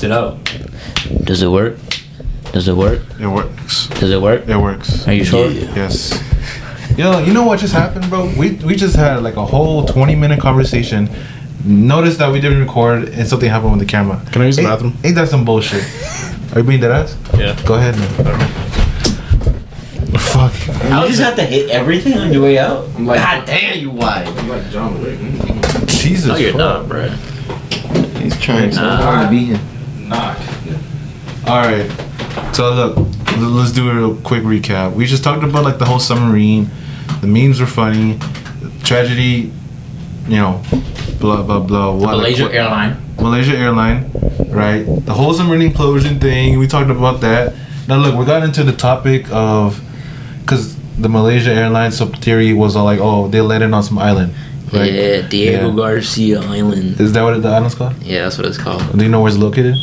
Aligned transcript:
test 0.00 0.04
it 0.04 0.12
out. 0.12 1.24
Does 1.24 1.42
it 1.42 1.48
work? 1.48 1.76
Does 2.52 2.68
it 2.68 2.74
work? 2.74 3.02
It 3.20 3.26
works. 3.26 3.88
Does 3.88 4.10
it 4.10 4.20
work? 4.20 4.48
It 4.48 4.56
works. 4.56 5.06
Are 5.06 5.12
you 5.12 5.24
sure? 5.24 5.50
Yes. 5.50 6.18
Yo, 6.96 7.20
you 7.20 7.32
know 7.32 7.44
what 7.44 7.60
just 7.60 7.72
happened, 7.72 8.08
bro? 8.10 8.32
We 8.38 8.52
we 8.64 8.74
just 8.76 8.96
had 8.96 9.22
like 9.22 9.36
a 9.36 9.44
whole 9.44 9.84
twenty 9.86 10.14
minute 10.16 10.40
conversation. 10.40 11.08
Notice 11.64 12.16
that 12.16 12.32
we 12.32 12.40
didn't 12.40 12.60
record 12.60 13.08
and 13.10 13.28
something 13.28 13.48
happened 13.48 13.72
with 13.72 13.80
the 13.80 13.86
camera. 13.86 14.20
Can 14.32 14.42
I 14.42 14.46
use 14.46 14.56
the 14.56 14.62
Ain't- 14.62 14.70
bathroom? 14.70 14.96
Ain't 15.04 15.14
that 15.16 15.28
some 15.28 15.44
bullshit? 15.44 15.84
Are 16.54 16.60
you 16.60 16.64
being 16.64 16.80
dead 16.80 16.90
ass? 16.90 17.16
Yeah. 17.36 17.54
Go 17.66 17.74
ahead, 17.74 17.96
man. 17.96 18.48
Fuck. 20.18 20.52
You 20.66 21.08
just 21.08 21.20
have 21.20 21.36
to 21.36 21.44
hit 21.44 21.70
everything 21.70 22.18
on 22.18 22.32
your 22.32 22.42
way 22.42 22.58
out. 22.58 22.88
I'm 22.96 23.06
like- 23.06 23.20
God 23.20 23.46
damn, 23.46 23.78
you 23.78 23.90
wide. 23.90 24.26
I'm 24.26 24.48
like 24.48 24.68
John 24.70 25.00
Wick. 25.02 25.18
Jesus. 25.86 26.26
No, 26.26 26.36
you're 26.36 26.52
fuck. 26.52 26.58
not, 26.58 26.88
bro. 26.88 27.08
He's 28.20 28.38
trying 28.40 28.72
so 28.72 28.80
hard 28.80 29.26
to 29.26 29.30
be 29.30 29.44
here. 29.44 29.60
Knock. 30.10 30.36
All 31.46 31.62
right. 31.62 31.88
So 32.54 32.74
look, 32.74 32.96
let's 33.38 33.72
do 33.72 33.88
a 33.90 33.94
real 33.94 34.16
quick 34.22 34.42
recap. 34.42 34.92
We 34.94 35.06
just 35.06 35.22
talked 35.24 35.44
about 35.44 35.64
like 35.64 35.78
the 35.78 35.84
whole 35.86 36.00
submarine. 36.00 36.68
The 37.20 37.26
memes 37.26 37.60
were 37.60 37.66
funny. 37.66 38.18
Tragedy, 38.82 39.52
you 40.28 40.36
know, 40.36 40.62
blah 41.20 41.42
blah 41.42 41.60
blah. 41.60 41.92
What, 41.94 42.10
Malaysia 42.16 42.44
what- 42.44 42.54
Airline. 42.54 42.96
Malaysia 43.20 43.54
airline, 43.54 44.10
right? 44.48 44.84
The 44.86 45.12
whole 45.12 45.34
submarine 45.34 45.70
implosion 45.70 46.18
thing. 46.18 46.58
We 46.58 46.66
talked 46.66 46.88
about 46.90 47.20
that. 47.20 47.52
Now 47.86 47.96
look, 47.98 48.16
we 48.18 48.24
got 48.24 48.42
into 48.42 48.64
the 48.64 48.72
topic 48.72 49.26
of 49.30 49.78
because 50.40 50.74
the 50.98 51.08
Malaysia 51.10 51.50
airline 51.52 51.92
sub 51.92 52.16
theory 52.16 52.54
was 52.54 52.76
all 52.76 52.84
like, 52.86 52.98
oh, 52.98 53.28
they 53.28 53.42
landed 53.42 53.72
on 53.74 53.82
some 53.82 53.98
island, 53.98 54.32
right? 54.72 54.92
Yeah, 54.92 55.20
Diego 55.28 55.68
Yeah. 55.70 55.76
Garcia 55.76 56.40
Island. 56.40 57.00
Is 57.00 57.12
that 57.12 57.22
what 57.22 57.40
the 57.42 57.48
island's 57.48 57.74
called? 57.74 57.94
Yeah, 58.02 58.22
that's 58.24 58.38
what 58.38 58.46
it's 58.46 58.58
called. 58.58 58.82
Do 58.96 59.02
you 59.04 59.10
know 59.10 59.20
where 59.20 59.30
it's 59.30 59.38
located? 59.38 59.74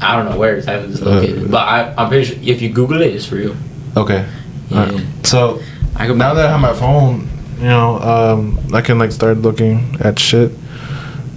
I 0.00 0.16
don't 0.16 0.30
know 0.30 0.36
where 0.38 0.56
it's 0.56 0.66
Uh, 0.68 0.88
located, 1.04 1.50
but 1.50 1.62
I, 1.62 1.94
I'm 1.96 2.08
pretty 2.08 2.24
sure 2.24 2.38
if 2.42 2.60
you 2.62 2.68
Google 2.70 3.02
it, 3.02 3.14
it's 3.14 3.30
real. 3.30 3.54
Okay. 3.96 4.26
Yeah. 4.70 4.78
Alright. 4.80 5.06
So 5.24 5.60
now 5.98 6.34
that 6.34 6.46
I 6.46 6.50
have 6.50 6.60
my 6.60 6.72
phone, 6.72 7.28
you 7.58 7.66
know, 7.68 7.98
um, 8.00 8.58
I 8.74 8.80
can 8.80 8.98
like 8.98 9.12
start 9.12 9.38
looking 9.38 9.96
at 10.00 10.18
shit. 10.18 10.50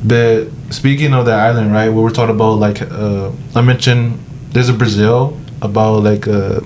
But 0.03 0.45
speaking 0.69 1.13
of 1.13 1.25
the 1.25 1.33
island, 1.33 1.71
right? 1.73 1.89
We 1.89 2.01
were 2.01 2.11
talking 2.11 2.35
about 2.35 2.53
like 2.59 2.81
uh, 2.81 3.31
I 3.55 3.61
mentioned 3.61 4.19
there's 4.51 4.69
a 4.69 4.73
Brazil 4.73 5.37
about 5.61 6.03
like 6.03 6.27
uh, 6.27 6.61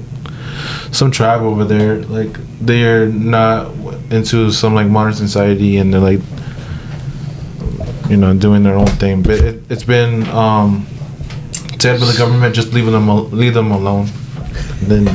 some 0.91 1.11
tribe 1.11 1.41
over 1.41 1.66
there. 1.66 1.97
Like 2.03 2.38
they're 2.61 3.07
not 3.07 3.75
into 4.11 4.52
some 4.52 4.73
like 4.73 4.88
modern 4.88 5.13
society 5.13 5.77
and 5.77 5.93
they're 5.93 6.02
like 6.02 6.19
you 8.09 8.17
know 8.17 8.33
doing 8.35 8.63
their 8.63 8.75
own 8.75 8.88
thing. 8.88 9.21
But 9.21 9.39
it, 9.39 9.63
it's 9.71 9.83
been 9.83 10.27
um, 10.29 10.88
said 11.79 11.99
by 11.99 12.05
the 12.05 12.16
government 12.17 12.55
just 12.55 12.73
leaving 12.73 12.91
them 12.91 13.31
leave 13.31 13.53
them 13.53 13.71
alone. 13.71 14.07
Then 14.83 15.07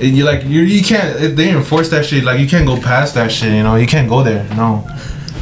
it- 0.00 0.12
you 0.14 0.24
like 0.24 0.44
you 0.44 0.60
you 0.60 0.82
can't 0.84 1.36
they 1.36 1.50
enforce 1.50 1.88
that 1.90 2.04
shit 2.04 2.22
like 2.22 2.38
you 2.38 2.46
can't 2.46 2.66
go 2.66 2.76
past 2.78 3.14
that 3.14 3.32
shit 3.32 3.50
you 3.54 3.62
know 3.62 3.76
you 3.76 3.86
can't 3.86 4.10
go 4.10 4.22
there 4.22 4.44
no 4.54 4.86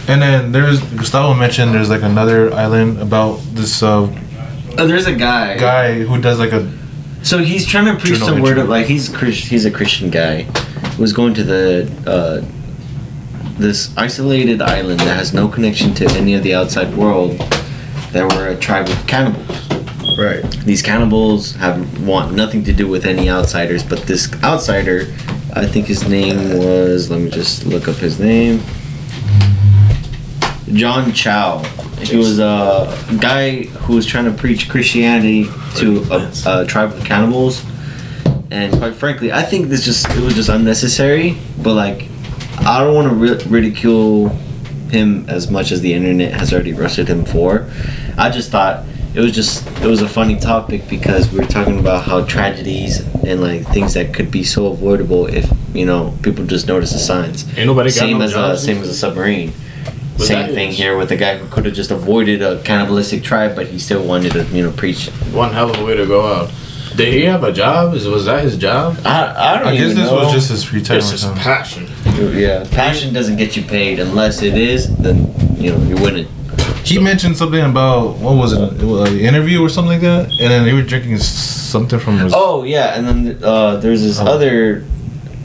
and 0.06 0.22
then 0.22 0.52
there's 0.52 0.80
Gustavo 0.94 1.34
mentioned 1.34 1.74
there's 1.74 1.90
like 1.90 2.02
another 2.02 2.52
island 2.54 3.00
about 3.00 3.40
this 3.52 3.82
uh, 3.82 4.06
Oh, 4.78 4.86
there's 4.86 5.06
a 5.06 5.14
guy. 5.14 5.56
guy 5.58 6.02
who 6.04 6.20
does 6.20 6.38
like 6.38 6.52
a 6.52 6.70
So 7.24 7.38
he's 7.38 7.66
trying 7.66 7.86
to 7.86 7.96
preach 8.00 8.20
the 8.20 8.40
word 8.40 8.58
of 8.58 8.68
like 8.68 8.86
he's 8.86 9.08
Chris, 9.08 9.38
he's 9.38 9.64
a 9.64 9.72
Christian 9.72 10.08
guy. 10.10 10.46
Was 10.98 11.12
going 11.12 11.34
to 11.34 11.44
the 11.44 11.90
uh, 12.06 12.44
this 13.58 13.96
isolated 13.96 14.60
island 14.62 15.00
that 15.00 15.16
has 15.16 15.32
no 15.32 15.48
connection 15.48 15.94
to 15.94 16.06
any 16.10 16.34
of 16.34 16.42
the 16.42 16.54
outside 16.54 16.94
world. 16.96 17.38
There 18.12 18.26
were 18.28 18.48
a 18.48 18.56
tribe 18.56 18.88
of 18.88 19.06
cannibals. 19.06 19.70
right 20.18 20.42
These 20.64 20.82
cannibals 20.82 21.52
have 21.56 22.06
want 22.06 22.34
nothing 22.34 22.64
to 22.64 22.72
do 22.72 22.86
with 22.88 23.04
any 23.04 23.28
outsiders, 23.28 23.82
but 23.82 24.02
this 24.02 24.32
outsider, 24.42 25.12
I 25.54 25.66
think 25.66 25.86
his 25.86 26.08
name 26.08 26.58
was. 26.58 27.10
Let 27.10 27.20
me 27.20 27.30
just 27.30 27.66
look 27.66 27.88
up 27.88 27.96
his 27.96 28.18
name. 28.20 28.60
John 30.72 31.12
Chau. 31.12 31.62
He 32.00 32.16
was 32.16 32.38
a 32.38 32.92
guy 33.20 33.62
who 33.62 33.94
was 33.94 34.04
trying 34.06 34.24
to 34.26 34.32
preach 34.32 34.68
Christianity 34.68 35.46
to 35.76 36.02
a, 36.10 36.32
a 36.46 36.66
tribe 36.66 36.92
of 36.92 37.04
cannibals, 37.04 37.64
and 38.50 38.72
quite 38.78 38.94
frankly, 38.94 39.32
I 39.32 39.42
think 39.42 39.68
this 39.68 39.84
just 39.84 40.08
it 40.10 40.20
was 40.20 40.34
just 40.34 40.48
unnecessary. 40.48 41.36
But 41.62 41.74
like, 41.74 42.08
I 42.60 42.78
don't 42.82 42.94
want 42.94 43.08
to 43.08 43.14
ri- 43.14 43.44
ridicule 43.60 44.28
him 44.90 45.28
as 45.28 45.50
much 45.50 45.72
as 45.72 45.80
the 45.80 45.92
internet 45.92 46.32
has 46.34 46.52
already 46.52 46.72
roasted 46.72 47.08
him 47.08 47.24
for. 47.24 47.68
I 48.16 48.30
just 48.30 48.50
thought 48.50 48.84
it 49.14 49.20
was 49.20 49.32
just 49.32 49.66
it 49.80 49.86
was 49.86 50.02
a 50.02 50.08
funny 50.08 50.36
topic 50.38 50.88
because 50.88 51.30
we 51.32 51.38
were 51.38 51.46
talking 51.46 51.78
about 51.78 52.04
how 52.04 52.24
tragedies 52.24 53.00
and 53.24 53.40
like 53.40 53.66
things 53.68 53.94
that 53.94 54.12
could 54.14 54.30
be 54.30 54.44
so 54.44 54.66
avoidable 54.66 55.26
if 55.26 55.50
you 55.72 55.86
know 55.86 56.16
people 56.22 56.44
just 56.46 56.66
notice 56.68 56.92
the 56.92 56.98
signs. 56.98 57.46
Ain't 57.58 57.66
nobody 57.66 57.90
got 57.90 57.94
Same 57.98 58.18
no 58.18 58.24
as 58.24 58.34
uh, 58.34 58.52
a 58.54 58.56
same 58.58 58.78
as 58.78 58.88
a 58.88 58.94
submarine. 58.94 59.52
But 60.16 60.26
Same 60.26 60.54
thing 60.54 60.68
is- 60.68 60.78
here 60.78 60.96
with 60.96 61.08
the 61.08 61.16
guy 61.16 61.38
who 61.38 61.48
could 61.48 61.64
have 61.64 61.74
just 61.74 61.90
avoided 61.90 62.40
a 62.40 62.62
cannibalistic 62.62 63.24
tribe, 63.24 63.56
but 63.56 63.66
he 63.66 63.80
still 63.80 64.04
wanted 64.06 64.32
to, 64.34 64.44
you 64.56 64.62
know, 64.62 64.70
preach. 64.70 65.08
One 65.32 65.52
hell 65.52 65.70
of 65.70 65.80
a 65.80 65.84
way 65.84 65.96
to 65.96 66.06
go 66.06 66.24
out. 66.24 66.52
Did 66.96 67.12
he 67.12 67.22
have 67.24 67.42
a 67.44 67.52
job? 67.52 67.94
Is 67.94 68.06
was 68.06 68.24
that 68.26 68.42
his 68.44 68.56
job? 68.56 68.96
I, 69.04 69.34
I 69.36 69.54
don't 69.54 69.64
know. 69.64 69.70
I 69.70 69.76
guess 69.76 69.94
this 69.94 70.10
know. 70.10 70.14
was 70.16 70.32
just 70.32 70.50
his 70.50 70.62
free 70.64 70.82
time 70.82 70.98
It's 70.98 71.10
his 71.10 71.22
something 71.22 71.42
passion. 71.42 71.86
yeah. 72.38 72.64
Passion 72.70 73.12
doesn't 73.12 73.36
get 73.36 73.56
you 73.56 73.62
paid 73.64 73.98
unless 73.98 74.42
it 74.42 74.56
is. 74.56 74.94
Then 74.96 75.34
you 75.56 75.72
know 75.72 75.82
you're 75.88 76.00
winning. 76.00 76.28
he 76.84 76.98
mentioned 77.00 77.36
something 77.36 77.64
about 77.64 78.16
what 78.16 78.34
was 78.36 78.52
it 78.52 78.60
it 78.82 78.84
was 78.86 79.10
an 79.10 79.18
interview 79.18 79.60
or 79.64 79.68
something 79.68 79.92
like 79.92 80.02
that 80.02 80.28
and 80.40 80.50
then 80.52 80.64
they 80.64 80.72
were 80.74 80.82
drinking 80.82 81.16
something 81.18 81.98
from 81.98 82.18
his 82.18 82.32
Oh 82.36 82.62
yeah, 82.64 82.94
and 82.96 83.06
then 83.08 83.42
uh, 83.42 83.76
there's 83.78 84.02
this 84.02 84.20
Oh. 84.20 84.26
other, 84.26 84.84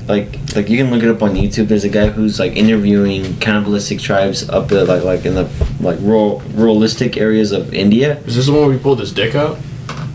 like 0.07 0.27
like 0.55 0.69
you 0.69 0.77
can 0.77 0.91
look 0.91 1.01
it 1.01 1.09
up 1.09 1.21
on 1.23 1.31
YouTube. 1.35 1.67
There's 1.67 1.83
a 1.85 1.89
guy 1.89 2.07
who's 2.09 2.39
like 2.39 2.53
interviewing 2.57 3.37
cannibalistic 3.39 3.99
tribes 3.99 4.47
up 4.49 4.67
there, 4.67 4.83
like 4.85 5.03
like 5.03 5.25
in 5.25 5.33
the 5.35 5.47
like 5.79 5.97
rural 6.01 6.41
ruralistic 6.53 7.17
areas 7.17 7.51
of 7.51 7.73
India. 7.73 8.17
Is 8.27 8.35
this 8.35 8.45
the 8.47 8.51
one 8.51 8.63
where 8.65 8.73
he 8.73 8.79
pulled 8.79 8.99
his 8.99 9.11
dick 9.13 9.33
out? 9.35 9.57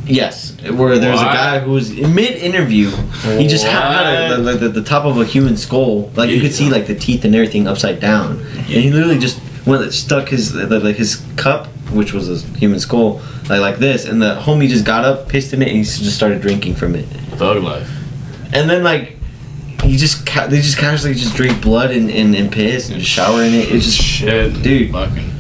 Yes, 0.06 0.43
where 0.72 0.98
there's 0.98 1.20
a 1.20 1.24
guy 1.24 1.58
who 1.60 1.72
was 1.72 1.90
in 1.90 2.14
mid 2.14 2.36
interview. 2.36 2.90
He 3.38 3.46
just 3.46 3.64
had, 3.66 4.30
a, 4.32 4.40
the, 4.42 4.52
the, 4.52 4.68
the 4.68 4.82
top 4.82 5.04
of 5.04 5.18
a 5.20 5.24
human 5.24 5.56
skull, 5.56 6.10
like 6.16 6.30
you 6.30 6.40
could 6.40 6.52
see 6.52 6.68
like 6.70 6.86
the 6.86 6.94
teeth 6.94 7.24
and 7.24 7.34
everything 7.34 7.66
upside 7.66 8.00
down, 8.00 8.38
and 8.40 8.66
he 8.66 8.90
literally 8.90 9.18
just 9.18 9.40
went 9.66 9.92
stuck 9.92 10.28
his 10.28 10.54
like 10.54 10.96
his 10.96 11.24
cup, 11.36 11.66
which 11.92 12.12
was 12.12 12.28
a 12.28 12.46
human 12.58 12.78
skull, 12.80 13.20
like 13.48 13.60
like 13.60 13.76
this, 13.78 14.04
and 14.04 14.20
the 14.20 14.36
homie 14.40 14.68
just 14.68 14.84
got 14.84 15.04
up, 15.04 15.28
pissed 15.28 15.52
in 15.52 15.62
it, 15.62 15.68
and 15.68 15.76
he 15.78 15.84
just 15.84 16.14
started 16.16 16.40
drinking 16.40 16.74
from 16.74 16.94
it, 16.94 17.04
Thug 17.38 17.62
life. 17.62 17.90
and 18.52 18.68
then 18.68 18.82
like. 18.82 19.10
He 19.82 19.98
just 19.98 20.24
ca- 20.24 20.46
they 20.46 20.62
just 20.62 20.78
casually 20.78 21.12
just 21.12 21.36
drink 21.36 21.60
blood 21.60 21.90
and, 21.90 22.10
and, 22.10 22.34
and 22.34 22.50
piss 22.50 22.88
and 22.88 22.98
just 22.98 23.10
shower 23.10 23.42
in 23.42 23.52
it. 23.52 23.70
It's 23.70 23.84
just 23.84 23.98
Shit, 24.00 24.62
Dude. 24.62 24.90
Fucking. 24.90 25.30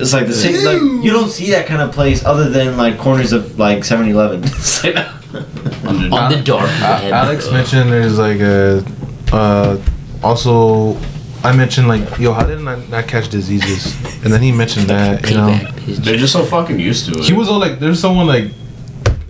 It's 0.00 0.12
like 0.12 0.26
the 0.26 0.32
same 0.32 0.64
like 0.64 1.04
you 1.04 1.10
don't 1.10 1.30
see 1.30 1.50
that 1.50 1.66
kind 1.66 1.80
of 1.82 1.92
place 1.92 2.24
other 2.24 2.48
than 2.50 2.76
like 2.76 2.98
corners 2.98 3.32
of 3.32 3.58
like 3.58 3.78
7-Eleven. 3.80 4.42
Like- 5.32 6.12
On 6.12 6.30
the 6.32 6.42
dark 6.44 6.68
A- 6.68 6.82
web. 7.04 7.12
Alex 7.12 7.50
mentioned 7.52 7.90
there's 7.92 8.18
like 8.18 8.40
a 8.40 8.84
uh, 9.32 9.76
also 10.22 10.96
I 11.44 11.54
mentioned 11.56 11.86
like 11.88 12.18
yo 12.18 12.32
how 12.32 12.44
did 12.44 12.58
I 12.66 12.76
not 12.86 13.06
catch 13.06 13.28
diseases 13.28 13.94
and 14.24 14.32
then 14.32 14.42
he 14.42 14.50
mentioned 14.52 14.88
that 14.88 15.28
you 15.30 15.36
know 15.36 15.48
bitch. 15.50 15.96
They're 16.04 16.16
just 16.16 16.32
so 16.32 16.44
fucking 16.44 16.78
used 16.80 17.06
to 17.12 17.18
it. 17.20 17.24
he 17.24 17.32
was 17.32 17.48
all 17.48 17.58
like 17.60 17.78
there's 17.78 18.00
someone 18.00 18.26
like 18.26 18.50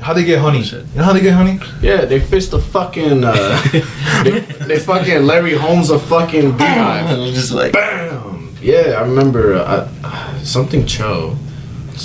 how 0.00 0.14
they 0.14 0.24
get 0.24 0.38
honey 0.40 0.62
you 0.62 0.84
know 0.96 1.04
how 1.04 1.12
they 1.12 1.20
get 1.20 1.34
honey 1.34 1.60
Yeah, 1.82 2.06
they 2.06 2.18
fist 2.20 2.52
the 2.52 2.60
fucking. 2.60 3.22
Uh, 3.22 3.60
they, 4.24 4.40
they 4.66 4.78
fucking 4.78 5.24
Larry 5.24 5.54
Holmes 5.54 5.90
a 5.90 5.98
fucking 5.98 6.52
beehive. 6.56 7.06
I'm 7.18 7.34
just 7.40 7.52
like 7.52 7.74
Bam. 7.74 8.56
Yeah, 8.62 8.96
I 8.98 9.02
remember 9.02 9.54
uh, 9.56 9.88
uh, 10.02 10.29
something 10.42 10.86
Choe. 10.86 11.36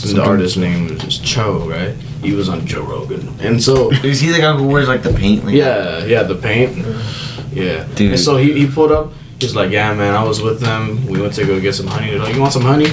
The 0.04 0.22
artist 0.22 0.58
name 0.58 0.90
was 0.90 1.00
just 1.00 1.24
Choe, 1.24 1.70
right? 1.70 1.96
He 2.22 2.34
was 2.34 2.50
on 2.50 2.66
Joe 2.66 2.84
Rogan, 2.84 3.34
and 3.40 3.64
so 3.64 3.92
Is 4.04 4.20
he 4.20 4.30
the 4.30 4.40
guy 4.40 4.56
who 4.56 4.68
wears 4.68 4.88
like 4.88 5.04
the 5.04 5.14
paint? 5.14 5.46
Like, 5.46 5.56
yeah, 5.56 6.04
yeah, 6.04 6.24
the 6.24 6.36
paint, 6.36 6.78
yeah. 7.54 7.88
Dude. 7.96 8.12
And 8.12 8.20
so 8.20 8.36
he, 8.36 8.54
he 8.54 8.68
pulled 8.68 8.92
up. 8.92 9.14
He's 9.40 9.56
like, 9.56 9.72
yeah, 9.72 9.94
man, 9.94 10.14
I 10.14 10.24
was 10.24 10.42
with 10.42 10.60
them. 10.60 11.06
We 11.08 11.22
went 11.22 11.34
to 11.36 11.46
go 11.46 11.60
get 11.62 11.76
some 11.76 11.88
honey. 11.88 12.12
They're 12.12 12.20
like, 12.20 12.34
you 12.34 12.42
want 12.42 12.54
some 12.54 12.64
honey? 12.64 12.88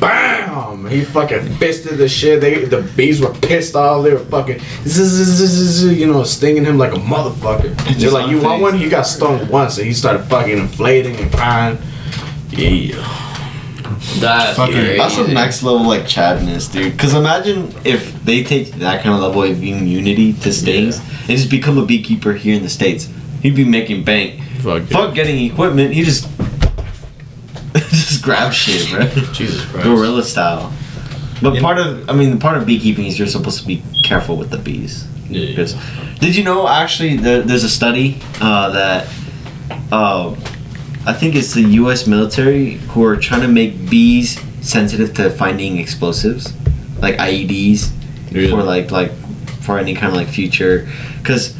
Bam! 0.00 0.86
He 0.86 1.04
fucking 1.04 1.56
fisted 1.56 1.98
the 1.98 2.08
shit. 2.08 2.40
They 2.40 2.64
the 2.64 2.82
bees 2.96 3.20
were 3.20 3.32
pissed 3.32 3.74
off. 3.74 4.04
They 4.04 4.12
were 4.12 4.18
fucking, 4.18 4.60
you 4.84 6.06
know, 6.06 6.24
stinging 6.24 6.64
him 6.64 6.78
like 6.78 6.92
a 6.92 6.98
motherfucker. 6.98 7.74
They're 7.84 7.94
Just 7.94 8.12
like, 8.12 8.30
you 8.30 8.40
want 8.42 8.60
one? 8.60 8.76
He 8.76 8.88
got 8.88 9.06
stung 9.06 9.48
once, 9.48 9.78
and 9.78 9.86
he 9.86 9.94
started 9.94 10.24
fucking 10.24 10.58
inflating 10.58 11.16
and 11.16 11.32
crying. 11.32 11.78
Yeah. 12.50 13.23
That's 14.20 14.56
Fucking- 14.56 14.74
crazy. 14.74 14.98
That's 14.98 15.14
some 15.14 15.32
next 15.34 15.62
level 15.62 15.86
like 15.86 16.06
chadness, 16.06 16.68
dude. 16.68 16.92
Because 16.92 17.14
imagine 17.14 17.74
if 17.84 18.12
they 18.24 18.42
take 18.44 18.72
that 18.74 19.02
kind 19.02 19.14
of 19.14 19.20
level 19.22 19.42
of 19.42 19.62
immunity 19.62 20.32
to 20.34 20.52
stings 20.52 20.98
and 20.98 21.28
just 21.28 21.50
become 21.50 21.78
a 21.78 21.84
beekeeper 21.86 22.32
here 22.34 22.54
in 22.56 22.62
the 22.62 22.68
states. 22.68 23.08
He'd 23.42 23.56
be 23.56 23.64
making 23.64 24.04
bank. 24.04 24.40
Fuck, 24.60 24.84
Fuck 24.84 25.14
getting 25.14 25.44
equipment. 25.50 25.92
He 25.92 26.02
just 26.02 26.28
just 27.74 28.22
grab 28.22 28.52
shit, 28.52 28.88
bro. 28.90 29.06
Jesus 29.32 29.64
Christ. 29.66 29.84
Gorilla 29.84 30.22
style. 30.22 30.72
But 31.42 31.54
You 31.54 31.60
part 31.60 31.78
of, 31.78 32.08
I 32.08 32.12
mean, 32.12 32.30
the 32.30 32.36
part 32.36 32.56
of 32.56 32.64
beekeeping 32.66 33.06
is 33.06 33.18
you're 33.18 33.28
supposed 33.28 33.60
to 33.60 33.66
be 33.66 33.82
careful 34.04 34.36
with 34.36 34.50
the 34.50 34.58
bees. 34.58 35.06
Yeah. 35.28 35.46
Because- 35.46 35.74
Did 36.20 36.36
you 36.36 36.44
know 36.44 36.68
actually 36.68 37.16
there, 37.16 37.42
there's 37.42 37.64
a 37.64 37.68
study 37.68 38.20
uh, 38.40 38.70
that 38.70 39.08
uh, 39.92 40.34
I 41.06 41.12
think 41.12 41.34
it's 41.34 41.52
the 41.54 41.62
U.S. 41.82 42.06
military 42.06 42.74
who 42.92 43.04
are 43.04 43.16
trying 43.16 43.42
to 43.42 43.48
make 43.48 43.90
bees 43.90 44.40
sensitive 44.62 45.14
to 45.14 45.30
finding 45.30 45.78
explosives, 45.78 46.52
like 47.00 47.16
IEDs, 47.16 47.90
Really? 48.32 48.50
for 48.50 48.62
like 48.62 48.90
like 48.90 49.12
for 49.62 49.78
any 49.78 49.94
kind 49.94 50.08
of 50.08 50.14
like 50.14 50.28
future, 50.28 50.88
because 51.18 51.54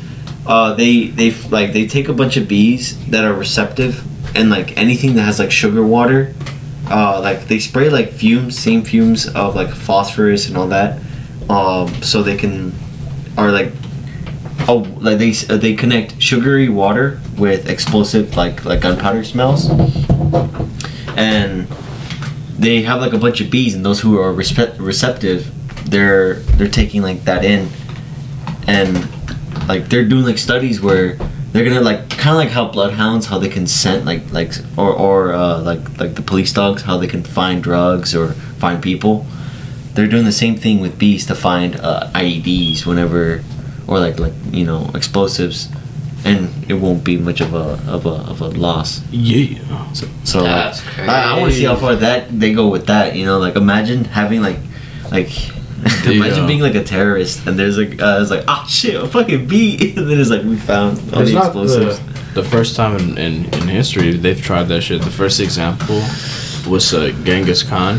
uh, 0.46 0.75
they 0.75 1.08
they 1.08 1.31
like 1.50 1.73
they 1.73 1.87
take 1.87 2.08
a 2.08 2.12
bunch 2.12 2.37
of 2.37 2.49
bees 2.49 2.99
that 3.08 3.25
are 3.25 3.35
receptive 3.35 4.02
and 4.37 4.50
like 4.50 4.76
anything 4.79 5.14
that 5.17 5.23
has 5.23 5.38
like 5.38 5.50
sugar 5.50 5.82
water. 5.85 6.35
Uh, 6.90 7.19
like 7.20 7.47
they 7.49 7.58
spray 7.58 7.88
like 7.88 8.11
fumes, 8.12 8.58
same 8.58 8.82
fumes 8.82 9.26
of 9.35 9.55
like 9.56 9.70
phosphorus 9.70 10.49
and 10.49 10.56
all 10.56 10.69
that, 10.69 11.00
um, 11.49 11.88
so 12.02 12.23
they 12.23 12.37
can, 12.37 12.75
or 13.38 13.50
like 13.50 13.73
oh 14.69 14.87
like 15.00 15.19
they 15.19 15.32
uh, 15.49 15.56
they 15.56 15.75
connect 15.75 16.20
sugary 16.20 16.69
water 16.69 17.20
with 17.37 17.69
explosive 17.69 18.37
like 18.37 18.64
like 18.64 18.81
gunpowder 18.81 19.25
smells. 19.25 19.70
And 21.16 21.69
they 22.58 22.82
have 22.82 23.00
like 23.00 23.12
a 23.12 23.19
bunch 23.19 23.40
of 23.40 23.50
bees 23.50 23.75
and 23.75 23.84
those 23.84 24.00
who 24.00 24.19
are 24.19 24.32
respe- 24.32 24.78
receptive 24.78 25.52
they're 25.90 26.34
they're 26.56 26.69
taking 26.69 27.02
like 27.02 27.25
that 27.25 27.44
in. 27.44 27.69
And 28.66 29.08
like 29.69 29.88
they're 29.88 30.05
doing 30.05 30.25
like 30.25 30.38
studies 30.38 30.81
where 30.81 31.16
they're 31.52 31.64
gonna 31.64 31.81
like 31.81 32.11
kind 32.11 32.31
of 32.31 32.37
like 32.37 32.50
how 32.50 32.69
bloodhounds 32.69 33.26
how 33.26 33.38
they 33.38 33.49
can 33.49 33.66
scent 33.66 34.05
like 34.05 34.32
like 34.32 34.52
or 34.76 34.93
or 34.93 35.32
uh, 35.32 35.61
like 35.61 36.00
like 36.00 36.14
the 36.14 36.22
police 36.22 36.52
dogs 36.52 36.82
how 36.82 36.96
they 36.96 37.06
can 37.06 37.22
find 37.22 37.62
drugs 37.62 38.14
or 38.14 38.32
find 38.58 38.82
people. 38.82 39.26
They're 39.94 40.08
doing 40.08 40.25
the 40.25 40.32
same 40.32 40.56
thing 40.56 40.81
with 40.81 40.99
bees 40.99 41.26
to 41.26 41.37
find 41.37 41.76
uh, 41.76 42.11
IEDs 42.12 42.84
whenever 42.84 43.44
or 43.87 43.99
like 43.99 44.19
like 44.19 44.33
you 44.51 44.65
know 44.65 44.91
explosives 44.95 45.69
and 46.25 46.49
it 46.71 46.75
won't 46.75 47.05
be 47.05 47.19
much 47.19 47.41
of 47.41 47.53
a 47.55 47.79
of 47.87 48.07
a 48.07 48.17
of 48.31 48.41
a 48.41 48.49
loss 48.49 49.03
Yeah. 49.11 49.93
so, 49.93 50.07
so 50.25 50.39
like, 50.43 50.47
That's 50.47 50.83
I, 50.99 51.35
I 51.37 51.39
want 51.41 51.53
to 51.53 51.59
see 51.59 51.65
how 51.65 51.77
far 51.77 51.95
that 51.97 52.39
they 52.41 52.53
go 52.55 52.69
with 52.69 52.87
that. 52.87 53.15
You 53.15 53.27
know, 53.27 53.39
like 53.39 53.57
imagine 53.57 54.05
having 54.05 54.41
like, 54.41 54.57
like, 55.11 55.29
imagine 56.07 56.47
being 56.47 56.61
like 56.61 56.75
a 56.77 56.83
terrorist 56.83 57.47
and 57.47 57.59
there's 57.59 57.77
like, 57.77 58.01
uh, 58.01 58.21
it's 58.23 58.31
like, 58.31 58.45
oh 58.49 58.65
shit, 58.67 58.95
a 59.03 59.07
fucking 59.07 59.47
bee, 59.47 59.93
and 59.97 60.09
then 60.11 60.19
it's 60.19 60.31
like 60.31 60.45
we 60.45 60.57
found 60.57 60.99
all 61.13 61.21
It's 61.21 61.31
the 61.31 61.35
not 61.37 61.47
explosives. 61.49 61.99
the, 62.33 62.41
the 62.41 62.49
first 62.49 62.75
time 62.75 62.97
in, 62.99 63.19
in, 63.19 63.45
in 63.55 63.69
history 63.69 64.13
they've 64.17 64.41
tried 64.41 64.65
that 64.65 64.81
shit. 64.81 65.03
The 65.03 65.11
first 65.11 65.41
example 65.41 65.97
was 66.67 66.95
uh, 66.95 67.13
Genghis 67.25 67.63
Khan. 67.63 67.99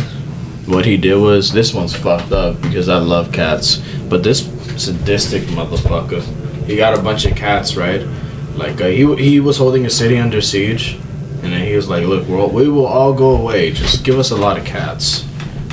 What 0.65 0.83
he 0.85 0.97
did 0.97 1.17
was 1.17 1.51
this 1.53 1.75
one's 1.75 1.95
fucked 1.95 2.31
up 2.31 2.59
because 2.63 2.89
I 2.89 2.97
love 2.97 3.31
cats, 3.31 3.77
but 4.09 4.23
this 4.23 4.41
sadistic 4.77 5.43
motherfucker, 5.43 6.21
he 6.65 6.75
got 6.75 6.97
a 6.97 7.01
bunch 7.01 7.25
of 7.25 7.35
cats, 7.35 7.75
right? 7.75 8.01
Like 8.55 8.79
uh, 8.81 8.87
he 8.87 9.15
he 9.15 9.39
was 9.39 9.57
holding 9.57 9.85
a 9.85 9.89
city 9.89 10.17
under 10.17 10.41
siege, 10.41 10.95
and 11.43 11.51
then 11.53 11.65
he 11.65 11.75
was 11.75 11.89
like, 11.89 12.05
"Look, 12.05 12.27
we'll, 12.27 12.49
we 12.49 12.69
will 12.69 12.85
all 12.85 13.13
go 13.13 13.35
away. 13.35 13.71
Just 13.71 14.03
give 14.03 14.17
us 14.17 14.31
a 14.31 14.35
lot 14.35 14.57
of 14.57 14.65
cats. 14.65 15.25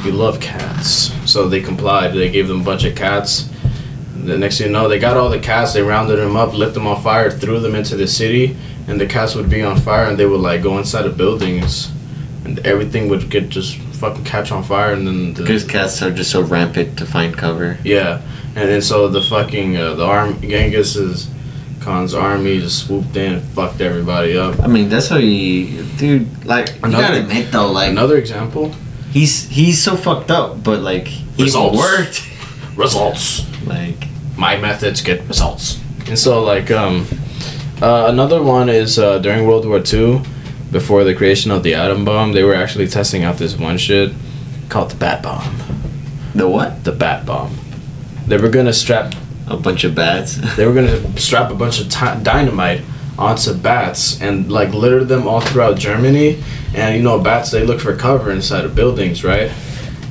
We 0.05 0.11
love 0.11 0.41
cats." 0.41 1.13
So 1.31 1.49
they 1.49 1.61
complied. 1.61 2.13
They 2.13 2.31
gave 2.31 2.49
them 2.49 2.61
a 2.63 2.65
bunch 2.65 2.85
of 2.85 2.97
cats. 2.97 3.49
The 4.17 4.39
next 4.39 4.59
thing 4.59 4.69
you 4.69 4.73
know, 4.73 4.89
they 4.89 4.99
got 4.99 5.17
all 5.17 5.31
the 5.31 5.39
cats. 5.39 5.73
They 5.73 5.83
rounded 5.83 6.17
them 6.17 6.37
up, 6.37 6.55
lit 6.55 6.75
them 6.75 6.87
on 6.87 7.03
fire, 7.03 7.31
threw 7.31 7.61
them 7.61 7.75
into 7.75 7.97
the 7.97 8.07
city, 8.07 8.57
and 8.87 9.01
the 9.01 9.07
cats 9.07 9.35
would 9.35 9.49
be 9.49 9.63
on 9.63 9.77
fire, 9.79 10.09
and 10.09 10.19
they 10.19 10.27
would 10.27 10.41
like 10.41 10.63
go 10.63 10.79
inside 10.79 11.07
of 11.07 11.17
buildings, 11.17 11.91
and 12.45 12.59
everything 12.67 13.09
would 13.09 13.31
get 13.31 13.49
just 13.49 13.79
fucking 14.03 14.25
catch 14.25 14.51
on 14.53 14.63
fire, 14.65 14.93
and 14.97 15.07
then 15.07 15.19
the, 15.35 15.43
Because 15.43 15.65
cats 15.65 16.03
are 16.03 16.11
just 16.21 16.31
so 16.31 16.41
rampant 16.43 16.99
to 16.99 17.05
find 17.07 17.31
cover. 17.45 17.79
yeah, 17.85 18.21
and 18.57 18.65
then 18.71 18.83
so 18.83 19.09
the 19.09 19.23
fucking 19.23 19.77
uh, 19.77 19.95
the 20.01 20.05
arm 20.05 20.31
Genghis's 20.43 21.29
Khan's 21.85 22.15
army 22.15 22.61
just 22.61 22.79
swooped 22.87 23.17
in 23.17 23.33
and 23.35 23.43
fucked 23.57 23.81
everybody 23.81 24.37
up. 24.45 24.55
I 24.61 24.67
mean, 24.69 24.89
that's 24.93 25.09
how 25.09 25.17
you, 25.19 25.83
dude. 25.99 26.27
Like, 26.45 26.69
you 26.69 26.75
Another- 26.85 27.03
gotta 27.09 27.21
admit 27.25 27.51
though, 27.53 27.71
like 27.73 27.91
Another 27.91 28.17
example, 28.19 28.67
he's 29.11 29.35
he's 29.59 29.79
so 29.83 29.97
fucked 29.97 30.31
up, 30.31 30.63
but 30.63 30.79
like 30.81 31.07
he 31.09 31.43
Results. 31.45 31.77
worked. 31.79 32.19
results. 32.77 33.43
Like, 33.67 34.01
my 34.37 34.57
methods 34.57 35.03
get 35.03 35.19
results. 35.29 35.79
And 36.09 36.19
so, 36.19 36.43
like, 36.43 36.71
um, 36.71 37.07
uh, 37.81 38.07
another 38.09 38.43
one 38.43 38.69
is 38.69 38.99
uh, 38.99 39.19
during 39.19 39.47
World 39.47 39.67
War 39.67 39.79
II, 39.93 40.21
before 40.73 41.05
the 41.05 41.15
creation 41.15 41.51
of 41.51 41.63
the 41.63 41.75
atom 41.75 42.05
bomb, 42.05 42.33
they 42.33 42.43
were 42.43 42.55
actually 42.55 42.89
testing 42.89 43.23
out 43.23 43.37
this 43.37 43.57
one 43.57 43.77
shit 43.77 44.13
called 44.71 44.91
the 44.91 44.97
bat 44.97 45.23
bomb. 45.23 45.59
the 46.35 46.49
what? 46.49 46.83
The 46.83 46.93
bat 46.93 47.27
bomb. 47.27 47.55
They 48.27 48.39
were 48.39 48.49
gonna 48.49 48.73
strap. 48.73 49.15
A 49.49 49.57
bunch 49.57 49.85
of 49.85 49.95
bats. 49.95 50.39
They 50.57 50.67
were 50.67 50.73
gonna 50.73 51.19
strap 51.19 51.51
a 51.51 51.55
bunch 51.55 51.79
of 51.81 51.91
ti 51.91 52.23
dynamite 52.23 52.81
onto 53.19 53.53
bats 53.53 54.21
and 54.23 54.51
like 54.51 54.73
litter 54.73 55.05
them 55.05 55.29
all 55.29 55.41
throughout 55.43 55.77
Germany. 55.77 56.43
And 56.75 56.97
you 56.97 57.03
know, 57.03 57.19
bats 57.21 57.51
they 57.51 57.65
look 57.65 57.81
for 57.81 57.95
cover 57.95 58.31
inside 58.31 58.65
of 58.65 58.75
buildings, 58.75 59.23
right? 59.23 59.51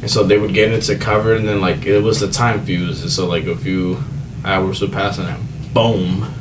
And 0.01 0.11
so 0.11 0.23
they 0.23 0.37
would 0.37 0.53
get 0.53 0.71
into 0.71 0.95
cover, 0.97 1.35
and 1.35 1.47
then 1.47 1.59
like 1.59 1.85
it 1.85 2.01
was 2.01 2.19
the 2.19 2.31
time 2.31 2.63
fuse, 2.65 3.01
and 3.01 3.11
so 3.11 3.27
like 3.27 3.45
a 3.45 3.55
few 3.55 4.03
hours 4.45 4.81
would 4.81 4.91
pass, 4.91 5.17
and 5.17 5.27
then 5.27 5.39
boom, 5.73 6.31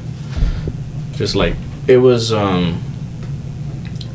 just 1.12 1.34
like 1.34 1.55
it 1.87 1.99
was. 1.99 2.32
um 2.32 2.82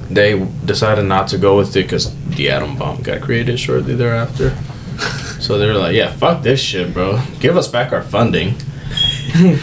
They 0.10 0.40
decided 0.66 1.06
not 1.06 1.28
to 1.30 1.38
go 1.38 1.57
with 1.57 1.75
it 1.75 1.84
because 1.84 2.16
the 2.28 2.50
atom 2.50 2.78
bomb 2.78 3.02
got 3.02 3.22
created 3.22 3.60
shortly 3.60 3.96
thereafter. 3.96 4.56
So 5.40 5.57
they 5.57 5.68
were 5.68 5.74
like, 5.74 5.96
"Yeah, 5.96 6.12
fuck 6.12 6.44
this 6.44 6.60
shit, 6.60 6.94
bro. 6.94 7.22
Give 7.40 7.57
us 7.57 7.68
back 7.68 7.92
our 7.92 8.02
funding." 8.04 8.56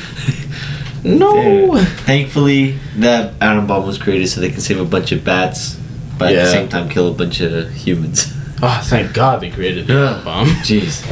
no. 1.04 1.74
Dude, 1.76 1.88
Thankfully, 1.88 2.72
that 2.96 3.34
atom 3.40 3.66
bomb 3.66 3.86
was 3.86 3.98
created 3.98 4.28
so 4.28 4.40
they 4.40 4.50
can 4.50 4.60
save 4.60 4.80
a 4.80 4.84
bunch 4.84 5.12
of 5.12 5.24
bats, 5.24 5.78
but 6.18 6.32
at 6.32 6.44
the 6.44 6.50
same 6.50 6.68
time 6.68 6.88
kill 6.88 7.08
a 7.08 7.14
bunch 7.14 7.40
of 7.40 7.70
humans. 7.72 8.32
Oh, 8.64 8.80
thank 8.84 9.12
God 9.12 9.40
they 9.40 9.50
created 9.50 9.88
the 9.88 9.94
atom 9.94 10.24
bomb. 10.24 10.46
Jeez. 10.62 11.02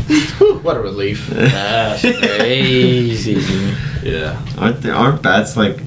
What 0.62 0.76
a 0.76 0.80
relief. 0.80 1.26
That's 1.30 2.02
crazy. 2.02 3.74
Yeah. 4.02 4.40
Aren't 4.58 4.82
there 4.82 4.94
aren't 4.94 5.22
bats 5.22 5.56
like 5.56 5.78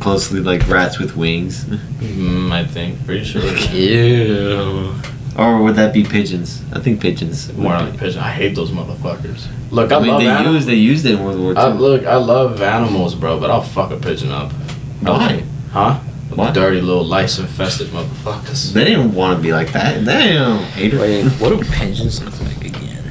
closely 0.00 0.40
like 0.40 0.66
rats 0.68 0.98
with 0.98 1.16
wings? 1.16 1.64
Mm, 1.64 2.52
I 2.52 2.64
think. 2.64 3.04
Pretty 3.04 3.24
sure. 3.24 3.42
Ew. 3.72 4.94
Or 5.36 5.62
would 5.62 5.76
that 5.76 5.94
be 5.94 6.04
pigeons? 6.04 6.62
I 6.72 6.80
think 6.80 7.00
pigeons. 7.00 7.48
would 7.48 7.58
More 7.58 7.78
be. 7.78 7.84
like 7.84 7.98
pigeon. 7.98 8.20
I 8.20 8.30
hate 8.32 8.54
those 8.54 8.70
motherfuckers. 8.70 9.46
Look, 9.70 9.90
I, 9.90 9.96
I 9.96 10.00
mean, 10.00 10.08
love 10.10 10.20
they 10.20 10.28
animals. 10.28 10.54
used 10.56 10.68
they 10.68 10.74
used 10.74 11.06
it 11.06 11.12
in 11.14 11.24
World 11.24 11.38
War 11.40 11.52
II. 11.52 11.56
I, 11.56 11.68
look, 11.68 12.04
I 12.06 12.16
love 12.16 12.60
animals, 12.62 13.14
bro, 13.14 13.40
but 13.40 13.50
I'll 13.50 13.62
fuck 13.62 13.90
a 13.90 13.96
pigeon 13.96 14.30
up. 14.30 14.52
Why? 15.00 15.42
Huh? 15.72 15.94
Why? 16.34 16.50
Dirty 16.52 16.80
little 16.80 17.04
lice 17.04 17.38
infested 17.38 17.88
motherfuckers. 17.88 18.72
They 18.72 18.84
didn't 18.84 19.14
want 19.14 19.36
to 19.36 19.42
be 19.42 19.52
like 19.52 19.72
that. 19.72 20.04
Damn, 20.04 20.62
hater. 20.72 20.98
Wait, 21.00 21.24
what 21.40 21.48
do 21.50 21.62
pigeons 21.70 22.22
look 22.22 22.38
like 22.42 22.64
again? 22.64 23.02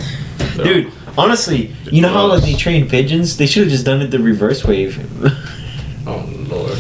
Dude, 0.58 0.92
honestly, 1.18 1.76
you 1.92 2.02
know 2.02 2.10
how 2.10 2.28
like 2.28 2.44
they 2.44 2.54
train 2.54 2.88
pigeons? 2.88 3.38
They 3.38 3.46
should 3.48 3.64
have 3.64 3.72
just 3.72 3.86
done 3.86 4.02
it 4.02 4.08
the 4.12 4.20
reverse 4.20 4.64
wave. 4.64 4.98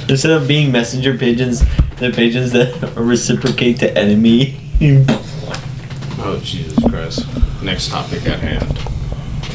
Lord. 0.01 0.11
Instead 0.11 0.31
of 0.31 0.47
being 0.47 0.71
messenger 0.71 1.17
pigeons, 1.17 1.63
they're 1.97 2.11
pigeons 2.11 2.51
that 2.51 2.93
reciprocate 2.95 3.79
to 3.79 3.97
enemy. 3.97 4.57
Oh 6.23 6.39
Jesus 6.43 6.77
Christ. 6.87 7.25
Next 7.63 7.89
topic 7.89 8.27
at 8.27 8.39
hand. 8.39 8.67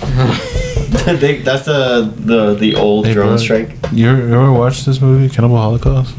They- 1.21 1.39
that's 1.43 1.65
the 1.67 2.13
the 2.17 2.55
the 2.55 2.75
old 2.75 3.07
Hey, 3.07 3.13
drone 3.15 3.29
bro. 3.29 3.37
strike. 3.37 3.77
You 3.93 4.09
ever, 4.09 4.27
you 4.27 4.35
ever 4.35 4.53
watched 4.53 4.85
this 4.87 5.01
movie, 5.01 5.33
Cannibal 5.33 5.57
Holocaust? 5.59 6.15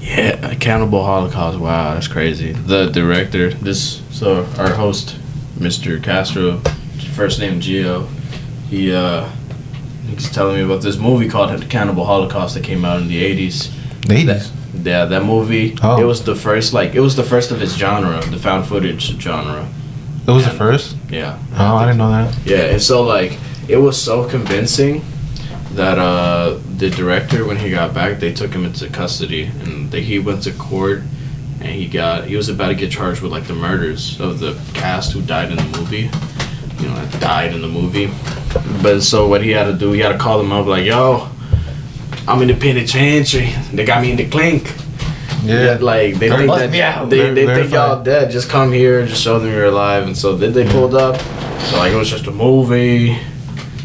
Yeah, 0.00 0.54
Cannibal 0.54 1.02
Holocaust. 1.04 1.58
Wow, 1.58 1.94
that's 1.94 2.06
crazy. 2.06 2.52
The 2.52 2.86
director, 2.90 3.50
this 3.50 4.02
so 4.10 4.44
our 4.58 4.70
host, 4.74 5.16
Mr. 5.58 6.00
Castro, 6.02 6.58
first 7.14 7.40
name 7.40 7.60
Gio, 7.60 8.06
he 8.70 8.94
uh 8.94 9.28
he's 10.06 10.30
telling 10.30 10.56
me 10.56 10.62
about 10.62 10.82
this 10.82 10.96
movie 10.96 11.28
called 11.28 11.68
Cannibal 11.70 12.04
Holocaust 12.04 12.54
that 12.54 12.64
came 12.64 12.84
out 12.84 13.00
in 13.00 13.08
the 13.08 13.22
eighties. 13.22 13.74
Ladies. 14.08 14.52
Yeah, 14.74 15.04
that 15.06 15.24
movie. 15.24 15.76
Oh. 15.82 16.00
It 16.00 16.04
was 16.04 16.24
the 16.24 16.34
first 16.34 16.72
like 16.72 16.94
it 16.94 17.00
was 17.00 17.16
the 17.16 17.22
first 17.22 17.50
of 17.50 17.62
its 17.62 17.74
genre, 17.74 18.20
the 18.26 18.38
found 18.38 18.66
footage 18.66 19.20
genre. 19.20 19.68
It 20.26 20.30
was 20.30 20.44
the 20.44 20.50
first? 20.52 20.96
Yeah. 21.10 21.38
Oh, 21.52 21.76
I 21.76 21.84
didn't 21.84 21.98
know 21.98 22.10
that. 22.10 22.46
Yeah, 22.46 22.72
and 22.72 22.82
so 22.82 23.02
like 23.02 23.38
it 23.68 23.76
was 23.76 24.00
so 24.00 24.28
convincing 24.28 25.04
that 25.72 25.98
uh 25.98 26.58
the 26.76 26.90
director 26.90 27.44
when 27.44 27.56
he 27.56 27.70
got 27.70 27.92
back 27.92 28.20
they 28.20 28.32
took 28.32 28.52
him 28.52 28.64
into 28.64 28.88
custody 28.88 29.44
and 29.44 29.90
they, 29.90 30.02
he 30.02 30.18
went 30.20 30.42
to 30.44 30.52
court 30.52 31.00
and 31.60 31.68
he 31.68 31.88
got 31.88 32.26
he 32.26 32.36
was 32.36 32.48
about 32.48 32.68
to 32.68 32.74
get 32.74 32.92
charged 32.92 33.20
with 33.22 33.32
like 33.32 33.46
the 33.46 33.54
murders 33.54 34.20
of 34.20 34.38
the 34.38 34.60
cast 34.72 35.12
who 35.12 35.22
died 35.22 35.50
in 35.50 35.56
the 35.56 35.78
movie 35.78 36.08
you 36.78 36.88
know 36.88 37.08
died 37.20 37.54
in 37.54 37.60
the 37.62 37.68
movie 37.68 38.10
but 38.82 39.00
so 39.00 39.26
what 39.28 39.42
he 39.42 39.50
had 39.50 39.64
to 39.64 39.72
do 39.72 39.92
he 39.92 40.00
had 40.00 40.10
to 40.12 40.18
call 40.18 40.38
them 40.38 40.52
up 40.52 40.66
like 40.66 40.84
yo 40.84 41.28
I'm 42.26 42.40
in 42.42 42.48
the 42.48 42.54
penitentiary 42.54 43.52
they 43.72 43.84
got 43.84 44.02
me 44.02 44.10
in 44.12 44.16
the 44.16 44.28
clink 44.28 44.72
Yeah. 45.44 45.76
like 45.80 46.14
they 46.14 46.28
Very- 46.28 46.46
think 46.46 46.58
that 46.58 46.72
be 46.72 46.82
out. 46.82 47.10
they, 47.10 47.18
they 47.18 47.34
think 47.44 47.48
verified. 47.48 47.72
y'all 47.72 48.02
dead. 48.02 48.30
Just 48.30 48.48
come 48.48 48.72
here 48.72 49.00
and 49.00 49.08
just 49.08 49.22
show 49.22 49.38
them 49.38 49.50
you're 49.52 49.66
alive. 49.66 50.06
And 50.06 50.16
so 50.16 50.34
then 50.34 50.54
they 50.54 50.64
pulled 50.66 50.94
up. 50.94 51.20
So 51.68 51.76
like 51.76 51.92
it 51.92 51.96
was 51.96 52.08
just 52.08 52.26
a 52.26 52.30
movie. 52.30 53.18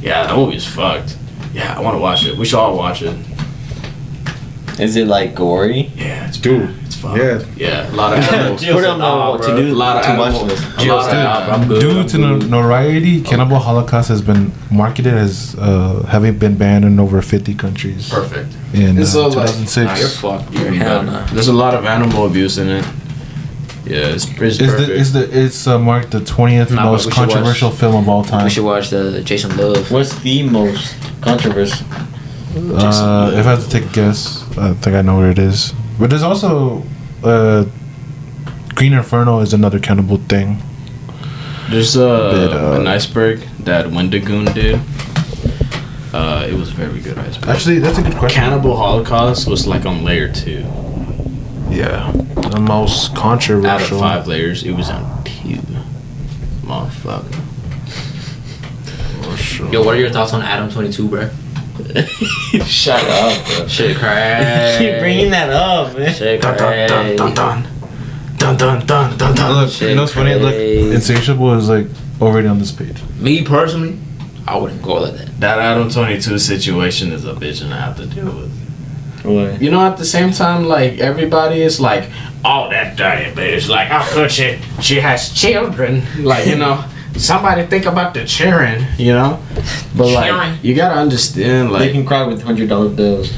Yeah, 0.01 0.25
that 0.27 0.35
movie's 0.37 0.65
fucked. 0.65 1.17
Yeah, 1.53 1.75
I 1.77 1.81
want 1.81 1.95
to 1.95 1.99
watch 1.99 2.25
it. 2.25 2.37
We 2.37 2.45
should 2.45 2.59
all 2.59 2.77
watch 2.77 3.01
it. 3.01 3.13
Is 4.79 4.95
it 4.95 5.07
like 5.07 5.35
gory? 5.35 5.91
Yeah, 5.97 6.29
it's 6.29 6.37
Dude, 6.37 6.73
it's 6.99 7.07
fun. 7.07 7.17
yeah. 7.17 7.43
yeah, 7.55 7.91
a 7.91 7.95
lot 7.95 8.17
of 8.17 8.23
animals. 8.33 8.61
Jill 8.61 8.81
don't 8.81 8.99
know 8.99 9.31
what 9.31 9.41
to 9.43 9.55
do 9.55 9.73
A 9.73 9.75
lot 9.75 9.97
of 9.97 10.03
to 10.05 10.17
watch 10.17 10.33
animals. 10.33 10.49
this. 10.49 10.85
A 10.85 10.87
lot 10.87 11.09
of 11.09 11.13
animals. 11.15 11.49
I'm 11.61 11.67
good. 11.67 11.81
Due 11.81 11.99
I'm 11.99 12.07
to 12.07 12.17
no- 12.17 12.39
good. 12.39 12.49
notoriety, 12.49 13.21
Cannibal 13.21 13.59
Holocaust 13.59 14.09
has 14.09 14.21
been 14.21 14.51
marketed 14.71 15.13
as 15.13 15.55
uh, 15.59 16.03
having 16.09 16.37
been 16.37 16.57
banned 16.57 16.85
in 16.85 16.99
over 16.99 17.21
50 17.21 17.53
countries 17.55 18.09
Perfect. 18.09 18.53
in 18.73 18.97
uh, 18.97 19.01
It's 19.01 19.13
so, 19.13 19.27
like, 19.27 19.47
2006. 19.47 19.85
nah, 19.85 19.95
you're 19.97 20.07
fucked. 20.09 20.53
You're 20.53 20.71
Hell 20.73 21.03
nah. 21.03 21.25
There's 21.27 21.47
a 21.47 21.53
lot 21.53 21.73
of 21.73 21.85
animal 21.85 22.25
abuse 22.25 22.57
in 22.57 22.67
it. 22.67 22.85
Yeah, 23.85 24.13
it's, 24.13 24.25
it's 24.29 24.41
Is 24.41 24.57
perfect. 24.59 24.87
the 24.87 24.93
is 24.93 25.13
the 25.13 25.45
it's 25.45 25.65
uh, 25.65 25.79
marked 25.79 26.11
the 26.11 26.19
20th 26.19 26.69
Nah, 26.71 26.83
most 26.85 27.05
we 27.05 27.11
should 27.11 27.19
watch- 27.21 27.29
controversial 27.29 27.71
film 27.71 27.95
of 27.95 28.07
all 28.09 28.23
time? 28.23 28.43
We 28.43 28.49
should 28.51 28.65
watch 28.65 28.89
the 28.91 29.21
Jason 29.23 29.55
Love. 29.57 29.89
What's 29.91 30.13
the 30.19 30.43
most 30.43 30.95
controversial? 31.21 31.87
Uh, 32.55 33.31
if 33.35 33.45
I 33.45 33.51
have 33.51 33.63
to 33.63 33.69
take 33.69 33.85
a 33.85 33.93
guess, 33.93 34.43
I 34.57 34.73
think 34.73 34.95
I 34.95 35.01
know 35.01 35.17
where 35.17 35.31
it 35.31 35.39
is. 35.39 35.73
But 35.99 36.09
there's 36.09 36.23
also 36.23 36.83
uh, 37.23 37.65
Green 38.73 38.93
Inferno 38.93 39.41
is 39.41 39.53
another 39.53 39.79
cannibal 39.79 40.17
thing. 40.17 40.57
There's 41.69 41.97
uh, 41.97 42.31
Bit, 42.31 42.53
uh, 42.53 42.79
an 42.79 42.87
iceberg 42.87 43.41
that 43.59 43.87
Wendigoon 43.87 44.45
did. 44.53 44.79
Uh, 46.13 46.47
it 46.49 46.53
was 46.53 46.71
a 46.71 46.73
very 46.73 47.01
good 47.01 47.17
iceberg. 47.19 47.49
Actually, 47.49 47.79
that's 47.79 47.97
a 47.97 48.01
good 48.01 48.15
question. 48.15 48.41
Cannibal 48.41 48.77
Holocaust 48.77 49.47
was 49.47 49.67
like 49.67 49.85
on 49.85 50.03
layer 50.03 50.31
two. 50.31 50.65
Yeah, 51.69 52.11
the 52.35 52.59
most 52.59 53.15
controversial. 53.15 53.69
Out 53.69 53.81
of 53.81 53.89
controversial. 53.89 53.99
five 53.99 54.25
layers, 54.27 54.63
it 54.63 54.71
was 54.71 54.89
on 54.89 55.23
two. 55.25 55.57
Motherfucker. 56.63 57.35
Yo, 59.71 59.83
what 59.83 59.95
are 59.95 59.99
your 59.99 60.09
thoughts 60.09 60.33
on 60.33 60.41
Adam 60.41 60.69
22, 60.69 61.07
bro? 61.09 61.29
Shut 62.65 63.03
up, 63.03 63.45
bro. 63.45 63.67
Shit 63.67 63.97
crazy. 63.97 64.77
Keep 64.77 64.99
bringing 64.99 65.31
that 65.31 65.49
up, 65.49 65.97
man. 65.97 66.13
Shit 66.13 66.41
Dun 66.41 66.57
dun 66.57 66.87
dun 66.87 67.15
dun 67.15 67.33
dun. 67.33 67.67
Dun 68.37 68.57
dun 68.57 68.85
dun 68.85 69.17
dun 69.17 69.35
dun. 69.35 69.61
Look, 69.61 69.71
Shit 69.71 69.89
you 69.89 69.95
know 69.95 70.01
what's 70.01 70.13
funny? 70.13 70.35
Look. 70.35 70.53
Insatiable 70.55 71.53
is 71.57 71.69
like 71.69 71.87
already 72.21 72.47
on 72.47 72.59
this 72.59 72.71
page. 72.71 73.01
Me 73.19 73.43
personally, 73.43 73.97
I 74.47 74.57
wouldn't 74.57 74.81
go 74.81 74.95
like 74.95 75.13
that. 75.13 75.39
That 75.39 75.59
Adam 75.59 75.89
22 75.89 76.39
situation 76.39 77.11
is 77.11 77.25
a 77.25 77.33
bitch 77.33 77.61
and 77.63 77.73
I 77.73 77.77
have 77.77 77.97
to 77.97 78.05
deal 78.05 78.25
with. 78.25 78.51
What? 79.23 79.61
You 79.61 79.71
know, 79.71 79.81
at 79.81 79.97
the 79.97 80.05
same 80.05 80.31
time, 80.31 80.65
like 80.65 80.99
everybody 80.99 81.61
is 81.61 81.79
like, 81.79 82.09
"Oh, 82.45 82.69
that 82.69 82.95
dirty 82.95 83.31
bitch!" 83.31 83.69
Like, 83.69 83.87
how 83.87 84.03
could 84.13 84.31
she? 84.31 84.59
She 84.81 84.95
has 85.01 85.33
children. 85.33 86.03
Like, 86.23 86.47
you 86.47 86.55
know, 86.55 86.83
somebody 87.17 87.65
think 87.67 87.85
about 87.85 88.13
the 88.13 88.25
children. 88.25 88.85
You 88.97 89.13
know, 89.13 89.39
but 89.95 90.11
Children. 90.11 90.37
like, 90.37 90.63
you 90.63 90.75
gotta 90.75 90.95
understand, 90.99 91.71
like 91.71 91.81
They 91.81 91.91
can 91.91 92.05
cry 92.05 92.25
with 92.25 92.41
hundred 92.43 92.69
dollar 92.69 92.89
bills. 92.89 93.31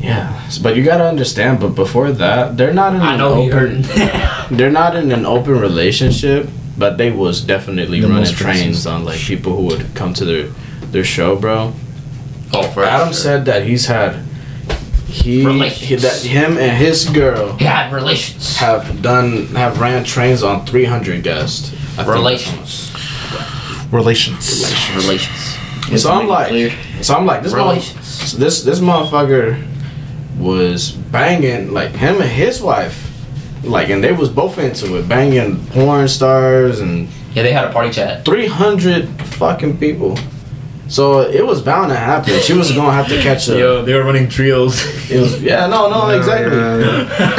yeah. 0.00 0.40
But 0.62 0.76
you 0.76 0.84
gotta 0.84 1.04
understand. 1.04 1.60
But 1.60 1.70
before 1.74 2.12
that, 2.12 2.56
they're 2.56 2.74
not 2.74 2.94
in 2.94 3.00
I 3.00 3.12
an 3.14 3.18
know 3.18 3.34
open. 3.42 3.82
They're 4.56 4.70
not 4.70 4.94
in 4.94 5.10
an 5.12 5.24
open 5.24 5.58
relationship. 5.58 6.48
But 6.76 6.98
they 6.98 7.10
was 7.12 7.40
definitely 7.40 8.00
The 8.00 8.08
running 8.08 8.34
trains 8.34 8.84
on 8.86 9.04
like 9.04 9.18
people 9.20 9.56
who 9.56 9.62
would 9.66 9.94
come 9.94 10.12
to 10.14 10.24
their 10.24 10.48
their 10.90 11.04
show, 11.04 11.36
bro. 11.36 11.72
oh, 12.52 12.62
for 12.74 12.84
Adam 12.84 13.08
sure. 13.08 13.14
said 13.14 13.44
that 13.46 13.64
he's 13.64 13.86
had. 13.86 14.16
He, 15.06 15.44
he 15.70 15.94
that 15.94 16.22
him 16.24 16.58
and 16.58 16.76
his 16.76 17.08
girl 17.08 17.56
he 17.56 17.64
had 17.64 17.92
relations. 17.92 18.56
have 18.56 19.00
done 19.00 19.46
have 19.54 19.78
ran 19.80 20.02
trains 20.02 20.42
on 20.42 20.66
300 20.66 21.22
guests. 21.22 21.72
I 21.96 22.02
think. 22.02 22.06
Relations. 23.94 24.60
Relations. 24.94 24.96
Relations. 25.06 26.02
So 26.02 26.10
I'm 26.12 26.26
like, 26.26 26.48
Clear. 26.48 26.72
so 27.02 27.14
I'm 27.14 27.26
like, 27.26 27.42
this 27.42 27.52
mother- 27.52 27.64
Relations. 27.70 28.36
this 28.36 28.62
this 28.64 28.80
motherfucker 28.80 29.62
was 30.38 30.90
banging 30.92 31.72
like 31.72 31.90
him 31.92 32.20
and 32.20 32.30
his 32.30 32.60
wife, 32.60 32.96
like, 33.62 33.88
and 33.90 34.02
they 34.02 34.12
was 34.12 34.28
both 34.28 34.58
into 34.58 34.96
it, 34.98 35.08
banging 35.08 35.64
porn 35.66 36.08
stars 36.08 36.80
and 36.80 37.08
Yeah, 37.34 37.42
they 37.44 37.52
had 37.52 37.64
a 37.66 37.72
party 37.72 37.90
chat. 37.90 38.24
300 38.24 39.08
fucking 39.38 39.78
people. 39.78 40.18
So 40.88 41.20
it 41.22 41.44
was 41.46 41.62
bound 41.62 41.90
to 41.90 41.96
happen. 41.96 42.40
She 42.40 42.52
was 42.52 42.70
gonna 42.72 42.92
have 42.92 43.08
to 43.08 43.20
catch 43.22 43.48
a. 43.48 43.56
Yeah, 43.58 43.82
they 43.82 43.94
were 43.94 44.04
running 44.04 44.28
trios. 44.28 44.74
It 45.10 45.20
was 45.20 45.40
yeah 45.42 45.66
no 45.66 45.88
no 45.88 46.08
exactly. 46.18 46.58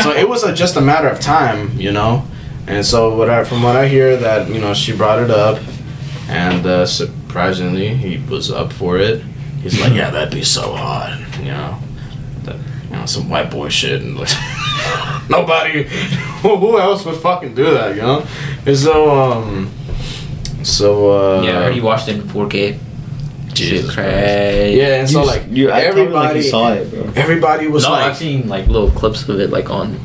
so 0.03 0.11
it 0.13 0.27
was 0.27 0.43
a, 0.43 0.53
just 0.53 0.77
a 0.77 0.81
matter 0.81 1.07
of 1.09 1.19
time, 1.19 1.77
you 1.79 1.91
know. 1.91 2.23
And 2.67 2.83
so 2.83 3.15
what 3.15 3.29
I, 3.29 3.43
from 3.43 3.61
what 3.61 3.75
I 3.75 3.87
hear 3.87 4.17
that 4.17 4.49
you 4.49 4.59
know 4.59 4.73
she 4.73 4.95
brought 4.95 5.19
it 5.19 5.29
up, 5.29 5.59
and 6.29 6.65
uh, 6.65 6.85
surprisingly 6.85 7.93
he 7.95 8.17
was 8.29 8.51
up 8.51 8.71
for 8.73 8.97
it. 8.97 9.21
He's 9.61 9.79
like, 9.81 9.93
yeah, 9.93 10.09
that'd 10.11 10.33
be 10.33 10.43
so 10.43 10.73
hot, 10.75 11.19
you 11.39 11.45
know. 11.45 11.79
That, 12.43 12.55
you 12.89 12.95
know, 12.95 13.05
some 13.05 13.29
white 13.29 13.49
boy 13.49 13.69
shit, 13.69 14.01
and 14.01 14.15
like, 14.17 14.29
nobody, 15.29 15.83
who, 16.41 16.55
who 16.57 16.79
else 16.79 17.03
would 17.05 17.17
fucking 17.17 17.55
do 17.55 17.71
that, 17.73 17.95
you 17.95 18.01
know? 18.01 18.25
And 18.65 18.77
so 18.77 19.09
um, 19.11 19.71
so 20.63 21.11
uh, 21.39 21.41
yeah, 21.41 21.59
I 21.59 21.63
heard 21.63 21.75
you 21.75 21.83
watched 21.83 22.07
it 22.09 22.15
in 22.17 22.21
4K. 22.23 22.79
Jesus 23.53 23.93
Shit 23.93 24.73
yeah, 24.75 24.99
and 24.99 25.09
so 25.09 25.21
You- 25.21 25.27
like 25.27 25.43
you, 25.49 25.69
I 25.71 25.79
everybody 25.81 26.11
like 26.11 26.35
you 26.35 26.41
saw 26.43 26.73
it, 26.73 26.89
bro. 26.91 27.09
everybody 27.15 27.67
was 27.67 27.85
no, 27.85 27.91
like, 27.91 28.03
I've 28.11 28.17
seen 28.17 28.49
like 28.49 28.67
little 28.67 28.91
clips 28.91 29.27
of 29.29 29.39
it 29.39 29.49
like 29.49 29.69
on 29.69 29.97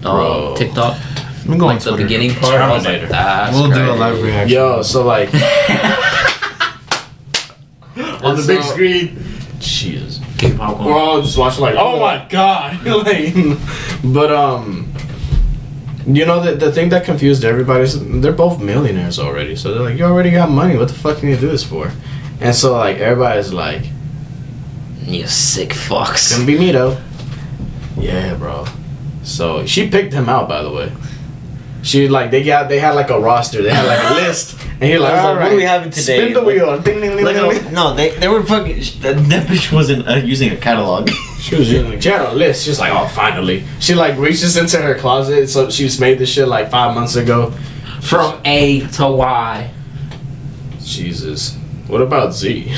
Bro. 0.00 0.54
TikTok. 0.56 0.96
I'm 1.48 1.58
going 1.58 1.76
Like 1.76 1.82
the 1.84 1.96
beginning 1.96 2.34
part, 2.34 2.54
I 2.54 2.72
was 2.72 2.84
like, 2.84 3.08
that's 3.08 3.54
We'll 3.54 3.70
do 3.70 3.90
a 3.90 3.94
live 3.94 4.20
reaction. 4.22 4.54
yo, 4.56 4.82
so 4.82 5.04
like. 5.04 5.28
on 8.22 8.36
the 8.36 8.44
big 8.46 8.62
screen. 8.62 9.18
Jesus. 9.58 10.18
Get 10.38 10.56
popcorn. 10.58 10.86
We're 10.86 10.98
all 10.98 11.22
just 11.22 11.38
watching 11.38 11.62
like, 11.62 11.76
oh 11.78 11.98
my 12.00 12.26
god. 12.30 12.84
like, 13.06 13.34
but 14.04 14.30
um, 14.32 14.92
you 16.06 16.24
know 16.26 16.40
the 16.42 16.54
the 16.56 16.70
thing 16.72 16.88
that 16.90 17.04
confused 17.04 17.44
everybody 17.44 17.84
is 17.84 18.20
they're 18.20 18.32
both 18.32 18.60
millionaires 18.60 19.18
already. 19.18 19.56
So 19.56 19.72
they're 19.72 19.82
like, 19.82 19.98
you 19.98 20.04
already 20.04 20.30
got 20.30 20.50
money. 20.50 20.76
What 20.76 20.88
the 20.88 20.94
fuck 20.94 21.18
can 21.18 21.28
you 21.30 21.36
do 21.36 21.48
this 21.48 21.64
for? 21.64 21.90
And 22.40 22.54
so 22.54 22.72
like 22.76 22.98
everybody's 22.98 23.52
like, 23.52 23.84
You 25.02 25.26
sick 25.26 25.70
it's 25.70 25.88
fucks. 25.88 26.32
gonna 26.32 26.44
be 26.46 26.58
me 26.58 26.72
though. 26.72 26.98
Yeah, 27.98 28.34
bro. 28.34 28.66
So 29.22 29.64
she 29.66 29.88
picked 29.88 30.12
him 30.12 30.28
out, 30.28 30.48
by 30.48 30.62
the 30.62 30.70
way. 30.70 30.92
She 31.86 32.08
like 32.08 32.32
they 32.32 32.42
got 32.42 32.68
they 32.68 32.80
had 32.80 32.96
like 32.96 33.10
a 33.10 33.18
roster. 33.20 33.62
They 33.62 33.70
had 33.72 33.86
like 33.86 34.10
a 34.10 34.14
list, 34.26 34.60
and 34.80 34.82
he 34.82 34.98
like, 34.98 35.12
was 35.12 35.20
all 35.20 35.26
like, 35.26 35.34
what 35.36 35.40
right, 35.40 35.52
are 35.52 35.56
we 35.56 35.62
having 35.62 35.90
today?" 35.90 36.18
Spin 36.18 36.32
the 36.32 36.40
Like- 36.40 36.46
wheel. 36.56 36.80
Ding, 36.80 37.00
ding, 37.00 37.16
ding, 37.16 37.24
Like, 37.24 37.36
ding, 37.36 37.44
oh, 37.44 37.52
ding. 37.52 37.72
no, 37.72 37.94
they 37.94 38.10
they 38.18 38.26
were 38.28 38.42
fucking. 38.42 38.76
That, 39.02 39.16
that 39.30 39.46
bitch 39.46 39.72
wasn't 39.72 40.08
uh, 40.08 40.14
using 40.16 40.50
a 40.50 40.56
catalog. 40.56 41.08
She 41.40 41.54
was 41.54 41.70
using 41.70 42.00
she 42.00 42.08
had 42.08 42.22
a 42.22 42.32
list. 42.32 42.64
She's 42.64 42.80
like, 42.80 42.92
oh, 42.92 43.06
finally. 43.14 43.64
She 43.78 43.94
like 43.94 44.18
reaches 44.18 44.56
into 44.56 44.78
her 44.78 44.96
closet. 44.96 45.48
So 45.48 45.70
she's 45.70 46.00
made 46.00 46.18
this 46.18 46.28
shit 46.32 46.48
like 46.48 46.70
five 46.72 46.92
months 46.94 47.14
ago. 47.14 47.52
From 48.02 48.40
A 48.44 48.80
to 48.98 49.06
Y. 49.08 49.70
Jesus. 50.82 51.56
What 51.86 52.02
about 52.02 52.34
Z? 52.34 52.74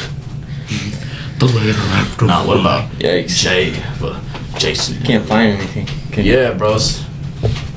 The 1.39 1.47
later 1.47 1.79
after. 1.97 2.27
Nah, 2.27 2.47
what 2.47 2.61
about 2.61 2.91
Yikes! 2.99 3.39
J 3.43 3.71
for 3.99 4.21
Jason? 4.59 5.01
Can't 5.03 5.25
find 5.25 5.53
anything. 5.57 5.87
Can 6.13 6.25
you? 6.27 6.35
Yeah, 6.35 6.53
bros. 6.53 7.05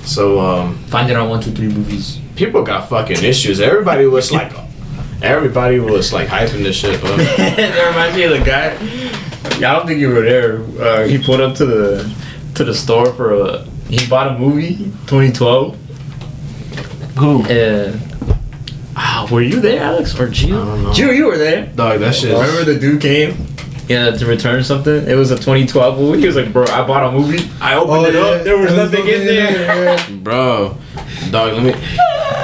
So 0.05 0.39
um, 0.39 0.77
Find 0.85 1.09
it 1.09 1.15
on 1.15 1.29
one, 1.29 1.41
two, 1.41 1.51
three 1.51 1.67
movies. 1.67 2.19
people 2.35 2.63
got 2.63 2.89
fucking 2.89 3.23
issues. 3.23 3.59
Everybody 3.59 4.05
was 4.05 4.31
like, 4.31 4.51
everybody 5.21 5.79
was 5.79 6.11
like 6.11 6.27
hyping 6.27 6.63
this 6.63 6.75
shit 6.75 6.95
up. 6.95 7.01
that 7.17 7.87
reminds 7.89 8.15
me 8.17 8.23
of 8.23 8.31
the 8.31 8.39
guy. 8.43 8.75
I 9.57 9.73
don't 9.75 9.85
think 9.87 9.99
you 9.99 10.09
were 10.09 10.21
there. 10.21 10.61
Uh, 10.81 11.07
he 11.07 11.17
pulled 11.23 11.39
up 11.41 11.55
to 11.57 11.65
the 11.65 12.15
to 12.55 12.63
the 12.63 12.73
store 12.73 13.13
for 13.13 13.33
a. 13.33 13.63
He 13.89 14.07
bought 14.07 14.35
a 14.35 14.39
movie, 14.39 14.77
2012. 15.07 15.75
Who? 17.17 17.45
And 17.45 18.01
ah, 18.95 19.27
were 19.31 19.41
you 19.41 19.59
there, 19.59 19.81
Alex 19.83 20.17
or 20.19 20.27
I 20.27 20.31
Gio? 20.31 20.49
don't 20.65 20.83
know. 20.83 20.89
Gio, 20.91 21.15
you 21.15 21.25
were 21.27 21.37
there. 21.37 21.65
Dog, 21.67 21.99
that 21.99 22.15
shit. 22.15 22.31
Remember 22.31 22.63
the 22.63 22.79
dude 22.79 23.01
came? 23.01 23.35
Yeah, 23.87 24.11
to 24.11 24.25
return 24.25 24.63
something. 24.63 25.07
It 25.07 25.15
was 25.15 25.31
a 25.31 25.35
2012 25.35 25.97
movie. 25.99 26.21
He 26.21 26.27
was 26.27 26.35
like, 26.35 26.53
"Bro, 26.53 26.65
I 26.65 26.85
bought 26.87 27.03
a 27.03 27.11
movie. 27.11 27.49
I 27.59 27.75
opened 27.75 27.91
Oh, 27.91 28.05
it 28.05 28.13
yeah. 28.13 28.19
up. 28.21 28.43
There 28.43 28.57
was 28.57 28.71
There 28.71 28.83
was 28.85 28.91
nothing 28.93 29.07
in 29.07 29.25
nothing 29.25 30.05
there." 30.15 30.17
Bro, 30.23 30.77
dog, 31.31 31.53
let 31.53 31.63
me 31.63 31.71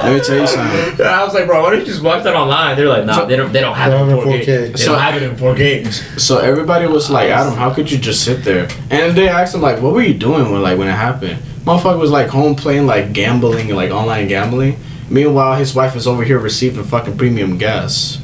let 0.04 0.14
me 0.14 0.20
tell 0.20 0.40
you 0.40 0.48
something. 0.48 1.06
I 1.06 1.24
was 1.24 1.34
like, 1.34 1.46
"Bro, 1.48 1.64
why 1.64 1.70
don't 1.72 1.80
you 1.80 1.86
just 1.86 2.02
watch 2.04 2.24
that 2.24 2.36
online?" 2.36 2.76
They're 2.76 2.90
like, 2.90 3.06
"Nah, 3.06 3.14
So- 3.20 3.26
they 3.28 3.38
don't. 3.38 3.54
They 3.54 3.62
don't 3.62 3.76
have 3.76 3.94
it 3.94 4.12
in 4.12 4.18
4K. 4.18 4.46
They 4.46 4.74
So- 4.78 4.92
don't 4.92 5.00
have 5.02 5.16
it 5.16 5.24
in 5.24 5.36
4K." 5.38 6.20
So 6.20 6.40
everybody 6.40 6.86
was 6.88 7.10
like, 7.10 7.30
Adam, 7.30 7.54
how 7.54 7.70
could 7.74 7.90
you 7.92 7.98
just 7.98 8.24
sit 8.26 8.44
there? 8.44 8.68
And 8.90 9.16
they 9.16 9.30
asked 9.30 9.56
him 9.56 9.62
like, 9.62 9.82
what 9.82 9.94
were 9.94 10.02
you 10.02 10.14
doing 10.16 10.52
when 10.52 10.62
like 10.62 10.78
when 10.78 10.88
it 10.90 10.92
happened? 10.94 11.38
Motherfucker 11.66 12.00
was 12.00 12.12
like 12.12 12.28
home 12.28 12.56
playing 12.56 12.88
like 12.88 13.14
gambling, 13.14 13.74
like 13.74 13.92
online 13.92 14.28
gambling. 14.28 14.78
Meanwhile, 15.10 15.56
his 15.56 15.74
wife 15.74 15.96
is 15.96 16.06
over 16.08 16.24
here 16.24 16.40
receiving 16.40 16.84
fucking 16.84 17.18
premium 17.18 17.58
gas. 17.58 18.20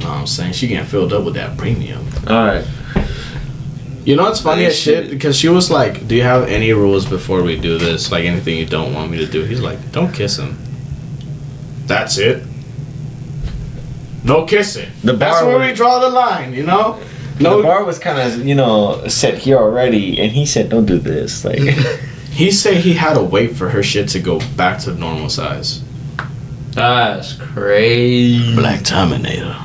Know 0.00 0.08
what 0.08 0.18
I'm 0.18 0.26
saying? 0.26 0.52
She 0.52 0.66
getting 0.68 0.86
filled 0.86 1.12
up 1.12 1.24
with 1.24 1.34
that 1.34 1.56
premium. 1.56 2.06
All 2.28 2.44
right. 2.46 2.64
You 4.04 4.14
know 4.14 4.22
what's 4.24 4.40
funny 4.40 4.62
That 4.62 4.68
as 4.70 4.78
shit? 4.78 5.04
shit- 5.04 5.10
Because 5.10 5.36
she 5.36 5.48
was 5.48 5.68
like, 5.70 6.06
"Do 6.06 6.14
you 6.14 6.22
have 6.22 6.48
any 6.48 6.72
rules 6.72 7.06
before 7.06 7.42
we 7.42 7.56
do 7.58 7.76
this? 7.78 8.12
Like 8.12 8.24
anything 8.24 8.56
you 8.58 8.66
don't 8.66 8.94
want 8.94 9.10
me 9.10 9.16
to 9.18 9.26
do?" 9.26 9.42
He's 9.44 9.60
like, 9.60 9.90
"Don't 9.92 10.12
kiss 10.12 10.38
him." 10.38 10.56
That's 11.86 12.16
it. 12.18 12.42
No 14.24 14.44
kissing. 14.44 14.88
The 15.04 15.12
That's 15.12 15.40
bar 15.40 15.46
where 15.46 15.58
was- 15.58 15.68
we 15.70 15.74
draw 15.74 15.98
the 15.98 16.08
line. 16.10 16.52
You 16.52 16.64
know. 16.64 16.98
No. 17.38 17.58
the 17.58 17.62
bar 17.64 17.84
was 17.84 17.98
kind 17.98 18.18
of 18.18 18.46
you 18.46 18.54
know 18.54 19.06
set 19.08 19.38
here 19.38 19.58
already, 19.58 20.18
and 20.20 20.32
he 20.32 20.46
said, 20.46 20.68
"Don't 20.68 20.86
do 20.86 20.98
this." 20.98 21.44
Like, 21.44 21.58
he 22.30 22.50
said 22.50 22.78
he 22.78 22.94
had 22.94 23.14
to 23.14 23.22
wait 23.22 23.56
for 23.56 23.68
her 23.70 23.82
shit 23.82 24.08
to 24.10 24.20
go 24.20 24.40
back 24.56 24.78
to 24.80 24.94
normal 24.94 25.28
size. 25.28 25.82
That's 26.70 27.34
crazy. 27.34 28.54
Black 28.54 28.84
Terminator. 28.84 29.56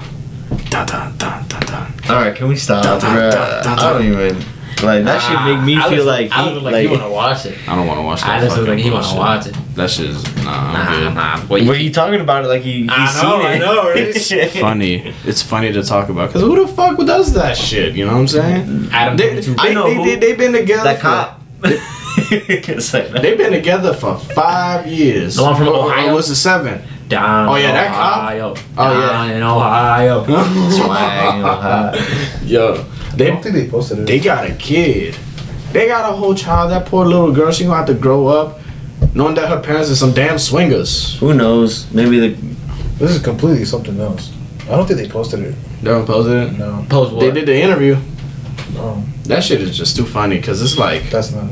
Dun 0.71 0.87
dun 0.87 1.17
dun 1.17 1.45
dun 1.49 1.59
dun. 1.67 1.93
all 2.09 2.15
right, 2.15 2.33
can 2.35 2.47
we 2.47 2.55
stop? 2.55 2.81
Dun, 2.83 2.99
dun, 2.99 3.15
bruh? 3.15 3.31
dun, 3.31 3.63
dun, 3.63 3.79
I 3.79 3.93
don't 3.93 4.05
even 4.05 4.37
like 4.83 5.03
that. 5.05 5.19
Should 5.21 5.53
make 5.55 5.63
me 5.65 5.77
I 5.77 5.89
feel 5.89 5.97
look- 6.05 6.07
like 6.07 6.31
I 6.31 6.43
he, 6.47 6.53
look 6.55 6.63
like, 6.63 6.73
like. 6.73 6.83
you 6.85 6.89
want 6.91 7.03
to 7.03 7.09
watch 7.09 7.45
it. 7.45 7.69
I 7.69 7.75
don't 7.75 7.85
want 7.87 7.99
to 7.99 8.03
watch 8.03 8.21
that. 8.21 8.29
I 8.29 8.41
just 8.45 8.57
look 8.57 8.67
like 8.69 8.79
he 8.79 8.89
want 8.89 9.05
to 9.05 9.15
watch 9.15 9.45
it. 9.47 9.55
That 9.75 9.89
shit's 9.91 10.23
nah. 10.43 10.51
I'm 10.51 10.73
Nah, 10.73 10.89
good. 10.89 11.13
nah. 11.13 11.45
Boy, 11.45 11.67
Were 11.67 11.75
you 11.75 11.91
talking 11.91 12.21
about 12.21 12.45
it 12.45 12.47
like 12.47 12.61
he, 12.63 12.83
he's 12.83 12.89
I 12.89 13.21
know, 13.21 13.37
seen 13.37 13.45
I 13.45 13.53
it? 13.55 13.59
know, 13.59 13.89
right? 13.91 14.51
funny. 14.67 15.13
It's 15.25 15.41
funny 15.43 15.71
to 15.73 15.83
talk 15.83 16.07
about 16.09 16.29
because 16.29 16.41
who 16.41 16.65
the 16.65 16.71
fuck 16.73 16.97
does 16.99 17.33
that 17.33 17.57
shit? 17.57 17.93
You 17.95 18.05
know 18.05 18.13
what 18.13 18.19
I'm 18.21 18.27
saying? 18.29 18.87
Adam 18.91 19.17
they, 19.17 19.39
they, 19.41 19.55
I 19.59 19.73
know 19.73 19.83
they, 19.89 19.95
who, 19.95 20.03
they, 20.05 20.15
they, 20.15 20.29
have 20.29 20.37
been 20.39 20.53
together. 20.53 20.83
that 20.85 20.95
for- 20.97 21.01
cop. 21.01 21.41
it's 22.31 22.93
like 22.93 23.09
They've 23.11 23.37
been 23.37 23.51
together 23.51 23.93
for 23.93 24.17
five 24.17 24.87
years. 24.87 25.35
The 25.35 25.43
one 25.43 25.55
from 25.57 25.67
Or- 25.67 25.73
or 25.75 25.91
Ohio? 25.91 26.15
was 26.15 26.29
it 26.29 26.35
seven? 26.35 26.81
Down 27.11 27.49
Oh, 27.49 27.55
yeah, 27.55 27.73
that 27.73 27.87
cop? 27.93 28.17
Ohio. 28.23 28.53
Oh, 28.77 28.99
yeah. 28.99 29.35
In 29.35 29.43
Ohio. 29.43 30.23
swag. 30.71 31.43
uh, 31.43 31.91
I 31.93 32.39
Yo, 32.45 32.85
don't 33.17 33.43
think 33.43 33.53
they 33.55 33.67
posted 33.67 33.99
it. 33.99 34.07
they 34.07 34.19
got 34.19 34.49
a 34.49 34.53
kid. 34.55 35.15
They 35.73 35.87
got 35.87 36.09
a 36.11 36.15
whole 36.15 36.33
child. 36.33 36.71
That 36.71 36.85
poor 36.85 37.05
little 37.05 37.31
girl. 37.33 37.51
She 37.51 37.65
gonna 37.65 37.75
have 37.77 37.85
to 37.87 37.93
grow 37.93 38.27
up 38.27 38.59
knowing 39.13 39.35
that 39.35 39.49
her 39.49 39.59
parents 39.61 39.89
are 39.91 39.95
some 39.95 40.13
damn 40.13 40.39
swingers. 40.39 41.17
Who 41.19 41.33
knows? 41.33 41.91
Maybe 41.93 42.19
the 42.19 42.29
This 42.97 43.11
is 43.11 43.21
completely 43.21 43.65
something 43.65 43.99
else. 43.99 44.31
I 44.69 44.75
don't 44.77 44.85
think 44.87 44.99
they 44.99 45.09
posted 45.09 45.39
it. 45.41 45.55
They 45.81 45.91
don't 45.91 46.05
post 46.05 46.29
it. 46.29 46.57
No, 46.57 46.85
Post 46.89 47.11
what? 47.13 47.19
They 47.21 47.31
did 47.31 47.45
the 47.45 47.55
interview. 47.61 47.97
no, 48.73 49.03
That 49.25 49.43
shit 49.43 49.59
is 49.61 49.77
just 49.77 49.95
too 49.97 50.05
funny 50.05 50.37
because 50.37 50.61
it's 50.61 50.77
like 50.77 51.09
that's 51.09 51.31
not. 51.33 51.45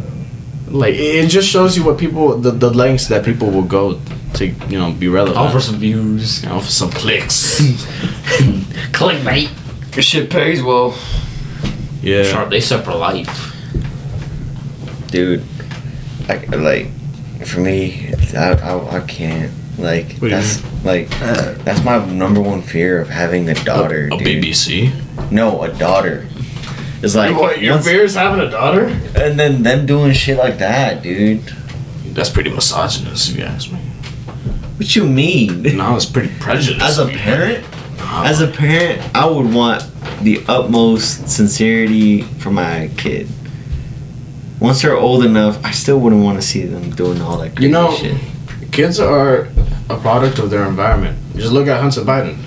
like 0.70 0.94
it 0.96 1.26
it 1.26 1.28
just 1.30 1.50
shows 1.50 1.76
you 1.76 1.84
what 1.84 1.98
people 1.98 2.38
the, 2.38 2.52
the 2.52 2.70
lengths 2.70 3.08
that 3.08 3.26
people 3.26 3.50
will 3.52 3.64
go 3.80 4.00
to 4.36 4.48
you 4.48 4.78
know 4.80 4.92
be 4.92 5.08
relevant. 5.08 5.38
All 5.38 5.50
for 5.50 5.60
some 5.60 5.78
views. 5.78 6.44
you 6.44 6.50
know, 6.50 6.60
for 6.60 6.72
some 6.72 6.92
clicks. 6.92 7.60
Clickbait. 8.92 9.50
your 9.96 10.04
shit 10.04 10.30
pays 10.30 10.62
well, 10.62 10.98
yeah. 12.02 12.24
Sharp, 12.24 12.50
they 12.50 12.62
set 12.62 12.86
for 12.86 12.94
life. 12.94 13.56
dude. 15.08 15.44
Like, 16.28 16.48
like 16.50 16.88
for 17.46 17.60
me, 17.60 18.14
I, 18.36 18.52
I, 18.54 18.98
I 18.98 19.00
can't. 19.02 19.52
Like 19.80 20.20
do 20.20 20.30
that's 20.30 20.62
like 20.84 21.08
that's 21.64 21.82
my 21.86 22.06
number 22.06 22.42
one 22.42 22.62
fear 22.62 23.00
of 23.00 23.08
having 23.08 23.48
a 23.48 23.54
daughter. 23.54 24.10
A, 24.12 24.16
a 24.16 24.18
dude. 24.18 24.44
BBC. 24.44 25.32
No, 25.32 25.64
a 25.64 25.74
daughter. 25.74 26.28
It's 27.02 27.16
like 27.16 27.34
what, 27.36 27.62
your 27.62 27.76
once- 27.76 27.86
fear 27.88 28.04
is 28.04 28.14
having 28.16 28.46
a 28.46 28.52
daughter? 28.52 28.88
and 29.16 29.40
then 29.40 29.64
them 29.64 29.86
doing 29.86 30.12
shit 30.12 30.38
like 30.38 30.58
that, 30.58 31.02
dude. 31.02 31.44
That's 32.14 32.30
pretty 32.30 32.50
misogynist, 32.50 33.30
if 33.30 33.38
you 33.38 33.46
ask 33.46 33.72
me. 33.72 33.80
What 34.80 34.96
you 34.96 35.06
mean? 35.06 35.62
No, 35.78 35.96
it's 35.98 36.06
pretty 36.06 36.34
prejudiced. 36.40 36.82
As 36.82 36.98
a 37.00 37.08
parent, 37.08 37.66
as 38.00 38.40
a 38.42 38.48
parent, 38.48 39.02
I 39.14 39.26
would 39.30 39.54
want 39.54 39.84
the 40.22 40.42
utmost 40.48 41.28
sincerity 41.30 42.22
for 42.22 42.50
my 42.50 42.90
kid. 42.98 43.28
Once 44.62 44.82
they're 44.82 44.96
old 44.98 45.26
enough, 45.26 45.64
I 45.66 45.72
still 45.72 46.00
wouldn't 46.00 46.24
want 46.24 46.42
to 46.42 46.48
see 46.48 46.64
them 46.66 46.92
doing 46.92 47.22
all 47.22 47.38
that 47.40 47.56
crazy 47.56 47.64
You 47.68 47.70
know- 47.74 47.94
shit. 47.96 48.16
kids 48.72 49.00
are 49.00 49.50
a 49.90 49.98
product 49.98 50.40
of 50.40 50.50
their 50.50 50.66
environment. 50.66 51.18
Just 51.36 51.52
look 51.52 51.68
at 51.68 51.82
Hunter 51.82 52.02
Biden. 52.02 52.38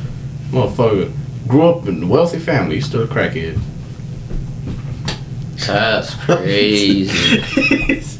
Motherfucker 0.50 1.12
grew 1.46 1.62
up 1.68 1.86
in 1.86 2.02
a 2.02 2.06
wealthy 2.06 2.38
family, 2.38 2.76
he's 2.76 2.86
still 2.86 3.02
a 3.02 3.06
crackhead. 3.06 3.58
That's 5.66 6.14
crazy. 6.24 7.38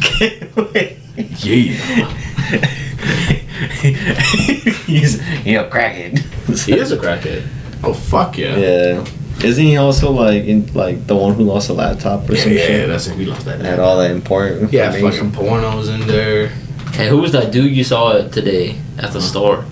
Can't 0.00 0.56
wait. 0.56 0.96
Yeah. 1.44 2.18
He's 4.86 5.20
he 5.20 5.54
a 5.56 5.68
crackhead. 5.68 6.18
He 6.64 6.72
is 6.78 6.92
a 6.92 6.96
crackhead. 6.96 7.46
Oh 7.82 7.92
fuck 7.94 8.36
yeah. 8.38 8.56
Yeah. 8.56 9.04
Isn't 9.44 9.64
he 9.64 9.76
also 9.76 10.10
like 10.12 10.44
in 10.44 10.72
like 10.74 11.06
the 11.06 11.16
one 11.16 11.34
who 11.34 11.42
lost 11.44 11.68
a 11.68 11.72
laptop 11.72 12.28
or 12.28 12.34
Yeah, 12.34 12.42
some 12.42 12.52
yeah, 12.52 12.66
shit? 12.66 12.88
that's 12.88 13.06
it. 13.08 13.16
We 13.16 13.24
lost 13.26 13.44
that. 13.46 13.60
Had 13.60 13.80
all 13.80 13.98
that 13.98 14.10
important 14.10 14.72
Yeah, 14.72 14.94
information. 14.94 15.32
fucking 15.32 15.48
pornos 15.48 15.92
in 15.92 16.06
there. 16.06 16.48
hey, 16.92 17.08
who 17.08 17.18
was 17.18 17.32
that 17.32 17.52
dude 17.52 17.72
you 17.74 17.84
saw 17.84 18.22
today 18.28 18.78
at 18.98 19.12
the 19.12 19.20
store? 19.20 19.64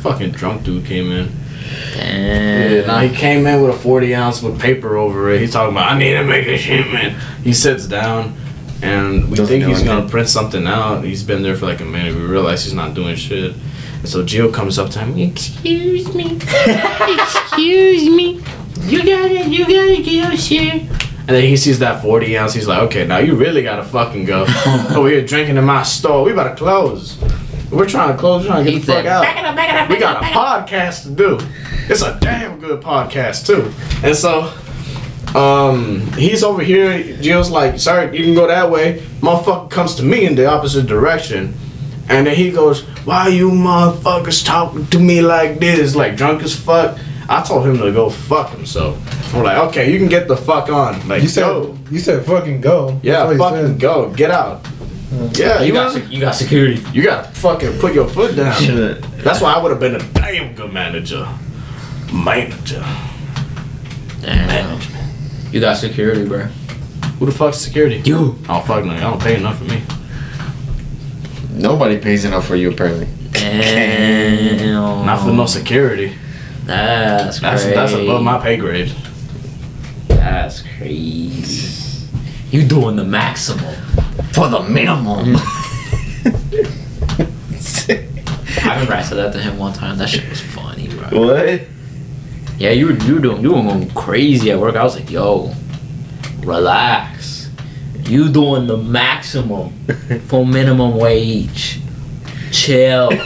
Fucking 0.00 0.30
drunk 0.32 0.64
dude 0.64 0.86
came 0.86 1.10
in. 1.12 1.28
Damn. 1.94 2.72
Yeah, 2.72 2.86
now 2.86 3.00
he 3.00 3.14
came 3.14 3.46
in 3.46 3.60
with 3.62 3.74
a 3.74 3.78
40 3.78 4.14
ounce 4.14 4.40
with 4.42 4.58
paper 4.60 4.96
over 4.96 5.30
it. 5.30 5.40
He's 5.40 5.52
talking 5.52 5.72
about, 5.76 5.92
I 5.92 5.98
need 5.98 6.14
to 6.14 6.24
make 6.24 6.46
a 6.46 6.56
shipment. 6.56 7.16
He 7.44 7.52
sits 7.52 7.86
down 7.86 8.34
and 8.82 9.28
we 9.28 9.36
Doesn't 9.36 9.46
think 9.46 9.64
do 9.64 9.70
he's 9.70 9.82
gonna 9.82 10.08
print 10.08 10.28
something 10.28 10.66
out. 10.66 11.04
He's 11.04 11.22
been 11.22 11.42
there 11.42 11.56
for 11.56 11.66
like 11.66 11.80
a 11.80 11.84
minute. 11.84 12.14
We 12.14 12.22
realize 12.22 12.64
he's 12.64 12.74
not 12.74 12.94
doing 12.94 13.16
shit. 13.16 13.54
And 13.98 14.08
so 14.08 14.22
Gio 14.24 14.52
comes 14.52 14.78
up 14.78 14.90
to 14.90 15.00
him. 15.00 15.18
Excuse 15.18 16.14
me. 16.14 16.36
Excuse 16.36 18.08
me. 18.08 18.40
You 18.82 19.04
gotta, 19.04 19.48
you 19.48 19.66
gotta 19.66 20.02
get 20.02 20.38
shit. 20.38 20.82
And 20.82 21.36
then 21.36 21.42
he 21.42 21.56
sees 21.56 21.80
that 21.80 22.00
40 22.00 22.38
ounce. 22.38 22.54
He's 22.54 22.66
like, 22.66 22.80
okay, 22.84 23.06
now 23.06 23.18
you 23.18 23.34
really 23.34 23.62
gotta 23.62 23.82
fucking 23.82 24.24
go. 24.24 24.46
Over 24.96 25.08
here 25.08 25.24
drinking 25.26 25.56
in 25.56 25.64
my 25.64 25.82
store. 25.82 26.24
We 26.24 26.32
about 26.32 26.50
to 26.50 26.56
close. 26.56 27.18
We're 27.70 27.88
trying 27.88 28.12
to 28.12 28.18
close. 28.18 28.44
We're 28.44 28.48
trying 28.48 28.64
to 28.64 28.70
get 28.70 28.78
He 28.78 28.86
the 28.86 28.92
fuck 28.92 29.04
said, 29.04 29.06
out. 29.06 29.90
We 29.90 29.98
got 29.98 30.22
a 30.22 30.26
podcast 30.26 31.02
to 31.02 31.10
do. 31.10 31.38
It's 31.90 32.02
a 32.02 32.18
damn 32.20 32.58
good 32.60 32.80
podcast 32.82 33.46
too. 33.46 33.72
And 34.06 34.16
so, 34.16 34.54
um, 35.34 36.00
he's 36.12 36.42
over 36.42 36.62
here. 36.62 37.16
Jill's 37.20 37.50
like, 37.50 37.78
"Sorry, 37.78 38.16
you 38.16 38.24
can 38.24 38.34
go 38.34 38.46
that 38.46 38.70
way." 38.70 39.00
Motherfucker 39.20 39.70
comes 39.70 39.94
to 39.96 40.02
me 40.02 40.24
in 40.24 40.34
the 40.34 40.46
opposite 40.46 40.86
direction, 40.86 41.54
and 42.08 42.26
then 42.26 42.34
he 42.36 42.50
goes, 42.50 42.82
"Why 43.04 43.28
you 43.28 43.50
motherfuckers 43.50 44.44
talking 44.44 44.86
to 44.86 44.98
me 44.98 45.20
like 45.22 45.58
this? 45.60 45.94
Like 45.94 46.16
drunk 46.16 46.42
as 46.42 46.54
fuck." 46.56 46.98
I 47.30 47.42
told 47.42 47.66
him 47.66 47.76
to 47.78 47.92
go 47.92 48.08
fuck 48.08 48.50
himself. 48.52 48.96
We're 49.34 49.42
like, 49.44 49.58
"Okay, 49.68 49.92
you 49.92 49.98
can 49.98 50.08
get 50.08 50.28
the 50.28 50.36
fuck 50.36 50.70
on." 50.70 51.06
Like, 51.06 51.22
You 51.22 51.28
said 51.28 51.42
go. 51.42 51.76
you 51.90 51.98
said 51.98 52.24
fucking 52.24 52.62
go. 52.62 52.98
Yeah, 53.02 53.36
fucking 53.36 53.76
go. 53.78 54.08
Get 54.10 54.30
out. 54.30 54.66
Yeah, 55.32 55.60
You 55.60 55.66
you 55.68 55.72
got 55.72 55.84
got 55.84 55.92
sec- 55.92 56.10
you 56.10 56.20
got 56.20 56.34
security. 56.34 56.82
you 56.92 57.02
gotta 57.02 57.28
fucking 57.32 57.78
put 57.80 57.94
your 57.94 58.06
foot 58.08 58.34
down. 58.36 58.54
Should've- 58.60 59.22
That's 59.24 59.40
why 59.40 59.52
I 59.54 59.58
would 59.62 59.70
have 59.70 59.80
been 59.80 59.94
a 59.96 60.02
damn 60.14 60.54
good 60.54 60.72
manager. 60.72 61.26
Manager. 62.12 62.84
Damn. 64.22 64.78
You 65.50 65.60
got 65.60 65.76
security, 65.76 66.24
bro. 66.26 66.40
Who 67.18 67.26
the 67.26 67.32
fuck's 67.32 67.58
security? 67.58 68.00
You. 68.04 68.38
Oh 68.48 68.60
fuck 68.60 68.84
no, 68.84 68.92
y'all 68.92 69.12
don't 69.12 69.22
pay 69.22 69.36
enough 69.36 69.58
for 69.58 69.64
me. 69.64 69.82
Nobody 71.52 71.98
pays 71.98 72.24
enough 72.24 72.46
for 72.46 72.54
you 72.56 72.70
apparently. 72.70 73.08
Damn. 73.32 75.04
Not 75.06 75.22
for 75.24 75.32
no 75.32 75.46
security. 75.46 76.14
That's 76.64 77.40
That's 77.40 77.62
crazy. 77.62 77.74
that's 77.74 77.92
above 77.94 78.22
my 78.22 78.38
pay 78.38 78.56
grade. 78.56 78.94
That's 80.08 80.62
crazy. 80.76 82.08
You 82.50 82.66
doing 82.66 82.96
the 82.96 83.04
maximum. 83.04 83.74
For 84.32 84.48
the 84.48 84.60
minimum. 84.62 85.34
Mm. 85.34 85.54
I 88.64 88.72
remember 88.74 88.92
I 88.94 89.02
said 89.02 89.16
that 89.16 89.32
to 89.32 89.38
him 89.40 89.58
one 89.58 89.72
time. 89.72 89.96
That 89.98 90.08
shit 90.08 90.28
was 90.28 90.40
funny, 90.40 90.88
bro. 90.88 91.08
what? 91.26 91.60
Yeah, 92.58 92.70
you 92.70 92.86
were 92.86 92.92
you 92.92 93.14
were 93.14 93.20
doing 93.20 93.40
you 93.42 93.52
were 93.52 93.62
going 93.62 93.88
crazy 93.90 94.50
at 94.50 94.58
work. 94.58 94.74
I 94.76 94.82
was 94.84 94.96
like, 94.96 95.10
yo, 95.10 95.52
relax. 96.40 97.50
You 98.00 98.28
doing 98.30 98.66
the 98.66 98.76
maximum 98.76 99.72
for 100.26 100.44
minimum 100.46 100.96
wage. 100.96 101.80
Chill. 102.50 103.10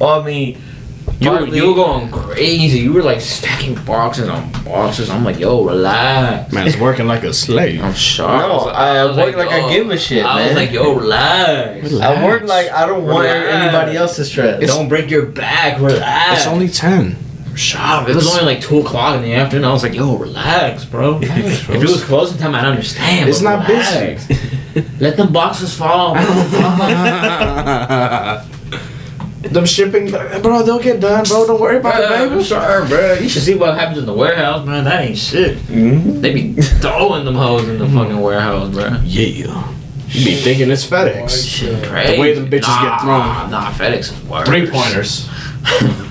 Well, 0.00 0.18
I 0.22 0.24
mean, 0.24 0.62
You 1.20 1.30
were, 1.30 1.46
you 1.46 1.68
were 1.68 1.74
going 1.74 2.10
crazy. 2.10 2.78
You 2.78 2.94
were 2.94 3.02
like 3.02 3.20
stacking 3.20 3.74
boxes 3.84 4.26
on 4.26 4.50
boxes. 4.64 5.10
I'm 5.10 5.22
like, 5.22 5.38
yo, 5.38 5.62
relax. 5.62 6.50
Man, 6.50 6.66
it's 6.66 6.78
working 6.78 7.06
like 7.06 7.24
a 7.24 7.34
slave. 7.34 7.82
I'm 7.82 7.92
sharp. 7.92 8.48
No, 8.48 8.70
I 8.70 9.04
was 9.04 9.18
work 9.18 9.36
like 9.36 9.50
I 9.50 9.70
give 9.70 9.90
a 9.90 9.98
shit, 9.98 10.24
I 10.24 10.36
man. 10.36 10.46
was 10.48 10.56
like, 10.56 10.72
yo, 10.72 10.94
relax. 10.94 11.92
I 12.00 12.24
work 12.24 12.44
like 12.44 12.70
I 12.70 12.86
don't 12.86 13.04
want 13.04 13.24
Relax. 13.24 13.52
anybody 13.52 13.98
else 13.98 14.16
to 14.16 14.24
stress. 14.24 14.66
Don't 14.66 14.88
break 14.88 15.10
your 15.10 15.26
back. 15.26 15.78
Relax. 15.78 16.38
It's 16.40 16.48
only 16.48 16.68
ten. 16.68 17.16
Sharp. 17.54 18.08
It 18.08 18.14
was 18.14 18.26
only 18.26 18.54
like 18.54 18.62
two 18.62 18.78
o'clock 18.78 19.16
in 19.16 19.22
the 19.22 19.34
afternoon. 19.34 19.66
I 19.66 19.72
was 19.74 19.82
like, 19.82 19.92
yo, 19.92 20.16
relax, 20.16 20.86
bro. 20.86 21.20
if 21.22 21.68
it 21.68 21.80
was 21.80 22.02
closing 22.02 22.38
time, 22.38 22.54
I'd 22.54 22.64
understand. 22.64 23.28
It's 23.28 23.42
not 23.42 23.68
relax. 23.68 24.26
Let 24.98 25.18
the 25.18 25.26
boxes 25.26 25.76
fall. 25.76 26.14
bro. 29.42 29.50
them 29.50 29.64
shipping, 29.66 30.10
bro, 30.10 30.62
they'll 30.62 30.78
get 30.80 31.00
done, 31.00 31.24
bro. 31.24 31.46
Don't 31.46 31.60
worry 31.60 31.78
about 31.78 32.00
Yeah, 32.00 32.24
it, 32.24 32.32
I'm 32.32 32.42
sorry, 32.42 32.88
bro. 32.88 33.14
You 33.14 33.28
should 33.28 33.42
see 33.42 33.54
what 33.54 33.78
happens 33.78 33.98
in 33.98 34.06
the 34.06 34.12
warehouse, 34.14 34.66
man. 34.66 34.84
That 34.84 35.04
ain't 35.04 35.18
shit. 35.18 35.58
Mhm. 35.68 36.20
They 36.20 36.32
be 36.32 36.52
throwing 36.54 37.24
them 37.24 37.34
hoes 37.34 37.68
in 37.68 37.78
the 37.78 37.88
fucking 37.88 38.20
warehouse, 38.20 38.68
bro. 38.72 38.96
Yeah. 39.04 39.64
You 40.08 40.24
be 40.24 40.34
thinking 40.36 40.70
it's 40.70 40.84
FedEx. 40.84 41.46
Shit, 41.46 41.84
crazy. 41.84 42.18
way 42.18 42.34
them 42.34 42.50
bitches 42.50 42.62
nah, 42.62 42.82
get 42.96 43.00
thrown. 43.02 43.50
Nah, 43.50 43.70
FedEx 43.70 43.98
is 44.12 44.24
worse. 44.24 44.46
Three 44.48 44.68
pointers. 44.68 45.28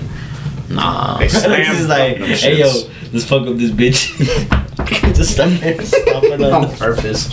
Nah. 0.70 1.18
They 1.18 1.28
slam 1.28 1.76
is 1.76 1.88
like, 1.88 2.18
hey 2.18 2.60
yo, 2.60 2.68
shits. 2.68 3.12
let's 3.12 3.24
fuck 3.24 3.46
up 3.46 3.56
this 3.56 3.70
bitch. 3.72 4.16
Just 5.14 5.32
stop 5.32 5.48
it. 5.50 5.84
Stop 5.84 6.22
it. 6.24 6.40
on 6.40 6.76
purpose. 6.76 7.28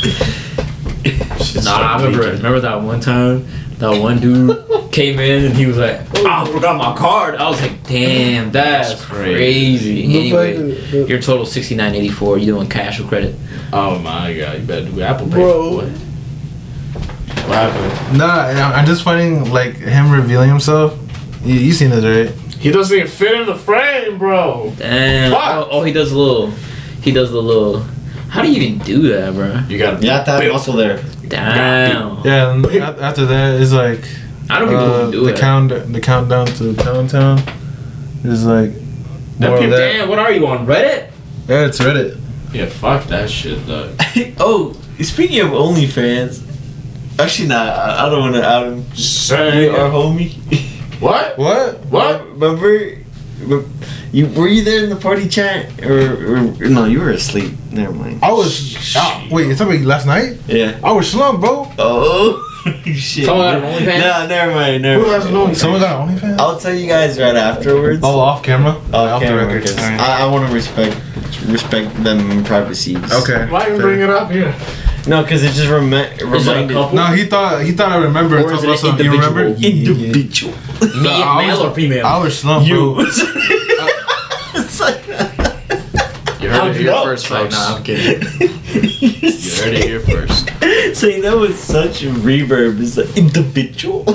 Nah, 1.64 1.72
I 1.78 2.04
remember 2.04 2.32
remember 2.32 2.60
that 2.62 2.82
one 2.82 3.00
time 3.00 3.48
that 3.80 4.02
one 4.02 4.20
dude 4.20 4.92
came 4.92 5.20
in 5.20 5.46
and 5.46 5.56
he 5.56 5.66
was 5.66 5.78
like, 5.78 6.02
"Oh, 6.16 6.26
I 6.28 6.52
forgot 6.52 6.78
my 6.78 6.96
card." 6.96 7.36
I 7.36 7.50
was 7.50 7.62
like, 7.62 7.84
"Damn, 7.84 8.52
that's, 8.52 8.90
That's 8.94 9.06
crazy. 9.06 10.04
crazy." 10.04 10.18
Anyway, 10.18 11.06
your 11.08 11.22
total 11.22 11.46
sixty 11.46 11.76
nine 11.76 11.94
eighty 11.96 12.10
four. 12.10 12.38
You 12.38 12.46
doing 12.48 12.70
cash 12.70 13.00
or 13.00 13.04
credit? 13.08 13.36
Oh 13.72 14.00
my 14.00 14.36
god, 14.38 14.60
you 14.60 14.66
better 14.66 14.86
do 14.90 15.02
Apple 15.02 15.28
Pay. 15.28 15.34
Bro. 15.34 15.76
What? 15.76 15.86
What 17.48 17.56
happened? 17.56 18.18
Nah, 18.18 18.48
I'm 18.48 18.74
I'm 18.80 18.86
just 18.86 19.04
finding 19.04 19.52
like 19.52 19.76
him 19.76 20.12
revealing 20.12 20.50
himself. 20.50 20.98
You, 21.44 21.54
you 21.56 21.72
seen 21.74 21.92
this, 21.92 22.04
right? 22.04 22.36
He 22.60 22.72
doesn't 22.72 22.96
even 22.96 23.08
fit 23.10 23.40
in 23.40 23.46
the 23.46 23.56
frame, 23.56 24.18
bro. 24.18 24.74
Damn. 24.78 25.34
Oh, 25.34 25.68
oh, 25.72 25.84
he 25.84 25.94
does 25.94 26.12
a 26.12 26.18
little. 26.18 26.52
He 27.02 27.12
does 27.12 27.32
the 27.32 27.42
little. 27.42 27.82
How 28.30 28.42
do 28.42 28.52
you 28.52 28.62
even 28.62 28.80
do 28.86 29.04
that, 29.10 29.34
bro? 29.34 29.62
You 29.70 29.78
gotta 29.78 30.04
You 30.04 30.10
have 30.12 30.26
to 30.26 30.32
have 30.32 30.52
muscle 30.52 30.74
there. 30.74 31.02
Damn. 31.30 32.24
Yeah. 32.26 32.54
And 32.54 32.66
after 32.66 33.26
that, 33.26 33.62
it's 33.62 33.72
like 33.74 34.02
I 34.50 34.60
don't 34.60 34.70
think 34.70 34.80
people 34.80 34.94
uh, 34.94 35.12
do 35.12 35.24
the 35.26 35.34
it. 35.34 35.38
count 35.40 35.70
the 35.94 36.00
countdown 36.02 36.48
to 36.48 36.74
downtown 36.74 37.40
is 38.24 38.46
like 38.46 38.72
That 39.40 39.48
more 39.50 39.54
of 39.56 39.60
people- 39.62 39.78
that. 39.78 39.94
Damn. 39.94 40.10
What 40.10 40.20
are 40.20 40.32
you 40.32 40.48
on 40.48 40.66
Reddit? 40.66 41.12
Yeah, 41.48 41.66
it's 41.66 41.80
Reddit. 41.80 42.18
Yeah, 42.54 42.66
fuck 42.68 43.06
that 43.08 43.30
shit, 43.30 43.66
though. 43.68 43.94
oh, 44.40 44.74
speaking 45.02 45.42
of 45.42 45.48
OnlyFans, 45.50 46.42
actually, 47.20 47.50
nah, 47.50 47.56
I 47.64 48.06
I 48.08 48.10
don't 48.10 48.20
want 48.22 48.36
to 48.36 48.44
out 48.44 48.66
him. 48.68 48.86
Say 48.96 49.68
Our 49.70 49.90
homie. 49.90 50.34
What? 51.00 51.38
What? 51.38 51.86
What? 51.88 52.26
Remember? 52.40 52.96
You 54.12 54.28
were 54.28 54.48
you 54.48 54.64
there 54.64 54.84
in 54.84 54.90
the 54.90 54.96
party 54.96 55.28
chat 55.28 55.84
or, 55.84 56.36
or 56.36 56.70
no? 56.70 56.86
You 56.86 57.00
were 57.02 57.12
asleep. 57.12 57.54
Never 57.72 57.92
mind. 57.94 58.20
I 58.24 58.32
was. 58.32 58.76
ah, 58.96 59.28
wait, 59.30 59.48
you 59.48 59.56
talking 59.56 59.76
about 59.76 59.86
last 59.86 60.06
night? 60.08 60.38
Yeah. 60.48 60.80
I 60.84 60.92
was 60.94 61.12
slumped, 61.12 61.42
bro. 61.42 61.70
Oh 61.78 62.44
shit. 62.86 63.26
Someone 63.26 63.46
got 63.46 63.56
an 63.64 63.64
OnlyFans? 63.86 64.00
Nah, 64.00 64.26
never 64.28 64.52
mind. 64.54 64.82
Never 64.84 65.04
Who 65.04 65.10
has 65.12 65.26
an 65.26 65.34
mind. 65.34 65.52
OnlyFans? 65.52 65.56
Someone 65.58 65.82
got 65.82 66.08
an 66.10 66.16
OnlyFans? 66.18 66.38
I'll 66.40 66.60
tell 66.60 66.74
you 66.74 66.88
guys 66.88 67.20
right 67.20 67.36
afterwards. 67.36 68.02
Oh, 68.04 68.20
off 68.20 68.44
camera. 68.44 68.72
off 68.94 69.20
the 69.20 69.26
camera, 69.28 69.46
record. 69.46 69.64
'cause 69.68 69.78
Alright. 69.78 70.00
I, 70.00 70.22
I 70.22 70.26
want 70.32 70.48
to 70.48 70.54
respect 70.54 70.96
respect 71.48 72.04
them 72.04 72.44
privacies. 72.46 72.98
Okay. 73.14 73.46
Why 73.50 73.68
you 73.68 73.74
fair. 73.74 73.82
bring 73.82 74.00
it 74.02 74.10
up 74.10 74.32
here? 74.32 74.56
No, 75.08 75.22
because 75.22 75.42
it 75.44 75.52
just 75.54 75.70
remi- 75.70 75.96
Is 75.98 76.22
it 76.22 76.26
reminded. 76.52 76.74
couple? 76.74 76.96
No, 76.98 77.06
he 77.08 77.26
thought 77.26 77.64
he 77.64 77.72
thought 77.72 77.92
I 77.94 77.98
remember. 77.98 78.40
Or 78.40 78.52
is 78.54 78.64
it 78.64 78.68
talking 78.68 78.68
about 78.68 78.72
an 78.72 78.78
something. 78.78 79.06
You 79.06 79.12
remember? 79.14 79.46
individual? 79.48 79.98
Individual. 80.04 80.54
Me, 80.82 81.10
I 81.10 81.46
male 81.48 81.58
was- 81.64 81.66
or 81.72 81.74
female? 81.76 82.06
I 82.06 82.18
was 82.24 82.38
slumped, 82.40 82.68
You. 82.68 82.96
bro. 82.96 83.06
it's 83.08 84.80
like. 84.80 85.06
You 86.42 86.50
How'd 86.50 86.68
heard 86.68 86.68
uh, 86.68 86.70
it 86.70 86.76
here 86.78 86.92
know? 86.92 87.04
first, 87.04 87.30
Like, 87.32 87.42
folks. 87.52 87.56
nah, 87.56 87.76
I'm 87.78 87.84
kidding. 87.84 88.22
You 88.22 89.56
heard 89.56 89.74
it 89.74 89.84
here 89.86 90.00
first. 90.00 90.50
Saying 91.00 91.22
that 91.24 91.38
with 91.40 91.58
such 91.60 92.02
reverb 92.02 92.80
is 92.80 92.98
like 92.98 93.18
individual. 93.18 94.06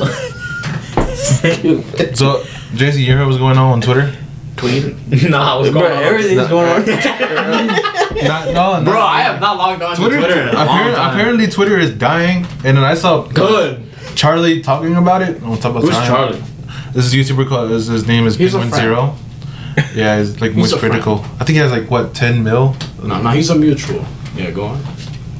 Stupid. 1.14 2.16
So, 2.16 2.42
JC, 2.74 3.04
you 3.04 3.16
heard 3.16 3.26
what's 3.26 3.38
going 3.38 3.56
on 3.58 3.72
on 3.72 3.80
Twitter? 3.80 4.12
Tweet. 4.56 4.94
nah, 5.30 5.58
what's 5.58 5.70
Bro, 5.70 5.80
going 5.82 5.92
on? 5.96 6.02
everything's 6.02 6.48
going 6.48 6.68
on. 6.68 6.86
Not, 6.86 8.46
no, 8.52 8.78
no. 8.80 8.84
Bro, 8.90 9.00
I 9.00 9.22
have 9.22 9.40
not 9.40 9.56
logged 9.56 9.82
on 9.82 9.96
Twitter. 9.96 10.16
to 10.20 10.22
Twitter 10.24 10.40
in 10.42 10.48
a 10.48 10.52
long 10.52 10.66
apparently, 10.68 10.94
time. 10.96 11.10
apparently, 11.14 11.46
Twitter 11.48 11.78
is 11.78 11.90
dying, 11.92 12.46
and 12.64 12.76
then 12.76 12.84
I 12.84 12.94
saw 12.94 13.22
Good. 13.26 13.84
Charlie 14.14 14.62
talking 14.62 14.94
about 14.96 15.22
it. 15.22 15.40
We'll 15.42 15.56
talk 15.56 15.72
about 15.72 15.82
Who's 15.84 15.94
Charlie. 16.06 16.42
Charlie? 16.92 17.08
This 17.08 17.12
is 17.14 17.30
YouTuber 17.30 17.48
called. 17.48 17.70
His, 17.70 17.86
his 17.86 18.06
name 18.06 18.26
is 18.26 18.36
He's 18.36 18.54
a 18.54 18.58
Penguin. 18.58 18.80
Zero. 18.80 19.14
Yeah, 19.94 20.18
he's 20.18 20.40
like 20.40 20.50
He's 20.52 20.58
most 20.58 20.72
a 20.74 20.78
friend. 20.78 20.92
critical. 20.92 21.24
I 21.40 21.44
think 21.44 21.50
he 21.50 21.56
has 21.56 21.70
like 21.70 21.90
what 21.90 22.14
ten 22.14 22.42
mil. 22.44 22.76
No, 23.02 23.20
no, 23.22 23.30
he's 23.30 23.48
a 23.50 23.54
mutual. 23.54 24.04
Yeah, 24.36 24.50
go 24.50 24.66
on. 24.66 24.82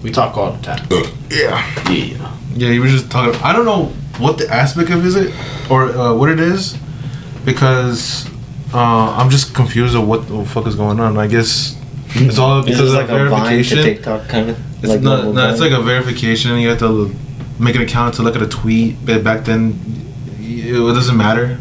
We 0.03 0.11
talk 0.11 0.37
all 0.37 0.53
the 0.53 0.63
time. 0.63 0.87
Yeah. 1.31 1.91
Yeah. 1.91 2.37
Yeah, 2.55 2.71
he 2.71 2.79
was 2.79 2.91
just 2.93 3.11
talking. 3.11 3.41
I 3.43 3.53
don't 3.53 3.65
know 3.65 3.87
what 4.19 4.39
the 4.39 4.49
aspect 4.49 4.91
of 4.91 5.05
is 5.07 5.17
it 5.17 5.35
or 5.71 5.85
uh, 5.91 6.15
what 6.15 6.29
it 6.31 6.41
is, 6.41 6.77
because 7.45 8.27
uh, 8.75 9.15
I'm 9.17 9.31
just 9.31 9.55
confused 9.55 9.95
of 9.95 10.07
what 10.07 10.29
the 10.29 10.45
fuck 10.45 10.67
is 10.67 10.75
going 10.75 10.99
on. 11.01 11.17
I 11.19 11.27
guess 11.27 11.79
it's 12.15 12.39
all 12.39 12.61
Is 12.61 12.67
because 12.67 12.81
this 12.81 12.89
of 12.91 12.95
like 12.95 13.11
a 13.11 13.29
Vine 13.29 13.43
to 13.43 13.45
verification. 13.49 13.79
TikTok 13.83 14.29
kind 14.29 14.51
of? 14.51 14.59
It's 14.85 14.89
like 14.89 15.01
not, 15.01 15.19
level 15.19 15.33
no, 15.35 15.51
it's 15.51 15.61
like 15.61 15.73
a 15.73 15.81
verification. 15.81 16.59
You 16.59 16.71
have 16.71 16.79
to 16.81 17.15
make 17.59 17.75
an 17.77 17.83
account 17.83 18.15
to 18.17 18.23
look 18.23 18.35
at 18.37 18.43
a 18.43 18.49
tweet. 18.49 18.97
But 19.05 19.23
back 19.25 19.45
then, 19.45 20.12
it 20.61 20.95
doesn't 20.95 21.17
matter. 21.17 21.59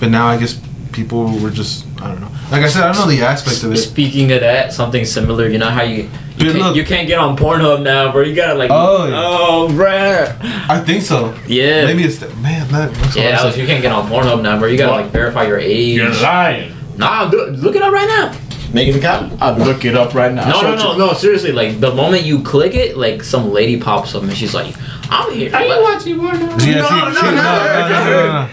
But 0.00 0.10
now, 0.10 0.26
I 0.26 0.36
guess 0.38 0.60
people 0.92 1.38
were 1.38 1.50
just 1.50 1.86
I 2.00 2.08
don't 2.08 2.20
know. 2.20 2.30
Like 2.50 2.62
I 2.62 2.68
said, 2.68 2.82
I 2.82 2.92
don't 2.92 3.04
know 3.06 3.10
the 3.10 3.22
aspect 3.22 3.62
of 3.62 3.72
it. 3.72 3.78
Speaking 3.78 4.30
of 4.32 4.40
that, 4.40 4.72
something 4.72 5.04
similar. 5.04 5.48
You 5.48 5.58
know 5.58 5.70
how 5.70 5.82
you 5.82 6.02
you, 6.36 6.40
Dude, 6.46 6.52
can't, 6.56 6.58
look. 6.64 6.76
you 6.76 6.84
can't 6.84 7.06
get 7.08 7.18
on 7.18 7.36
Pornhub 7.36 7.82
now, 7.82 8.10
bro. 8.12 8.22
You 8.22 8.34
gotta 8.34 8.54
like. 8.54 8.70
Oh, 8.72 9.06
yeah. 9.06 9.14
oh, 9.16 9.68
bruh. 9.70 10.36
I 10.68 10.80
think 10.80 11.02
so. 11.02 11.32
Yeah. 11.46 11.84
Maybe 11.84 12.02
it's 12.04 12.18
that 12.18 12.36
man. 12.38 12.66
That, 12.72 12.92
that's 12.92 13.16
Yeah, 13.16 13.30
what 13.30 13.34
Alex, 13.40 13.56
you 13.56 13.66
can't 13.66 13.82
get 13.82 13.92
on 13.92 14.10
Pornhub 14.10 14.42
now, 14.42 14.58
bro. 14.58 14.68
You 14.68 14.76
gotta 14.76 14.92
What? 14.92 15.02
like 15.04 15.12
verify 15.12 15.46
your 15.46 15.58
age. 15.58 15.94
You're 15.96 16.10
lying. 16.10 16.74
Nah, 16.96 17.24
look 17.32 17.74
it 17.76 17.82
up 17.82 17.92
right 17.92 18.06
now. 18.06 18.36
Make 18.74 18.88
an 18.88 18.98
account. 18.98 19.40
I'd 19.40 19.56
look 19.58 19.84
it 19.84 19.94
up 19.96 20.14
right 20.14 20.32
now. 20.32 20.48
No, 20.48 20.56
I'll 20.56 20.62
no, 20.72 20.78
show 20.78 20.96
no, 20.98 21.06
no. 21.06 21.12
Seriously, 21.12 21.52
like 21.52 21.78
the 21.80 21.94
moment 21.94 22.24
you 22.24 22.42
click 22.42 22.74
it, 22.74 22.96
like 22.96 23.22
some 23.22 23.52
lady 23.52 23.80
pops 23.80 24.14
up 24.16 24.24
and 24.24 24.36
she's 24.36 24.52
like, 24.52 24.74
"I'm 25.10 25.32
here." 25.32 25.54
Are 25.54 25.62
you 25.64 25.82
watching 25.82 26.18
porn? 26.18 26.40
Yeah, 26.40 26.46
No, 26.46 26.58
she, 26.58 26.70
no, 26.72 26.82
she, 26.82 26.90
no, 26.90 27.30
no, 27.30 27.36
no, 27.36 27.88
no, 27.88 27.88
no, 27.88 28.32
no. 28.32 28.48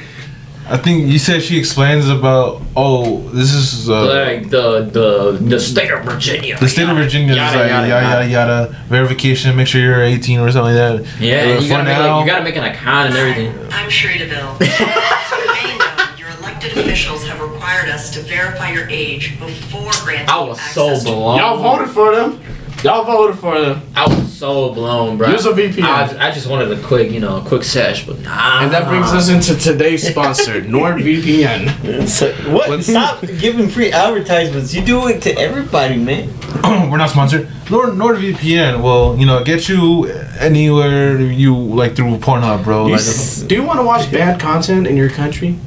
I 0.70 0.78
think 0.78 1.08
you 1.08 1.18
said 1.20 1.42
she 1.42 1.58
explains 1.60 2.08
about 2.08 2.62
oh 2.78 3.20
this 3.34 3.52
is 3.52 3.90
uh, 3.90 4.06
like 4.08 4.50
the 4.52 4.82
the 4.84 5.38
the 5.42 5.60
state 5.60 5.92
of 5.92 6.06
Virginia. 6.06 6.56
the 6.60 6.70
state 6.70 6.88
of 6.88 6.96
Virginia 6.96 7.32
is 7.34 7.38
like 7.38 7.70
yada, 7.70 7.88
yada 7.88 8.06
yada 8.08 8.28
yada 8.30 8.76
verification. 8.88 9.56
Make 9.58 9.68
sure 9.68 9.82
you're 9.82 10.02
18 10.04 10.40
or 10.40 10.50
something 10.52 10.74
like 10.76 11.04
that. 11.04 11.20
Yeah, 11.20 11.58
Uh, 11.58 11.60
you 11.60 11.68
gotta 11.68 11.84
make, 11.84 11.98
now, 11.98 12.16
like, 12.18 12.26
you 12.26 12.32
gotta 12.32 12.44
make 12.46 12.56
an 12.56 12.64
account 12.64 13.10
and 13.10 13.18
everything. 13.18 13.54
I'm 13.72 13.90
Cherie 13.90 14.20
DeVille. 14.20 14.56
As 14.62 14.80
you 14.80 15.52
may 15.52 15.78
know, 15.78 16.06
your 16.16 16.30
elected 16.40 16.78
officials 16.78 17.28
have 17.28 17.42
required 17.72 17.94
us 17.94 18.10
to 18.12 18.22
verify 18.22 18.72
your 18.72 18.88
age 18.90 19.40
before 19.40 19.92
granting 20.04 20.30
I 20.30 20.42
was 20.42 20.60
so 20.74 20.90
access 20.90 21.04
to- 21.06 21.12
blown. 21.12 21.38
Y'all 21.38 21.58
voted 21.58 21.90
for 21.94 22.16
them. 22.16 22.42
Y'all 22.84 23.04
voted 23.04 23.38
for 23.38 23.62
them. 23.62 23.82
I 23.96 24.08
was 24.08 24.34
so 24.34 24.74
blown, 24.74 25.18
bro. 25.18 25.30
Use 25.30 25.46
a 25.46 25.52
VPN. 25.52 25.84
I, 25.84 26.30
I 26.30 26.32
just 26.32 26.48
wanted 26.48 26.72
a 26.72 26.82
quick, 26.82 27.12
you 27.12 27.20
know, 27.20 27.38
a 27.38 27.42
quick 27.42 27.64
sesh, 27.64 28.08
but 28.08 28.20
nah. 28.22 28.62
And 28.64 28.72
that 28.72 28.88
brings 28.88 29.06
us 29.14 29.30
into 29.30 29.56
today's 29.56 30.08
sponsor, 30.08 30.62
NordVPN. 30.62 32.08
So, 32.08 32.32
what? 32.52 32.84
Stop 32.84 33.22
giving 33.22 33.70
free 33.70 33.92
advertisements. 33.92 34.74
You 34.74 34.84
do 34.84 35.08
it 35.10 35.22
to 35.24 35.38
everybody, 35.38 35.98
man. 35.98 36.30
we're 36.90 36.98
not 36.98 37.12
sponsored. 37.12 37.48
Nord 37.70 37.90
NordVPN 37.90 38.82
will 38.82 39.16
you 39.18 39.28
know 39.28 39.44
get 39.44 39.70
you 39.70 40.08
anywhere 40.40 41.22
you 41.22 41.56
like 41.56 41.96
through 41.96 42.18
Pornhub, 42.18 42.64
bro. 42.64 42.88
Like, 42.88 43.02
Do 43.48 43.54
you 43.54 43.64
want 43.64 43.80
to 43.80 43.84
watch 43.86 44.12
bad 44.12 44.40
content 44.40 44.88
in 44.88 44.98
your 44.98 45.10
country? 45.12 45.60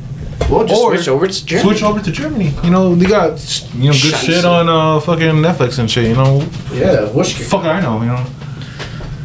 Well, 0.50 0.66
just 0.66 0.80
Or 0.82 0.94
switch 0.96 1.08
over 1.08 1.26
to 1.26 1.46
Germany. 1.46 1.68
switch 1.68 1.82
over 1.82 2.00
to 2.00 2.10
Germany. 2.12 2.52
You 2.62 2.70
know 2.70 2.94
they 2.94 3.06
got 3.06 3.32
you 3.74 3.86
know 3.88 3.92
good 3.92 4.14
Scheiße. 4.14 4.26
shit 4.26 4.44
on 4.44 4.68
uh 4.68 5.00
fucking 5.00 5.36
Netflix 5.46 5.78
and 5.78 5.90
shit. 5.90 6.04
You 6.06 6.14
know 6.14 6.42
Yeah, 6.72 7.08
whoosh. 7.10 7.34
fuck 7.34 7.64
I 7.64 7.80
know. 7.80 8.00
You 8.00 8.06
know. 8.08 8.24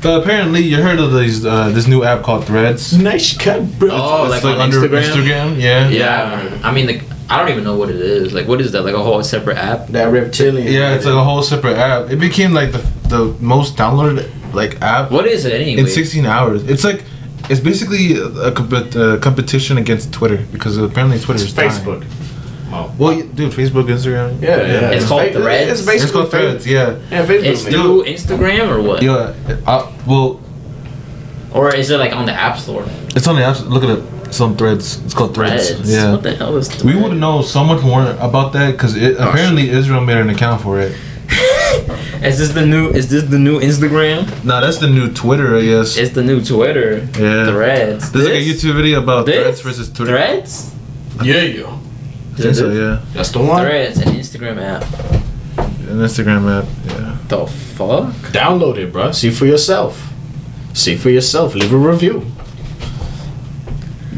But 0.01 0.21
apparently 0.21 0.61
you 0.61 0.77
heard 0.81 0.97
of 0.99 1.13
these 1.13 1.45
uh, 1.45 1.69
this 1.71 1.85
new 1.87 2.03
app 2.05 2.23
called 2.23 2.45
Threads. 2.45 2.97
Nice 2.97 3.37
cut, 3.37 3.61
bro. 3.77 3.89
Oh, 3.91 4.31
It's 4.31 4.43
like 4.45 4.57
on 4.57 4.71
Instagram? 4.71 5.03
Instagram, 5.03 5.61
yeah. 5.61 5.89
Yeah, 5.89 6.57
I 6.63 6.71
mean, 6.71 6.85
the, 6.87 7.01
I 7.29 7.37
don't 7.37 7.49
even 7.49 7.65
know 7.65 7.75
what 7.77 7.89
it 7.89 7.97
is. 7.97 8.31
Like, 8.33 8.47
what 8.47 8.61
is 8.61 8.71
that? 8.71 8.83
Like 8.83 8.95
a 8.95 9.03
whole 9.03 9.21
separate 9.23 9.57
app? 9.57 9.87
that 9.87 10.05
reptilian. 10.05 10.71
Yeah, 10.71 10.95
it's 10.95 11.03
like 11.03 11.15
a 11.15 11.23
whole 11.23 11.43
separate 11.43 11.75
app. 11.77 12.09
It 12.11 12.15
became 12.17 12.53
like 12.53 12.71
the 12.71 12.79
the 13.09 13.35
most 13.41 13.75
downloaded 13.75 14.29
like 14.53 14.81
app 14.81 15.11
What 15.11 15.25
is 15.27 15.43
it 15.45 15.51
anyway? 15.53 15.81
in 15.81 15.87
16 15.87 16.25
hours. 16.25 16.63
It's 16.63 16.85
like 16.85 17.03
it's 17.49 17.59
basically 17.59 18.13
a, 18.15 18.51
comp- 18.51 18.95
uh 18.95 19.17
competition 19.19 19.77
against 19.77 20.13
Twitter 20.13 20.37
because 20.51 20.77
apparently 20.77 21.19
Twitter 21.19 21.41
It's 21.43 21.49
is 21.49 21.53
dying. 21.53 21.69
Facebook. 21.71 22.05
Oh. 22.71 22.93
Well, 22.99 23.19
dude, 23.37 23.51
Facebook, 23.51 23.85
Instagram. 23.89 24.39
Yeah, 24.41 24.57
yeah. 24.57 24.91
It's 24.91 25.07
called 25.07 25.31
fa- 25.31 25.33
Threads? 25.39 25.71
It's 25.71 25.81
basically 25.81 26.03
It's 26.03 26.11
called 26.11 26.31
Threads. 26.31 26.67
Yeah. 26.67 26.99
Yeah, 27.09 27.25
Facebook. 27.25 27.43
It's 27.45 27.63
man. 27.63 27.73
through 27.73 28.03
Instagram 28.05 28.69
or 28.69 28.81
what? 28.87 29.01
Yeah. 29.01 29.33
Uh, 29.65 29.91
well, 30.05 30.39
Or 31.53 31.73
is 31.73 31.89
it 31.89 31.97
like 31.97 32.13
on 32.15 32.25
the 32.25 32.33
App 32.33 32.57
Store? 32.59 32.85
it's 33.15 33.27
on 33.27 33.35
the 33.37 33.43
App. 33.43 33.59
Look 33.61 33.83
at 33.83 33.89
it. 33.97 34.03
It's 34.27 34.39
on 34.39 34.55
Threads. 34.55 35.03
It's 35.05 35.15
called 35.15 35.33
Threads. 35.33 35.71
Threads. 35.71 35.91
Yeah. 35.91 36.11
What 36.11 36.21
the 36.21 36.35
hell 36.35 36.55
is 36.57 36.67
Threads? 36.67 36.83
We 36.83 36.95
would 37.01 37.17
know 37.17 37.41
so 37.41 37.63
much 37.63 37.81
more 37.83 38.03
about 38.29 38.53
that 38.53 38.73
because 38.73 38.95
Oh, 38.95 39.15
apparently 39.29 39.71
Israel 39.71 40.01
made 40.01 40.17
an 40.17 40.29
account 40.29 40.61
for 40.61 40.79
it. 40.79 40.95
Is 42.23 42.37
this 42.37 42.49
the 42.49 42.65
new? 42.65 42.89
Is 42.89 43.09
this 43.09 43.23
the 43.23 43.39
new 43.39 43.59
Instagram? 43.59 44.43
Nah, 44.43 44.59
that's 44.59 44.77
the 44.77 44.89
new 44.89 45.11
Twitter, 45.13 45.57
I 45.57 45.61
guess. 45.61 45.97
It's 45.97 46.13
the 46.13 46.23
new 46.23 46.43
Twitter. 46.43 47.07
Yeah. 47.17 47.51
Threads. 47.51 48.11
There's 48.11 48.25
like 48.25 48.35
a 48.35 48.45
YouTube 48.45 48.75
video 48.75 49.01
about 49.01 49.25
This? 49.25 49.41
Threads 49.41 49.61
versus 49.61 49.91
Twitter. 49.91 50.11
Threads. 50.11 50.73
Yeah, 51.23 51.41
yo. 51.41 51.67
I 52.33 52.41
think 52.41 52.55
so, 52.55 52.69
yeah. 52.71 53.01
That's 53.13 53.31
the 53.31 53.39
one. 53.39 53.65
Threads, 53.65 53.99
an 53.99 54.13
Instagram 54.13 54.61
app. 54.61 54.83
An 55.57 55.97
Instagram 55.99 56.61
app, 56.61 56.67
yeah. 56.87 57.17
The 57.27 57.47
fuck? 57.47 58.13
Download 58.31 58.77
it, 58.77 58.91
bro. 58.91 59.11
See 59.11 59.31
for 59.31 59.45
yourself. 59.45 60.11
See 60.73 60.95
for 60.95 61.09
yourself. 61.09 61.55
Leave 61.55 61.73
a 61.73 61.77
review. 61.77 62.25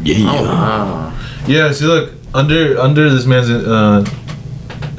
Yeah. 0.02 0.16
Oh 0.28 0.42
wow. 0.44 1.18
Yeah, 1.46 1.72
see, 1.72 1.86
look 1.86 2.12
under 2.34 2.78
under 2.78 3.10
this 3.10 3.26
man's 3.26 3.50
uh, 3.50 4.04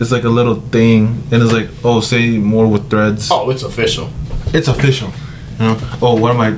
it's 0.04 0.12
like 0.12 0.26
a 0.26 0.30
little 0.30 0.56
thing, 0.56 1.24
and 1.32 1.42
it's 1.42 1.52
like, 1.52 1.70
oh, 1.84 2.00
say 2.02 2.38
more 2.38 2.68
with 2.68 2.90
Threads. 2.90 3.30
Oh, 3.32 3.50
it's 3.50 3.64
official. 3.64 4.10
It's 4.54 4.68
official. 4.68 5.10
You 5.60 5.66
know? 5.66 5.78
Oh, 6.02 6.16
what 6.20 6.30
am 6.36 6.42
I? 6.42 6.50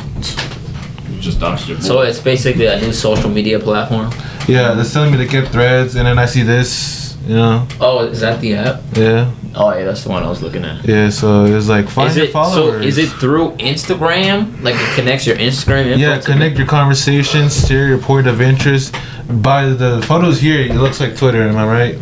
You 1.12 1.22
just 1.22 1.40
dodged 1.40 1.70
your 1.70 1.80
So 1.80 2.02
it's 2.02 2.20
basically 2.20 2.66
a 2.66 2.80
new 2.82 2.92
social 2.92 3.30
media 3.30 3.60
platform. 3.60 4.12
Yeah, 4.48 4.74
they're 4.74 4.84
telling 4.84 5.12
me 5.12 5.18
to 5.18 5.26
get 5.26 5.48
Threads, 5.50 5.96
and 5.96 6.06
then 6.08 6.18
I 6.20 6.26
see 6.26 6.44
this. 6.44 7.16
You 7.26 7.36
know? 7.36 7.68
Oh, 7.80 8.06
is 8.06 8.20
that 8.20 8.42
the 8.42 8.56
app? 8.56 8.82
Yeah, 8.94 9.32
Oh 9.58 9.74
yeah, 9.76 9.86
that's 9.86 10.04
the 10.04 10.10
one 10.10 10.22
I 10.22 10.30
was 10.30 10.42
looking 10.42 10.66
at. 10.66 10.86
yeah. 10.86 11.10
So 11.10 11.46
it's 11.46 11.70
like 11.70 11.88
find 11.88 12.10
Is 12.10 12.18
your 12.18 12.26
it 12.26 12.34
so? 12.34 12.74
Is 12.74 12.98
it 12.98 13.10
through 13.10 13.52
Instagram? 13.54 14.62
Like 14.62 14.76
it 14.76 14.96
connects 14.96 15.26
your 15.26 15.38
Instagram 15.38 15.86
info? 15.86 16.02
Yeah, 16.02 16.20
to 16.20 16.32
connect 16.32 16.58
your 16.58 16.68
conversations, 16.68 17.66
share 17.68 17.88
your 17.88 17.98
point 17.98 18.28
of 18.28 18.42
interest. 18.42 18.94
By 19.30 19.68
the 19.68 20.04
photos 20.06 20.40
here, 20.40 20.60
it 20.60 20.76
looks 20.76 21.00
like 21.00 21.16
Twitter. 21.16 21.42
Am 21.42 21.58
I 21.58 21.66
right? 21.66 21.98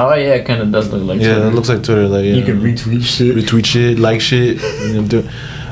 Oh 0.00 0.14
yeah, 0.14 0.34
it 0.34 0.46
kind 0.46 0.60
of 0.62 0.70
does 0.72 0.90
look 0.92 1.02
like. 1.02 1.20
Yeah, 1.20 1.34
Twitter. 1.34 1.48
it 1.48 1.54
looks 1.54 1.68
like 1.68 1.82
Twitter. 1.82 2.06
Like 2.08 2.24
You 2.24 2.44
can 2.44 2.60
retweet 2.60 3.02
shit. 3.02 3.34
retweet 3.34 3.66
shit, 3.66 3.98
like 3.98 4.20
shit. 4.20 4.60
You 4.62 5.02
know. 5.02 5.28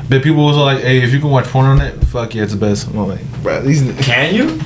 But 0.09 0.23
people 0.23 0.45
was 0.45 0.55
like, 0.57 0.81
"Hey, 0.83 1.01
if 1.01 1.11
you 1.13 1.19
can 1.19 1.29
watch 1.29 1.45
porn 1.45 1.65
on 1.65 1.81
it, 1.81 1.93
fuck 2.05 2.33
yeah, 2.35 2.43
it's 2.43 2.53
the 2.53 2.59
best." 2.59 2.87
I'm 2.87 2.95
like, 3.07 3.21
"Bro, 3.43 3.61
these 3.63 3.81
Can 4.05 4.33
you? 4.35 4.59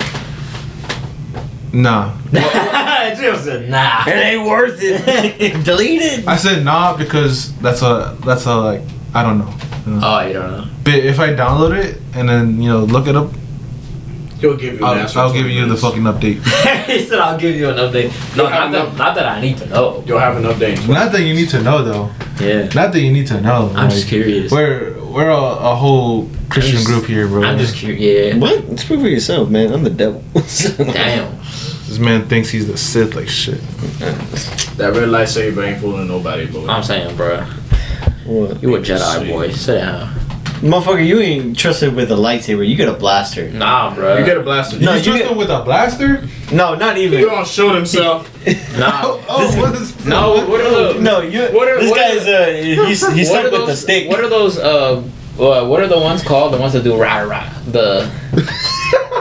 nah." 1.73 2.15
Jill 3.17 3.35
said 3.37 3.69
nah. 3.69 4.03
It 4.07 4.11
ain't 4.15 4.47
worth 4.47 4.79
it. 4.81 5.63
Delete 5.65 6.01
it. 6.01 6.27
I 6.27 6.35
said 6.37 6.63
nah 6.63 6.95
because 6.95 7.53
that's 7.59 7.81
a 7.81 8.15
that's 8.25 8.45
a 8.45 8.55
like 8.55 8.81
I 9.13 9.23
don't 9.23 9.37
know. 9.39 9.53
you 9.85 9.91
know. 9.93 9.99
Oh, 10.03 10.19
you 10.27 10.33
don't 10.33 10.51
know. 10.51 10.67
But 10.83 10.93
if 10.95 11.19
I 11.19 11.29
download 11.29 11.77
it 11.83 11.99
and 12.13 12.29
then 12.29 12.61
you 12.61 12.69
know 12.69 12.83
look 12.83 13.07
it 13.07 13.15
up, 13.15 13.31
He'll 14.41 14.57
give 14.57 14.73
you 14.73 14.79
an 14.79 14.83
I'll. 14.83 15.19
I'll 15.19 15.31
give 15.33 15.43
20 15.43 15.53
you 15.53 15.65
the 15.67 15.77
fucking 15.77 16.01
update. 16.01 16.85
he 16.87 17.05
said 17.05 17.19
I'll 17.19 17.37
give 17.37 17.55
you 17.55 17.69
an 17.69 17.75
update. 17.77 18.09
No, 18.35 18.43
You'll 18.43 18.51
not 18.51 18.71
that, 18.71 18.87
an 18.87 18.97
not 18.97 19.15
that 19.15 19.25
I 19.27 19.39
need 19.39 19.57
to 19.59 19.67
know. 19.67 20.03
You'll 20.07 20.19
have 20.19 20.35
an 20.35 20.43
update. 20.43 20.87
Not 20.89 21.11
that 21.11 21.21
you 21.21 21.35
need 21.35 21.49
to 21.49 21.61
know 21.61 21.83
though. 21.83 22.09
Yeah. 22.43 22.63
Not 22.73 22.91
that 22.91 23.01
you 23.01 23.11
need 23.13 23.27
to 23.27 23.39
know. 23.39 23.71
I'm 23.75 23.91
just 23.91 24.07
curious. 24.07 24.51
We're 24.51 24.99
we're 25.03 25.29
a, 25.29 25.37
a 25.37 25.75
whole 25.75 26.27
Christian 26.49 26.77
just- 26.77 26.87
group 26.87 27.05
here, 27.05 27.27
bro. 27.27 27.43
I'm 27.43 27.59
just 27.59 27.75
curious. 27.75 28.01
Yeah. 28.01 28.37
What? 28.39 28.79
Speak 28.79 28.99
for 28.99 29.07
yourself, 29.07 29.49
man. 29.49 29.71
I'm 29.71 29.83
the 29.83 29.91
devil. 29.91 30.23
Damn. 30.33 31.37
This 31.37 31.99
man 31.99 32.27
thinks 32.27 32.49
he's 32.49 32.67
the 32.67 32.77
Sith, 32.77 33.15
like 33.15 33.27
shit. 33.27 33.59
That 34.77 34.93
red 34.95 35.09
lightsaber 35.09 35.67
ain't 35.67 35.81
fooling 35.81 36.07
nobody, 36.07 36.47
boy. 36.47 36.65
I'm 36.67 36.83
saying, 36.83 37.15
bro. 37.15 37.43
What? 38.25 38.63
You 38.63 38.75
a 38.75 38.79
Jedi 38.79 39.27
boy. 39.29 39.51
Sit 39.51 39.75
down. 39.79 40.20
Motherfucker, 40.61 41.05
you 41.05 41.19
ain't 41.19 41.57
trusted 41.57 41.95
with 41.95 42.11
a 42.11 42.15
lightsaber. 42.15 42.67
You 42.67 42.75
get 42.75 42.87
a 42.87 42.93
blaster. 42.93 43.49
Nah, 43.51 43.93
bro. 43.95 44.17
you 44.17 44.25
get 44.25 44.37
a 44.37 44.41
blaster. 44.43 44.79
No, 44.79 44.91
you 44.93 44.97
you 44.99 45.03
trust 45.03 45.17
get- 45.23 45.31
him 45.31 45.37
with 45.37 45.49
a 45.49 45.61
blaster? 45.63 46.27
No, 46.53 46.75
not 46.75 46.97
even. 46.97 47.17
He 47.19 47.23
even. 47.25 47.33
gonna 47.33 47.45
shoot 47.45 47.73
himself. 47.73 48.27
Nah. 48.77 49.01
Oh, 49.29 49.59
what 49.59 49.75
is? 49.75 50.05
No, 50.05 50.45
what 50.47 50.61
are 50.61 50.93
the 50.93 50.99
No, 51.01 51.21
you. 51.21 51.41
What 51.51 51.67
are- 51.67 51.79
this 51.79 51.89
what 51.91 51.99
are 51.99 52.15
guy's 52.15 52.27
uh, 52.27 52.85
he's 52.87 53.13
he's 53.13 53.29
stuck 53.29 53.45
are 53.45 53.51
with 53.51 53.67
the 53.67 53.75
stick. 53.75 54.09
What 54.09 54.19
are 54.19 54.29
those? 54.29 54.57
Uh, 54.59 55.03
uh, 55.39 55.65
what 55.65 55.81
are 55.81 55.87
the 55.87 55.99
ones 55.99 56.23
called? 56.23 56.53
The 56.53 56.57
ones 56.57 56.73
that 56.73 56.83
do 56.83 56.95
rah 56.99 57.19
rah. 57.21 57.49
The 57.67 58.05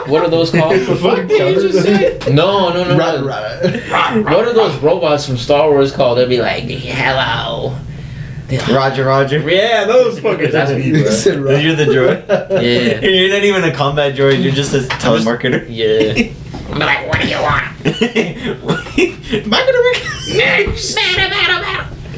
what 0.07 0.23
are 0.23 0.29
those 0.29 0.51
called? 0.51 0.73
What 1.01 1.27
did 1.27 1.55
you 1.61 1.69
just 1.71 1.83
say? 1.85 2.19
No, 2.31 2.69
no, 2.73 2.83
no, 2.83 2.97
Right, 2.97 3.19
no. 3.19 3.25
right. 3.25 4.23
What 4.25 4.45
are 4.47 4.53
those 4.53 4.75
robots 4.77 5.25
from 5.25 5.37
Star 5.37 5.69
Wars 5.69 5.91
called? 5.91 6.17
They'd 6.17 6.29
be 6.29 6.39
like, 6.41 6.63
"Hello." 6.65 7.75
They're 8.51 8.59
like, 8.59 8.75
Roger, 8.75 9.05
Roger. 9.05 9.39
Yeah, 9.49 9.85
those 9.85 10.19
fuckers. 10.19 10.51
That's 10.51 10.71
me, 10.71 10.91
bro. 10.91 11.55
You're 11.57 11.75
the 11.75 11.85
droid. 11.85 12.27
Yeah. 12.61 12.99
You're 12.99 13.29
not 13.29 13.43
even 13.43 13.63
a 13.63 13.73
combat 13.73 14.15
droid. 14.15 14.43
You're 14.43 14.53
just 14.53 14.73
a 14.73 14.79
telemarketer. 14.79 15.65
Yeah. 15.69 16.31
I'm 16.71 16.79
like, 16.79 17.07
what 17.07 17.19
do 17.19 17.27
you 17.27 17.35
want? 17.41 17.65
Marketer. 19.45 20.37
Next. 20.37 20.95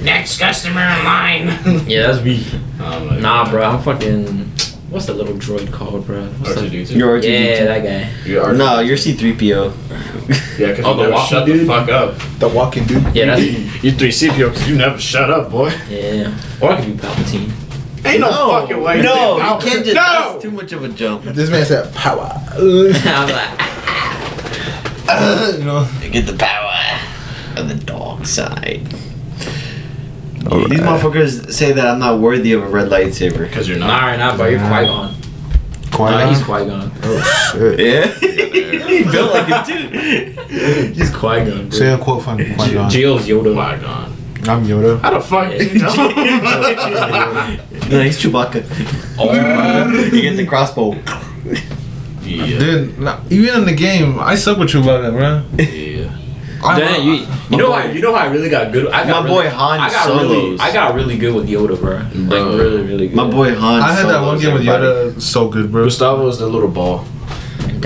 Next 0.03 0.37
customer 0.39 0.81
in 0.81 1.05
line. 1.05 1.47
Yeah, 1.87 2.07
that's 2.11 2.23
me. 2.23 2.45
I'm 2.79 3.07
like, 3.07 3.19
Nah, 3.21 3.49
bro. 3.49 3.63
I'm 3.63 3.81
fucking. 3.81 4.51
What's 4.93 5.07
the 5.07 5.13
little 5.15 5.33
droid 5.33 5.71
called, 5.73 6.05
bro? 6.05 6.21
What's 6.23 6.53
that? 6.53 6.65
R2D2. 6.71 6.95
You're 6.95 7.19
R2D2. 7.19 7.23
Yeah, 7.59 7.65
that 7.65 7.83
guy. 7.83 8.09
You 8.29 8.41
are. 8.41 8.53
No, 8.53 8.79
you're 8.79 8.95
C3PO. 8.95 9.73
Yeah, 10.59 10.67
because 10.67 10.85
Oh, 10.85 10.91
you 10.91 10.95
the 10.97 11.01
never 11.01 11.11
walking 11.13 11.29
shut 11.29 11.45
dude? 11.47 11.59
the 11.61 11.65
fuck 11.65 11.89
up. 11.89 12.17
The 12.39 12.47
walking 12.49 12.85
dude. 12.85 13.15
Yeah, 13.15 13.25
that's 13.25 13.41
You 13.83 13.91
3CPO 13.91 14.49
because 14.51 14.69
you 14.69 14.75
never 14.75 14.99
shut 14.99 15.31
up, 15.31 15.49
boy. 15.49 15.73
yeah. 15.89 16.37
Or 16.61 16.71
I 16.71 16.75
could 16.79 16.95
be 16.95 17.01
Palpatine. 17.01 17.51
Ain't 18.05 18.19
no, 18.21 18.29
fucking 18.61 18.81
way. 18.83 19.01
No, 19.01 19.37
you 19.37 19.43
can't 19.67 19.83
just. 19.83 19.95
No. 19.95 20.01
That's 20.33 20.41
too 20.43 20.51
much 20.51 20.71
of 20.73 20.83
a 20.83 20.89
jump. 20.89 21.23
This 21.23 21.49
man 21.49 21.65
said 21.65 21.91
power. 21.95 22.29
I'm 22.55 23.29
like, 23.29 23.59
you 25.57 25.63
know. 25.65 25.87
Get 26.11 26.25
the 26.27 26.35
power 26.37 26.99
of 27.57 27.67
the 27.69 27.75
dark 27.85 28.25
side. 28.25 28.93
These 30.43 30.79
motherfuckers 30.79 31.51
say 31.51 31.71
that 31.71 31.87
I'm 31.87 31.99
not 31.99 32.19
worthy 32.19 32.53
of 32.53 32.63
a 32.63 32.67
red 32.67 32.89
lightsaber. 32.89 33.39
Because 33.39 33.67
you're 33.67 33.79
nah, 33.79 33.87
not. 33.87 34.01
right 34.01 34.17
now, 34.17 34.35
bro. 34.35 34.47
You're 34.47 34.59
Qui 34.59 34.85
Gon. 34.85 35.15
Nah, 36.11 36.29
he's 36.29 36.43
Qui 36.43 36.65
Gon. 36.65 36.91
Oh 37.03 37.51
shit. 37.53 37.79
Yeah, 37.79 38.07
he 38.87 39.03
built 39.03 39.33
like 39.33 39.47
it 39.49 39.65
too. 39.65 40.93
He's 40.93 41.09
Qui 41.09 41.45
Gon. 41.45 41.71
Say 41.71 41.93
a 41.93 41.97
quote 41.97 42.23
from 42.23 42.37
Qui 42.37 42.73
Gon. 42.73 42.89
Jill's 42.89 43.25
Yoda. 43.25 43.55
my 43.55 43.77
god. 43.77 44.11
I'm 44.45 44.65
Yoda. 44.65 44.99
How 44.99 45.11
the 45.11 45.21
fuck 45.21 45.49
did 45.49 45.71
you 45.71 45.79
know? 45.79 45.93
No, 47.89 48.01
he's 48.01 48.17
Chewbacca. 48.21 48.65
Oh, 49.17 49.31
you 50.13 50.21
get 50.21 50.35
the 50.35 50.45
crossbow. 50.45 50.93
yeah. 52.23 52.59
Dude, 52.59 52.99
nah, 52.99 53.21
even 53.29 53.59
in 53.59 53.65
the 53.65 53.73
game, 53.73 54.19
I 54.19 54.35
suck 54.35 54.57
with 54.57 54.69
Chewbacca, 54.69 55.11
bro. 55.11 55.43
Yeah. 55.63 55.92
I- 56.63 56.79
Damn, 56.79 57.03
you, 57.07 57.13
you 57.49 57.57
know 57.57 57.67
boy- 57.67 57.73
how 57.81 57.85
you 57.87 58.01
know 58.01 58.13
how 58.15 58.21
I 58.21 58.25
really 58.27 58.49
got 58.49 58.71
good. 58.71 58.87
I 58.87 59.05
got 59.05 59.23
My 59.23 59.29
really, 59.29 59.43
boy 59.43 59.49
Han 59.55 59.79
I 59.79 59.89
got 59.89 60.21
really, 60.21 60.59
I 60.59 60.73
got 60.73 60.95
really 60.95 61.17
good 61.17 61.35
with 61.35 61.47
Yoda, 61.49 61.79
bro. 61.79 61.97
Like 61.97 62.59
really, 62.59 62.81
really 62.83 63.07
good. 63.07 63.15
My 63.15 63.29
boy 63.29 63.53
Han. 63.53 63.81
I 63.81 63.91
had 63.93 64.05
that 64.07 64.21
one 64.21 64.39
solos 64.39 64.41
game 64.41 64.53
with 64.53 64.67
everybody. 64.67 65.11
Yoda, 65.13 65.21
so 65.21 65.47
good, 65.49 65.71
bro. 65.71 65.83
Gustavo 65.85 66.27
is 66.27 66.37
the 66.39 66.47
little 66.47 66.69
ball. 66.69 67.05
Damn. 67.79 67.81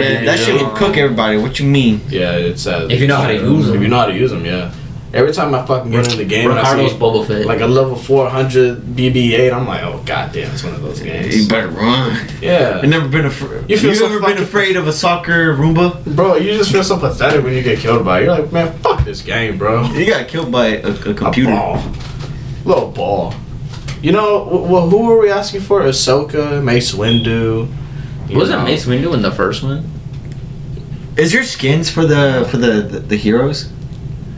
Man, 0.00 0.24
that 0.26 0.38
shit 0.38 0.60
would 0.62 0.74
cook 0.76 0.96
everybody. 0.96 1.36
What 1.38 1.58
you 1.58 1.66
mean? 1.66 2.00
Yeah, 2.08 2.32
it's 2.32 2.66
uh, 2.66 2.86
If 2.90 3.00
you 3.00 3.08
know 3.08 3.16
how 3.16 3.26
to 3.26 3.34
use 3.34 3.66
them. 3.66 3.76
If 3.76 3.82
you 3.82 3.88
know 3.88 3.98
how 3.98 4.06
to 4.06 4.14
use 4.14 4.30
them, 4.30 4.44
yeah. 4.44 4.72
Every 5.12 5.32
time 5.32 5.52
I 5.54 5.66
fucking 5.66 5.90
get 5.90 6.12
in 6.12 6.18
the 6.18 6.24
game 6.24 6.48
and 6.48 6.58
I 6.58 6.62
Ricardo's 6.62 6.92
see 6.92 6.98
Boba 6.98 7.26
Fett. 7.26 7.44
like 7.46 7.60
a 7.60 7.66
level 7.66 7.96
400 7.96 8.78
BB-8, 8.80 9.52
I'm 9.52 9.66
like, 9.66 9.82
oh 9.82 10.00
goddamn, 10.06 10.52
it's 10.52 10.62
one 10.62 10.72
of 10.74 10.82
those 10.82 11.00
games. 11.00 11.36
You 11.36 11.48
better 11.48 11.66
run. 11.68 12.28
Yeah. 12.40 12.80
You 12.80 12.86
never 12.88 13.08
been 13.08 13.26
afraid. 13.26 13.68
You 13.68 13.76
feel 13.76 13.90
you 13.90 13.96
so 13.96 14.06
ever 14.06 14.20
been 14.20 14.38
afraid 14.40 14.76
of 14.76 14.86
a 14.86 14.92
soccer 14.92 15.54
Roomba? 15.56 16.04
Bro, 16.14 16.36
you 16.36 16.52
just 16.56 16.70
feel 16.70 16.84
so 16.84 16.96
pathetic 16.96 17.42
when 17.44 17.54
you 17.54 17.62
get 17.62 17.80
killed 17.80 18.04
by 18.04 18.20
it. 18.20 18.24
You're 18.26 18.38
like, 18.38 18.52
man, 18.52 18.72
fuck 18.78 19.04
this 19.04 19.20
game, 19.20 19.58
bro. 19.58 19.82
You 19.90 20.06
got 20.06 20.28
killed 20.28 20.52
by 20.52 20.66
a, 20.76 20.86
a 20.86 21.10
A 21.10 21.14
computer. 21.14 21.50
ball. 21.50 21.82
Little 22.64 22.90
ball. 22.92 23.34
You 24.02 24.12
know, 24.12 24.44
w- 24.44 24.62
w- 24.64 24.88
who 24.90 25.06
were 25.06 25.18
we 25.20 25.28
asking 25.30 25.62
for? 25.62 25.80
Ahsoka, 25.82 26.62
Mace 26.62 26.92
Windu. 26.92 27.68
Wasn't 28.30 28.60
know. 28.60 28.64
Mace 28.64 28.86
Windu 28.86 29.12
in 29.12 29.22
the 29.22 29.32
first 29.32 29.62
one? 29.64 29.90
Is 31.16 31.34
your 31.34 31.42
skins 31.42 31.90
for 31.90 32.06
the 32.06 32.46
for 32.50 32.56
the 32.58 32.80
the, 32.80 33.00
the 33.00 33.16
heroes? 33.16 33.70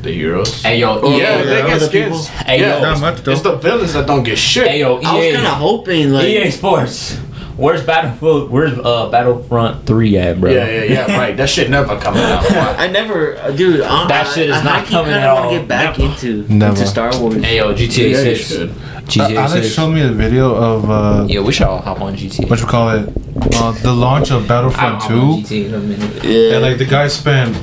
The 0.02 0.12
heroes? 0.12 0.62
Hey 0.62 0.78
yo, 0.80 1.00
Oh, 1.00 1.12
EA. 1.14 1.18
yeah, 1.20 1.36
yeah, 1.38 1.44
they 1.44 1.62
get 1.62 1.72
other 1.76 1.86
skins. 1.86 2.28
Hey, 2.28 2.60
yo. 2.60 2.80
Not 2.80 3.00
much, 3.00 3.22
though. 3.22 3.32
It's 3.32 3.42
the 3.42 3.56
villains 3.56 3.92
that 3.94 4.06
don't 4.06 4.22
get 4.22 4.38
shit. 4.38 4.68
Hey 4.68 4.80
yo, 4.80 4.96
I 5.00 5.14
was 5.14 5.24
EA. 5.24 5.32
kind 5.34 5.46
of 5.46 5.52
hoping 5.54 6.10
like 6.12 6.26
EA 6.28 6.50
Sports. 6.50 7.18
Where's 7.56 7.84
Battlefield? 7.84 8.50
Where's 8.50 8.78
uh, 8.78 9.10
Battlefront 9.10 9.86
Three 9.86 10.16
at, 10.16 10.40
bro? 10.40 10.50
Yeah, 10.50 10.66
yeah, 10.66 10.82
yeah, 11.06 11.18
right. 11.18 11.36
That 11.36 11.50
shit 11.50 11.68
never 11.68 11.98
coming 12.00 12.22
out. 12.22 12.50
I 12.80 12.88
never, 12.88 13.36
uh, 13.36 13.50
dude. 13.50 13.82
I, 13.82 14.08
That 14.08 14.26
shit 14.26 14.48
is 14.48 14.56
I, 14.56 14.64
not 14.64 14.82
I 14.82 14.84
coming 14.86 15.12
kinda 15.12 15.20
at 15.28 15.34
wanna 15.34 15.46
all. 15.48 15.52
Get 15.58 15.68
back 15.68 15.98
Never. 15.98 16.12
into 16.12 16.46
Never. 16.48 16.72
into 16.72 16.86
Star 16.86 17.10
Wars. 17.20 17.42
Hey 17.44 17.58
yo, 17.58 17.74
GTA 17.74 18.10
Yeah, 18.10 18.16
Six. 18.16 18.40
should. 18.48 18.70
GTA 19.06 19.36
Uh, 19.36 19.40
Alex 19.40 19.52
Six. 19.52 19.74
showed 19.74 19.90
me 19.90 20.00
a 20.00 20.08
video 20.08 20.54
of 20.54 20.90
uh, 20.90 21.26
Yeah, 21.28 21.40
we 21.40 21.52
should 21.52 21.66
all 21.66 21.82
hop 21.82 22.00
on 22.00 22.16
GTA. 22.16 22.48
what 22.48 22.58
you 22.58 22.66
call 22.66 22.88
it, 22.90 23.08
uh, 23.56 23.72
the 23.82 23.92
launch 23.92 24.30
of 24.30 24.48
Battlefront 24.48 25.02
2, 25.02 25.06
GTA 25.42 25.66
in 25.66 25.74
a 25.74 25.78
minute. 25.78 26.24
Yeah. 26.24 26.52
and 26.54 26.62
like 26.62 26.78
the 26.78 26.86
guy 26.86 27.06
spent 27.08 27.54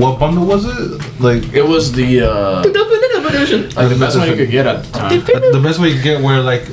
what 0.00 0.18
bundle 0.18 0.46
was 0.46 0.64
it? 0.64 1.20
Like 1.20 1.52
It 1.52 1.62
was 1.66 1.92
the 1.92 2.22
uh, 2.22 2.62
like 2.62 3.88
the 3.88 3.96
best 3.98 4.16
one 4.18 4.28
you 4.28 4.36
could 4.36 4.50
get 4.50 4.66
at 4.66 4.84
the 4.84 4.92
time. 4.98 5.20
the 5.52 5.60
best 5.62 5.78
way 5.78 5.88
you 5.90 6.02
get 6.02 6.22
where 6.22 6.40
like 6.40 6.64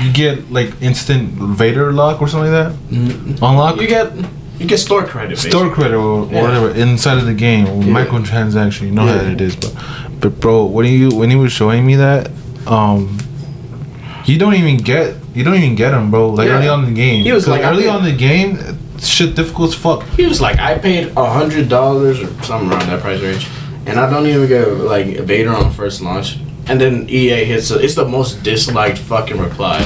you 0.00 0.12
get 0.12 0.50
like 0.52 0.70
instant 0.80 1.30
Vader 1.32 1.92
lock 1.92 2.20
or 2.22 2.28
something 2.28 2.52
like 2.52 2.72
that. 2.72 3.42
Unlock 3.42 3.80
You 3.80 3.88
get 3.88 4.12
you 4.58 4.66
get 4.66 4.78
store 4.78 5.04
credit. 5.04 5.38
store 5.38 5.70
credit 5.70 5.94
or, 5.96 6.24
or 6.26 6.32
Yeah. 6.32 6.42
whatever 6.42 6.70
inside 6.70 7.18
of 7.18 7.26
the 7.26 7.34
game, 7.34 7.66
Yeah. 7.66 7.94
microtransaction. 7.94 8.82
You 8.82 8.90
know 8.92 9.04
Yeah. 9.06 9.18
how 9.22 9.30
it 9.32 9.40
is, 9.40 9.54
but 9.56 9.72
but 10.20 10.40
bro, 10.40 10.64
when 10.66 10.86
you 10.86 11.10
when 11.10 11.30
he 11.30 11.36
was 11.36 11.52
showing 11.52 11.86
me 11.86 11.94
that, 11.96 12.30
um, 12.66 13.18
you 14.24 14.36
don't 14.38 14.54
even 14.54 14.76
get 14.78 15.14
you 15.34 15.44
don't 15.44 15.54
even 15.54 15.76
get 15.76 15.92
him, 15.94 16.10
bro. 16.10 16.30
Like 16.30 16.48
Yeah. 16.48 16.54
early 16.58 16.68
on 16.68 16.80
in 16.84 16.94
the 16.94 17.00
game, 17.00 17.22
He 17.24 17.32
was 17.32 17.44
'Cause 17.44 17.52
like, 17.52 17.64
I 17.64 17.70
early 17.70 17.82
paid- 17.84 17.88
on 17.90 17.98
in 18.04 18.04
the 18.12 18.18
game, 18.18 18.58
shit 19.06 19.34
difficult 19.36 19.70
as 19.70 19.74
fuck. 19.74 20.02
He 20.10 20.26
was 20.26 20.40
like, 20.40 20.58
I 20.58 20.78
paid 20.78 21.12
a 21.16 21.30
hundred 21.30 21.68
dollars 21.68 22.20
or 22.20 22.26
something 22.42 22.70
around 22.70 22.88
that 22.88 23.00
price 23.00 23.20
range, 23.20 23.46
and 23.86 23.98
I 23.98 24.08
don't 24.10 24.26
even 24.26 24.48
get 24.48 24.66
like 24.68 25.06
a 25.16 25.22
Vader 25.22 25.50
on 25.54 25.72
first 25.72 26.00
launch, 26.00 26.38
and 26.66 26.80
then 26.80 27.06
EA 27.08 27.44
hits. 27.44 27.70
A, 27.70 27.78
it's 27.78 27.94
the 27.94 28.06
most 28.08 28.42
disliked 28.42 28.98
fucking 28.98 29.38
reply, 29.38 29.78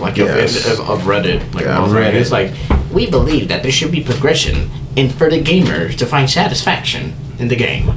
like 0.00 0.18
of- 0.18 0.28
Yes. 0.28 0.66
of, 0.66 0.80
of 0.88 1.00
Reddit. 1.02 1.54
Like 1.54 1.64
Yeah, 1.64 1.82
of 1.84 1.90
Reddit. 1.90 2.14
It's 2.14 2.30
like 2.32 2.52
we 2.92 3.08
believe 3.08 3.48
that 3.48 3.62
there 3.62 3.72
should 3.72 3.92
be 3.92 4.02
progression, 4.02 4.70
and 4.96 5.12
for 5.14 5.30
the 5.30 5.40
gamer 5.40 5.88
to 5.92 6.06
find 6.06 6.28
satisfaction 6.28 7.14
in 7.38 7.48
the 7.48 7.56
game. 7.56 7.92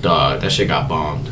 Dog, 0.00 0.40
that 0.40 0.52
shit 0.52 0.68
got 0.68 0.88
bombed. 0.88 1.28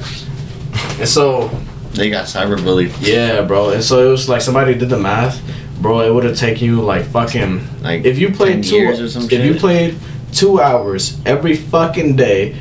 And 0.99 1.09
so 1.09 1.49
They 1.95 2.11
got 2.11 2.27
cyberbullied. 2.27 2.93
yeah, 3.01 3.43
bro. 3.43 3.71
And 3.71 3.83
so 3.83 4.07
it 4.07 4.11
was 4.11 4.29
like 4.29 4.41
somebody 4.43 4.75
did 4.75 4.89
the 4.91 4.99
math, 4.99 5.41
bro. 5.81 6.01
It 6.01 6.13
would 6.13 6.25
have 6.25 6.37
taken 6.37 6.67
you 6.67 6.81
like 6.81 7.05
fucking 7.07 7.83
Like 7.83 8.05
if 8.05 8.19
you 8.19 8.33
played 8.33 8.65
two 8.65 8.77
years 8.77 9.01
or 9.01 9.09
some 9.09 9.25
if 9.25 9.45
you 9.45 9.55
played 9.55 9.99
two 10.33 10.61
hours 10.61 11.21
every 11.25 11.57
fucking 11.57 12.17
day, 12.17 12.57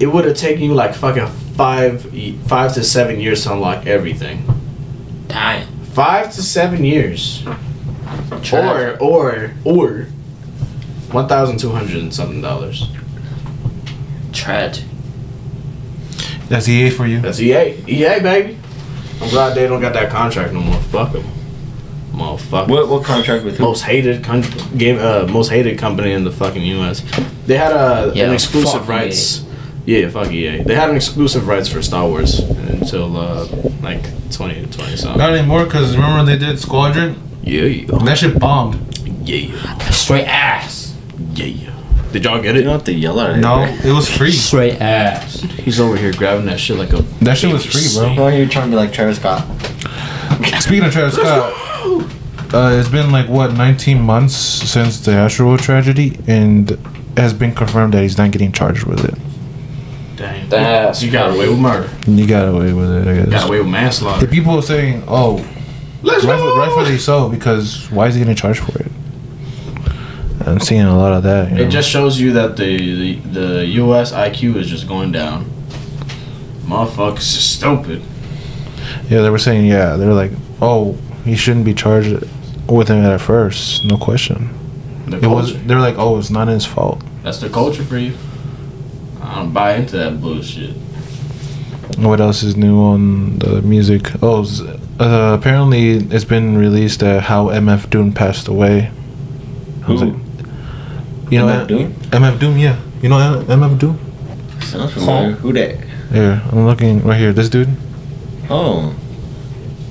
it 0.00 0.06
would 0.06 0.24
have 0.24 0.36
taken 0.36 0.62
you 0.64 0.74
like 0.74 0.94
fucking 0.94 1.26
five 1.56 2.02
five 2.46 2.74
to 2.74 2.82
seven 2.82 3.20
years 3.20 3.44
to 3.44 3.52
unlock 3.52 3.86
everything. 3.86 4.44
Damn. 5.28 5.66
Five 5.84 6.32
to 6.34 6.42
seven 6.42 6.84
years, 6.84 7.44
or 8.52 8.96
or 9.00 9.52
or 9.64 10.08
one 11.12 11.28
thousand 11.28 11.58
two 11.58 11.70
hundred 11.70 11.98
and 11.98 12.12
something 12.12 12.40
dollars. 12.42 12.88
Tragic. 14.32 14.84
That's 16.48 16.68
EA 16.68 16.90
for 16.90 17.06
you. 17.06 17.20
That's 17.20 17.40
EA, 17.40 17.82
EA 17.86 18.20
baby. 18.20 18.58
I'm 19.20 19.30
glad 19.30 19.54
they 19.54 19.66
don't 19.66 19.80
got 19.80 19.94
that 19.94 20.10
contract 20.10 20.52
no 20.52 20.60
more. 20.60 20.80
Fuck 20.80 21.12
them, 21.12 21.24
motherfucker. 22.14 22.68
What 22.68 22.88
what 22.88 23.04
contract 23.04 23.44
with 23.44 23.58
who? 23.58 23.64
most 23.64 23.82
hated 23.82 24.22
con- 24.24 24.44
game, 24.76 24.98
uh, 24.98 25.26
most 25.30 25.48
hated 25.50 25.78
company 25.78 26.12
in 26.12 26.24
the 26.24 26.30
fucking 26.30 26.62
U.S. 26.62 27.00
They 27.46 27.56
had 27.56 27.72
a, 27.72 28.12
Yeah, 28.14 28.26
an 28.26 28.32
exclusive 28.34 28.80
fuck 28.80 28.88
rights. 28.88 29.44
Yeah, 29.86 30.08
fuck 30.08 30.30
EA. 30.30 30.62
They 30.62 30.74
had 30.74 30.88
an 30.90 30.96
exclusive 30.96 31.46
rights 31.46 31.68
for 31.68 31.82
Star 31.82 32.06
Wars 32.08 32.38
until 32.40 33.16
uh, 33.18 33.44
like 33.82 34.02
2020 34.30 34.96
something. 34.96 35.18
Not 35.18 35.34
anymore, 35.34 35.66
cause 35.66 35.94
remember 35.94 36.24
they 36.24 36.38
did 36.38 36.58
Squadron. 36.58 37.20
Yeah, 37.42 37.62
yeah, 37.64 37.98
That 38.04 38.16
shit 38.16 38.38
bombed. 38.38 38.96
yeah, 39.28 39.54
Straight 39.90 40.24
ass. 40.26 40.96
yeah. 41.34 41.72
Did 42.12 42.24
y'all 42.24 42.40
get 42.40 42.54
You 42.54 42.60
it? 42.60 42.64
don't 42.64 42.72
have 42.74 42.84
to 42.84 42.92
yell 42.94 43.18
at 43.20 43.36
it. 43.36 43.40
No, 43.40 43.64
it 43.64 43.92
was 43.92 44.08
free. 44.08 44.30
Straight 44.30 44.80
ass. 44.80 45.40
He's 45.40 45.80
over 45.80 45.96
here 45.96 46.12
grabbing 46.12 46.46
that 46.46 46.60
shit 46.60 46.78
like 46.78 46.92
a. 46.92 47.02
That 47.24 47.36
shit 47.36 47.52
was 47.52 47.66
free, 47.66 48.00
bro. 48.00 48.14
Why 48.14 48.32
are 48.32 48.38
you 48.38 48.46
trying 48.48 48.66
to 48.66 48.70
be 48.70 48.76
like 48.76 48.92
Travis 48.92 49.16
Scott? 49.18 49.44
Speaking 50.60 50.84
of 50.84 50.92
Travis 50.92 51.14
Scott, 51.16 51.52
uh, 52.54 52.76
it's 52.78 52.88
been 52.88 53.10
like 53.12 53.28
what 53.28 53.52
19 53.52 54.00
months 54.00 54.34
since 54.34 55.00
the 55.04 55.12
Astro 55.12 55.56
tragedy, 55.56 56.18
and 56.26 56.70
it 56.72 56.78
has 57.16 57.32
been 57.32 57.54
confirmed 57.54 57.94
that 57.94 58.02
he's 58.02 58.18
not 58.18 58.30
getting 58.30 58.52
charged 58.52 58.84
with 58.84 59.04
it. 59.04 59.14
Damn. 60.16 60.48
That's 60.48 61.02
you 61.02 61.10
got 61.10 61.34
away 61.34 61.48
with 61.48 61.58
murder. 61.58 61.90
You 62.06 62.26
got 62.26 62.48
away 62.48 62.72
with 62.72 63.06
it, 63.08 63.26
I 63.26 63.30
Got 63.30 63.48
away 63.48 63.58
with 63.58 63.68
manslaughter. 63.68 64.24
The 64.26 64.30
people 64.32 64.56
are 64.56 64.62
saying, 64.62 65.02
"Oh, 65.08 65.36
Let's 66.02 66.24
rightfully, 66.24 66.50
go. 66.50 66.58
rightfully 66.58 66.98
so," 66.98 67.28
because 67.28 67.90
why 67.90 68.06
is 68.06 68.14
he 68.14 68.20
getting 68.20 68.36
charged 68.36 68.60
for 68.60 68.78
it? 68.78 68.90
I'm 70.46 70.60
seeing 70.60 70.82
a 70.82 70.96
lot 70.96 71.12
of 71.14 71.22
that. 71.22 71.50
You 71.50 71.56
know? 71.56 71.62
It 71.62 71.70
just 71.70 71.88
shows 71.88 72.20
you 72.20 72.32
that 72.34 72.56
the, 72.56 72.76
the 72.76 73.14
the 73.40 73.66
U.S. 73.66 74.12
IQ 74.12 74.56
is 74.56 74.68
just 74.68 74.86
going 74.86 75.10
down. 75.10 75.50
Motherfuckers 76.64 77.18
is 77.18 77.44
stupid. 77.44 78.02
yeah, 79.08 79.20
they 79.22 79.30
were 79.30 79.38
saying, 79.38 79.66
yeah, 79.66 79.96
they 79.96 80.06
were 80.06 80.14
like, 80.14 80.32
"Oh, 80.60 80.96
he 81.24 81.34
shouldn't 81.36 81.64
be 81.64 81.74
charged 81.74 82.24
with 82.68 82.88
him 82.88 83.04
at 83.04 83.20
first, 83.20 83.84
no 83.84 83.96
question." 83.96 84.50
The 85.06 85.18
It 85.18 85.26
was. 85.26 85.54
they're 85.66 85.80
like, 85.80 85.96
"Oh, 85.98 86.18
it's 86.18 86.30
not 86.30 86.48
his 86.48 86.64
fault." 86.64 87.02
That's 87.22 87.38
the 87.38 87.48
culture 87.48 87.82
for 87.84 87.98
you. 87.98 88.12
I 89.22 89.36
don't 89.36 89.52
buy 89.52 89.74
into 89.74 89.96
that 89.96 90.20
bullshit. 90.20 90.74
What 91.98 92.20
else 92.20 92.42
is 92.42 92.56
new 92.56 92.78
on 92.80 93.38
the 93.38 93.62
music? 93.62 94.10
Oh, 94.22 94.44
uh, 94.98 95.36
apparently 95.38 95.90
it's 96.14 96.24
been 96.24 96.56
released 96.58 97.00
that 97.00 97.22
how 97.24 97.48
MF 97.48 97.88
Doom 97.90 98.12
passed 98.12 98.48
away. 98.48 98.90
I 99.86 99.92
was 99.92 100.00
Who? 100.00 100.06
like, 100.10 100.16
you 101.30 101.38
know, 101.38 101.46
MF 101.46 101.66
Doom? 101.68 101.92
MF 102.10 102.38
Doom, 102.40 102.58
yeah. 102.58 102.76
You 103.02 103.08
know 103.10 103.18
MF 103.48 103.78
Doom? 103.78 103.98
Sounds 104.60 104.92
familiar. 104.92 105.32
Who 105.32 105.52
that? 105.52 105.76
Yeah, 106.12 106.40
I'm 106.52 106.66
looking 106.66 107.02
right 107.02 107.18
here. 107.18 107.32
This 107.32 107.48
dude. 107.48 107.68
Oh, 108.50 108.94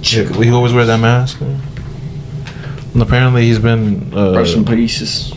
He 0.03 0.51
always 0.51 0.73
wear 0.73 0.85
that 0.85 0.99
mask. 0.99 1.39
And 1.41 3.01
apparently 3.01 3.45
he's 3.45 3.59
been. 3.59 4.13
Uh, 4.15 4.33
rest 4.35 4.55
in 4.55 4.65
pieces. 4.65 5.33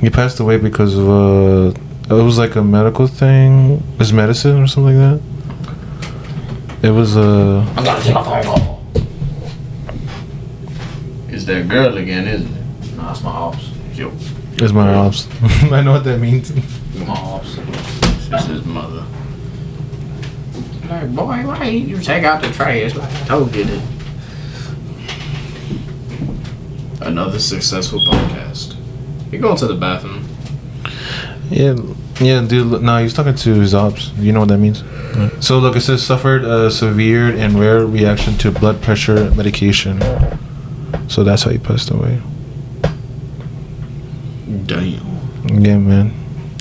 he 0.00 0.10
passed 0.10 0.40
away 0.40 0.58
because 0.58 0.96
of 0.98 1.08
uh, 1.08 1.72
it 2.10 2.22
was 2.22 2.36
like 2.36 2.56
a 2.56 2.62
medical 2.62 3.06
thing, 3.06 3.82
his 3.98 4.12
medicine 4.12 4.60
or 4.60 4.66
something 4.66 4.98
like 5.00 5.20
that. 5.20 6.86
It 6.86 6.90
was 6.90 7.16
uh, 7.16 7.64
I'm 7.76 7.84
gonna 7.84 8.02
take 8.02 8.14
a 8.14 8.24
phone 8.24 8.42
call. 8.44 8.82
It's 11.28 11.44
that 11.46 11.68
girl 11.68 11.96
again, 11.96 12.28
isn't 12.28 12.52
it? 12.54 12.96
Nah, 12.96 13.12
it's 13.12 13.22
my 13.22 13.30
ops. 13.30 13.70
Yo, 13.94 14.12
it's 14.54 14.72
my 14.72 14.92
ops. 14.94 15.26
I 15.72 15.80
know 15.82 15.92
what 15.92 16.04
that 16.04 16.18
means. 16.18 16.52
My 16.94 17.14
ops. 17.14 17.56
it's 17.58 18.46
his 18.46 18.64
mother. 18.66 19.04
Like, 20.94 21.14
boy, 21.14 21.42
why 21.44 21.64
you 21.70 21.98
take 21.98 22.22
out 22.22 22.40
the 22.40 22.50
trash? 22.52 22.94
Like, 22.94 23.10
I 23.12 23.26
told 23.26 23.54
you 23.56 23.64
to. 23.64 23.80
Another 27.00 27.38
successful 27.40 27.98
podcast. 28.00 28.76
You 29.32 29.40
going 29.40 29.56
to 29.56 29.66
the 29.66 29.74
bathroom? 29.74 30.24
Yeah, 31.50 31.74
yeah, 32.20 32.40
dude. 32.42 32.68
look- 32.68 32.82
No, 32.82 32.98
he's 33.02 33.12
talking 33.12 33.34
to 33.34 33.54
his 33.54 33.74
ops. 33.74 34.12
You 34.18 34.30
know 34.32 34.40
what 34.40 34.48
that 34.50 34.58
means. 34.58 34.84
So 35.40 35.58
look, 35.58 35.74
it 35.76 35.80
says 35.80 36.04
suffered 36.06 36.44
a 36.44 36.70
severe 36.70 37.28
and 37.34 37.58
rare 37.58 37.84
reaction 37.84 38.36
to 38.38 38.50
blood 38.52 38.80
pressure 38.80 39.30
medication. 39.32 40.00
So 41.08 41.24
that's 41.24 41.42
how 41.42 41.50
he 41.50 41.58
passed 41.58 41.90
away. 41.90 42.20
Damn, 44.66 45.60
Yeah, 45.64 45.78
man. 45.78 46.12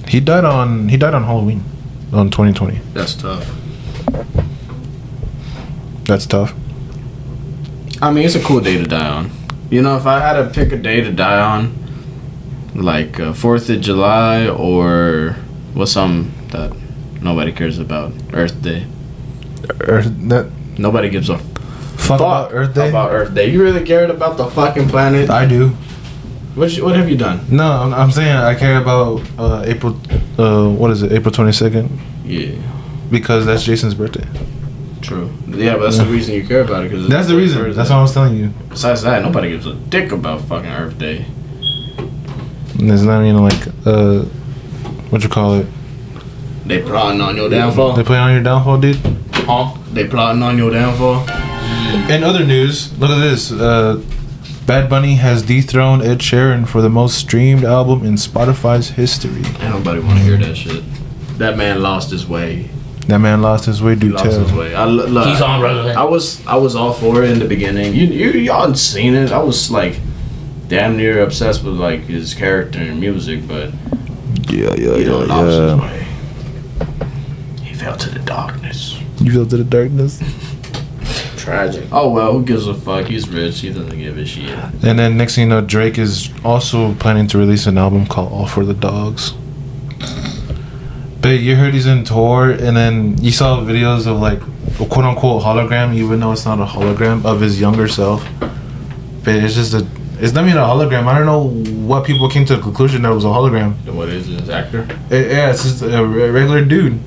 He 0.07 0.19
died 0.19 0.43
on 0.45 0.89
he 0.89 0.97
died 0.97 1.13
on 1.13 1.23
Halloween, 1.23 1.63
on 2.11 2.29
2020. 2.29 2.79
that's 2.93 3.13
tough. 3.15 3.47
That's 6.05 6.25
tough. 6.25 6.53
I 8.01 8.11
mean, 8.11 8.25
it's 8.25 8.35
a 8.35 8.43
cool 8.43 8.59
day 8.59 8.77
to 8.77 8.83
die 8.83 9.07
on. 9.07 9.31
You 9.69 9.81
know, 9.81 9.97
if 9.97 10.05
I 10.05 10.19
had 10.19 10.33
to 10.33 10.49
pick 10.49 10.71
a 10.71 10.77
day 10.77 11.01
to 11.01 11.11
die 11.11 11.39
on, 11.39 11.73
like 12.75 13.19
uh, 13.19 13.33
Fourth 13.33 13.69
of 13.69 13.81
July 13.81 14.47
or 14.47 15.37
what's 15.73 15.91
some 15.91 16.33
that 16.49 16.75
nobody 17.21 17.51
cares 17.51 17.79
about, 17.79 18.13
Earth 18.33 18.61
Day. 18.61 18.85
Earth 19.81 20.11
that 20.29 20.51
Nobody 20.77 21.09
gives 21.09 21.29
a 21.29 21.37
fuck, 21.37 22.19
about 22.19 22.51
Earth 22.53 22.73
Day. 22.73 22.89
About 22.89 23.11
Earth 23.11 23.33
Day. 23.33 23.51
You 23.51 23.61
really 23.63 23.85
cared 23.85 24.09
about 24.09 24.37
the 24.37 24.47
fucking 24.49 24.87
planet? 24.89 25.29
I 25.29 25.45
do. 25.45 25.69
What 26.55 26.71
what 26.81 26.95
have 26.95 27.09
you 27.09 27.17
done? 27.17 27.45
No, 27.49 27.65
I'm, 27.71 27.93
I'm 27.93 28.11
saying 28.11 28.35
I 28.35 28.55
care 28.55 28.77
about 28.81 29.21
uh, 29.37 29.63
April. 29.65 29.99
Uh, 30.37 30.69
what 30.69 30.91
is 30.91 31.01
it? 31.03 31.11
April 31.11 31.31
22nd 31.33 31.89
Yeah, 32.25 32.55
because 33.13 33.45
that's 33.45 33.63
Jason's 33.63 33.93
birthday. 33.93 34.27
true. 35.01 35.31
Yeah, 35.47 35.77
but 35.77 35.83
that's 35.83 35.99
the 35.99 36.05
reason 36.05 36.33
you 36.33 36.45
care 36.45 36.61
about 36.61 36.83
it. 36.85 36.91
Cause 36.91 37.07
That's 37.07 37.27
the 37.27 37.35
reason. 37.37 37.71
That's 37.73 37.89
what 37.89 37.97
I 37.97 38.01
was 38.01 38.13
telling 38.13 38.35
you. 38.35 38.47
Besides 38.69 39.03
that, 39.03 39.21
nobody 39.21 39.49
gives 39.51 39.67
a 39.67 39.75
dick 39.75 40.11
about 40.11 40.41
fucking 40.41 40.69
Earth 40.69 40.97
Day. 40.97 41.25
And 42.79 42.89
There's 42.89 43.03
not 43.03 43.23
even 43.23 43.43
like 43.43 43.67
uh, 43.85 44.23
what 45.11 45.23
you 45.23 45.29
call 45.29 45.55
it? 45.59 45.67
They 46.65 46.81
plotting 46.81 47.21
on 47.21 47.35
your 47.35 47.49
downfall. 47.49 47.93
They 47.93 48.03
play 48.03 48.17
on 48.17 48.31
your 48.33 48.41
downfall, 48.41 48.79
dude. 48.79 48.97
Huh? 49.33 49.77
They 49.91 50.07
plotting 50.07 50.41
on 50.41 50.57
your 50.57 50.71
downfall. 50.71 51.21
In 52.09 52.23
other 52.23 52.43
news, 52.45 52.97
look 52.97 53.11
at 53.11 53.19
this. 53.19 53.51
Uh, 53.51 54.01
Bad 54.65 54.89
Bunny 54.89 55.15
has 55.15 55.43
dethroned 55.43 56.01
Ed 56.01 56.19
Sheeran 56.19 56.67
for 56.67 56.81
the 56.81 56.89
most 56.89 57.17
streamed 57.17 57.65
album 57.65 58.05
in 58.05 58.15
Spotify's 58.15 58.91
history. 58.91 59.43
Ain't 59.43 59.61
nobody 59.61 59.99
want 59.99 60.17
to 60.17 60.23
hear 60.23 60.37
that 60.37 60.55
shit. 60.55 60.83
That 61.37 61.57
man 61.57 61.81
lost 61.81 62.09
his 62.11 62.25
way. 62.25 62.69
That 63.07 63.19
man 63.19 63.41
lost 63.41 63.65
his 63.65 63.81
way, 63.83 63.95
He 63.95 63.99
do 63.99 64.09
lost 64.11 64.25
his 64.25 64.47
tell. 64.47 64.57
way. 64.57 64.73
I, 64.73 64.85
lo- 64.85 65.05
look, 65.05 65.27
He's 65.27 65.41
on 65.41 65.61
relevant. 65.61 65.97
I 65.97 66.05
was 66.05 66.45
I 66.47 66.55
was 66.55 66.75
all 66.75 66.93
for 66.93 67.21
it 67.23 67.31
in 67.31 67.39
the 67.39 67.45
beginning. 67.47 67.93
You 67.93 68.07
you 68.07 68.29
y'all 68.39 68.73
seen 68.75 69.13
it. 69.13 69.31
I 69.31 69.39
was 69.43 69.69
like 69.69 69.99
damn 70.69 70.95
near 70.97 71.21
obsessed 71.21 71.63
with 71.63 71.75
like 71.75 72.01
his 72.05 72.33
character 72.33 72.79
and 72.79 72.99
music, 72.99 73.45
but 73.47 73.71
Yeah, 74.49 74.73
yeah, 74.75 74.97
he 74.97 75.03
done 75.03 75.27
lost 75.27 75.47
his 75.47 75.57
yeah. 75.57 75.81
way. 75.81 76.07
He 77.63 77.73
fell 77.73 77.97
to 77.97 78.09
the 78.09 78.19
darkness. 78.19 78.97
You 79.19 79.33
fell 79.33 79.45
to 79.47 79.57
the 79.57 79.63
darkness. 79.65 80.21
Tragic. 81.37 81.83
Oh 81.91 82.09
well, 82.09 82.31
who 82.31 82.45
gives 82.45 82.67
a 82.67 82.73
fuck? 82.73 83.07
He's 83.07 83.27
rich. 83.27 83.59
He 83.59 83.69
doesn't 83.69 83.97
give 83.99 84.17
a 84.17 84.25
shit. 84.25 84.49
And 84.81 84.97
then 84.97 85.17
next 85.17 85.35
thing 85.35 85.43
you 85.43 85.49
know, 85.49 85.59
Drake 85.59 85.97
is 85.97 86.29
also 86.45 86.93
planning 86.95 87.27
to 87.27 87.37
release 87.37 87.67
an 87.67 87.77
album 87.77 88.05
called 88.07 88.31
All 88.31 88.47
for 88.47 88.63
the 88.63 88.73
Dogs. 88.73 89.33
But 91.23 91.39
you 91.39 91.55
heard 91.55 91.73
he's 91.73 91.85
in 91.87 92.03
tour, 92.03 92.51
and 92.51 92.75
then 92.75 93.17
you 93.23 93.31
saw 93.31 93.61
videos 93.61 94.05
of 94.07 94.19
like 94.19 94.41
a 94.79 94.85
quote 94.85 95.05
unquote 95.05 95.41
hologram, 95.41 95.95
even 95.95 96.19
though 96.19 96.33
it's 96.33 96.45
not 96.45 96.59
a 96.59 96.65
hologram 96.65 97.25
of 97.25 97.39
his 97.39 97.59
younger 97.61 97.87
self. 97.87 98.25
But 99.23 99.35
it's 99.35 99.55
just 99.55 99.73
a. 99.73 99.87
It's 100.19 100.33
not 100.33 100.45
even 100.45 100.57
a 100.57 100.61
hologram. 100.65 101.07
I 101.07 101.17
don't 101.17 101.25
know 101.25 101.47
what 101.87 102.05
people 102.05 102.29
came 102.29 102.45
to 102.45 102.55
the 102.57 102.61
conclusion 102.61 103.01
that 103.03 103.11
it 103.11 103.15
was 103.15 103.23
a 103.25 103.29
hologram. 103.29 103.81
Then 103.85 103.95
what 103.95 104.09
is 104.09 104.29
it? 104.29 104.41
His 104.41 104.49
actor? 104.49 104.81
It- 105.09 105.31
yeah, 105.31 105.49
it's 105.51 105.63
just 105.63 105.81
a 105.81 106.05
regular 106.05 106.63
dude. 106.63 106.99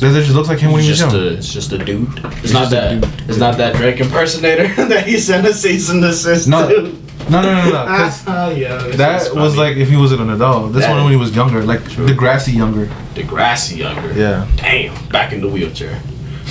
That 0.00 0.12
just 0.24 0.30
looks 0.34 0.48
like 0.48 0.58
him 0.60 0.72
when 0.72 0.82
he 0.82 0.88
was 0.88 0.98
just 0.98 1.12
young. 1.12 1.22
a, 1.22 1.26
it's 1.34 1.52
just 1.52 1.72
a 1.72 1.78
dude. 1.78 2.08
It's, 2.24 2.44
It's 2.44 2.52
not 2.52 2.70
that. 2.70 3.00
dude. 3.00 3.28
It's 3.28 3.38
not 3.38 3.58
that 3.58 3.76
Drake 3.76 4.00
impersonator 4.00 4.66
that 4.88 5.06
he 5.06 5.18
sent 5.18 5.46
a 5.46 5.52
cease 5.54 5.88
and 5.90 6.00
desist 6.02 6.48
No, 6.48 6.68
to. 6.68 6.90
No, 7.30 7.42
no, 7.42 7.52
no, 7.54 7.64
no. 7.70 7.84
'cause 7.86 8.22
Ah, 8.26 8.50
yeah, 8.50 8.76
this 8.78 8.96
that 8.96 9.34
was 9.34 9.54
funny. 9.54 9.68
like 9.70 9.76
if 9.76 9.88
he 9.88 9.96
wasn't 9.96 10.20
an 10.20 10.30
adult. 10.30 10.72
This 10.72 10.84
That 10.84 10.90
one 10.94 11.04
when 11.04 11.12
he 11.12 11.18
was 11.18 11.34
younger, 11.34 11.62
like 11.64 11.88
True. 11.88 12.06
Degrassi 12.06 12.54
younger. 12.54 12.86
Degrassi 13.14 13.78
younger. 13.78 14.12
Yeah. 14.12 14.46
Damn, 14.56 14.94
back 15.08 15.32
in 15.32 15.40
the 15.40 15.48
wheelchair. 15.48 16.00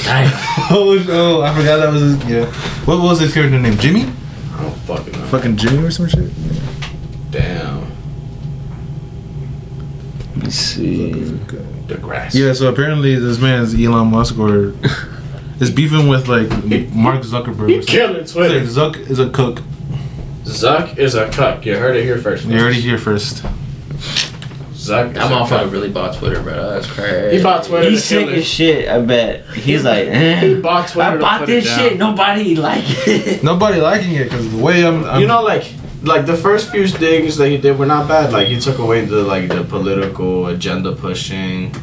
Damn. 0.04 0.32
oh, 0.72 1.06
oh, 1.10 1.42
I 1.42 1.54
forgot 1.56 1.78
that 1.78 1.92
was 1.92 2.02
his. 2.02 2.26
Yeah. 2.26 2.46
What 2.86 3.02
was 3.02 3.20
his 3.20 3.34
character 3.34 3.60
name? 3.60 3.78
Jimmy? 3.78 4.02
I 4.58 4.62
don't 4.64 4.76
fucking 4.88 5.14
know. 5.14 5.26
Fucking 5.28 5.58
Jimmy 5.58 5.84
or 5.86 5.92
some 5.92 6.08
shit. 6.08 6.30
Damn, 7.32 7.82
Let 10.36 10.44
me 10.46 10.50
see. 10.50 11.12
Degrassi. 11.88 12.36
Yeah. 12.36 12.54
So 12.54 12.68
apparently 12.70 13.16
this 13.16 13.40
man's 13.40 13.74
Elon 13.76 14.08
Musk 14.08 14.38
or 14.40 14.74
is 15.60 15.70
beefing 15.70 16.08
with 16.08 16.28
like 16.28 16.50
Mark 16.94 17.22
Zuckerberg. 17.22 17.70
He 17.70 17.80
or 17.80 17.82
killing 17.84 18.16
It's 18.18 18.36
like 18.36 18.50
Twitter. 18.50 18.66
Zuck 18.66 18.98
is 19.10 19.20
a 19.20 19.30
cook. 19.30 19.62
Zuck 20.44 20.98
is 20.98 21.16
a 21.16 21.30
cuck. 21.30 21.66
You 21.66 21.78
heard 21.78 21.96
it 21.96 22.04
here 22.04 22.18
first. 22.18 22.46
You 22.46 22.60
heard 22.60 22.76
it 22.76 22.82
here 22.82 22.98
first. 22.98 23.44
Zuck. 23.44 24.72
is 24.74 24.88
That 24.88 25.32
a 25.32 25.36
motherfucker 25.36 25.48
cuck. 25.48 25.72
really 25.72 25.89
bought 25.89 26.16
Twitter, 26.18 26.41
bro. 26.41 26.72
That's 26.72 26.88
crazy. 26.88 27.38
He 27.38 27.44
bought 27.44 27.64
Twitter. 27.64 27.89
He's 27.89 28.02
to 28.02 28.08
sick 28.08 28.28
as 28.28 28.46
shit. 28.46 28.89
I 28.89 29.00
bet. 29.00 29.46
He's 29.52 29.84
like, 29.86 30.08
He 30.08 30.14
eh. 30.14 30.60
bought 30.60 30.89
Twitter. 30.89 31.10
I 31.10 31.14
to 31.14 31.20
bought 31.20 31.39
put 31.39 31.46
this 31.48 31.66
shit. 31.66 31.98
Nobody 31.98 32.56
like 32.56 32.84
it. 32.86 33.44
Nobody 33.52 33.80
liking 33.80 34.14
it 34.16 34.26
because 34.26 34.52
the 34.52 34.62
way 34.62 34.86
I'm, 34.86 35.06
I'm 35.06 35.22
you 35.22 35.28
know, 35.28 35.41
like, 35.41 35.72
like 36.04 36.26
the 36.26 36.36
first 36.36 36.70
few 36.72 36.86
things 36.88 37.38
that 37.38 37.48
he 37.48 37.58
did 37.58 37.80
were 37.80 37.86
not 37.86 38.10
bad. 38.10 38.34
Like 38.34 38.48
he 38.48 38.60
took 38.60 38.78
away 38.80 39.06
the 39.06 39.24
like 39.24 39.48
the 39.48 39.64
political 39.64 40.48
agenda 40.48 40.91
pushing. 40.94 41.74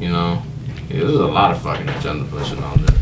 You 0.00 0.10
know, 0.10 0.42
yeah, 0.88 1.00
there's 1.00 1.14
a 1.14 1.26
lot 1.26 1.52
of 1.52 1.62
fucking 1.62 1.88
agenda 1.88 2.24
pushing 2.24 2.62
on 2.64 2.84
there. 2.84 2.98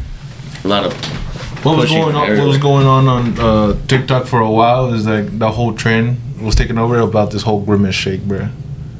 A 0.65 0.69
lot 0.69 0.85
of. 0.85 1.32
What 1.65 1.77
was 1.79 1.91
going 1.91 2.15
on. 2.15 2.39
What 2.39 2.47
was 2.47 2.59
going 2.59 2.87
on 2.87 3.09
on 3.09 3.39
uh, 3.39 3.87
TikTok 3.87 4.27
for 4.27 4.41
a 4.41 4.51
while 4.51 4.93
is 4.93 5.07
like 5.07 5.39
the 5.39 5.51
whole 5.51 5.75
trend 5.75 6.19
was 6.41 6.55
taken 6.55 6.79
over 6.79 6.99
about 6.99 7.31
this 7.31 7.43
whole 7.43 7.61
grimace 7.65 7.95
shake, 7.95 8.23
bro. 8.23 8.49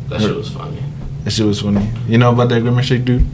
That 0.09 0.21
shit 0.21 0.35
was 0.35 0.51
funny. 0.51 0.83
That 1.25 1.31
shit 1.31 1.47
was 1.47 1.61
funny. 1.61 1.89
You 2.07 2.19
know 2.19 2.33
about 2.33 2.49
that 2.51 2.61
grimace 2.63 2.87
shake, 2.87 3.05
dude? 3.05 3.27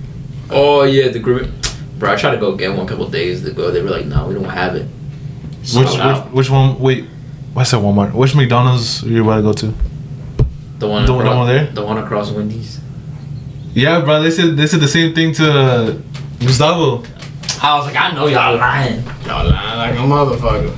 Oh 0.50 0.82
yeah, 0.82 1.08
the 1.08 1.18
group. 1.18 1.50
Bro, 1.98 2.12
I 2.12 2.16
tried 2.16 2.32
to 2.32 2.38
go 2.38 2.54
get 2.56 2.70
one 2.70 2.86
a 2.86 2.88
couple 2.88 3.08
days 3.08 3.44
ago. 3.44 3.70
They 3.70 3.82
were 3.82 3.90
like, 3.90 4.06
"No, 4.06 4.28
we 4.28 4.34
don't 4.34 4.44
have 4.44 4.76
it." 4.76 4.86
Which, 5.74 5.88
which 5.88 6.32
which 6.32 6.50
one? 6.50 6.78
Wait, 6.78 7.04
what's 7.52 7.70
that 7.72 7.78
Walmart? 7.78 8.14
Which 8.14 8.34
McDonald's 8.34 9.04
are 9.04 9.08
you 9.08 9.22
about 9.22 9.36
to 9.36 9.42
go 9.42 9.52
to? 9.52 9.74
The 10.78 10.86
one, 10.88 11.04
The 11.06 11.12
one 11.12 11.26
across, 11.26 11.36
over 11.36 11.52
there? 11.52 11.66
The 11.72 11.84
one 11.84 11.98
across 11.98 12.30
Wendy's. 12.30 12.80
Yeah, 13.74 14.00
bro. 14.00 14.22
They 14.22 14.30
said 14.30 14.56
they 14.56 14.66
said 14.66 14.80
the 14.80 14.88
same 14.88 15.14
thing 15.14 15.32
to 15.34 15.50
uh, 15.52 15.98
Gustavo. 16.40 17.02
I 17.60 17.76
was 17.76 17.86
like, 17.86 17.96
I 17.96 18.12
know 18.12 18.26
y'all 18.26 18.56
lying. 18.56 19.02
Y'all 19.26 19.48
lying 19.48 19.78
like 19.78 19.94
a 19.94 20.02
motherfucker. 20.02 20.76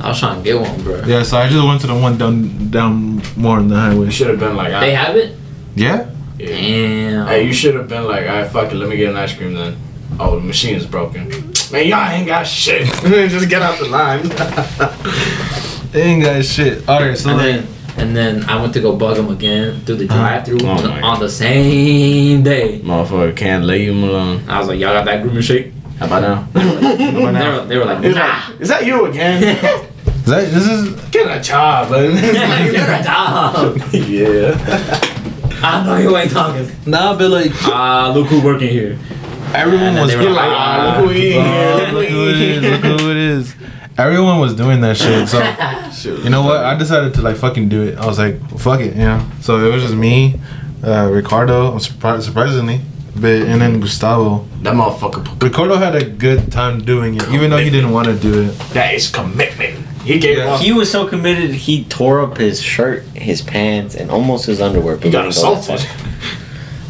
I 0.00 0.08
was 0.08 0.18
trying 0.18 0.38
to 0.38 0.44
get 0.44 0.60
one, 0.60 0.82
bro. 0.82 1.02
Yeah, 1.04 1.22
so 1.22 1.36
I 1.38 1.48
just 1.48 1.64
went 1.66 1.80
to 1.82 1.86
the 1.86 1.94
one 1.94 2.16
down 2.16 2.70
down 2.70 3.22
more 3.36 3.58
on 3.58 3.68
the 3.68 3.76
highway. 3.76 4.06
You 4.06 4.10
should 4.10 4.28
have 4.28 4.38
been 4.40 4.56
like, 4.56 4.68
They 4.68 4.96
I, 4.96 5.04
have 5.04 5.16
it. 5.16 5.36
Yeah. 5.74 6.10
yeah. 6.38 6.46
Damn. 6.46 7.26
Hey, 7.26 7.46
you 7.46 7.52
should 7.52 7.74
have 7.74 7.88
been 7.88 8.04
like, 8.04 8.26
alright, 8.26 8.50
fuck 8.50 8.72
it, 8.72 8.76
let 8.76 8.88
me 8.88 8.96
get 8.96 9.10
an 9.10 9.16
ice 9.16 9.36
cream 9.36 9.54
then. 9.54 9.76
Oh, 10.18 10.36
the 10.38 10.44
machine 10.44 10.76
is 10.76 10.86
broken. 10.86 11.28
Man, 11.72 11.86
y'all 11.86 12.10
ain't 12.10 12.26
got 12.26 12.46
shit. 12.46 12.86
Just 13.02 13.48
get 13.48 13.62
out 13.62 13.78
the 13.78 13.86
line. 13.86 14.28
They 15.92 16.02
ain't 16.02 16.22
got 16.22 16.44
shit. 16.44 16.88
All 16.88 17.00
right, 17.00 17.16
so 17.16 17.30
and 17.30 17.40
then 17.40 17.66
and 17.98 18.16
then 18.16 18.44
I 18.44 18.60
went 18.60 18.72
to 18.74 18.80
go 18.80 18.96
bug 18.96 19.16
them 19.16 19.28
again 19.28 19.80
through 19.82 19.96
the 19.96 20.06
drive-through 20.06 20.60
Oh 20.62 20.68
on, 20.68 20.82
the, 20.82 20.90
on 20.90 21.20
the 21.20 21.28
same 21.28 22.42
day. 22.42 22.80
Motherfucker 22.80 23.36
can't 23.36 23.64
leave 23.64 23.90
him 23.90 24.02
alone. 24.02 24.48
I 24.48 24.58
was 24.58 24.68
like, 24.68 24.80
y'all 24.80 24.94
got 24.94 25.04
that 25.04 25.22
grooming 25.22 25.42
shake? 25.42 25.72
How 26.02 26.18
about 26.18 26.22
now? 26.22 26.48
They 26.52 27.48
were, 27.48 27.64
they 27.66 27.78
were 27.78 27.84
like, 27.84 28.00
nah. 28.02 28.10
like, 28.10 28.60
is 28.60 28.68
that 28.68 28.84
you 28.84 29.06
again? 29.06 29.42
is 30.06 30.24
that 30.26 30.50
this 30.50 30.66
is 30.66 31.10
Get 31.10 31.38
a 31.38 31.40
job, 31.40 31.90
man. 31.92 32.10
Get 32.72 33.00
a 33.00 33.04
job. 33.04 33.76
yeah. 33.92 35.08
I 35.64 35.84
know 35.86 35.96
you 35.98 36.16
ain't 36.16 36.32
talking. 36.32 36.68
nah, 36.86 37.16
but 37.16 37.30
like 37.30 37.52
Ah, 37.66 38.10
look 38.12 38.26
who 38.26 38.42
working 38.42 38.68
here. 38.68 38.98
everyone 39.54 39.94
was 39.94 40.10
they 40.10 40.16
were 40.16 40.22
You're 40.24 40.32
like, 40.32 40.50
ah, 40.50 40.96
look 40.98 41.06
who 41.06 41.14
he 41.14 41.34
look 41.38 42.08
who 42.08 42.28
it 42.30 42.40
is! 42.40 42.62
Look 42.62 43.00
who 43.00 43.10
it 43.12 43.16
is! 43.16 43.54
Everyone 43.96 44.40
was 44.40 44.54
doing 44.54 44.80
that 44.80 44.96
shit. 44.96 45.28
So 45.28 46.16
you 46.16 46.30
know 46.30 46.42
what? 46.42 46.64
I 46.64 46.76
decided 46.76 47.14
to 47.14 47.22
like 47.22 47.36
fucking 47.36 47.68
do 47.68 47.82
it. 47.82 47.96
I 47.96 48.06
was 48.06 48.18
like, 48.18 48.40
fuck 48.58 48.80
it, 48.80 48.94
you 48.94 49.02
know. 49.04 49.24
So 49.40 49.64
it 49.64 49.72
was 49.72 49.82
just 49.82 49.94
me, 49.94 50.40
uh, 50.82 51.08
Ricardo, 51.12 51.76
surpri- 51.76 52.22
surprisingly, 52.22 52.80
but 53.16 53.42
and 53.42 53.60
then 53.60 53.80
Gustavo. 53.80 54.46
That 54.62 54.74
motherfucker, 54.74 55.42
Ricardo 55.42 55.76
had 55.76 55.94
a 55.96 56.04
good 56.04 56.50
time 56.52 56.84
doing 56.84 57.16
it, 57.16 57.28
even 57.30 57.50
though 57.50 57.58
he 57.58 57.70
didn't 57.70 57.90
want 57.92 58.06
to 58.08 58.14
do 58.18 58.42
it. 58.48 58.58
that 58.72 58.94
is 58.94 59.08
commitment. 59.08 59.78
He 60.04 60.18
gave 60.18 60.38
Yeah. 60.38 60.54
up. 60.54 60.60
He 60.60 60.72
was 60.72 60.90
so 60.90 61.06
committed, 61.06 61.50
he 61.54 61.84
tore 61.84 62.20
up 62.22 62.36
his 62.38 62.60
shirt, 62.60 63.04
his 63.14 63.40
pants, 63.42 63.94
and 63.94 64.10
almost 64.10 64.46
his 64.46 64.60
underwear. 64.60 64.96
He 64.96 65.10
got 65.10 65.26
but 65.26 65.32
didn't 65.34 65.44
go 65.44 65.54
that 65.54 65.74
assaulted. 65.74 65.88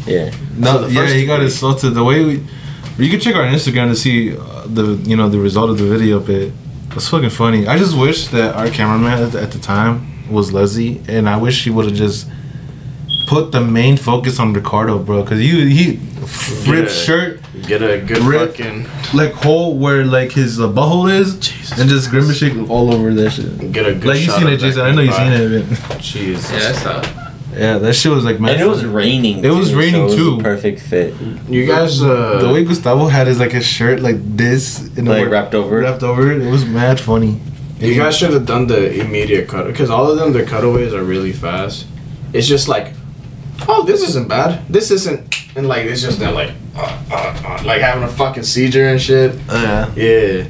Yeah. 0.07 0.31
No, 0.57 0.71
So 0.73 0.87
the 0.87 0.93
yeah, 0.93 1.01
first 1.01 1.13
he 1.15 1.25
got 1.25 1.41
assaulted. 1.41 1.93
The 1.93 2.03
way 2.03 2.23
we, 2.23 2.43
you 2.97 3.09
can 3.09 3.19
check 3.19 3.35
our 3.35 3.45
Instagram 3.45 3.89
to 3.89 3.95
see 3.95 4.35
uh, 4.35 4.65
the 4.67 4.95
you 5.09 5.15
know 5.15 5.29
the 5.29 5.39
result 5.39 5.69
of 5.69 5.77
the 5.77 5.85
video, 5.85 6.19
but 6.19 6.51
it's 6.95 7.07
fucking 7.09 7.29
funny. 7.29 7.67
I 7.67 7.77
just 7.77 7.97
wish 7.97 8.27
that 8.27 8.55
our 8.55 8.67
cameraman 8.69 9.21
at 9.23 9.31
the, 9.31 9.41
at 9.41 9.51
the 9.51 9.59
time 9.59 10.29
was 10.31 10.51
Leslie, 10.53 11.01
and 11.07 11.29
I 11.29 11.37
wish 11.37 11.63
he 11.63 11.69
would 11.69 11.85
have 11.85 11.95
just 11.95 12.27
put 13.27 13.51
the 13.51 13.61
main 13.61 13.97
focus 13.97 14.39
on 14.39 14.53
Ricardo, 14.53 14.99
bro, 14.99 15.23
because 15.23 15.39
he 15.39 15.49
he 15.73 15.99
ripped 16.69 16.89
Yeah. 16.91 17.03
shirt 17.05 17.39
Get 17.67 17.81
a 17.81 17.99
good 17.99 18.19
Rip. 18.19 18.55
fucking. 18.55 18.85
like 19.13 19.33
hole 19.33 19.77
where 19.77 20.03
like 20.05 20.31
his 20.31 20.59
uh, 20.59 20.67
butthole 20.67 21.11
is, 21.11 21.35
and 21.79 21.89
just 21.89 22.09
grimace 22.09 22.37
shake 22.37 22.55
all 22.69 22.93
over 22.93 23.13
that 23.13 23.31
shit. 23.31 23.71
Get 23.71 23.85
a 23.85 23.93
good 23.93 24.05
Like 24.05 24.19
you 24.21 24.29
seen 24.31 24.47
it, 24.47 24.51
that 24.51 24.59
Jason? 24.59 24.81
I 24.81 24.91
know 24.91 25.01
you 25.01 25.11
seen 25.11 25.31
it. 25.31 25.65
But 25.87 25.99
Jesus. 26.01 26.51
Yeah, 26.51 26.59
that's 26.59 26.79
how. 26.83 27.01
yeah, 27.55 27.77
that 27.77 27.93
shit 27.93 28.11
was 28.11 28.25
like 28.25 28.39
mad 28.39 28.53
And 28.53 28.61
it 28.61 28.67
was 28.67 28.83
raining. 28.85 29.43
It 29.45 29.49
was 29.51 29.69
too, 29.69 29.77
raining, 29.79 29.93
so 29.93 30.01
it 30.01 30.05
was 30.05 30.15
too. 30.15 30.39
a 30.39 30.43
perfect 30.43 30.79
fit. 30.81 31.13
You 31.47 31.65
guys, 31.65 32.01
uh. 32.01 32.39
the 32.41 32.51
way 32.53 32.63
Gustavo 32.63 33.07
had 33.07 33.27
his 33.27 33.39
like 33.39 33.51
his 33.51 33.65
shirt 33.65 33.99
like 34.01 34.17
this 34.37 34.79
and 34.97 35.07
Like 35.07 35.29
wrapped 35.29 35.53
over 35.55 35.79
it. 35.79 35.83
wrapped 35.85 36.03
over 36.03 36.31
it. 36.31 36.41
It 36.41 36.49
was 36.51 36.65
mad 36.65 36.99
funny. 36.99 37.39
You 37.79 37.95
guys 37.95 38.15
should 38.17 38.31
have 38.33 38.45
done 38.45 38.67
the 38.67 38.81
immediate 39.01 39.47
cut 39.49 39.67
because 39.67 39.89
all 39.89 40.09
of 40.09 40.17
them, 40.17 40.31
their 40.33 40.45
cutaways 40.45 40.93
are 40.93 41.03
really 41.03 41.33
fast. 41.33 41.85
It's 42.31 42.47
just 42.47 42.67
like, 42.69 42.93
oh, 43.67 43.83
this 43.85 44.01
isn't 44.09 44.27
bad. 44.27 44.65
This 44.69 44.91
isn't, 44.91 45.35
and 45.55 45.67
like 45.67 45.85
it's 45.85 46.01
just 46.01 46.19
they're 46.19 46.31
like, 46.31 46.51
uh, 46.75 46.81
uh, 47.11 47.15
uh, 47.45 47.63
like 47.65 47.81
having 47.81 48.03
a 48.03 48.07
fucking 48.07 48.43
seizure 48.43 48.87
and 48.89 49.01
shit. 49.01 49.35
yeah. 49.47 49.91
Yeah, 49.95 50.47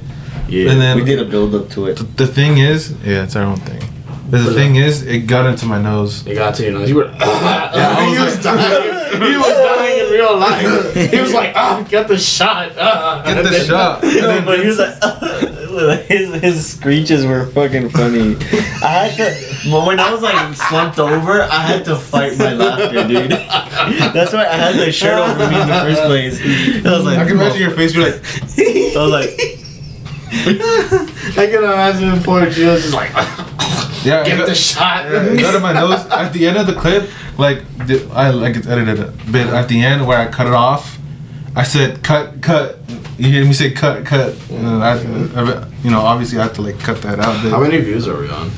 yeah. 0.48 0.72
And 0.72 0.82
then 0.82 0.98
We 0.98 1.04
did 1.06 1.20
a 1.20 1.26
build 1.26 1.54
up 1.56 1.70
to 1.72 1.88
it. 1.88 1.98
the, 1.98 2.04
the 2.04 2.28
thing 2.28 2.58
is, 2.58 2.92
yeah, 3.04 3.24
it's 3.24 3.36
our 3.36 3.44
own 3.44 3.58
thing. 3.58 3.82
But 4.30 4.46
the 4.46 4.54
thing 4.54 4.78
is, 4.78 5.04
it 5.06 5.28
got 5.28 5.46
into 5.46 5.66
my 5.68 5.80
nose. 5.80 6.26
It 6.26 6.34
got 6.36 6.56
to 6.56 6.64
your 6.64 6.72
nose. 6.74 6.90
You 6.90 6.96
were. 6.96 7.12
I 7.20 8.10
he 8.14 8.20
was 8.20 8.36
was 8.36 8.44
dying. 8.44 9.22
He 9.22 9.38
was 9.38 9.54
dying 9.70 10.06
in 10.06 10.12
real 10.12 10.38
life. 10.38 10.94
He 11.12 11.20
was 11.22 11.34
like, 11.34 11.54
ah, 11.56 11.86
get 11.88 12.08
the 12.08 12.18
shot. 12.18 12.72
ah." 12.80 13.22
Get 13.24 13.38
And 13.38 13.46
the 13.46 13.52
then- 13.52 13.66
shot. 13.68 14.04
And 14.04 14.16
No, 14.16 14.28
then- 14.28 14.46
but 14.46 14.60
he 14.60 14.66
was 14.68 14.80
like, 14.80 14.96
his 16.08 16.34
his 16.42 16.66
screeches 16.74 17.26
were 17.26 17.48
fucking 17.48 17.90
funny. 17.90 18.36
I 18.84 19.08
had 19.08 19.18
to, 19.18 19.70
but 19.72 19.88
when 19.88 20.00
I 20.00 20.12
was 20.12 20.22
like 20.22 20.56
slumped 20.56 21.00
over, 21.00 21.42
I 21.44 21.62
had 21.62 21.86
to 21.86 21.96
fight 21.96 22.38
my 22.38 22.54
laughter, 22.54 23.08
dude. 23.08 23.32
That's 23.32 24.34
why 24.34 24.46
I 24.46 24.56
had 24.56 24.76
the 24.76 24.92
shirt 24.92 25.18
over 25.18 25.50
me 25.50 25.62
in 25.62 25.68
the 25.68 25.74
first 25.74 26.04
place. 26.04 26.40
I 26.86 26.92
was 26.96 27.06
like, 27.06 27.18
I 27.20 27.26
can 27.26 27.36
imagine 27.36 27.62
your 27.62 27.72
face. 27.72 27.94
You're 27.94 28.06
like, 28.06 28.22
I 28.26 28.94
was 28.96 29.12
like, 29.12 29.30
I 31.38 31.48
can 31.48 31.64
imagine 31.64 32.24
poor 32.24 32.46
Gio's 32.46 32.82
just 32.82 32.94
like, 32.94 33.12
yeah, 34.04 34.22
it 34.22 34.26
get 34.26 34.38
got, 34.38 34.48
the 34.48 34.56
shot. 34.56 35.06
yeah, 35.06 35.24
it 35.24 35.40
got 35.40 35.56
in 35.56 35.62
my 35.62 35.74
nose. 35.74 36.06
At 36.08 36.34
the 36.34 36.48
end 36.48 36.58
of 36.58 36.68
the 36.68 36.74
clip, 36.74 37.10
like 37.38 37.64
I 38.12 38.30
like 38.30 38.56
it's 38.56 38.68
edited 38.68 39.00
a 39.00 39.12
bit. 39.32 39.48
At 39.48 39.68
the 39.68 39.82
end 39.82 40.06
where 40.06 40.18
I 40.18 40.32
cut 40.32 40.48
it 40.48 40.54
off, 40.54 40.98
I 41.56 41.64
said 41.64 42.04
cut, 42.04 42.42
cut. 42.42 42.80
You 43.18 43.32
hear 43.32 43.46
me 43.46 43.54
say 43.54 43.72
cut, 43.72 44.06
cut. 44.06 44.36
And 44.50 44.84
I, 44.84 44.94
I- 44.98 45.68
you 45.84 45.92
know, 45.92 46.00
obviously 46.02 46.40
I 46.40 46.44
have 46.44 46.54
to 46.54 46.62
like 46.62 46.80
cut 46.80 47.02
that 47.04 47.20
out. 47.20 47.36
How 47.38 47.60
many 47.60 47.80
views 47.82 48.08
are 48.08 48.18
we 48.20 48.30
on? 48.30 48.50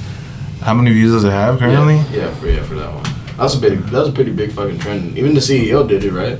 how 0.61 0.73
many 0.73 0.91
views 0.91 1.11
does 1.11 1.23
it 1.23 1.29
have 1.31 1.59
currently? 1.59 1.95
Yeah, 1.95 2.25
yeah, 2.25 2.33
for 2.35 2.47
yeah, 2.47 2.63
for 2.63 2.73
that 2.75 2.91
one. 2.91 3.03
That 3.03 3.37
was 3.43 3.55
a 3.57 3.59
big. 3.61 3.79
That 3.91 3.99
was 3.99 4.09
a 4.09 4.11
pretty 4.13 4.31
big 4.31 4.51
fucking 4.51 4.79
trend. 4.79 5.17
Even 5.17 5.33
the 5.35 5.39
CEO 5.41 5.87
did 5.87 6.03
it, 6.03 6.11
right? 6.11 6.39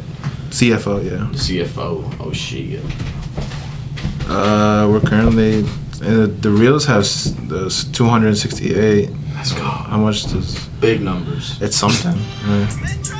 CFO, 0.50 1.04
yeah. 1.04 1.28
The 1.32 1.38
CFO. 1.38 2.16
Oh 2.20 2.32
shit. 2.34 2.82
Uh, 4.28 4.88
we're 4.90 5.02
currently 5.02 5.64
uh, 6.02 6.28
the 6.42 6.50
reels 6.50 6.86
have 6.86 7.02
s- 7.02 7.36
the 7.48 7.70
268. 7.94 9.10
Let's 9.36 9.52
go. 9.54 9.62
How 9.62 9.98
much 9.98 10.24
does 10.24 10.58
Big 10.80 11.02
numbers. 11.02 11.62
it's 11.62 11.76
something? 11.76 12.18
Yeah. 12.48 13.15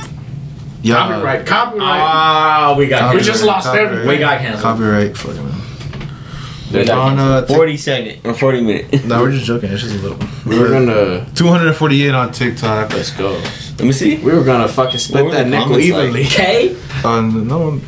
Yeah. 0.86 0.94
Copyright. 1.08 1.46
Copyright. 1.46 1.82
Ah, 1.88 2.74
we 2.78 2.86
got 2.86 3.14
We 3.14 3.20
just 3.20 3.42
lost 3.44 3.66
Copyright. 3.66 3.86
everything. 3.86 4.08
We 4.08 4.18
got 4.18 4.40
canceled. 4.40 4.62
Copyright. 4.62 5.16
Fucking. 5.16 5.52
We 6.72 6.84
got 6.84 6.98
On 6.98 7.18
uh, 7.18 7.40
Tik- 7.46 7.56
40 7.56 7.76
second 7.76 8.26
or 8.26 8.34
40 8.34 8.60
minute. 8.62 9.04
no, 9.04 9.20
we're 9.22 9.30
just 9.32 9.44
joking. 9.46 9.70
It's 9.72 9.82
just 9.82 9.94
a 9.96 9.98
little. 9.98 10.18
We 10.44 10.58
were 10.58 10.68
gonna 10.68 11.26
248 11.34 12.10
on 12.14 12.32
TikTok. 12.32 12.92
let's 12.92 13.10
go. 13.10 13.32
Let 13.78 13.80
me 13.80 13.92
see. 13.92 14.16
We 14.18 14.32
were 14.32 14.44
gonna 14.44 14.68
fucking 14.68 14.98
split 14.98 15.30
that 15.32 15.44
the 15.44 15.50
nickel 15.50 15.66
comments 15.76 15.90
like? 15.90 16.04
evenly. 16.04 16.24
Okay. 16.26 16.76
On 17.04 17.46
no, 17.48 17.80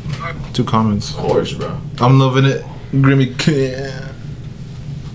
two 0.53 0.65
comments. 0.65 1.11
Of 1.11 1.17
course, 1.19 1.53
bro. 1.55 1.77
I'm 2.01 2.19
loving 2.19 2.45
it. 2.47 2.65
Grimmy. 2.93 3.37
K- 3.39 3.93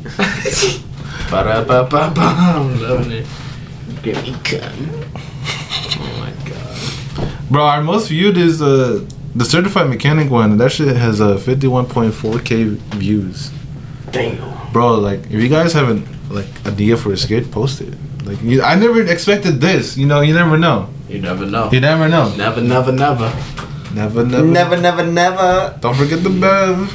Ba-da-ba-ba-ba. 1.31 2.21
I'm 2.21 2.79
loving 2.81 3.11
it. 3.11 3.25
Give 4.03 4.21
me 4.23 4.35
cum. 4.43 5.21
My 7.49 7.49
god. 7.49 7.51
Bro, 7.51 7.63
our 7.65 7.83
most 7.83 8.09
viewed 8.09 8.37
is 8.37 8.61
uh 8.61 9.05
the 9.35 9.45
certified 9.45 9.89
mechanic 9.89 10.29
one. 10.29 10.57
That 10.57 10.71
shit 10.71 10.95
has 10.95 11.19
uh 11.21 11.37
51.4k 11.37 12.77
views. 12.97 13.51
Damn. 14.11 14.71
Bro, 14.71 14.95
like 14.99 15.19
if 15.25 15.33
you 15.41 15.49
guys 15.49 15.73
have 15.73 15.89
an 15.89 16.05
like 16.29 16.47
idea 16.65 16.97
for 16.97 17.11
a 17.13 17.17
skit, 17.17 17.51
post 17.51 17.81
it. 17.81 17.93
Like 18.25 18.41
you, 18.41 18.61
I 18.61 18.75
never 18.75 19.01
expected 19.05 19.59
this. 19.61 19.97
You 19.97 20.07
know, 20.07 20.21
you 20.21 20.33
never 20.33 20.57
know. 20.57 20.89
You 21.09 21.19
never 21.21 21.45
know. 21.45 21.69
You 21.71 21.79
never 21.81 22.07
know. 22.07 22.33
Never, 22.35 22.61
never, 22.61 22.91
never. 22.91 23.29
Never, 23.93 24.25
never. 24.25 24.43
Never, 24.47 24.77
never, 24.77 25.03
never. 25.05 25.77
Don't 25.81 25.95
forget 25.95 26.23
the 26.23 26.29
bev. 26.29 26.89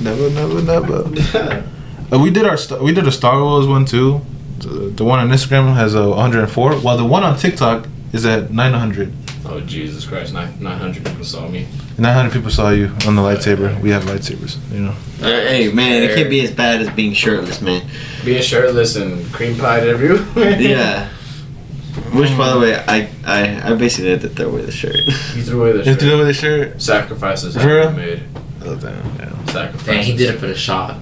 Never, 0.00 0.30
never, 0.30 0.62
never. 0.62 1.64
Uh, 2.12 2.18
we 2.18 2.28
did 2.30 2.44
our 2.44 2.56
st- 2.58 2.82
we 2.82 2.92
did 2.92 3.06
a 3.08 3.10
Star 3.10 3.40
Wars 3.42 3.66
one 3.66 3.86
too. 3.86 4.20
The, 4.58 4.68
the 4.94 5.04
one 5.04 5.18
on 5.20 5.30
Instagram 5.30 5.74
has 5.74 5.94
a 5.94 6.06
104, 6.10 6.74
while 6.80 6.98
the 6.98 7.04
one 7.04 7.24
on 7.24 7.38
TikTok 7.38 7.88
is 8.12 8.26
at 8.26 8.52
900. 8.52 9.10
Oh 9.46 9.60
Jesus 9.60 10.06
Christ! 10.06 10.32
Nine 10.32 10.54
nine 10.60 10.78
hundred 10.78 11.04
people 11.04 11.24
saw 11.24 11.46
me. 11.48 11.66
900 11.96 12.32
people 12.32 12.50
saw 12.50 12.70
you 12.70 12.86
on 13.06 13.14
the 13.14 13.22
lightsaber. 13.22 13.80
We 13.80 13.90
have 13.90 14.02
lightsabers, 14.04 14.56
you 14.72 14.80
know. 14.80 14.94
Uh, 15.22 15.26
hey, 15.28 15.70
man, 15.72 16.02
it 16.02 16.16
can't 16.16 16.28
be 16.28 16.40
as 16.42 16.50
bad 16.50 16.80
as 16.80 16.90
being 16.90 17.12
shirtless, 17.12 17.60
man. 17.60 17.86
Being 18.24 18.42
shirtless 18.42 18.96
and 18.96 19.24
cream 19.32 19.56
pied 19.56 19.86
everywhere. 19.86 20.58
Yeah. 20.60 21.08
Which, 22.12 22.36
by 22.36 22.52
the 22.52 22.58
way, 22.58 22.74
I 22.88 23.08
I, 23.24 23.70
I 23.70 23.74
basically 23.74 24.10
had 24.10 24.22
to 24.22 24.28
throw 24.28 24.48
away 24.48 24.62
the 24.62 24.72
shirt. 24.72 24.96
He 25.34 25.42
threw 25.42 25.60
away 25.62 25.72
the 25.72 25.78
You 25.84 25.90
have 25.90 25.98
to 25.98 26.04
shirt. 26.04 26.10
do 26.10 26.18
with 26.18 26.26
the 26.26 26.34
shirt. 26.34 26.82
Sacrifices 26.82 27.54
For 27.54 27.60
have 27.60 27.68
real? 27.70 27.86
been 27.86 27.96
made. 27.96 28.22
Oh 28.64 28.74
damn. 28.76 28.96
Yeah. 29.16 29.44
Sacrifices. 29.46 29.86
Dang, 29.86 30.02
he 30.02 30.16
did 30.16 30.34
it 30.34 30.38
for 30.38 30.46
the 30.48 30.54
shot. 30.56 30.98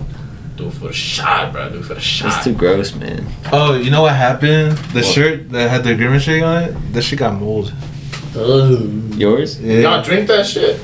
Do 0.56 0.66
it 0.66 0.72
for 0.74 0.88
the 0.88 0.92
shot, 0.92 1.52
bro. 1.54 1.70
Do 1.70 1.78
it 1.78 1.82
for 1.82 1.88
the 1.88 1.94
That's 1.94 2.04
shot. 2.04 2.44
too 2.44 2.52
gross, 2.54 2.94
man. 2.94 3.26
Oh, 3.50 3.74
you 3.76 3.90
know 3.90 4.02
what 4.02 4.14
happened? 4.14 4.76
The 4.92 5.00
What? 5.00 5.04
shirt 5.06 5.50
that 5.52 5.70
had 5.70 5.84
the 5.84 5.94
grimace 5.94 6.24
shake 6.24 6.42
on 6.42 6.64
it, 6.64 6.92
that 6.92 7.00
shit 7.02 7.18
got 7.20 7.40
mold. 7.40 7.72
Ugh. 8.36 9.14
Yours? 9.14 9.60
Yeah. 9.60 9.80
Y'all 9.80 10.02
drink 10.02 10.26
that 10.28 10.46
shit? 10.46 10.80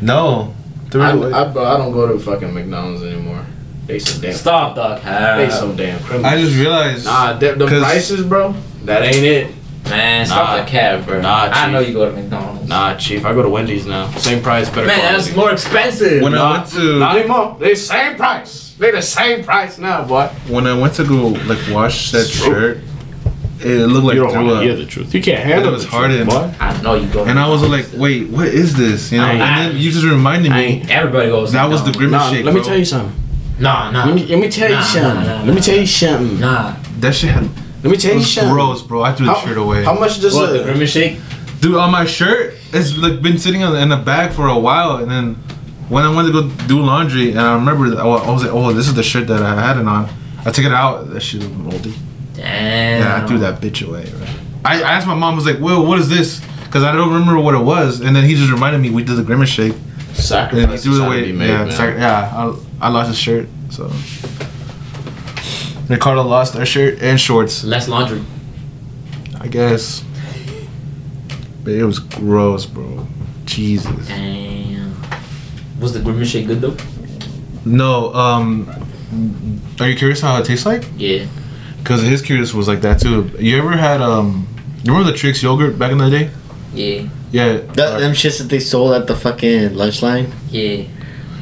No. 0.00 0.54
Threw 0.90 1.02
I. 1.02 1.10
I, 1.12 1.48
bro, 1.48 1.64
I 1.64 1.76
don't 1.76 1.92
go 1.92 2.12
to 2.12 2.18
fucking 2.18 2.52
McDonald's 2.52 3.02
anymore. 3.02 3.44
They 3.86 3.98
some 3.98 4.20
damn. 4.20 4.32
Stop, 4.34 4.76
dog. 4.76 5.02
They 5.02 5.50
some 5.50 5.76
damn 5.76 5.98
criminals. 6.04 6.32
I 6.32 6.40
just 6.40 6.56
realized. 6.56 7.04
Nah, 7.04 7.32
the, 7.34 7.52
the 7.54 7.66
'Cause- 7.66 7.82
prices, 7.82 8.24
bro. 8.24 8.54
That 8.84 9.02
ain't 9.02 9.16
it. 9.24 9.54
Man, 9.84 10.26
stop 10.26 10.50
Nah. 10.58 10.64
the 10.64 10.70
cab, 10.70 11.06
bro. 11.06 11.20
Nah, 11.20 11.48
I 11.52 11.70
know 11.70 11.80
you 11.80 11.92
go 11.94 12.08
to 12.08 12.12
McDonald's. 12.16 12.68
Nah, 12.68 12.94
chief. 12.96 13.24
I 13.24 13.32
go 13.32 13.42
to 13.42 13.48
Wendy's 13.48 13.86
now. 13.86 14.10
Same 14.12 14.42
price, 14.42 14.68
better 14.68 14.86
Man, 14.86 14.98
quality. 15.00 15.16
that's 15.24 15.36
more 15.36 15.50
expensive. 15.52 16.22
When 16.22 16.34
I 16.34 16.52
went 16.58 16.66
to- 16.72 16.98
not 16.98 17.16
anymore. 17.16 17.56
They 17.58 17.74
same 17.74 18.14
price. 18.16 18.74
They 18.78 18.90
the 18.92 19.02
same 19.02 19.42
price 19.42 19.78
now, 19.78 20.04
boy. 20.04 20.28
when 20.48 20.66
I 20.66 20.78
went 20.78 20.94
to 20.94 21.04
go 21.04 21.28
like 21.46 21.58
wash 21.70 22.12
that 22.12 22.26
shirt, 22.28 22.78
it 23.64 23.86
looked 23.86 24.06
like 24.06 24.14
you 24.14 24.20
don't 24.22 24.32
threw 24.32 24.44
want 24.44 24.56
up. 24.56 24.62
to 24.62 24.66
hear 24.68 24.76
the 24.76 24.86
truth. 24.86 25.14
You 25.14 25.22
can't 25.22 25.42
handle 25.44 25.68
It 25.68 25.72
was 25.72 25.84
the 25.84 25.90
hard 25.90 26.10
truth. 26.10 26.56
I 26.60 26.82
know 26.82 26.94
you 26.94 27.06
go. 27.12 27.24
to 27.24 27.30
And 27.30 27.38
I 27.38 27.48
was 27.48 27.62
like, 27.62 27.70
McDonald's. 27.92 27.94
wait, 28.00 28.28
what 28.30 28.48
is 28.48 28.74
this? 28.76 29.12
You 29.12 29.18
know, 29.18 29.24
I 29.26 29.30
and 29.32 29.40
then 29.74 29.76
you 29.82 29.90
just 29.90 30.04
reminded 30.04 30.52
me 30.52 30.58
ain't- 30.58 30.90
Everybody 30.90 31.28
goes. 31.30 31.50
to 31.50 31.52
that 31.56 31.68
was 31.68 31.82
the 31.82 31.88
McDonald's. 31.90 31.98
grimace 31.98 32.12
Nah, 32.12 32.30
shake. 32.36 32.44
let 32.44 32.54
me 32.54 32.60
bro. 32.60 32.68
tell 32.68 32.78
you 32.78 32.84
something. 32.84 33.20
Nah, 33.58 33.90
nah. 33.90 34.04
Let 34.06 34.14
me, 34.14 34.26
let 34.26 34.38
me 34.38 34.48
tell 34.50 34.70
you 34.70 34.82
something. 34.82 35.24
nah, 35.26 35.36
nah, 35.38 35.44
let 35.44 35.54
me 35.54 35.60
tell 35.60 35.76
you 35.78 35.86
something. 35.86 36.40
Nah. 36.40 36.76
That 37.00 37.14
shit 37.14 37.30
had, 37.30 37.44
Let 37.82 37.90
me 37.90 37.96
tell 37.96 38.14
you 38.14 38.22
something. 38.22 38.52
gross, 38.52 38.82
bro. 38.82 39.02
I 39.02 39.12
threw 39.12 39.26
the 39.26 39.32
How, 39.34 39.46
shirt 39.46 39.58
away. 39.58 39.84
how 39.84 39.94
much 39.98 40.20
does 40.20 40.34
What, 40.34 40.50
the 40.52 40.60
a 40.62 40.64
grimace 40.64 40.90
shake? 40.90 41.18
Dude, 41.60 41.76
on 41.76 41.90
my 41.90 42.06
shirt, 42.06 42.54
it's 42.72 42.96
like 42.96 43.20
been 43.20 43.36
sitting 43.38 43.60
in 43.60 43.88
the 43.90 43.94
a 43.94 44.02
bag 44.02 44.32
for 44.32 44.46
a 44.48 44.58
while, 44.58 44.96
and 44.96 45.10
then 45.10 45.34
when 45.90 46.04
I 46.04 46.14
went 46.14 46.26
to 46.28 46.32
go 46.32 46.48
do 46.66 46.80
laundry, 46.80 47.30
and 47.32 47.40
I 47.40 47.52
remember 47.54 47.84
I 48.00 48.06
I 48.06 48.30
was 48.30 48.42
like, 48.44 48.52
oh, 48.52 48.72
this 48.72 48.88
is 48.88 48.94
the 48.94 49.02
shirt 49.02 49.26
that 49.26 49.42
I 49.42 49.60
had 49.60 49.76
it 49.76 49.86
on. 49.86 50.08
I 50.46 50.50
took 50.52 50.64
it 50.64 50.72
out. 50.72 51.10
That 51.10 51.20
shit 51.20 51.40
was 51.42 51.50
moldy. 51.50 51.92
Damn. 52.40 53.02
Yeah, 53.02 53.22
I 53.22 53.26
threw 53.26 53.38
that 53.38 53.60
bitch 53.60 53.86
away. 53.86 54.04
Right? 54.04 54.36
I, 54.64 54.82
I 54.82 54.92
asked 54.92 55.06
my 55.06 55.14
mom, 55.14 55.34
I 55.34 55.36
was 55.36 55.46
like, 55.46 55.58
Will, 55.58 55.84
what 55.86 55.98
is 55.98 56.08
this? 56.08 56.40
Because 56.64 56.84
I 56.84 56.92
don't 56.92 57.12
remember 57.12 57.40
what 57.40 57.54
it 57.54 57.62
was, 57.62 58.00
and 58.00 58.14
then 58.14 58.24
he 58.24 58.34
just 58.34 58.50
reminded 58.50 58.80
me 58.80 58.90
we 58.90 59.02
did 59.02 59.16
the 59.16 59.22
grimace 59.22 59.48
shake, 59.48 59.72
and 59.72 60.14
he 60.14 60.22
sacrifice 60.22 60.82
threw 60.82 61.02
it 61.02 61.06
away. 61.06 61.32
made, 61.32 61.48
yeah, 61.48 61.58
man. 61.58 61.68
it's 61.68 61.78
like, 61.78 61.94
yeah, 61.96 62.54
I, 62.80 62.86
I 62.86 62.88
lost 62.88 63.08
his 63.08 63.18
shirt, 63.18 63.48
so. 63.70 63.90
Ricardo 65.88 66.22
lost 66.22 66.54
our 66.54 66.64
shirt 66.64 67.02
and 67.02 67.20
shorts, 67.20 67.64
Less 67.64 67.88
laundry. 67.88 68.22
I 69.40 69.48
guess. 69.48 70.04
But 71.64 71.72
it 71.72 71.84
was 71.84 71.98
gross, 71.98 72.66
bro. 72.66 73.06
Jesus. 73.44 74.06
Damn. 74.06 74.94
Was 75.80 75.92
the 75.92 76.00
grimace 76.00 76.28
shake 76.30 76.46
good 76.46 76.60
though? 76.60 76.76
No, 77.64 78.14
um, 78.14 78.68
are 79.80 79.88
you 79.88 79.96
curious 79.96 80.20
how 80.20 80.38
it 80.38 80.44
tastes 80.44 80.64
like? 80.64 80.84
Yeah. 80.96 81.26
Because 81.82 82.02
his 82.02 82.22
curious 82.22 82.54
was 82.54 82.68
like 82.68 82.80
that 82.82 83.00
too. 83.00 83.30
You 83.38 83.58
ever 83.58 83.72
had 83.72 84.00
um, 84.00 84.46
you 84.84 84.92
remember 84.92 85.10
the 85.12 85.16
Trix 85.16 85.42
yogurt 85.42 85.78
back 85.78 85.92
in 85.92 85.98
the 85.98 86.10
day? 86.10 86.30
Yeah. 86.74 87.08
Yeah, 87.32 87.58
That, 87.58 87.78
uh, 87.78 88.00
them 88.00 88.12
shits 88.12 88.38
that 88.38 88.48
they 88.48 88.58
sold 88.58 88.92
at 88.92 89.06
the 89.06 89.14
fucking 89.14 89.74
lunch 89.76 90.02
line. 90.02 90.32
Yeah. 90.50 90.62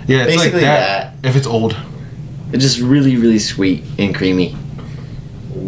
yeah, 0.06 0.24
it's 0.24 0.36
like 0.36 0.52
basically 0.52 0.60
that, 0.60 1.14
If 1.24 1.34
it's 1.34 1.46
old, 1.46 1.76
It's 2.52 2.62
just 2.62 2.78
really, 2.78 3.16
really 3.16 3.38
sweet 3.38 3.84
and 3.98 4.14
creamy. 4.14 4.54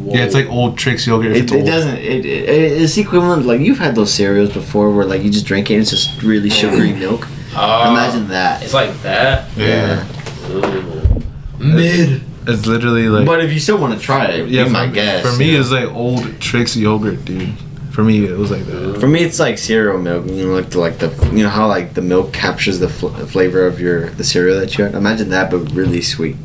yeah, 0.04 0.24
it's 0.24 0.34
like 0.34 0.46
old 0.50 0.76
Trix 0.76 1.06
yogurt. 1.06 1.34
It, 1.36 1.50
it 1.50 1.64
doesn't. 1.64 1.96
It, 1.96 2.26
it, 2.26 2.82
it's 2.82 2.98
equivalent. 2.98 3.46
Like 3.46 3.60
you've 3.60 3.78
had 3.78 3.94
those 3.94 4.12
cereals 4.12 4.52
before, 4.52 4.90
where 4.94 5.06
like 5.06 5.22
you 5.22 5.30
just 5.30 5.46
drink 5.46 5.70
it, 5.70 5.74
and 5.74 5.82
it's 5.82 5.90
just 5.90 6.22
really 6.22 6.50
sugary 6.50 6.92
milk. 6.92 7.26
Oh. 7.56 7.90
Imagine 7.90 8.28
that. 8.28 8.62
It's 8.62 8.74
like 8.74 8.94
that. 9.02 9.48
Yeah, 9.56 10.06
Ooh. 10.50 11.22
Mid. 11.58 12.22
It's 12.46 12.66
literally 12.66 13.08
like. 13.08 13.26
But 13.26 13.44
if 13.44 13.52
you 13.52 13.60
still 13.60 13.78
want 13.78 13.98
to 13.98 14.00
try 14.00 14.26
it, 14.26 14.48
yeah, 14.48 14.62
you 14.62 14.66
for, 14.66 14.72
might 14.72 14.92
guess. 14.92 15.22
for 15.22 15.36
me, 15.38 15.46
you 15.46 15.52
know. 15.54 15.60
it's 15.60 15.70
like 15.70 15.88
old 15.88 16.40
tricks 16.40 16.76
yogurt, 16.76 17.24
dude. 17.24 17.54
For 17.92 18.04
me, 18.04 18.24
it 18.24 18.36
was 18.36 18.50
like 18.50 18.64
that. 18.66 19.00
For 19.00 19.08
me, 19.08 19.22
it's 19.22 19.38
like 19.38 19.58
cereal 19.58 19.98
milk. 20.00 20.26
You 20.26 20.46
know, 20.46 20.54
like 20.54 20.70
the, 20.70 20.78
like 20.78 20.98
the 20.98 21.30
you 21.34 21.42
know 21.42 21.50
how 21.50 21.66
like 21.66 21.94
the 21.94 22.02
milk 22.02 22.32
captures 22.32 22.78
the 22.78 22.88
fl- 22.88 23.08
flavor 23.08 23.66
of 23.66 23.80
your 23.80 24.10
the 24.10 24.24
cereal 24.24 24.58
that 24.60 24.78
you 24.78 24.84
had. 24.84 24.94
Imagine 24.94 25.30
that, 25.30 25.50
but 25.50 25.58
really 25.72 26.00
sweet. 26.00 26.36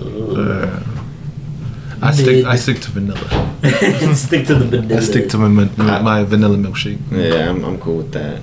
Uh, 0.00 0.80
I 2.00 2.12
stick. 2.12 2.44
I 2.46 2.56
stick 2.56 2.80
to 2.80 2.90
vanilla. 2.90 3.18
stick 4.14 4.46
to 4.46 4.54
the 4.54 4.64
vanilla. 4.64 5.00
I 5.00 5.04
stick 5.04 5.28
to 5.30 5.38
my 5.38 5.48
my, 5.48 6.00
my 6.00 6.22
vanilla 6.24 6.56
milkshake. 6.56 7.00
Yeah, 7.10 7.50
I'm, 7.50 7.64
I'm 7.64 7.78
cool 7.78 7.98
with 7.98 8.12
that. 8.12 8.42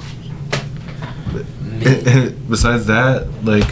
Besides 2.49 2.85
that, 2.87 3.27
like 3.43 3.67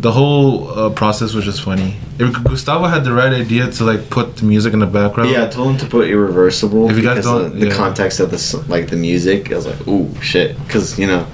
the 0.00 0.12
whole 0.12 0.68
uh, 0.70 0.90
process 0.90 1.34
was 1.34 1.44
just 1.44 1.60
funny. 1.62 1.96
If 2.20 2.32
Gustavo 2.44 2.86
had 2.86 3.04
the 3.04 3.12
right 3.12 3.32
idea 3.32 3.70
to 3.70 3.84
like 3.84 4.10
put 4.10 4.36
the 4.36 4.44
music 4.44 4.72
in 4.72 4.78
the 4.78 4.86
background, 4.86 5.30
Yeah, 5.30 5.44
I 5.44 5.48
told 5.48 5.72
him 5.72 5.78
to 5.78 5.86
put 5.86 6.08
irreversible 6.08 6.88
If 6.90 6.96
you 6.96 7.02
guys 7.02 7.24
don't- 7.24 7.46
of 7.46 7.58
the 7.60 7.68
yeah. 7.68 7.74
context 7.74 8.20
of 8.20 8.30
the 8.30 8.64
like 8.68 8.88
the 8.90 8.96
music. 8.96 9.50
I 9.52 9.56
was 9.56 9.66
like, 9.66 9.86
ooh, 9.88 10.08
shit, 10.22 10.56
because 10.64 10.98
you 10.98 11.06
know, 11.06 11.26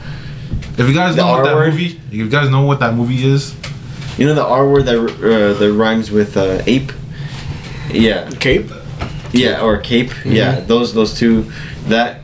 If 0.79 0.89
you 0.89 0.95
guys 0.95 1.15
The 1.15 1.23
know 1.23 1.33
what 1.33 1.45
that 1.45 1.55
word? 1.55 1.73
movie, 1.73 2.01
if 2.09 2.15
you 2.15 2.29
guys 2.29 2.49
know 2.51 2.63
what 2.65 2.81
that 2.81 2.95
movie 2.95 3.25
is, 3.25 3.55
you 4.19 4.27
know 4.27 4.35
the 4.35 4.45
R 4.45 4.69
word 4.69 4.85
that 4.87 4.99
uh, 4.99 5.59
that 5.59 5.73
rhymes 5.73 6.11
with 6.11 6.37
uh, 6.37 6.63
ape. 6.67 6.91
Yeah, 7.93 8.29
Cape. 8.41 8.71
yeah, 9.33 9.61
or 9.63 9.77
cape. 9.79 10.11
Yeah, 10.25 10.61
those 10.61 10.95
those 10.95 11.13
two. 11.19 11.51
That 11.89 12.21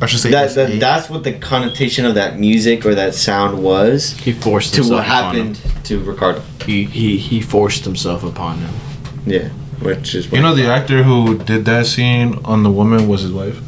I 0.00 0.06
should 0.06 0.20
say 0.20 0.30
that, 0.30 0.54
that 0.54 0.78
that's 0.78 1.10
what 1.10 1.24
the 1.24 1.32
connotation 1.32 2.04
of 2.04 2.14
that 2.14 2.38
music 2.38 2.86
or 2.86 2.94
that 2.94 3.14
sound 3.14 3.60
was 3.62 4.12
He 4.12 4.32
forced 4.32 4.76
himself 4.76 4.90
to 4.90 4.94
what 4.96 5.06
upon 5.06 5.34
happened 5.34 5.84
to 5.84 5.98
Ricardo. 6.00 6.40
He, 6.64 6.84
he 6.84 7.18
he 7.18 7.40
forced 7.40 7.84
himself 7.84 8.22
upon 8.22 8.58
him. 8.58 8.74
Yeah, 9.26 9.48
which 9.80 10.14
is 10.14 10.30
You 10.30 10.40
know 10.40 10.54
the 10.54 10.66
actor 10.68 11.02
who 11.02 11.38
did 11.38 11.64
that 11.64 11.86
scene 11.86 12.38
on 12.44 12.62
the 12.62 12.70
woman 12.70 13.08
was 13.08 13.22
his 13.22 13.32
wife. 13.32 13.58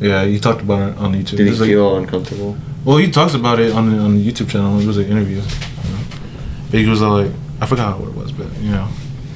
Yeah, 0.00 0.24
he 0.24 0.38
talked 0.38 0.62
about 0.62 0.92
it 0.92 0.98
on 0.98 1.12
YouTube. 1.14 1.36
Did 1.38 1.46
he 1.46 1.50
It's 1.50 1.60
like- 1.60 1.70
feel 1.70 1.96
uncomfortable? 1.96 2.56
well, 2.84 2.98
he 2.98 3.10
talks 3.10 3.34
about 3.34 3.58
it 3.58 3.72
on 3.72 3.90
the, 3.90 3.98
on 3.98 4.14
the 4.16 4.24
YouTube 4.24 4.48
channel. 4.48 4.78
It 4.78 4.86
was 4.86 4.96
an 4.98 5.06
interview. 5.06 5.36
you 5.36 5.90
know. 5.90 5.98
But 6.70 6.80
he 6.80 6.86
was 6.86 7.00
like, 7.02 7.32
I 7.60 7.66
forgot 7.66 7.98
what 7.98 8.08
it 8.10 8.14
was, 8.14 8.30
but 8.30 8.46
you 8.60 8.70
know, 8.70 8.88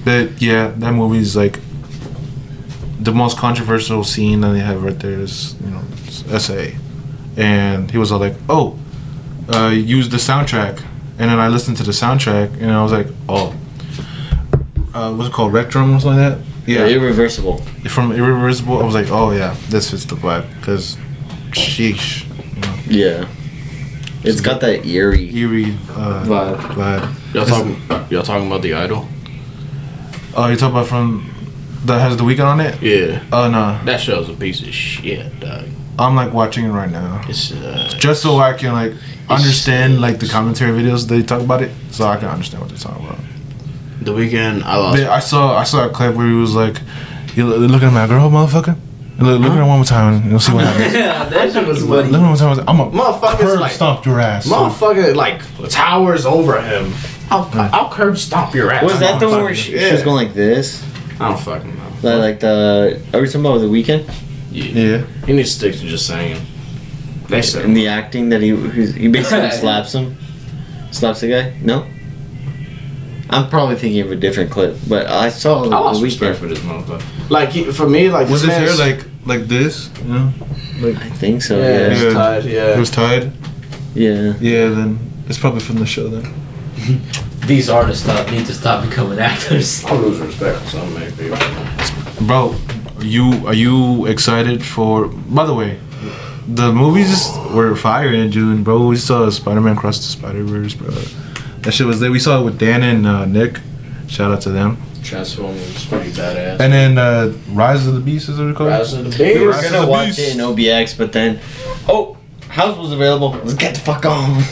but 0.04 0.40
yeah, 0.40 0.68
that 0.76 0.92
movie's 0.92 1.34
like 1.34 1.58
the 3.02 3.12
most 3.12 3.36
controversial 3.36 4.04
scene 4.04 4.40
that 4.42 4.52
they 4.52 4.60
have 4.60 4.82
right 4.82 4.98
there 4.98 5.18
is 5.18 5.54
you 5.60 5.70
know 5.70 5.82
SA, 6.38 6.68
and 7.36 7.90
he 7.90 7.98
was 7.98 8.12
all 8.12 8.20
like, 8.20 8.34
oh, 8.48 8.78
uh, 9.52 9.68
use 9.68 10.08
the 10.08 10.18
soundtrack, 10.18 10.82
and 11.18 11.30
then 11.30 11.38
I 11.38 11.48
listened 11.48 11.76
to 11.78 11.82
the 11.82 11.92
soundtrack, 11.92 12.60
and 12.60 12.70
I 12.70 12.82
was 12.82 12.92
like, 12.92 13.08
oh, 13.28 13.54
uh, 14.94 15.12
what's 15.14 15.28
it 15.28 15.32
called, 15.32 15.52
Rectrum 15.52 15.94
or 15.94 16.00
something 16.00 16.22
like 16.22 16.38
that? 16.38 16.46
Yeah, 16.66 16.86
irreversible. 16.86 17.58
from 17.88 18.12
Irreversible, 18.12 18.80
I 18.80 18.84
was 18.84 18.94
like, 18.94 19.10
oh 19.10 19.32
yeah, 19.32 19.56
this 19.68 19.90
fits 19.90 20.04
the 20.04 20.14
vibe 20.14 20.46
because, 20.60 20.96
sheesh, 21.50 22.24
you 22.54 22.60
know. 22.60 22.76
Yeah. 22.86 23.28
It's 24.24 24.40
got 24.40 24.60
that 24.60 24.86
eerie. 24.86 25.36
eerie 25.36 25.76
uh, 25.90 26.24
Vibe. 26.24 26.56
vibe. 26.76 27.34
Y'all 27.34 27.44
talking? 27.44 28.08
Y'all 28.08 28.22
talking 28.22 28.46
about 28.46 28.62
the 28.62 28.74
idol? 28.74 29.08
Oh, 30.36 30.46
you 30.46 30.56
talking 30.56 30.76
about 30.76 30.86
from 30.86 31.31
that 31.86 32.00
has 32.00 32.16
the 32.16 32.24
Weeknd 32.24 32.44
on 32.46 32.60
it? 32.60 32.80
Yeah. 32.82 33.22
Oh 33.32 33.48
no, 33.50 33.78
That 33.84 34.00
show's 34.00 34.28
a 34.28 34.34
piece 34.34 34.60
of 34.62 34.72
shit, 34.74 35.40
dog. 35.40 35.64
I'm 35.98 36.14
like 36.16 36.32
watching 36.32 36.64
it 36.64 36.70
right 36.70 36.90
now, 36.90 37.20
It's 37.28 37.52
uh. 37.52 37.88
just 37.98 38.22
so 38.22 38.38
I 38.38 38.54
can 38.54 38.72
like 38.72 38.94
understand 39.28 40.00
like 40.00 40.18
the 40.18 40.26
commentary 40.28 40.72
videos 40.80 41.06
they 41.08 41.22
talk 41.22 41.42
about 41.42 41.62
it, 41.62 41.70
so 41.90 42.06
I 42.06 42.16
can 42.16 42.28
understand 42.28 42.62
what 42.62 42.70
they're 42.70 42.78
talking 42.78 43.04
about. 43.06 43.18
The 44.00 44.12
Weeknd, 44.12 44.62
I 44.64 44.76
lost. 44.78 44.96
They- 44.98 45.06
I 45.06 45.20
saw 45.20 45.56
I 45.56 45.64
saw 45.64 45.86
a 45.86 45.90
clip 45.90 46.14
where 46.14 46.26
he 46.26 46.34
was 46.34 46.54
like, 46.54 46.80
"You 47.36 47.46
lo- 47.46 47.58
look 47.58 47.82
at 47.82 47.92
my 47.92 48.06
girl, 48.06 48.30
motherfucker. 48.30 48.76
Look, 49.18 49.40
look 49.40 49.52
at 49.52 49.58
her 49.58 49.64
one 49.66 49.76
more 49.78 49.84
time, 49.84 50.14
and 50.14 50.30
you'll 50.30 50.40
see 50.40 50.52
what 50.52 50.64
happens." 50.64 50.92
Yeah, 50.94 51.24
that 51.28 51.52
shit 51.52 51.66
was 51.66 51.84
Look 51.86 52.06
at 52.06 52.10
her 52.12 52.18
one 52.18 52.28
more 52.28 52.36
time. 52.36 52.64
I'm 52.66 52.80
a 52.80 52.90
motherfucker. 52.90 53.38
curb 53.38 53.60
like- 53.60 53.72
stomp 53.72 54.04
your 54.06 54.18
ass. 54.18 54.46
Motherfucker, 54.48 55.14
like 55.14 55.42
towers 55.70 56.24
over 56.26 56.60
him. 56.60 56.92
I'll, 57.30 57.48
I'll 57.54 57.90
curb 57.90 58.18
stomp 58.18 58.54
your 58.54 58.70
ass. 58.72 58.82
Was 58.82 58.98
that 59.00 59.20
the 59.20 59.28
one 59.28 59.42
where 59.44 59.54
she, 59.54 59.72
fucking- 59.72 59.86
she 59.88 59.92
was 59.92 60.02
going 60.02 60.16
like 60.26 60.34
this? 60.34 60.82
I 61.20 61.28
don't 61.30 61.40
fucking 61.40 61.76
know. 61.76 61.82
Like, 62.02 62.18
like 62.20 62.40
the. 62.40 63.00
Are 63.14 63.20
we 63.20 63.26
talking 63.26 63.40
about 63.42 63.58
the 63.58 63.66
Weeknd? 63.66 64.06
Yeah. 64.50 64.64
Yeah. 64.64 65.06
He 65.26 65.32
needs 65.32 65.50
to 65.52 65.58
stick 65.70 65.80
to 65.80 65.86
just 65.86 66.06
saying. 66.06 66.40
They 67.28 67.42
said. 67.42 67.64
In 67.64 67.74
the 67.74 67.88
acting 67.88 68.28
that 68.30 68.40
he 68.40 68.54
he 68.92 69.08
basically 69.08 69.50
slaps 69.60 69.94
him, 69.94 70.16
slaps 70.90 71.20
the 71.20 71.28
guy. 71.28 71.54
No. 71.62 71.86
I'm 73.30 73.48
probably 73.48 73.76
thinking 73.76 74.02
of 74.02 74.12
a 74.12 74.16
different 74.16 74.50
clip, 74.50 74.76
but 74.86 75.06
I 75.06 75.30
saw 75.30 75.60
I 75.60 75.62
the, 75.64 75.68
lost 75.70 76.00
the 76.00 76.04
respect 76.04 76.38
for 76.38 76.46
this 76.48 76.58
motherfucker. 76.58 77.30
Like 77.30 77.48
he, 77.50 77.64
for 77.72 77.88
me, 77.88 78.10
like 78.10 78.28
Was 78.28 78.42
his 78.42 78.50
hair 78.52 78.74
like 78.76 79.06
like 79.24 79.48
this? 79.48 79.88
You 80.02 80.12
know, 80.12 80.32
I 80.84 81.08
think 81.16 81.40
so. 81.42 81.56
yeah, 81.58 81.68
Yeah. 81.68 81.86
it's 81.92 82.02
Yeah. 82.02 82.12
tied, 82.12 82.44
it 82.46 82.78
was 82.78 82.90
tied. 82.90 83.32
Yeah. 83.94 84.34
Yeah, 84.38 84.68
then 84.68 84.98
it's 85.28 85.38
probably 85.38 85.60
from 85.60 85.76
the 85.76 85.86
show 85.86 86.08
then. 86.08 86.34
These 87.46 87.68
artists 87.68 88.04
stop, 88.04 88.30
need 88.30 88.46
to 88.46 88.54
stop 88.54 88.88
becoming 88.88 89.18
actors. 89.18 89.84
I 89.86 89.94
lose 89.96 90.20
respect 90.20 90.58
for 90.60 90.68
some 90.68 90.94
many 90.94 91.10
people. 91.12 91.38
Bro, 92.26 92.54
are 92.98 93.04
you 93.04 93.46
are 93.46 93.54
you 93.54 94.06
excited 94.06 94.64
for? 94.64 95.08
By 95.08 95.44
the 95.46 95.54
way, 95.54 95.78
the 96.46 96.72
movies 96.72 97.28
were 97.52 97.74
fire 97.74 98.12
in 98.12 98.30
June, 98.30 98.62
bro. 98.62 98.86
We 98.86 98.96
saw 98.96 99.28
Spider-Man 99.28 99.76
Cross 99.76 99.98
the 99.98 100.04
Spider-Verse, 100.04 100.74
bro. 100.74 100.90
That 101.62 101.72
shit 101.72 101.86
was 101.86 101.98
there. 102.00 102.10
We 102.12 102.18
saw 102.20 102.40
it 102.40 102.44
with 102.44 102.58
Dan 102.58 102.82
and 102.82 103.06
uh, 103.06 103.24
Nick. 103.26 103.58
Shout 104.08 104.30
out 104.30 104.40
to 104.42 104.50
them. 104.50 104.76
Transformers 105.02 105.60
was 105.74 105.84
pretty 105.86 106.10
badass. 106.10 106.60
And 106.60 106.72
then 106.72 106.96
uh, 106.98 107.32
Rise 107.50 107.86
of 107.88 107.94
the 107.94 108.00
Beast 108.00 108.28
is 108.28 108.38
what 108.38 108.48
it 108.48 108.56
called. 108.56 108.70
Rise 108.70 108.92
of 108.92 109.04
the 109.16 109.22
We 109.24 109.40
were 109.46 109.52
Beast. 109.52 109.62
Rise 109.62 109.66
of 109.66 109.72
gonna 109.72 109.90
watch 109.90 110.06
Beast. 110.08 110.18
it 110.20 110.34
in 110.34 110.38
OBX, 110.38 110.96
but 110.96 111.12
then, 111.12 111.40
oh, 111.88 112.16
house 112.48 112.76
was 112.78 112.92
available. 112.92 113.30
Let's 113.30 113.54
get 113.54 113.74
the 113.74 113.80
fuck 113.80 114.06
on. 114.06 114.42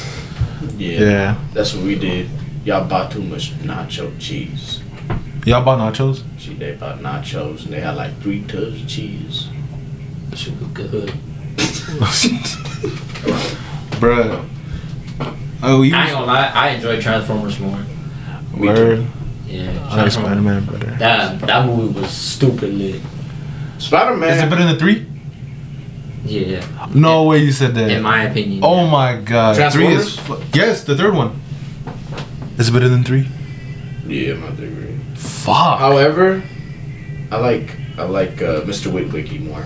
Yeah, 0.76 0.98
Yeah. 1.00 1.34
that's 1.52 1.72
what 1.74 1.84
we 1.84 1.94
did. 1.94 2.28
Y'all 2.64 2.86
bought 2.88 3.10
too 3.10 3.22
much 3.22 3.52
nacho 3.58 4.12
cheese. 4.18 4.80
Y'all 5.46 5.64
bought 5.64 5.78
nachos? 5.78 6.22
See, 6.38 6.54
they 6.54 6.72
bought 6.72 6.98
nachos 6.98 7.64
and 7.64 7.72
they 7.72 7.80
had 7.80 7.96
like 7.96 8.16
three 8.20 8.42
tubs 8.42 8.82
of 8.82 8.86
cheese. 8.88 9.48
That 10.28 10.36
shit 10.38 10.54
was 10.60 10.68
good. 10.68 11.10
Bruh. 14.00 14.46
Oh, 15.62 15.82
you 15.82 15.94
I 15.94 16.02
ain't 16.04 16.12
gonna 16.12 16.26
lie, 16.26 16.50
I 16.54 16.68
enjoy 16.70 17.00
Transformers 17.00 17.58
more. 17.58 17.78
word. 18.56 19.06
Yeah, 19.46 19.88
I 19.90 19.96
like 20.02 20.12
Spider-Man 20.12 20.64
better. 20.64 20.86
That 20.96 21.40
that 21.40 21.66
movie 21.66 21.98
was 22.00 22.10
stupid 22.10 22.72
lit. 22.74 23.00
Spider 23.78 24.16
Man. 24.16 24.30
Is 24.30 24.36
it 24.38 24.40
Man. 24.42 24.50
better 24.50 24.64
than 24.64 24.78
three? 24.78 25.06
Yeah, 26.24 26.64
No 26.94 27.24
way 27.24 27.38
you 27.38 27.50
said 27.50 27.74
that. 27.74 27.90
in 27.90 28.02
my 28.02 28.24
opinion. 28.24 28.60
Oh 28.62 28.86
my 28.86 29.16
god. 29.16 29.56
Three 29.72 29.86
is 29.88 30.14
Transformers? 30.16 30.54
yes, 30.54 30.84
the 30.84 30.96
third 30.96 31.14
one. 31.14 31.39
Is 32.60 32.68
it 32.68 32.72
better 32.72 32.90
than 32.90 33.02
three? 33.04 33.26
Yeah, 34.06 34.34
I'm 34.34 34.40
not 34.42 34.52
agree. 34.52 34.94
Fuck. 35.14 35.78
However, 35.78 36.42
I 37.30 37.38
like 37.38 37.74
I 37.96 38.02
like 38.02 38.42
uh, 38.42 38.60
Mr. 38.62 38.92
Witwicky 38.92 39.42
more. 39.42 39.64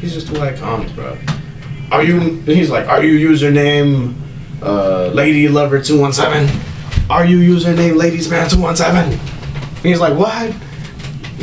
He's 0.00 0.12
just 0.12 0.26
too 0.26 0.32
iconic, 0.34 0.92
bro. 0.96 1.16
Are 1.92 2.02
you? 2.02 2.18
He's 2.40 2.68
like, 2.68 2.88
are 2.88 3.04
you 3.04 3.30
username 3.30 4.14
uh, 4.60 5.06
Lady 5.14 5.46
Lover 5.48 5.80
two 5.80 6.00
one 6.00 6.12
seven? 6.12 6.48
Are 7.08 7.24
you 7.24 7.38
username 7.38 7.94
Ladies 7.96 8.28
Man 8.28 8.50
two 8.50 8.60
one 8.60 8.74
seven? 8.74 9.16
He's 9.84 10.00
like, 10.00 10.18
what? 10.18 10.52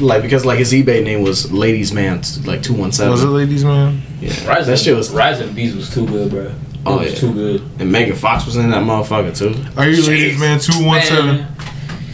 Like 0.01 0.21
because 0.21 0.43
like 0.45 0.59
his 0.59 0.73
eBay 0.73 1.01
name 1.01 1.21
was 1.21 1.49
Ladies 1.49 1.93
Man 1.93 2.21
like 2.43 2.61
two 2.61 2.73
one 2.73 2.91
seven. 2.91 3.11
Was 3.11 3.21
it 3.21 3.23
seven. 3.23 3.37
ladies 3.37 3.63
man? 3.63 4.01
Yeah, 4.19 4.31
Rise 4.45 4.67
that 4.67 4.73
of, 4.73 4.79
shit 4.79 4.97
was. 4.97 5.11
Rise 5.11 5.39
of 5.39 5.47
the 5.47 5.53
Beast 5.53 5.77
was 5.77 5.93
too 5.93 6.05
good, 6.05 6.29
bro. 6.29 6.53
It 6.85 6.87
Oh, 6.89 6.97
was 6.97 7.13
yeah. 7.13 7.19
too 7.19 7.33
good. 7.33 7.61
And 7.79 7.91
Megan 7.91 8.15
Fox 8.15 8.45
was 8.45 8.57
in 8.57 8.69
that 8.71 8.83
motherfucker 8.83 9.35
too. 9.37 9.55
Are 9.79 9.87
you 9.87 10.01
ladies 10.05 10.37
man 10.39 10.59
two 10.59 10.83
one 10.85 11.01
seven? 11.01 11.39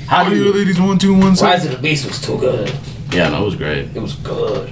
How 0.08 0.24
Are 0.24 0.30
do 0.30 0.36
you 0.36 0.46
you? 0.46 0.54
ladies 0.54 0.80
one 0.80 0.98
two 1.00 1.14
one 1.14 1.30
Rise 1.30 1.40
seven? 1.40 1.68
of 1.70 1.72
the 1.78 1.82
Beast 1.82 2.06
was 2.06 2.22
too 2.22 2.38
good. 2.38 2.72
Yeah, 3.12 3.30
no, 3.30 3.42
it 3.42 3.46
was 3.46 3.56
great. 3.56 3.96
It 3.96 4.02
was 4.02 4.14
good. 4.16 4.72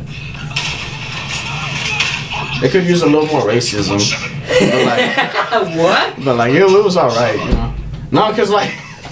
They 2.61 2.69
could 2.69 2.85
use 2.85 3.03
a 3.03 3.05
little 3.05 3.27
more 3.27 3.41
racism. 3.41 3.99
But 4.47 4.85
like, 4.85 5.77
what? 5.77 6.25
But 6.25 6.35
like 6.37 6.53
it, 6.53 6.61
it 6.61 6.83
was 6.83 6.97
all 6.97 7.09
right, 7.09 7.37
you 7.37 7.51
know. 7.53 7.73
No, 8.11 8.33
cause 8.33 8.49
like, 8.49 8.71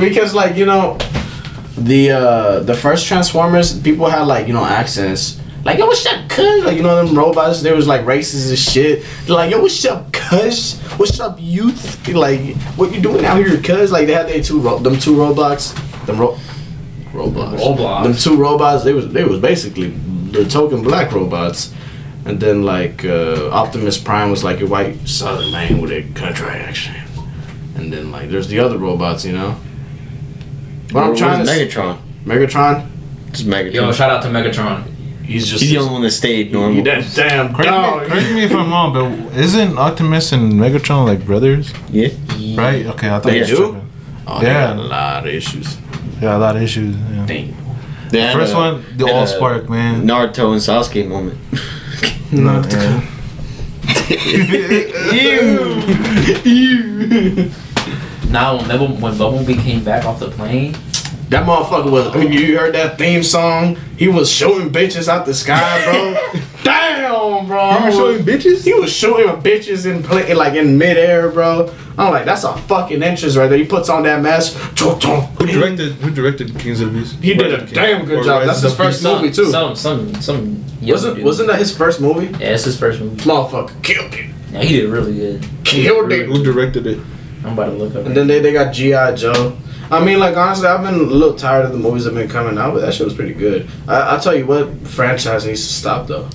because 0.00 0.34
like 0.34 0.56
you 0.56 0.66
know, 0.66 0.98
the 1.76 2.10
uh 2.12 2.60
the 2.60 2.74
first 2.74 3.06
Transformers 3.06 3.78
people 3.80 4.06
had 4.08 4.22
like 4.22 4.46
you 4.48 4.52
know 4.54 4.64
accents. 4.64 5.40
Like 5.64 5.78
yo, 5.78 5.86
what's 5.86 6.04
up, 6.06 6.28
cuz? 6.28 6.64
Like 6.64 6.76
you 6.76 6.82
know 6.82 7.04
them 7.04 7.16
robots, 7.16 7.62
they 7.62 7.72
was 7.72 7.86
like 7.86 8.02
racist 8.02 8.52
as 8.52 8.58
shit. 8.58 9.02
They're 9.26 9.36
like 9.36 9.50
yo, 9.50 9.60
what's 9.62 9.82
up, 9.86 10.12
cuz? 10.12 10.78
What's 10.98 11.18
up, 11.20 11.38
youth? 11.40 12.06
Like 12.08 12.54
what 12.76 12.92
you 12.94 13.00
doing 13.00 13.24
out 13.24 13.38
here, 13.38 13.56
cuz? 13.60 13.90
Like 13.90 14.06
they 14.06 14.12
had 14.12 14.28
their 14.28 14.42
two 14.42 14.60
ro- 14.60 14.78
them 14.78 14.98
two 14.98 15.14
robots, 15.18 15.72
them 16.06 16.18
ro- 16.18 16.38
Roblox. 17.12 17.58
Roblox. 17.60 18.02
Them 18.02 18.14
two 18.14 18.36
robots, 18.36 18.84
they 18.84 18.92
was 18.92 19.08
they 19.12 19.24
was 19.24 19.38
basically 19.40 19.88
the 20.32 20.44
token 20.44 20.82
black 20.82 21.12
robots. 21.12 21.72
And 22.26 22.40
then 22.40 22.62
like 22.62 23.04
uh, 23.04 23.50
Optimus 23.50 23.98
Prime 23.98 24.30
was 24.30 24.42
like 24.42 24.60
a 24.62 24.66
white 24.66 25.06
southern 25.06 25.52
man 25.52 25.80
with 25.82 25.92
a 25.92 26.02
country 26.18 26.48
accent. 26.48 27.06
And 27.76 27.92
then 27.92 28.10
like 28.10 28.30
there's 28.30 28.48
the 28.48 28.58
other 28.60 28.78
robots, 28.78 29.24
you 29.26 29.32
know. 29.32 29.56
What 30.92 31.04
I'm 31.04 31.14
trying 31.16 31.44
to 31.44 31.50
s- 31.50 31.58
Megatron. 31.58 31.98
Megatron, 32.24 32.86
Just 33.32 33.46
Megatron. 33.46 33.74
Yo, 33.74 33.92
shout 33.92 34.10
out 34.10 34.22
to 34.22 34.28
Megatron. 34.28 34.84
He's 35.26 35.46
just 35.48 35.62
He's 35.62 35.72
the 35.72 35.78
only 35.78 35.92
one 35.92 36.02
that 36.02 36.10
stayed 36.12 36.46
he, 36.48 36.52
normal. 36.52 36.82
that 36.84 37.04
damn 37.14 37.54
Correct 37.54 37.70
me, 37.70 38.08
correct 38.08 38.32
me 38.34 38.44
if 38.44 38.52
I'm 38.52 38.70
wrong, 38.70 38.92
but 38.92 39.36
isn't 39.38 39.78
Optimus 39.78 40.32
and 40.32 40.52
Megatron 40.54 41.06
like 41.06 41.24
brothers? 41.24 41.72
Yeah. 41.90 42.08
Right? 42.56 42.86
Okay, 42.86 43.08
I 43.08 43.18
thought 43.18 43.24
They 43.24 43.42
I 43.42 43.46
do? 43.46 43.56
tripping. 43.56 43.90
Oh, 44.26 44.40
Yeah. 44.42 44.66
got 44.68 44.76
a 44.76 44.80
lot 44.82 45.26
of 45.26 45.34
issues. 45.34 45.76
Yeah, 46.20 46.36
a 46.36 46.38
lot 46.38 46.56
of 46.56 46.62
issues. 46.62 46.96
Yeah. 46.96 47.26
Dang. 47.26 47.56
They 48.10 48.20
had 48.20 48.32
First 48.34 48.54
a- 48.54 48.56
one, 48.56 48.84
the 48.96 49.10
All 49.12 49.26
Spark 49.26 49.68
man. 49.68 50.06
Naruto 50.06 50.52
and 50.52 50.60
Sasuke 50.62 51.06
moment. 51.08 51.38
No, 52.32 52.62
yeah. 52.70 53.00
Now, 58.30 58.56
when 58.58 58.68
Bumble- 58.68 58.96
when 58.96 59.18
Bumblebee 59.18 59.56
came 59.62 59.84
back 59.84 60.04
off 60.04 60.20
the 60.20 60.30
plane, 60.30 60.74
That 61.30 61.46
motherfucker 61.46 61.90
was. 61.90 62.06
I 62.08 62.18
mean, 62.18 62.32
you 62.32 62.58
heard 62.58 62.74
that 62.74 62.98
theme 62.98 63.22
song, 63.22 63.76
he 63.96 64.08
was 64.08 64.30
shooting 64.30 64.70
bitches 64.70 65.08
out 65.08 65.24
the 65.26 65.34
sky, 65.34 65.84
bro. 65.84 66.40
Damn, 66.62 67.46
bro. 67.46 67.58
I 67.58 67.86
was- 67.88 68.22
bitches? 68.22 68.64
He 68.64 68.72
was 68.74 68.92
shooting 68.92 69.26
bitches 69.42 69.86
in 69.90 70.02
play, 70.02 70.32
like 70.34 70.54
in 70.54 70.76
midair, 70.78 71.30
bro. 71.30 71.72
I'm 71.96 72.12
like, 72.12 72.24
that's 72.24 72.44
a 72.44 72.56
fucking 72.56 73.02
entrance 73.02 73.36
right 73.36 73.46
there. 73.48 73.58
He 73.58 73.64
puts 73.64 73.88
on 73.88 74.02
that 74.04 74.20
mask. 74.22 74.54
Who 74.78 75.46
directed? 75.46 75.92
Who 75.94 76.10
directed 76.10 76.58
Kings 76.58 76.80
of 76.80 76.92
the 76.92 76.98
Beast? 77.00 77.16
He 77.20 77.34
did 77.34 77.52
a 77.54 77.58
Rise 77.58 77.72
damn 77.72 78.04
good 78.04 78.18
Or 78.20 78.24
job. 78.24 78.38
Rise 78.40 78.46
That's 78.48 78.60
his 78.62 78.74
first 78.76 79.02
Beast? 79.02 79.14
movie 79.14 79.30
too. 79.32 79.50
some 79.50 79.76
some 79.76 80.14
some. 80.16 80.64
Wasn't 80.82 81.16
dude. 81.16 81.24
wasn't 81.24 81.48
that 81.48 81.58
his 81.58 81.74
first 81.76 82.00
movie? 82.00 82.26
Yeah, 82.38 82.54
it's 82.54 82.64
his 82.64 82.78
first 82.78 83.00
movie. 83.00 83.16
Motherfucker 83.22 83.80
killed 83.82 84.12
it. 84.14 84.30
Yeah, 84.52 84.62
he 84.62 84.80
did 84.80 84.90
really 84.90 85.14
good. 85.14 85.46
Killed 85.64 86.12
it. 86.12 86.26
Who 86.26 86.42
directed 86.44 86.86
it? 86.86 86.98
I'm 87.44 87.52
about 87.52 87.66
to 87.66 87.72
look 87.72 87.94
up. 87.94 88.06
And 88.06 88.16
then 88.16 88.26
they, 88.26 88.40
they 88.40 88.52
got 88.52 88.72
G.I. 88.74 89.14
Joe. 89.14 89.56
I 89.90 90.04
mean, 90.04 90.18
like, 90.18 90.36
honestly, 90.36 90.66
I've 90.66 90.82
been 90.82 90.94
a 90.94 90.98
little 90.98 91.34
tired 91.36 91.64
of 91.66 91.72
the 91.72 91.78
movies 91.78 92.04
that 92.04 92.14
have 92.14 92.22
been 92.22 92.30
coming 92.30 92.58
out, 92.58 92.74
but 92.74 92.80
that 92.80 92.94
shit 92.94 93.04
was 93.04 93.14
pretty 93.14 93.34
good. 93.34 93.68
I, 93.86 93.94
I'll 94.00 94.20
tell 94.20 94.34
you 94.34 94.46
what 94.46 94.70
franchise 94.86 95.46
needs 95.46 95.66
to 95.66 95.72
stop, 95.72 96.06
though. 96.06 96.28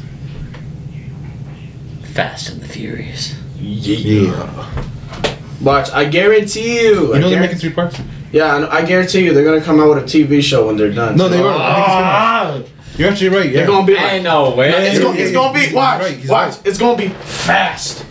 Fast 2.14 2.50
and 2.50 2.62
the 2.62 2.68
Furious. 2.68 3.36
Yeah. 3.60 4.76
Watch, 5.62 5.90
I 5.92 6.06
guarantee 6.06 6.82
you. 6.82 7.14
I 7.14 7.18
You 7.18 7.22
know 7.22 7.30
they're 7.30 7.40
guarantee- 7.40 7.40
making 7.42 7.58
three 7.60 7.70
parts. 7.72 8.00
Yeah, 8.32 8.56
I, 8.56 8.60
know- 8.60 8.70
I 8.70 8.86
guarantee 8.86 9.26
you 9.26 9.34
they're 9.34 9.44
gonna 9.44 9.62
come 9.62 9.80
out 9.80 9.90
with 9.90 10.04
a 10.04 10.08
TV 10.08 10.42
show 10.42 10.68
when 10.68 10.78
they're 10.78 10.92
done. 10.94 11.18
No, 11.18 11.28
they 11.28 11.38
So- 11.38 11.48
are. 11.48 11.56
I 11.60 11.74
think 11.74 11.80
it's 11.80 11.90
gonna- 11.94 12.66
oh, 12.66 12.98
You're 12.98 13.10
actually 13.12 13.30
right. 13.30 13.46
Yeah. 13.46 13.52
They're 13.58 13.68
gonna 13.68 13.88
be 13.88 13.96
like, 13.96 14.12
Ain't 14.14 14.24
no 14.24 14.56
way. 14.56 14.70
it's, 14.70 15.00
gonna, 15.00 15.18
it's 15.18 15.32
gonna 15.32 15.54
be 15.54 15.60
He's 15.66 15.74
watch, 15.74 16.02
right, 16.02 16.18
watch. 16.28 16.30
right. 16.56 16.62
It's 16.66 16.78
gonna 16.78 16.98
be 16.98 17.08
fast. 17.10 18.04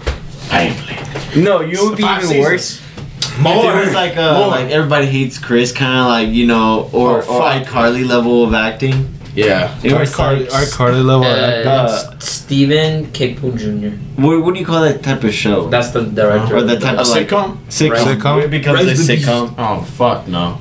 Family. 0.49 1.43
No, 1.43 1.61
you 1.61 1.89
would 1.89 1.97
be 1.97 2.03
Five 2.03 2.19
even 2.25 2.29
seasons. 2.29 2.45
worse. 2.47 2.83
If 3.41 3.47
it 3.47 3.85
was 3.87 3.95
like 3.95 4.17
uh, 4.17 4.39
More. 4.39 4.49
like 4.49 4.71
everybody 4.71 5.07
hates 5.07 5.39
Chris, 5.39 5.73
kind 5.73 6.01
of 6.01 6.07
like 6.07 6.29
you 6.35 6.47
know, 6.47 6.91
or 6.93 7.23
Oh, 7.27 7.37
or 7.39 7.43
iCarly 7.43 8.07
level 8.07 8.45
of 8.45 8.55
acting. 8.55 9.15
Yeah. 9.35 9.79
It 9.85 9.93
Our 9.93 10.01
was 10.01 10.15
Carly, 10.15 10.45
like, 10.47 10.55
our 10.55 10.67
Carly 10.67 11.01
level. 11.03 11.25
Uh, 11.25 11.71
Uh, 11.71 12.19
Steven 12.19 13.07
Caple 13.13 13.57
Jr. 13.57 13.95
what, 14.21 14.43
what 14.43 14.55
do 14.55 14.59
you 14.61 14.67
call 14.67 14.81
that 14.83 15.03
type 15.03 15.23
of 15.23 15.33
show? 15.33 15.69
That's 15.69 15.91
the 15.91 16.03
director. 16.05 16.55
or 16.55 16.59
of 16.59 16.67
the 16.69 16.75
the- 16.75 16.81
type 16.81 16.99
A 16.99 17.03
of 17.03 17.09
like 17.09 17.29
sitcom? 17.29 17.59
sitcom. 17.69 18.17
Sitcom? 18.17 18.43
It 18.43 18.51
becomes 18.51 18.81
a 18.81 18.85
Rest 18.87 19.09
in 19.09 19.17
peace. 19.17 19.27
sitcom. 19.27 19.55
Oh 19.59 19.83
fuck 19.83 20.27
no. 20.27 20.59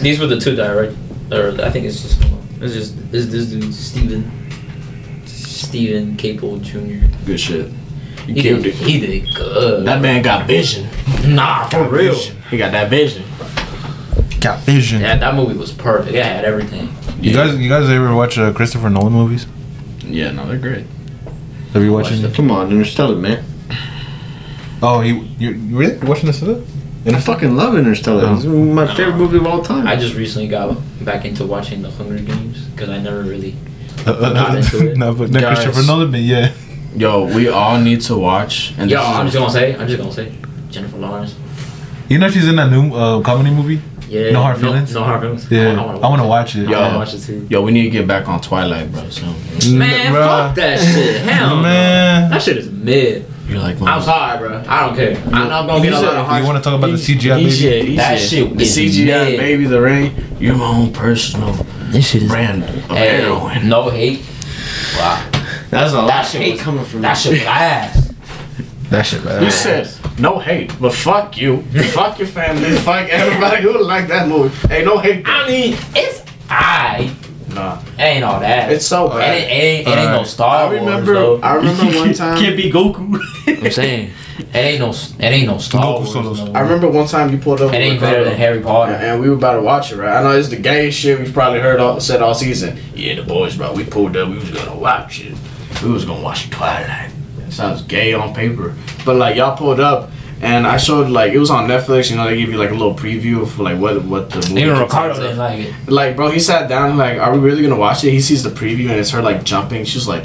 These 0.00 0.18
were 0.20 0.26
the 0.28 0.40
two 0.40 0.54
direct. 0.56 0.94
Or 1.30 1.50
I 1.62 1.68
think 1.70 1.84
it's 1.86 2.00
just 2.00 2.22
it's 2.62 2.72
just 2.72 2.94
it's 3.12 3.26
this 3.26 3.46
dude 3.46 3.74
Steven. 3.74 4.30
Steven 5.26 6.16
Caple 6.16 6.62
Jr. 6.62 7.04
Good 7.26 7.38
shit. 7.40 7.70
You 8.28 8.34
He 8.34 8.42
killed 8.42 8.62
did, 8.62 8.74
it. 8.74 8.86
he 8.86 9.00
did 9.00 9.34
good. 9.34 9.86
That 9.86 10.02
man 10.02 10.22
got 10.22 10.46
vision. 10.46 10.86
nah, 11.26 11.66
for 11.68 11.88
real. 11.88 12.14
He 12.50 12.58
got 12.58 12.72
that 12.72 12.90
vision. 12.90 13.24
Got 14.40 14.60
vision. 14.60 15.00
Yeah, 15.00 15.16
that 15.16 15.34
movie 15.34 15.56
was 15.56 15.72
perfect. 15.72 16.14
Yeah, 16.14 16.26
it 16.28 16.36
had 16.36 16.44
everything. 16.44 16.94
You 17.20 17.32
guys, 17.32 17.56
you 17.58 17.68
guys 17.68 17.88
ever 17.88 18.14
watch 18.14 18.38
uh, 18.38 18.52
Christopher 18.52 18.90
Nolan 18.90 19.12
movies? 19.12 19.46
Yeah, 20.04 20.30
no, 20.30 20.46
they're 20.46 20.58
great. 20.58 20.86
Have 21.72 21.82
you 21.82 21.92
watched 21.92 22.10
Watched 22.12 22.22
it? 22.24 22.34
Come 22.34 22.50
on, 22.50 22.70
Interstellar, 22.70 23.16
man. 23.16 23.44
Oh, 24.80 25.00
you 25.00 25.26
you 25.38 25.50
you 25.50 25.76
really 25.78 25.98
watching 26.06 26.26
this? 26.26 26.38
Stuff? 26.38 26.58
I 27.06 27.18
fucking 27.20 27.56
love 27.56 27.76
Interstellar. 27.76 28.24
Oh. 28.26 28.34
It's 28.36 28.44
my 28.44 28.86
favorite 28.94 29.16
movie 29.16 29.38
of 29.38 29.46
all 29.46 29.62
time. 29.62 29.86
I 29.86 29.96
just 29.96 30.14
recently 30.14 30.48
got 30.48 30.76
back 31.04 31.24
into 31.24 31.44
watching 31.46 31.82
The 31.82 31.90
Hunger 31.90 32.18
Games 32.22 32.64
because 32.66 32.90
I 32.90 32.98
never 33.00 33.22
really. 33.22 33.56
Uh, 34.06 34.12
uh, 34.12 34.32
Not 34.32 34.54
into 34.56 34.90
it. 34.92 34.96
no, 34.98 35.14
but 35.14 35.30
not 35.30 35.40
Guys. 35.42 35.58
Christopher 35.64 35.86
Nolan, 35.86 36.10
but 36.10 36.20
yeah. 36.20 36.52
Yo, 36.98 37.24
we 37.34 37.48
all 37.48 37.80
need 37.80 38.00
to 38.02 38.16
watch. 38.16 38.74
And 38.78 38.90
Yo, 38.90 39.00
I'm 39.00 39.26
just 39.26 39.36
gonna 39.36 39.50
say, 39.52 39.74
I'm 39.76 39.86
just 39.86 39.98
gonna 39.98 40.12
say, 40.12 40.32
Jennifer 40.70 40.96
Lawrence. 40.96 41.34
You 42.08 42.18
know 42.18 42.28
she's 42.30 42.48
in 42.48 42.56
that 42.56 42.70
new 42.70 42.92
uh, 42.94 43.20
comedy 43.22 43.50
movie. 43.54 43.80
Yeah. 44.08 44.30
No 44.32 44.40
Hard 44.42 44.58
Feelings? 44.58 44.94
No, 44.94 45.02
hard 45.04 45.20
feelings. 45.20 45.50
Yeah, 45.50 45.78
I, 45.78 45.84
I 45.84 46.08
want 46.08 46.22
to 46.22 46.26
watch 46.26 46.56
it. 46.56 46.66
I 46.66 46.70
Yo. 46.70 46.80
want 46.80 46.92
to 46.94 46.98
watch 46.98 47.14
it 47.14 47.20
too. 47.26 47.46
Yo, 47.50 47.60
we 47.60 47.72
need 47.72 47.82
to 47.84 47.90
get 47.90 48.06
back 48.08 48.26
on 48.26 48.40
Twilight, 48.40 48.90
bro. 48.90 49.06
So 49.10 49.26
Man, 49.70 50.12
Bruh. 50.14 50.46
fuck 50.46 50.54
that 50.56 50.78
shit. 50.80 51.20
Hell 51.20 51.56
no. 51.56 51.62
Man. 51.62 52.30
That 52.30 52.40
shit 52.42 52.56
is 52.56 52.70
mid. 52.70 53.26
you're 53.46 53.58
like, 53.60 53.78
I'm 53.82 54.00
sorry, 54.00 54.38
bro. 54.38 54.64
I 54.66 54.86
don't 54.86 54.96
care. 54.96 55.14
I'm 55.26 55.48
not 55.50 55.66
gonna 55.66 55.82
get 55.84 55.92
a 55.92 56.00
lot 56.00 56.16
of 56.16 56.26
hard. 56.26 56.40
You 56.42 56.48
want 56.48 56.64
to 56.64 56.68
talk 56.70 56.78
about 56.78 56.86
the 56.90 56.96
CGI 56.96 57.36
He 57.38 57.44
baby? 57.44 57.50
said- 57.50 57.84
he 57.84 57.96
That 57.96 58.18
shit 58.18 58.56
the 58.56 58.62
is 58.64 58.76
CGI 58.78 59.04
mid. 59.26 59.38
baby, 59.40 59.64
the 59.66 59.80
ring. 59.80 60.14
You're 60.40 60.56
my 60.56 60.64
own 60.68 60.92
personal 60.94 61.52
This 61.90 62.08
shit 62.08 62.22
is. 62.22 62.30
brand 62.30 62.64
of 62.64 62.70
Hey, 62.96 63.20
heroin. 63.20 63.68
no 63.68 63.90
hate. 63.90 64.24
Wow. 64.96 65.27
That's 65.70 65.92
a 65.92 65.96
lot 65.96 66.06
That 66.08 66.24
of 66.24 66.30
shit 66.30 66.40
hate 66.42 66.52
was- 66.52 66.60
coming 66.62 66.84
from 66.84 67.00
That 67.02 67.14
shit 67.14 67.32
was 67.32 67.42
ass. 67.42 68.14
That 68.90 69.02
shit, 69.04 69.22
bad. 69.22 69.42
You 69.42 69.50
said 69.50 69.90
no 70.18 70.38
hate, 70.38 70.72
but 70.80 70.94
fuck 70.94 71.36
you, 71.36 71.60
fuck 71.92 72.18
your 72.18 72.26
family, 72.28 72.70
fuck 72.78 73.06
everybody 73.10 73.60
who 73.62 73.82
like 73.84 74.08
that 74.08 74.26
movie. 74.28 74.54
Hey, 74.66 74.82
no 74.82 74.96
hate. 74.98 75.24
I 75.28 75.46
mean, 75.46 75.76
it's 75.94 76.22
I. 76.48 77.14
Nah, 77.54 77.78
It 77.98 78.02
ain't 78.02 78.24
all 78.24 78.40
that. 78.40 78.70
it's 78.72 78.86
so 78.86 79.06
It 79.06 79.10
ain't, 79.10 79.20
bad. 79.20 79.34
it 79.34 79.52
ain't, 79.52 79.88
it 79.88 79.90
ain't 79.90 79.98
no 80.04 80.12
Alright. 80.12 80.26
Star 80.26 80.66
I 80.68 80.72
remember, 80.74 81.12
though. 81.14 81.40
I 81.40 81.54
remember 81.54 81.84
one 81.98 82.12
time. 82.14 82.38
Can't 82.38 82.56
be 82.56 82.70
Goku. 82.70 83.18
I'm 83.62 83.70
saying 83.70 84.10
it 84.38 84.56
ain't 84.56 84.80
no, 84.80 84.90
it 84.90 85.22
ain't 85.22 85.46
no 85.48 85.58
Star 85.58 85.82
Goku 85.82 86.24
Wars. 86.24 86.44
no. 86.44 86.52
I 86.52 86.60
remember 86.60 86.88
one 86.88 87.06
time 87.06 87.30
you 87.30 87.38
pulled 87.38 87.60
up. 87.60 87.72
It 87.74 87.76
ain't 87.78 88.00
better 88.00 88.24
than 88.24 88.36
Harry 88.36 88.60
Potter. 88.60 88.92
And, 88.92 89.02
and 89.04 89.20
we 89.20 89.28
were 89.28 89.34
about 89.36 89.54
to 89.56 89.60
watch 89.62 89.92
it, 89.92 89.96
right? 89.96 90.16
I 90.18 90.22
know 90.22 90.30
it's 90.38 90.48
the 90.48 90.56
gay 90.56 90.90
shit 90.90 91.18
we've 91.18 91.32
probably 91.32 91.60
heard 91.60 91.78
all 91.80 92.00
said 92.00 92.22
all 92.22 92.34
season. 92.34 92.78
Yeah, 92.94 93.16
the 93.16 93.22
boys, 93.22 93.56
bro. 93.56 93.72
We 93.74 93.84
pulled 93.84 94.16
up. 94.16 94.28
We 94.30 94.36
was 94.38 94.50
gonna 94.50 94.76
watch 94.76 95.20
it. 95.20 95.34
We 95.82 95.90
was 95.90 96.04
gonna 96.04 96.22
watch 96.22 96.50
Twilight. 96.50 97.10
It 97.46 97.52
sounds 97.52 97.82
gay 97.82 98.12
on 98.12 98.34
paper, 98.34 98.74
but 99.04 99.16
like 99.16 99.36
y'all 99.36 99.56
pulled 99.56 99.80
up. 99.80 100.10
And 100.40 100.68
I 100.68 100.76
showed 100.76 101.08
like 101.10 101.32
it 101.32 101.38
was 101.38 101.50
on 101.50 101.66
Netflix. 101.68 102.10
You 102.10 102.16
know 102.16 102.24
they 102.28 102.36
give 102.36 102.48
you 102.50 102.58
like 102.58 102.70
a 102.70 102.74
little 102.74 102.94
preview 102.94 103.42
of 103.42 103.58
like 103.58 103.76
what 103.78 104.04
what 104.04 104.30
the 104.30 104.36
movie. 104.48 104.60
Even 104.62 104.78
Ricardo 104.78 105.14
didn't 105.14 105.36
like 105.38 105.58
it. 105.60 105.74
Like, 105.88 106.14
bro, 106.14 106.30
he 106.30 106.38
sat 106.38 106.68
down 106.68 106.96
like, 106.96 107.18
are 107.18 107.32
we 107.32 107.38
really 107.40 107.62
gonna 107.62 107.76
watch 107.76 108.04
it? 108.04 108.10
He 108.12 108.20
sees 108.20 108.44
the 108.44 108.50
preview 108.50 108.88
and 108.90 109.00
it's 109.00 109.10
her 109.10 109.20
like 109.20 109.42
jumping. 109.42 109.84
She's 109.84 110.06
like, 110.06 110.24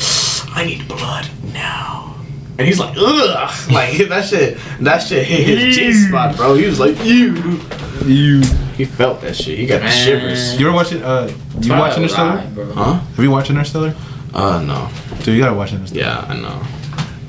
I 0.56 0.66
need 0.66 0.88
blood 0.88 1.28
now. 1.52 2.16
And 2.60 2.68
he's 2.68 2.80
like, 2.80 2.96
ugh, 2.96 3.50
like 3.72 3.98
that 4.10 4.26
shit. 4.26 4.60
That 4.82 5.00
shit 5.00 5.26
hit 5.26 5.58
his 5.58 5.76
G 5.76 5.94
spot, 5.94 6.36
bro. 6.36 6.54
He 6.54 6.68
was 6.68 6.80
like, 6.80 6.96
you, 7.04 7.60
You. 8.06 8.42
he 8.78 8.86
felt 8.86 9.20
that 9.22 9.36
shit. 9.36 9.58
He 9.58 9.66
got 9.66 9.82
the 9.82 9.90
shivers. 9.90 10.60
You 10.60 10.68
ever 10.68 10.76
watching? 10.76 11.02
Uh, 11.02 11.34
you 11.60 11.70
Twilight 11.70 11.80
watching 11.90 12.04
was 12.04 12.12
Interstellar? 12.12 12.40
alright. 12.40 12.76
Huh? 12.76 12.94
Have 13.00 13.20
you 13.24 13.32
watched 13.32 13.50
Interstellar? 13.50 13.96
Uh, 14.36 14.62
no. 14.62 14.90
Dude, 15.24 15.36
you 15.36 15.40
gotta 15.42 15.56
watch 15.56 15.72
Interstellar. 15.74 16.02
Yeah, 16.04 16.26
I 16.28 16.36
know. 16.38 16.62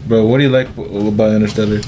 Bro, 0.07 0.27
what 0.27 0.39
do 0.39 0.45
you 0.45 0.51
like 0.51 0.69
about 0.77 1.33
Interstellar? 1.33 1.79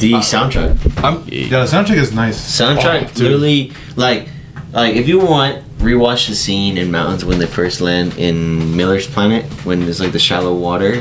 The 0.00 0.12
soundtrack. 0.22 1.02
I'm, 1.04 1.24
yeah, 1.26 1.64
the 1.64 1.70
soundtrack 1.70 1.96
is 1.96 2.12
nice. 2.12 2.38
Soundtrack 2.60 3.02
Oh, 3.02 3.06
dude. 3.08 3.18
literally 3.18 3.72
like 3.96 4.28
like 4.72 4.94
if 4.96 5.08
you 5.08 5.18
want 5.18 5.64
rewatch 5.78 6.28
the 6.28 6.34
scene 6.34 6.76
in 6.78 6.90
mountains 6.90 7.24
when 7.24 7.38
they 7.38 7.46
first 7.46 7.80
land 7.80 8.16
in 8.18 8.76
Miller's 8.76 9.06
planet 9.06 9.44
when 9.64 9.80
there's 9.80 10.00
like 10.00 10.12
the 10.12 10.18
shallow 10.18 10.54
water 10.54 10.92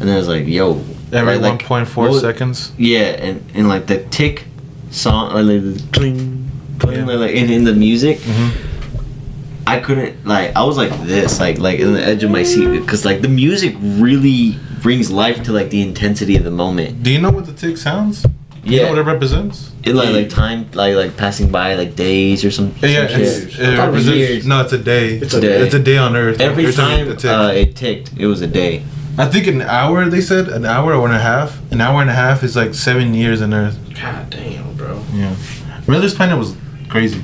and 0.00 0.08
then 0.08 0.16
it's 0.18 0.28
like 0.28 0.46
yo 0.46 0.82
Every 1.12 1.38
like, 1.38 1.60
1.4 1.60 1.96
what- 1.96 2.20
seconds. 2.20 2.72
yeah 2.78 3.16
and 3.24 3.42
and 3.54 3.68
like 3.68 3.86
the 3.86 4.04
tick 4.04 4.44
song 4.90 5.32
or 5.32 5.42
like 5.42 5.62
the 5.62 5.82
cling 5.92 6.50
cling 6.78 7.06
Yeah. 7.08 7.14
like 7.14 7.32
in, 7.34 7.50
in 7.50 7.64
the 7.64 7.72
music 7.74 8.18
Mhm. 8.18 8.50
I 9.74 9.80
couldn't 9.80 10.12
like 10.26 10.54
I 10.56 10.62
was 10.64 10.76
like 10.76 10.92
this 11.06 11.38
like 11.40 11.58
like 11.58 11.78
in 11.78 11.92
the 11.92 12.04
edge 12.04 12.22
of 12.24 12.30
my 12.30 12.42
seat 12.42 12.68
because 12.80 13.04
like 13.04 13.20
the 13.22 13.28
music 13.28 13.74
really 14.06 14.58
brings 14.82 15.10
life 15.10 15.42
to 15.44 15.52
like 15.52 15.68
the 15.70 15.82
intensity 15.82 16.36
of 16.36 16.44
the 16.44 16.50
moment 16.64 17.02
Do 17.02 17.10
you 17.10 17.20
know 17.20 17.30
what 17.30 17.46
the 17.46 17.52
tick 17.52 17.76
sounds? 17.76 18.24
You 18.64 18.76
know 18.78 18.82
yeah 18.84 18.88
what 18.90 18.98
it 18.98 19.02
represents? 19.14 19.56
it 19.84 19.94
like 19.94 20.10
like 20.10 20.28
time 20.30 20.60
like 20.72 20.94
like 21.02 21.16
passing 21.16 21.50
by 21.50 21.74
like 21.74 21.92
days 21.96 22.44
or 22.46 22.50
some, 22.50 22.74
Yeah, 22.82 23.06
some 23.08 23.20
it's, 23.22 23.50
shit. 23.52 23.68
it 23.68 23.76
thought 23.76 23.88
it 23.88 23.92
was 23.92 24.06
represents. 24.06 24.16
years. 24.18 24.46
No, 24.46 24.60
it's 24.64 24.72
a 24.72 24.78
day. 24.94 25.06
It's 25.14 25.22
It's 25.26 25.34
a 25.34 25.38
a, 25.38 25.40
day. 25.40 25.56
It's 25.64 25.74
a 25.74 25.84
day 25.90 25.98
on 26.06 26.16
Earth. 26.16 26.40
Every 26.40 26.64
Every 26.64 26.74
time 26.74 27.08
it 27.08 27.18
tick. 27.18 27.30
uh, 27.30 27.52
it 27.62 27.76
ticked, 27.76 28.12
it 28.16 28.26
was 28.26 28.40
a 28.42 28.46
day. 28.62 28.82
I 29.16 29.26
think 29.26 29.46
an 29.46 29.62
hour. 29.62 29.96
They 30.08 30.20
said 30.20 30.48
an 30.48 30.64
hour 30.64 30.94
or 30.94 31.06
and 31.06 31.14
a 31.14 31.18
half. 31.32 31.48
An 31.72 31.80
hour 31.80 32.00
and 32.00 32.10
a 32.10 32.18
half 32.24 32.42
is 32.42 32.54
like 32.56 32.72
seven 32.74 33.14
years 33.14 33.40
on 33.42 33.52
Earth. 33.54 33.76
God 34.02 34.30
damn, 34.30 34.76
bro. 34.76 35.02
Yeah, 35.12 35.34
Miller's 35.88 36.14
planet 36.14 36.36
was 36.38 36.54
crazy. 36.88 37.20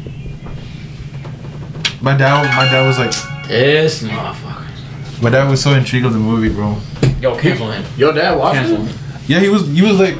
My 2.04 2.14
dad, 2.16 2.54
my 2.54 2.66
dad 2.70 2.86
was 2.86 2.98
like, 2.98 3.12
This 3.48 4.02
motherfucker. 4.02 5.22
my 5.22 5.30
dad 5.30 5.48
was 5.48 5.62
so 5.62 5.72
intrigued 5.72 6.04
of 6.04 6.12
the 6.12 6.18
movie, 6.18 6.50
bro. 6.50 6.76
Yo, 7.20 7.34
cancel 7.38 7.70
him. 7.70 7.82
Your 7.96 8.12
dad 8.12 8.36
watched 8.38 8.56
Cancel 8.58 8.84
it? 8.84 8.90
him. 8.90 8.98
Yeah, 9.26 9.40
he 9.40 9.48
was, 9.48 9.66
he 9.68 9.80
was 9.80 9.98
like, 9.98 10.16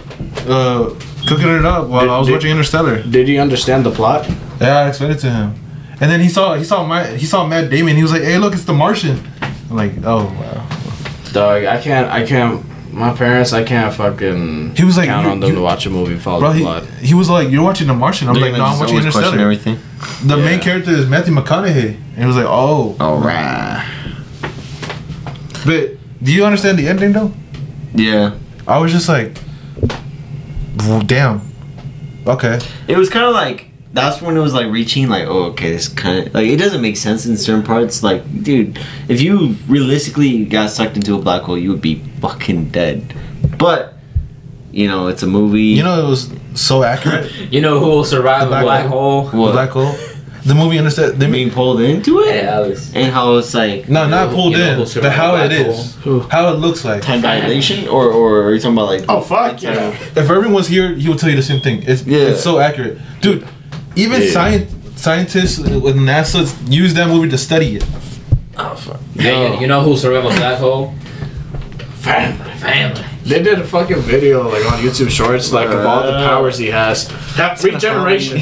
uh, 0.49 0.95
cooking 1.28 1.49
it 1.49 1.64
up 1.66 1.89
while 1.89 2.01
Did- 2.01 2.11
I 2.11 2.18
was 2.18 2.26
did- 2.28 2.32
watching 2.32 2.51
Interstellar. 2.53 3.03
Did 3.03 3.28
he 3.28 3.39
understand 3.39 3.85
the 3.85 3.91
plot? 3.91 4.26
Yeah, 4.61 4.78
I 4.78 4.89
explained 4.89 5.12
it 5.12 5.18
to 5.20 5.30
him, 5.30 5.55
and 6.01 6.11
then 6.11 6.20
he 6.20 6.28
saw, 6.30 6.55
he 6.55 6.64
saw 6.64 6.87
my, 6.87 7.07
he 7.07 7.26
saw 7.26 7.47
Matt 7.47 7.68
Damon. 7.68 7.97
He 7.97 8.03
was 8.03 8.12
like, 8.12 8.22
hey, 8.22 8.39
look, 8.39 8.55
it's 8.55 8.64
the 8.64 8.72
Martian. 8.72 9.20
I'm 9.70 9.76
like, 9.76 9.93
oh 10.05 10.24
wow. 10.41 10.66
Dog, 11.32 11.64
I 11.64 11.80
can't. 11.82 12.09
I 12.11 12.24
can't. 12.24 12.64
My 12.95 13.12
parents, 13.12 13.53
I 13.53 13.64
can't 13.64 13.92
fucking. 13.92 14.76
He 14.76 14.84
was 14.84 14.97
like, 14.97 15.09
count 15.09 15.26
you- 15.26 15.32
on 15.32 15.40
them 15.40 15.51
you- 15.51 15.57
to 15.57 15.62
watch 15.62 15.84
a 15.86 15.90
movie 15.90 16.16
follow 16.16 16.40
Bro, 16.40 16.53
the 16.53 16.59
he, 16.59 16.62
plot. 16.62 16.84
he 17.03 17.14
was 17.14 17.28
like, 17.28 17.51
"You're 17.51 17.64
watching 17.64 17.88
The 17.88 17.95
Martian." 17.95 18.28
I'm 18.28 18.34
like, 18.36 18.53
"No, 18.53 18.64
I'm 18.64 18.78
watching 18.78 18.97
Interstellar." 18.99 19.38
everything. 19.38 19.78
The 20.24 20.36
main 20.36 20.61
character 20.61 20.90
is 20.92 21.07
Matthew 21.09 21.34
McConaughey, 21.34 21.97
and 21.97 22.18
he 22.18 22.24
was 22.26 22.36
like, 22.36 22.47
"Oh." 22.49 22.97
All 23.01 23.18
right. 23.18 23.84
But 25.66 25.97
do 26.22 26.32
you 26.32 26.45
understand 26.45 26.78
the 26.78 26.86
ending 26.88 27.12
though? 27.12 27.32
Yeah. 27.95 28.36
I 28.66 28.78
was 28.78 28.92
just 28.92 29.09
like, 29.09 29.36
"Damn." 31.07 31.40
Okay. 32.26 32.59
It 32.88 32.97
was 32.97 33.09
kind 33.11 33.24
of 33.26 33.32
like 33.34 33.66
that's 33.92 34.20
when 34.22 34.36
it 34.36 34.40
was 34.40 34.53
like 34.55 34.66
reaching 34.72 35.09
like 35.09 35.24
oh 35.28 35.45
okay 35.45 35.70
this 35.70 35.86
kind 35.88 36.26
of 36.26 36.34
like 36.34 36.47
it 36.47 36.57
doesn't 36.57 36.80
make 36.80 36.97
sense 36.97 37.26
in 37.26 37.36
certain 37.36 37.62
parts 37.62 38.03
like 38.03 38.22
dude 38.42 38.76
if 39.09 39.20
you 39.22 39.55
realistically 39.68 40.45
got 40.47 40.68
sucked 40.68 40.97
into 40.97 41.14
a 41.14 41.18
black 41.20 41.42
hole 41.42 41.57
you 41.57 41.70
would 41.70 41.80
be 41.80 42.03
fucking 42.29 42.68
dead 42.70 43.14
but 43.59 43.95
you 44.72 44.89
know 44.89 45.09
it's 45.09 45.22
a 45.22 45.27
movie 45.27 45.62
You 45.79 45.83
know, 45.83 46.05
it 46.05 46.09
was 46.09 46.31
so 46.55 46.83
accurate. 46.83 47.31
You 47.55 47.61
know 47.61 47.79
who 47.81 47.87
will 47.87 48.05
survive 48.05 48.41
The 48.41 48.47
a 48.47 48.49
black 48.51 48.64
black 48.64 48.87
hole. 48.87 49.29
hole? 49.29 49.47
The 49.47 49.53
black 49.53 49.70
hole. 49.70 49.95
The 50.47 50.55
movie 50.55 50.77
understand. 50.79 51.14
They 51.20 51.31
being 51.31 51.51
pulled 51.51 51.81
into 51.81 52.20
it 52.20 52.35
Yeah, 52.37 52.57
Alex. 52.59 52.93
and 52.95 53.12
how 53.12 53.37
it's 53.39 53.55
like 53.55 53.89
no, 53.89 54.01
not 54.09 54.29
You 54.31 54.35
pulled 54.37 54.53
know 54.55 54.66
in, 54.68 54.75
who'll 54.87 55.03
but 55.03 55.12
how 55.12 55.37
it 55.37 55.53
is, 55.53 55.61
it 55.61 55.64
black 55.64 55.77
is, 55.79 55.95
Who? 56.05 56.20
how 56.35 56.53
it 56.53 56.57
looks 56.64 56.85
like. 56.85 57.01
time 57.03 57.20
dilation 57.22 57.89
or 57.89 58.05
or 58.18 58.43
are 58.45 58.53
you 58.55 58.61
talking 58.61 58.77
about 58.79 58.89
like 58.95 59.05
Oh 59.09 59.20
fuck 59.20 59.62
yeah! 59.62 59.91
If 60.20 60.29
everyone's 60.37 60.68
here, 60.68 60.89
he 60.95 61.09
will 61.09 61.16
tell 61.22 61.31
you 61.31 61.37
the 61.37 61.49
same 61.53 61.61
thing. 61.66 61.77
It's 61.91 62.03
Yeah. 62.05 62.31
it's 62.31 62.43
so 62.43 62.59
accurate, 62.59 62.99
dude. 63.20 63.47
Even 63.97 64.20
Yeah. 64.22 64.31
science 64.37 64.66
scientists 65.07 65.57
uh, 65.61 65.79
with 65.87 65.97
NASA 65.97 66.41
use 66.83 66.93
that 66.99 67.09
movie 67.09 67.29
to 67.31 67.39
study 67.39 67.77
it. 67.79 67.85
Oh, 68.57 68.75
fuck. 68.85 69.01
Hey, 69.16 69.35
you- 69.55 69.61
you 69.62 69.66
know 69.72 69.81
who 69.87 69.97
survived 69.97 70.27
a 70.27 70.37
black 70.41 70.59
hole? 70.59 70.93
Family. 72.05 72.50
Family. 72.59 73.05
They 73.24 73.42
did 73.42 73.59
a 73.59 73.64
fucking 73.64 74.00
video 74.00 74.48
like 74.48 74.64
on 74.70 74.78
YouTube 74.80 75.11
Shorts, 75.11 75.52
like 75.52 75.68
of 75.68 75.84
all 75.86 76.02
the 76.02 76.12
Uh, 76.12 76.28
powers 76.28 76.59
he 76.59 76.66
has. 76.68 77.11
Regeneration, 77.62 78.38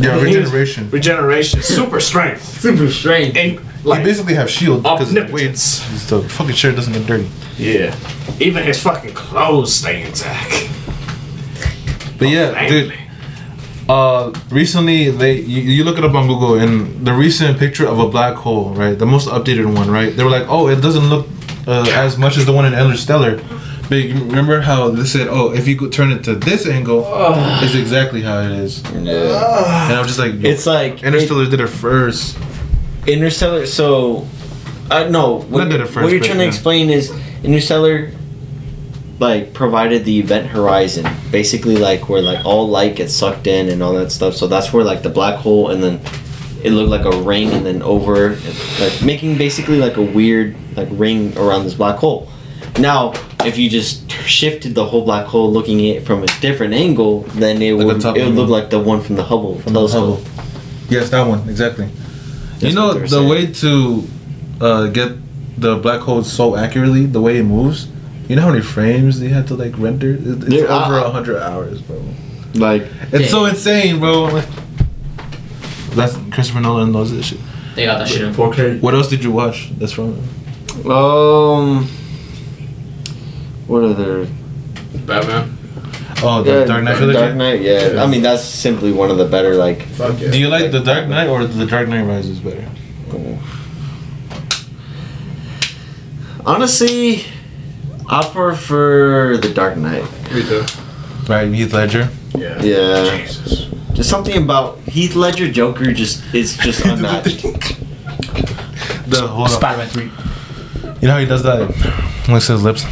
Yeah, 0.00 0.18
He 0.20 0.30
is- 0.30 0.36
regeneration. 0.36 0.88
regeneration, 0.90 1.62
super 1.62 2.00
strength, 2.00 2.42
Super 2.66 2.90
strange. 2.90 3.36
and 3.36 3.58
They 3.58 3.58
like 3.84 4.04
basically 4.04 4.34
have 4.34 4.50
shield 4.50 4.82
because 4.82 5.12
the 5.12 5.20
way 5.20 5.26
omnipotence. 5.26 5.82
it's 5.94 6.06
the 6.10 6.20
fucking 6.20 6.54
shirt 6.54 6.76
doesn't 6.76 6.92
get 6.92 7.06
dirty. 7.06 7.28
Yeah, 7.58 7.94
even 8.38 8.64
his 8.64 8.78
fucking 8.82 9.14
clothes 9.14 9.74
stay 9.74 10.02
intact. 10.02 10.68
But 12.18 12.28
yeah, 12.28 12.52
Family. 12.52 12.68
dude, 12.70 12.92
Uh, 13.88 14.30
recently 14.50 15.10
they 15.10 15.34
you, 15.40 15.62
you 15.76 15.82
look 15.84 15.98
it 15.98 16.04
up 16.04 16.14
on 16.14 16.28
Google 16.28 16.54
and 16.62 17.04
the 17.04 17.12
recent 17.12 17.58
picture 17.58 17.86
of 17.88 17.98
a 17.98 18.08
black 18.08 18.34
hole, 18.36 18.70
right? 18.82 18.96
The 18.98 19.06
most 19.06 19.26
updated 19.28 19.66
one, 19.74 19.90
right? 19.90 20.14
They 20.16 20.22
were 20.22 20.30
like, 20.38 20.46
oh, 20.48 20.68
it 20.68 20.80
doesn't 20.80 21.08
look 21.10 21.26
uh, 21.66 21.84
as 21.90 22.16
much 22.16 22.36
as 22.36 22.46
the 22.46 22.52
one 22.52 22.64
in 22.64 22.74
Interstellar. 22.74 23.36
But 23.88 24.04
remember 24.04 24.60
how 24.60 24.90
they 24.90 25.04
said, 25.04 25.26
oh, 25.28 25.52
if 25.52 25.66
you 25.66 25.76
could 25.76 25.92
turn 25.92 26.12
it 26.12 26.22
to 26.24 26.36
this 26.36 26.66
angle, 26.66 27.04
it's 27.62 27.74
exactly 27.74 28.22
how 28.22 28.40
it 28.40 28.52
is. 28.52 28.84
And 28.84 29.08
I 29.08 29.98
was 29.98 30.06
just 30.06 30.18
like, 30.20 30.34
It's 30.44 30.64
like 30.66 31.02
Interstellar 31.02 31.46
did 31.50 31.60
it 31.60 31.66
first. 31.66 32.38
Interstellar. 33.06 33.66
So, 33.66 34.28
uh, 34.90 35.08
no. 35.08 35.40
What, 35.40 35.64
did 35.64 35.72
it 35.72 35.78
you're- 35.78 35.86
first, 35.86 36.02
what 36.04 36.10
you're 36.12 36.20
but 36.20 36.26
trying 36.26 36.38
to 36.38 36.46
explain 36.46 36.88
is 36.90 37.10
Interstellar, 37.42 38.12
like 39.18 39.52
provided 39.54 40.04
the 40.04 40.18
event 40.20 40.46
horizon, 40.46 41.06
basically 41.32 41.76
like 41.76 42.08
where 42.08 42.22
like 42.22 42.44
all 42.46 42.68
light 42.68 42.94
gets 42.96 43.12
sucked 43.14 43.46
in 43.48 43.68
and 43.68 43.82
all 43.82 43.94
that 43.94 44.12
stuff. 44.12 44.34
So 44.34 44.46
that's 44.46 44.72
where 44.72 44.84
like 44.84 45.02
the 45.02 45.10
black 45.10 45.36
hole 45.40 45.68
and 45.70 45.82
then 45.82 46.00
it 46.64 46.70
looked 46.72 46.90
like 46.90 47.04
a 47.04 47.22
ring 47.22 47.50
and 47.50 47.64
then 47.64 47.82
over, 47.82 48.36
like 48.80 49.02
making 49.02 49.38
basically 49.38 49.78
like 49.78 49.96
a 49.96 50.02
weird 50.02 50.56
like 50.76 50.88
ring 50.92 51.36
around 51.38 51.64
this 51.64 51.74
black 51.74 51.96
hole. 51.96 52.28
Now, 52.78 53.12
if 53.44 53.58
you 53.58 53.68
just 53.68 54.10
shifted 54.12 54.74
the 54.74 54.84
whole 54.84 55.04
black 55.04 55.26
hole, 55.26 55.50
looking 55.52 55.80
at 55.90 55.96
it 55.96 56.06
from 56.06 56.22
a 56.22 56.26
different 56.40 56.72
angle, 56.74 57.22
then 57.34 57.60
it 57.62 57.72
Like 57.74 57.86
would 57.86 58.04
it 58.16 58.24
would 58.26 58.34
look 58.34 58.48
like 58.50 58.70
the 58.70 58.78
one 58.78 59.00
from 59.02 59.16
the 59.16 59.24
Hubble 59.24 59.58
From 59.60 59.72
the. 59.72 59.86
Hubble. 59.88 60.22
Yes, 60.88 61.10
that 61.10 61.26
one 61.26 61.48
exactly. 61.48 61.88
That's 62.58 62.62
you 62.62 62.74
know 62.74 62.94
the 62.94 63.08
saying. 63.08 63.28
way 63.28 63.46
to 63.46 64.04
uh, 64.60 64.86
get 64.88 65.12
the 65.60 65.76
black 65.76 66.00
hole 66.00 66.22
so 66.22 66.56
accurately, 66.56 67.06
the 67.06 67.20
way 67.20 67.38
it 67.38 67.44
moves. 67.44 67.88
You 68.28 68.36
know 68.36 68.42
how 68.42 68.50
many 68.50 68.62
frames 68.62 69.18
they 69.18 69.28
had 69.28 69.46
to 69.48 69.54
like 69.54 69.76
render? 69.78 70.12
It- 70.14 70.52
It's 70.52 70.70
over 70.70 70.98
a 70.98 71.10
hundred 71.10 71.38
hours, 71.42 71.80
bro. 71.82 72.00
Like 72.54 72.86
It's 73.12 73.30
so 73.30 73.46
insane, 73.46 73.98
bro. 74.00 74.42
Like, 75.94 76.10
That's 76.10 76.34
Christopher 76.34 76.60
Nolan 76.60 76.92
knows 76.92 77.10
this 77.12 77.26
shit. 77.26 77.40
They 77.74 77.84
got 77.84 77.98
that 77.98 78.08
shit 78.08 78.22
in 78.22 78.32
4K. 78.32 78.80
What 78.80 78.94
else 78.94 79.08
did 79.08 79.22
you 79.22 79.30
watch? 79.30 79.70
That's 79.78 79.92
from. 79.92 80.18
Um, 80.90 81.86
what 83.66 83.82
other? 83.84 84.26
Batman. 85.06 85.56
Oh, 86.22 86.42
the 86.42 86.50
Yeah, 86.60 86.64
Dark 86.64 86.84
Knight 86.84 87.12
Dark. 87.12 87.34
Knight, 87.34 87.60
yeah. 87.62 87.92
Yeah. 87.94 88.02
I 88.02 88.06
mean, 88.06 88.22
that's 88.22 88.44
simply 88.44 88.92
one 88.92 89.10
of 89.10 89.16
the 89.18 89.24
better 89.24 89.54
like. 89.54 89.82
Fuck 89.82 90.20
yeah. 90.20 90.30
Do 90.30 90.38
you 90.38 90.48
like 90.48 90.70
the 90.70 90.80
Dark 90.80 91.08
Knight 91.08 91.28
or 91.28 91.44
the 91.46 91.66
Dark 91.66 91.88
Knight 91.88 92.02
Rises 92.02 92.40
better? 92.40 92.68
Honestly, 96.44 97.24
I 98.08 98.28
prefer 98.32 99.36
the 99.36 99.52
Dark 99.52 99.76
Knight. 99.76 100.04
Me 100.32 100.42
too. 100.42 100.64
Right, 101.28 101.52
Heath 101.52 101.72
Ledger. 101.72 102.08
Yeah. 102.36 102.60
Yeah. 102.62 103.26
Jesus. 103.26 103.66
Just 104.00 104.08
something 104.08 104.42
about 104.42 104.78
Heath 104.88 105.14
Ledger 105.14 105.50
Joker 105.52 105.92
just 105.92 106.22
is 106.34 106.56
just 106.56 106.82
unmatched. 106.86 107.42
The 109.10 109.26
hold 109.28 109.48
up. 109.48 109.52
Spider-Man 109.52 109.88
3. 109.88 110.04
You 110.04 111.08
know 111.08 111.10
how 111.12 111.18
he 111.18 111.26
does 111.26 111.42
that? 111.42 111.68
Licks 112.26 112.46
his 112.46 112.62
lips. 112.62 112.82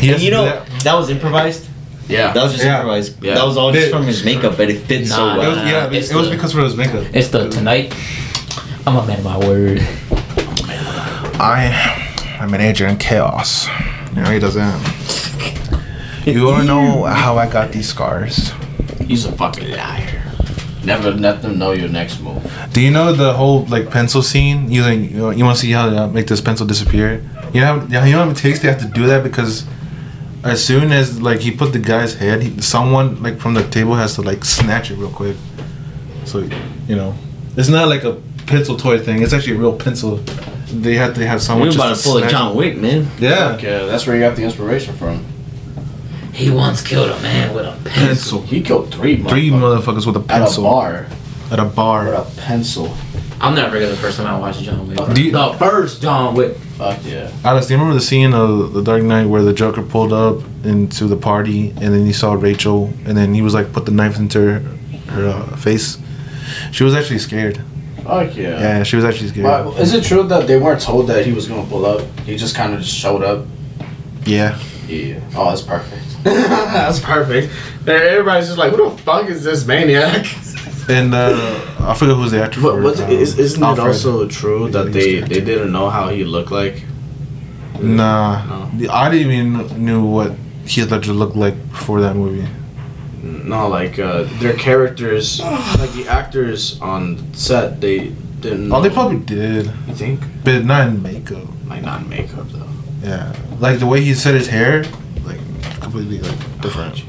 He 0.00 0.10
and 0.10 0.20
you 0.20 0.32
know 0.32 0.44
that. 0.46 0.68
that 0.82 0.94
was 0.94 1.10
improvised. 1.10 1.68
Yeah. 2.08 2.32
That 2.32 2.42
was 2.42 2.54
just 2.54 2.64
Yeah. 2.64 2.78
improvised. 2.78 3.22
Yeah. 3.22 3.34
That 3.34 3.46
was 3.46 3.56
all 3.56 3.70
just 3.70 3.86
It- 3.86 3.90
from 3.92 4.02
his 4.04 4.24
makeup, 4.24 4.56
but 4.56 4.68
it 4.68 4.80
fits 4.80 5.10
so 5.10 5.16
Nah, 5.26 5.34
It 5.36 5.38
well. 5.38 5.50
was, 5.50 5.58
yeah, 5.70 5.90
it's 5.92 6.10
it 6.10 6.16
was 6.16 6.28
because 6.28 6.56
of 6.56 6.64
his 6.64 6.74
makeup. 6.76 7.04
It's 7.12 7.28
the 7.28 7.48
tonight. 7.48 7.94
I'm 8.84 8.96
a 8.96 9.06
man 9.06 9.18
of 9.18 9.24
my 9.24 9.38
word. 9.38 9.78
I 11.38 12.36
I'm 12.40 12.52
an 12.52 12.60
agent 12.60 12.90
in 12.90 12.96
chaos. 12.98 13.68
You 14.16 14.22
know 14.22 14.30
he 14.32 14.40
does 14.40 14.54
that. 14.54 14.74
You 16.26 16.46
wanna 16.46 16.64
know 16.64 17.04
how 17.04 17.38
I 17.38 17.46
got 17.46 17.70
these 17.70 17.88
scars? 17.88 18.50
He's 19.06 19.24
a 19.24 19.30
fucking 19.30 19.70
liar. 19.70 20.15
Never 20.86 21.10
let 21.10 21.42
them 21.42 21.58
know 21.58 21.72
your 21.72 21.88
next 21.88 22.20
move. 22.20 22.40
Do 22.72 22.80
you 22.80 22.90
know 22.90 23.12
the 23.12 23.32
whole 23.32 23.64
like 23.66 23.90
pencil 23.90 24.22
scene? 24.22 24.70
You 24.70 24.82
like 24.82 24.98
you, 24.98 25.30
you 25.32 25.44
want 25.44 25.56
to 25.58 25.60
see 25.60 25.72
how 25.72 25.90
to 25.90 26.04
uh, 26.04 26.06
make 26.06 26.26
this 26.28 26.40
pencil 26.40 26.66
disappear? 26.66 27.28
You 27.52 27.60
know, 27.60 27.80
how, 27.80 28.06
you 28.06 28.12
know 28.12 28.18
how 28.18 28.24
many 28.24 28.34
takes 28.34 28.60
they 28.60 28.68
have 28.68 28.80
to 28.80 28.88
do 28.88 29.06
that 29.08 29.22
because 29.24 29.66
as 30.44 30.64
soon 30.64 30.92
as 30.92 31.20
like 31.20 31.40
he 31.40 31.50
put 31.50 31.72
the 31.72 31.80
guy's 31.80 32.14
head, 32.14 32.42
he, 32.42 32.60
someone 32.62 33.20
like 33.22 33.38
from 33.38 33.54
the 33.54 33.68
table 33.68 33.94
has 33.96 34.14
to 34.14 34.22
like 34.22 34.44
snatch 34.44 34.90
it 34.92 34.96
real 34.96 35.10
quick. 35.10 35.36
So 36.24 36.38
you 36.86 36.96
know, 36.96 37.14
it's 37.56 37.68
not 37.68 37.88
like 37.88 38.04
a 38.04 38.20
pencil 38.46 38.76
toy 38.76 38.98
thing. 39.00 39.22
It's 39.22 39.32
actually 39.32 39.56
a 39.56 39.58
real 39.58 39.76
pencil. 39.76 40.16
They 40.68 40.94
have 40.94 41.14
to 41.14 41.26
have 41.26 41.42
someone. 41.42 41.68
We're 41.68 41.74
about 41.74 41.96
to 41.96 42.02
to 42.02 42.08
pull 42.08 42.18
a 42.18 42.28
John 42.28 42.56
Wick, 42.56 42.76
man. 42.76 43.02
it. 43.02 43.20
Yeah, 43.20 43.54
Okay, 43.54 43.86
that's 43.86 44.06
where 44.06 44.16
you 44.16 44.22
got 44.22 44.36
the 44.36 44.44
inspiration 44.44 44.94
from. 44.96 45.24
He 46.36 46.50
once 46.50 46.82
killed 46.82 47.10
a 47.10 47.20
man 47.22 47.54
with 47.54 47.64
a 47.64 47.72
pencil. 47.84 48.40
pencil. 48.40 48.42
He 48.42 48.60
killed 48.60 48.92
three 48.92 49.16
Three 49.22 49.48
motherfuckers 49.50 49.80
motherfuckers 49.82 50.06
with 50.06 50.16
a 50.16 50.20
pencil. 50.20 50.26
at 50.30 50.38
a 50.38 50.44
pencil 50.44 50.62
bar. 50.64 51.06
at 51.50 51.58
a 51.58 51.64
bar. 51.64 52.04
With 52.04 52.14
a 52.14 52.40
pencil. 52.40 52.94
I'm 53.40 53.54
never 53.54 53.70
forget 53.70 53.90
the 53.90 53.96
first 53.96 54.18
time 54.18 54.26
I 54.26 54.38
watched 54.38 54.62
John 54.62 54.86
Wick. 54.88 54.98
Do 55.14 55.22
you- 55.22 55.32
the 55.32 55.54
first 55.58 56.02
John 56.02 56.34
Wick. 56.34 56.56
Fuck 56.78 56.98
yeah. 57.06 57.30
Alex, 57.42 57.66
do 57.66 57.72
you 57.74 57.78
remember 57.78 57.98
the 57.98 58.04
scene 58.04 58.34
of 58.34 58.74
The 58.74 58.82
Dark 58.82 59.02
Knight 59.02 59.26
where 59.26 59.42
the 59.42 59.52
Joker 59.54 59.82
pulled 59.82 60.12
up 60.12 60.40
into 60.64 61.06
the 61.06 61.16
party 61.16 61.70
and 61.70 61.94
then 61.94 62.04
he 62.04 62.12
saw 62.12 62.34
Rachel 62.34 62.92
and 63.06 63.16
then 63.16 63.32
he 63.32 63.40
was 63.40 63.54
like 63.54 63.72
put 63.72 63.86
the 63.86 63.92
knife 63.92 64.18
into 64.18 64.40
her, 64.40 64.58
her 65.12 65.28
uh, 65.28 65.56
face? 65.56 65.96
She 66.72 66.84
was 66.84 66.94
actually 66.94 67.18
scared. 67.18 67.62
Fuck 68.04 68.36
yeah. 68.36 68.60
Yeah, 68.60 68.82
she 68.82 68.96
was 68.96 69.04
actually 69.06 69.28
scared. 69.28 69.44
But 69.46 69.80
is 69.80 69.94
it 69.94 70.04
true 70.04 70.22
that 70.24 70.46
they 70.46 70.58
weren't 70.58 70.80
told 70.82 71.06
that 71.08 71.24
he 71.24 71.32
was 71.32 71.48
gonna 71.48 71.66
pull 71.66 71.86
up? 71.86 72.02
He 72.20 72.36
just 72.36 72.54
kind 72.54 72.74
of 72.74 72.80
just 72.80 72.94
showed 72.94 73.22
up. 73.22 73.46
Yeah. 74.24 74.58
Yeah. 74.86 75.20
Oh, 75.34 75.48
that's 75.48 75.62
perfect. 75.62 76.02
that's 76.72 77.00
perfect. 77.00 77.52
Everybody's 77.86 78.46
just 78.46 78.58
like, 78.58 78.72
who 78.72 78.90
the 78.90 78.98
fuck 78.98 79.28
is 79.28 79.44
this 79.44 79.66
maniac? 79.66 80.26
And 80.88 81.12
uh, 81.12 81.34
I 81.80 81.94
forget 81.94 82.14
who's 82.14 82.30
the 82.30 82.44
actor 82.44 82.60
But 82.60 82.96
for 82.96 83.02
um, 83.02 83.10
is, 83.10 83.36
isn't 83.40 83.60
it 83.60 83.78
also 83.80 84.28
true 84.28 84.66
Yeah, 84.66 84.70
that 84.70 84.92
they, 84.92 85.18
they 85.18 85.40
didn't 85.40 85.72
know 85.72 85.90
how 85.90 86.10
he 86.10 86.22
looked 86.22 86.52
like? 86.52 86.84
Nah. 87.80 88.70
I 88.88 89.10
didn't 89.10 89.32
even 89.32 89.84
knew 89.84 90.04
what 90.04 90.30
Heath 90.64 90.92
Ledger 90.92 91.12
looked 91.12 91.34
like 91.34 91.54
before 91.70 92.00
that 92.02 92.14
movie. 92.14 92.48
No, 93.20 93.66
like 93.66 93.98
uh, 93.98 94.28
their 94.38 94.54
characters, 94.54 95.40
like 95.40 95.90
the 95.92 96.06
actors 96.08 96.80
on 96.80 97.34
set, 97.34 97.80
they 97.80 98.10
didn't. 98.40 98.72
Oh, 98.72 98.80
they 98.80 98.90
probably 98.90 99.18
did. 99.18 99.66
You 99.88 99.94
think? 99.94 100.20
But 100.44 100.64
not 100.64 100.86
in 100.86 101.02
makeup. 101.02 101.48
Like 101.66 101.82
not 101.82 102.02
in 102.02 102.08
makeup 102.08 102.48
though. 102.50 102.68
Yeah. 103.02 103.34
Like 103.58 103.80
the 103.80 103.86
way 103.86 104.00
he 104.02 104.14
set 104.14 104.34
his 104.34 104.46
hair, 104.48 104.84
like 104.84 104.92
completely 105.96 106.28
like 106.28 106.60
different. 106.60 107.02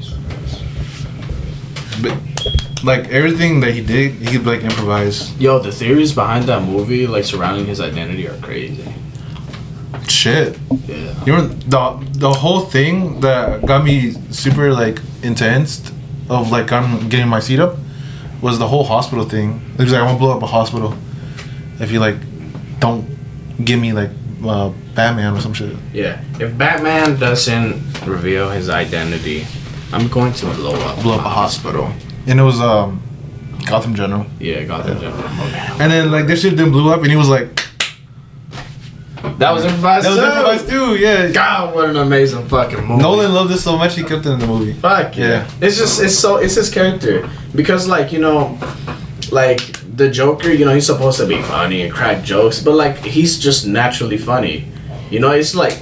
But 2.02 2.84
like 2.84 3.08
everything 3.08 3.60
that 3.60 3.72
he 3.72 3.82
did, 3.84 4.12
he 4.14 4.26
could 4.26 4.46
like 4.46 4.62
improvise. 4.62 5.36
Yo, 5.38 5.58
the 5.58 5.72
theories 5.72 6.12
behind 6.12 6.44
that 6.44 6.62
movie, 6.62 7.06
like 7.06 7.24
surrounding 7.24 7.66
his 7.66 7.80
identity, 7.80 8.28
are 8.28 8.38
crazy. 8.38 8.84
Shit. 10.08 10.58
Yeah. 10.86 11.24
You 11.24 11.32
know 11.32 11.48
the 11.48 12.08
the 12.12 12.32
whole 12.32 12.60
thing 12.60 13.20
that 13.20 13.66
got 13.66 13.84
me 13.84 14.12
super 14.30 14.72
like 14.72 15.00
intense 15.22 15.90
of 16.30 16.50
like 16.50 16.72
I'm 16.72 17.08
getting 17.08 17.28
my 17.28 17.40
seat 17.40 17.60
up 17.60 17.76
was 18.40 18.58
the 18.58 18.68
whole 18.68 18.84
hospital 18.84 19.24
thing. 19.24 19.60
He 19.76 19.82
was 19.82 19.92
like, 19.92 20.00
I 20.00 20.04
want 20.04 20.16
to 20.16 20.20
blow 20.20 20.36
up 20.36 20.42
a 20.42 20.46
hospital 20.46 20.94
if 21.80 21.90
you 21.90 22.00
like 22.00 22.16
don't 22.80 23.04
give 23.64 23.80
me 23.80 23.92
like 23.92 24.10
uh, 24.44 24.72
Batman 24.98 25.32
or 25.32 25.40
some 25.40 25.54
shit. 25.54 25.76
Yeah. 25.92 26.20
If 26.40 26.58
Batman 26.58 27.20
doesn't 27.20 28.04
reveal 28.04 28.50
his 28.50 28.68
identity, 28.68 29.46
I'm 29.92 30.08
going 30.08 30.32
to 30.32 30.46
blow 30.46 30.74
up. 30.74 31.00
Blow 31.02 31.14
up 31.14 31.24
a 31.24 31.28
hospital. 31.28 31.92
And 32.26 32.40
it 32.40 32.42
was 32.42 32.60
um 32.60 33.00
Gotham 33.64 33.94
General. 33.94 34.26
Yeah, 34.40 34.64
Gotham 34.64 34.98
General. 34.98 35.24
Okay. 35.46 35.66
And 35.78 35.92
then 35.92 36.10
like 36.10 36.26
this 36.26 36.42
shit 36.42 36.56
then 36.56 36.72
blew 36.72 36.92
up 36.92 37.00
and 37.02 37.10
he 37.10 37.16
was 37.16 37.28
like 37.28 37.46
That 39.38 39.52
was 39.52 39.64
improvised. 39.64 40.04
That 40.04 40.10
was 40.10 40.18
improvised 40.18 40.68
too, 40.68 40.96
yeah. 40.96 41.30
God, 41.30 41.76
what 41.76 41.90
an 41.90 41.96
amazing 41.96 42.48
fucking 42.48 42.84
movie. 42.84 43.00
Nolan 43.00 43.32
loved 43.32 43.50
this 43.50 43.62
so 43.62 43.78
much 43.78 43.94
he 43.94 44.02
kept 44.02 44.26
it 44.26 44.30
in 44.30 44.40
the 44.40 44.48
movie. 44.48 44.72
Fuck 44.72 45.16
yeah. 45.16 45.28
Yeah. 45.28 45.50
It's 45.60 45.76
just 45.78 46.02
it's 46.02 46.18
so 46.18 46.38
it's 46.38 46.56
his 46.56 46.70
character 46.70 47.30
because 47.54 47.86
like 47.86 48.10
you 48.10 48.18
know, 48.18 48.58
like 49.30 49.60
the 49.96 50.10
Joker, 50.10 50.50
you 50.50 50.64
know, 50.64 50.74
he's 50.74 50.86
supposed 50.86 51.18
to 51.18 51.26
be 51.26 51.40
funny 51.42 51.82
and 51.82 51.92
crack 51.92 52.24
jokes, 52.24 52.60
but 52.60 52.74
like 52.74 52.96
he's 52.98 53.38
just 53.38 53.64
naturally 53.64 54.18
funny. 54.18 54.66
You 55.10 55.20
know, 55.20 55.30
it's 55.32 55.54
like 55.54 55.78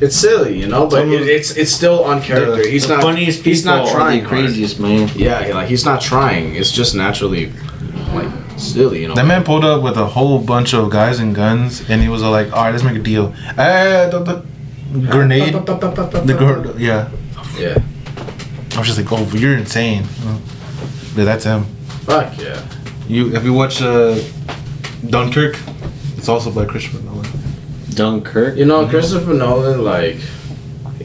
it's 0.00 0.16
silly, 0.16 0.58
you 0.58 0.66
know, 0.66 0.86
but 0.86 1.06
it, 1.08 1.22
it's 1.28 1.56
it's 1.56 1.70
still 1.72 2.04
on 2.04 2.20
character. 2.22 2.62
The- 2.62 2.68
he's 2.70 2.86
the 2.86 2.94
not 2.94 3.02
funniest 3.02 3.38
people 3.38 3.50
He's 3.50 3.64
not 3.64 3.88
are 3.88 3.92
trying 3.94 4.22
the 4.22 4.28
craziest, 4.28 4.80
man. 4.80 5.10
Yeah, 5.14 5.38
like 5.54 5.68
he's 5.68 5.84
not 5.84 6.00
trying. 6.00 6.54
It's 6.54 6.72
just 6.72 6.94
naturally 6.94 7.52
like 8.14 8.30
silly, 8.58 9.02
you 9.02 9.08
know. 9.08 9.14
That 9.14 9.26
man 9.26 9.44
pulled 9.44 9.64
up 9.64 9.82
with 9.82 9.96
a 9.96 10.06
whole 10.06 10.38
bunch 10.38 10.74
of 10.74 10.90
guys 10.90 11.18
and 11.18 11.34
guns 11.34 11.88
and 11.88 12.00
he 12.02 12.08
was 12.08 12.22
all 12.22 12.30
like, 12.30 12.48
Alright, 12.52 12.72
let's 12.72 12.84
make 12.84 12.96
a 12.96 13.02
deal. 13.02 13.34
Eh, 13.58 14.08
the, 14.08 14.18
the 14.20 15.06
grenade 15.10 15.54
the 15.54 16.34
gr- 16.38 16.78
yeah. 16.78 17.08
Yeah. 17.58 17.78
I 18.74 18.78
was 18.78 18.86
just 18.86 18.98
like, 18.98 19.10
oh, 19.12 19.24
you're 19.36 19.56
insane. 19.56 20.04
Yeah, 21.16 21.24
that's 21.24 21.44
him. 21.44 21.64
Fuck 22.06 22.38
yeah. 22.38 22.62
You 23.08 23.30
have 23.30 23.44
you 23.44 23.52
watched 23.52 23.82
uh, 23.82 24.18
Dunkirk? 25.08 25.56
It's 26.16 26.28
also 26.28 26.50
by 26.50 26.64
Christopher 26.64 27.02
Nolan. 27.02 27.11
Dunkirk. 27.94 28.56
You 28.56 28.64
know, 28.64 28.86
Christopher 28.88 29.34
Nolan, 29.34 29.82
like, 29.84 30.16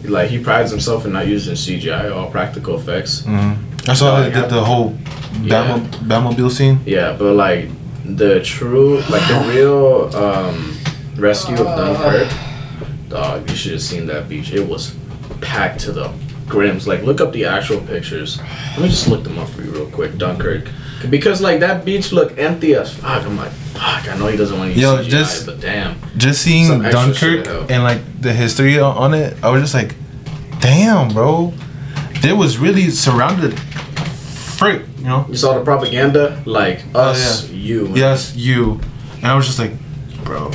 like 0.04 0.30
he 0.30 0.40
prides 0.40 0.72
himself 0.72 1.06
in 1.06 1.14
not 1.14 1.28
using 1.28 1.56
CGI, 1.56 2.12
all 2.16 2.30
practical 2.32 2.76
effects. 2.80 3.22
Mm-hmm. 3.22 3.90
I 3.90 3.94
saw 3.94 4.14
Like, 4.20 4.34
they 4.34 4.42
did 4.42 4.50
the 4.50 4.64
whole 4.64 4.98
Yeah. 5.42 5.78
Batmo- 5.80 5.90
Batmobile 6.08 6.52
scene. 6.52 6.80
Yeah, 6.86 7.16
but 7.18 7.34
like 7.34 7.70
the 8.06 8.42
true, 8.42 9.00
like 9.10 9.26
the 9.28 9.46
real 9.54 10.16
um, 10.16 10.78
rescue 11.18 11.56
of 11.56 11.66
Dunkirk, 11.66 12.28
dog, 13.10 13.50
you 13.50 13.56
should 13.56 13.74
have 13.74 13.82
seen 13.82 14.06
that 14.08 14.28
beach. 14.30 14.52
It 14.52 14.68
was 14.68 14.96
packed 15.42 15.80
to 15.82 15.92
the 15.92 16.10
grims. 16.48 16.88
Like, 16.88 17.04
look 17.04 17.20
up 17.22 17.32
the 17.34 17.46
actual 17.46 17.80
pictures. 17.82 18.40
Let 18.72 18.82
me 18.82 18.88
just 18.90 19.08
look 19.08 19.24
them 19.24 19.38
up 19.40 19.50
for 19.50 19.62
you 19.62 19.72
real 19.72 19.90
quick. 19.90 20.18
Dunkirk, 20.18 20.70
because 21.10 21.42
like 21.42 21.60
that 21.62 21.86
beach 21.86 22.12
looked 22.12 22.38
empty 22.40 22.74
as 22.76 22.94
fuck. 22.94 23.24
I'm 23.24 23.38
like, 23.38 23.52
fuck. 23.52 24.08
I 24.08 24.18
know 24.18 24.28
he 24.28 24.38
doesn't 24.38 24.58
want 24.58 24.74
to 24.74 24.80
Yo, 24.80 24.98
CGI, 24.98 25.10
just- 25.10 25.46
but 25.46 25.60
damn. 25.60 25.96
Just 26.18 26.42
seeing 26.42 26.82
Dunkirk 26.82 27.48
and 27.70 27.84
like 27.84 28.02
the 28.22 28.34
history 28.34 28.80
on 28.80 29.14
it, 29.14 29.38
I 29.44 29.50
was 29.50 29.62
just 29.62 29.74
like, 29.74 29.96
damn, 30.60 31.10
bro. 31.10 31.54
They 32.22 32.34
was 32.34 32.58
really 32.58 32.90
surrounded. 32.90 33.58
Frick, 33.60 34.82
you 34.98 35.04
know. 35.04 35.26
You 35.30 35.36
saw 35.36 35.54
the 35.58 35.64
propaganda, 35.64 36.42
like 36.46 36.84
Oh, 36.96 37.12
us, 37.12 37.48
you. 37.52 37.90
Yes, 37.96 38.36
you. 38.36 38.80
And 39.18 39.28
I 39.28 39.36
was 39.36 39.46
just 39.46 39.60
like, 39.60 39.72
bro. 40.24 40.50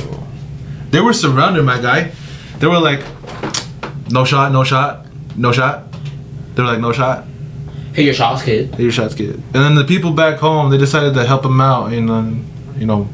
They 0.89 0.99
were 0.99 1.13
surrounded, 1.13 1.63
my 1.63 1.79
guy. 1.81 2.11
They 2.59 2.67
were 2.67 2.79
like, 2.79 2.99
no 4.09 4.25
shot, 4.25 4.51
no 4.51 4.63
shot, 4.65 5.05
no 5.37 5.51
shot. 5.53 5.85
They 6.55 6.61
were 6.63 6.67
like, 6.69 6.81
no 6.81 6.91
shot. 6.91 7.25
Hit 7.93 8.05
your 8.05 8.13
shots, 8.13 8.43
kid. 8.43 8.69
Hit 8.71 8.79
your 8.79 8.91
shots, 8.91 9.13
kid. 9.15 9.35
And 9.35 9.53
then 9.53 9.75
the 9.75 9.83
people 9.83 10.11
back 10.11 10.39
home, 10.39 10.71
they 10.71 10.77
decided 10.77 11.13
to 11.13 11.25
help 11.25 11.45
him 11.45 11.61
out, 11.61 11.93
and 11.93 12.09
then, 12.09 12.45
you 12.77 12.85
know, 12.85 13.07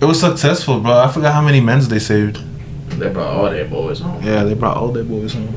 it 0.00 0.04
was 0.04 0.20
successful, 0.20 0.80
bro. 0.80 0.98
I 0.98 1.10
forgot 1.10 1.32
how 1.32 1.42
many 1.42 1.60
men's 1.60 1.88
they 1.88 1.98
saved. 1.98 2.42
They 2.98 3.08
brought 3.08 3.34
all 3.34 3.50
their 3.50 3.64
boys 3.66 4.00
home. 4.00 4.22
Yeah, 4.22 4.44
they 4.44 4.54
brought 4.54 4.76
all 4.76 4.88
their 4.88 5.04
boys 5.04 5.34
home. 5.34 5.54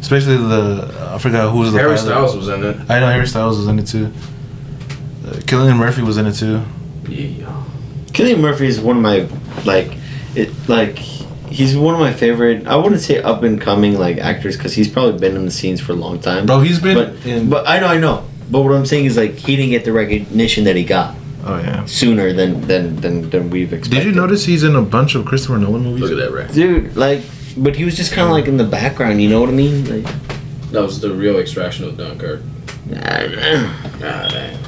Especially 0.00 0.36
the 0.36 1.10
I 1.14 1.18
forgot 1.18 1.50
who 1.50 1.58
was 1.60 1.72
the 1.72 1.78
Harry 1.78 1.96
pilot. 1.96 2.06
Styles 2.06 2.36
was 2.36 2.48
in 2.48 2.64
it. 2.64 2.76
I 2.90 3.00
know 3.00 3.06
Harry 3.06 3.26
Styles 3.26 3.56
was 3.58 3.68
in 3.68 3.78
it 3.78 3.86
too. 3.86 4.06
Uh, 5.24 5.32
Cillian 5.46 5.78
Murphy 5.78 6.02
was 6.02 6.16
in 6.18 6.26
it 6.26 6.34
too. 6.34 6.62
Yeah. 7.08 7.64
Cillian 8.06 8.40
Murphy 8.40 8.66
is 8.66 8.80
one 8.80 8.96
of 8.96 9.02
my 9.02 9.28
like 9.64 9.96
it 10.34 10.50
like 10.68 10.98
he's 11.52 11.76
one 11.76 11.94
of 11.94 12.00
my 12.00 12.12
favorite. 12.12 12.66
I 12.66 12.76
wouldn't 12.76 13.00
say 13.00 13.20
up 13.22 13.42
and 13.42 13.60
coming 13.60 13.98
like 13.98 14.18
actors 14.18 14.56
because 14.56 14.74
he's 14.74 14.88
probably 14.88 15.18
been 15.18 15.36
in 15.36 15.44
the 15.44 15.50
scenes 15.50 15.80
for 15.80 15.92
a 15.92 15.96
long 15.96 16.18
time. 16.20 16.46
Bro, 16.46 16.60
he's 16.60 16.80
been 16.80 16.96
but 16.96 17.26
in. 17.26 17.48
but 17.50 17.68
I 17.68 17.78
know 17.80 17.86
I 17.86 17.98
know. 17.98 18.24
But 18.50 18.62
what 18.62 18.72
I'm 18.72 18.86
saying 18.86 19.06
is 19.06 19.16
like 19.16 19.34
he 19.34 19.56
didn't 19.56 19.70
get 19.70 19.84
the 19.84 19.92
recognition 19.92 20.64
that 20.64 20.76
he 20.76 20.84
got 20.84 21.14
oh 21.44 21.58
yeah. 21.58 21.84
sooner 21.86 22.32
than 22.32 22.60
than 22.62 22.96
than, 22.96 23.30
than 23.30 23.50
we've 23.50 23.72
expected. 23.72 24.04
Did 24.04 24.06
you 24.06 24.20
notice 24.20 24.44
he's 24.44 24.62
in 24.64 24.76
a 24.76 24.82
bunch 24.82 25.14
of 25.14 25.24
Christopher 25.24 25.58
Nolan 25.58 25.82
movies? 25.82 26.02
Look 26.10 26.12
at 26.12 26.16
that, 26.18 26.32
right? 26.36 26.52
dude? 26.52 26.96
Like, 26.96 27.22
but 27.56 27.76
he 27.76 27.84
was 27.84 27.96
just 27.96 28.12
kind 28.12 28.26
of 28.26 28.32
like 28.32 28.46
in 28.46 28.56
the 28.56 28.64
background. 28.64 29.22
You 29.22 29.28
know 29.30 29.40
what 29.40 29.48
I 29.48 29.52
mean? 29.52 29.84
Like, 30.04 30.14
That 30.72 30.82
was 30.82 31.00
the 31.00 31.12
real 31.14 31.38
extraction 31.38 31.84
of 31.86 31.96
Dunkirk. 31.96 32.42
I 32.94 33.26
don't 33.26 34.00
know. 34.00 34.58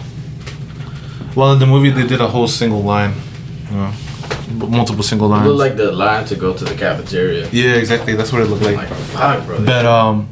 Well, 1.36 1.52
in 1.52 1.58
the 1.58 1.66
movie 1.66 1.90
they 1.90 2.06
did 2.06 2.20
a 2.20 2.28
whole 2.28 2.46
single 2.46 2.82
line. 2.82 3.14
You 3.70 3.76
know, 3.76 3.84
m- 3.86 3.94
multiple 4.52 5.02
single 5.02 5.26
It 5.28 5.36
lines. 5.36 5.46
looked 5.46 5.58
like 5.58 5.76
the 5.76 5.92
line 5.92 6.24
to 6.26 6.36
go 6.36 6.52
to 6.54 6.64
the 6.64 6.74
cafeteria. 6.74 7.48
yeah, 7.52 7.74
exactly. 7.74 8.14
That's 8.14 8.32
what 8.32 8.42
it 8.42 8.48
looked 8.48 8.62
like. 8.62 8.76
like, 8.76 8.88
fuck, 8.88 9.46
bro. 9.46 9.64
But 9.64 9.86
um, 9.86 10.28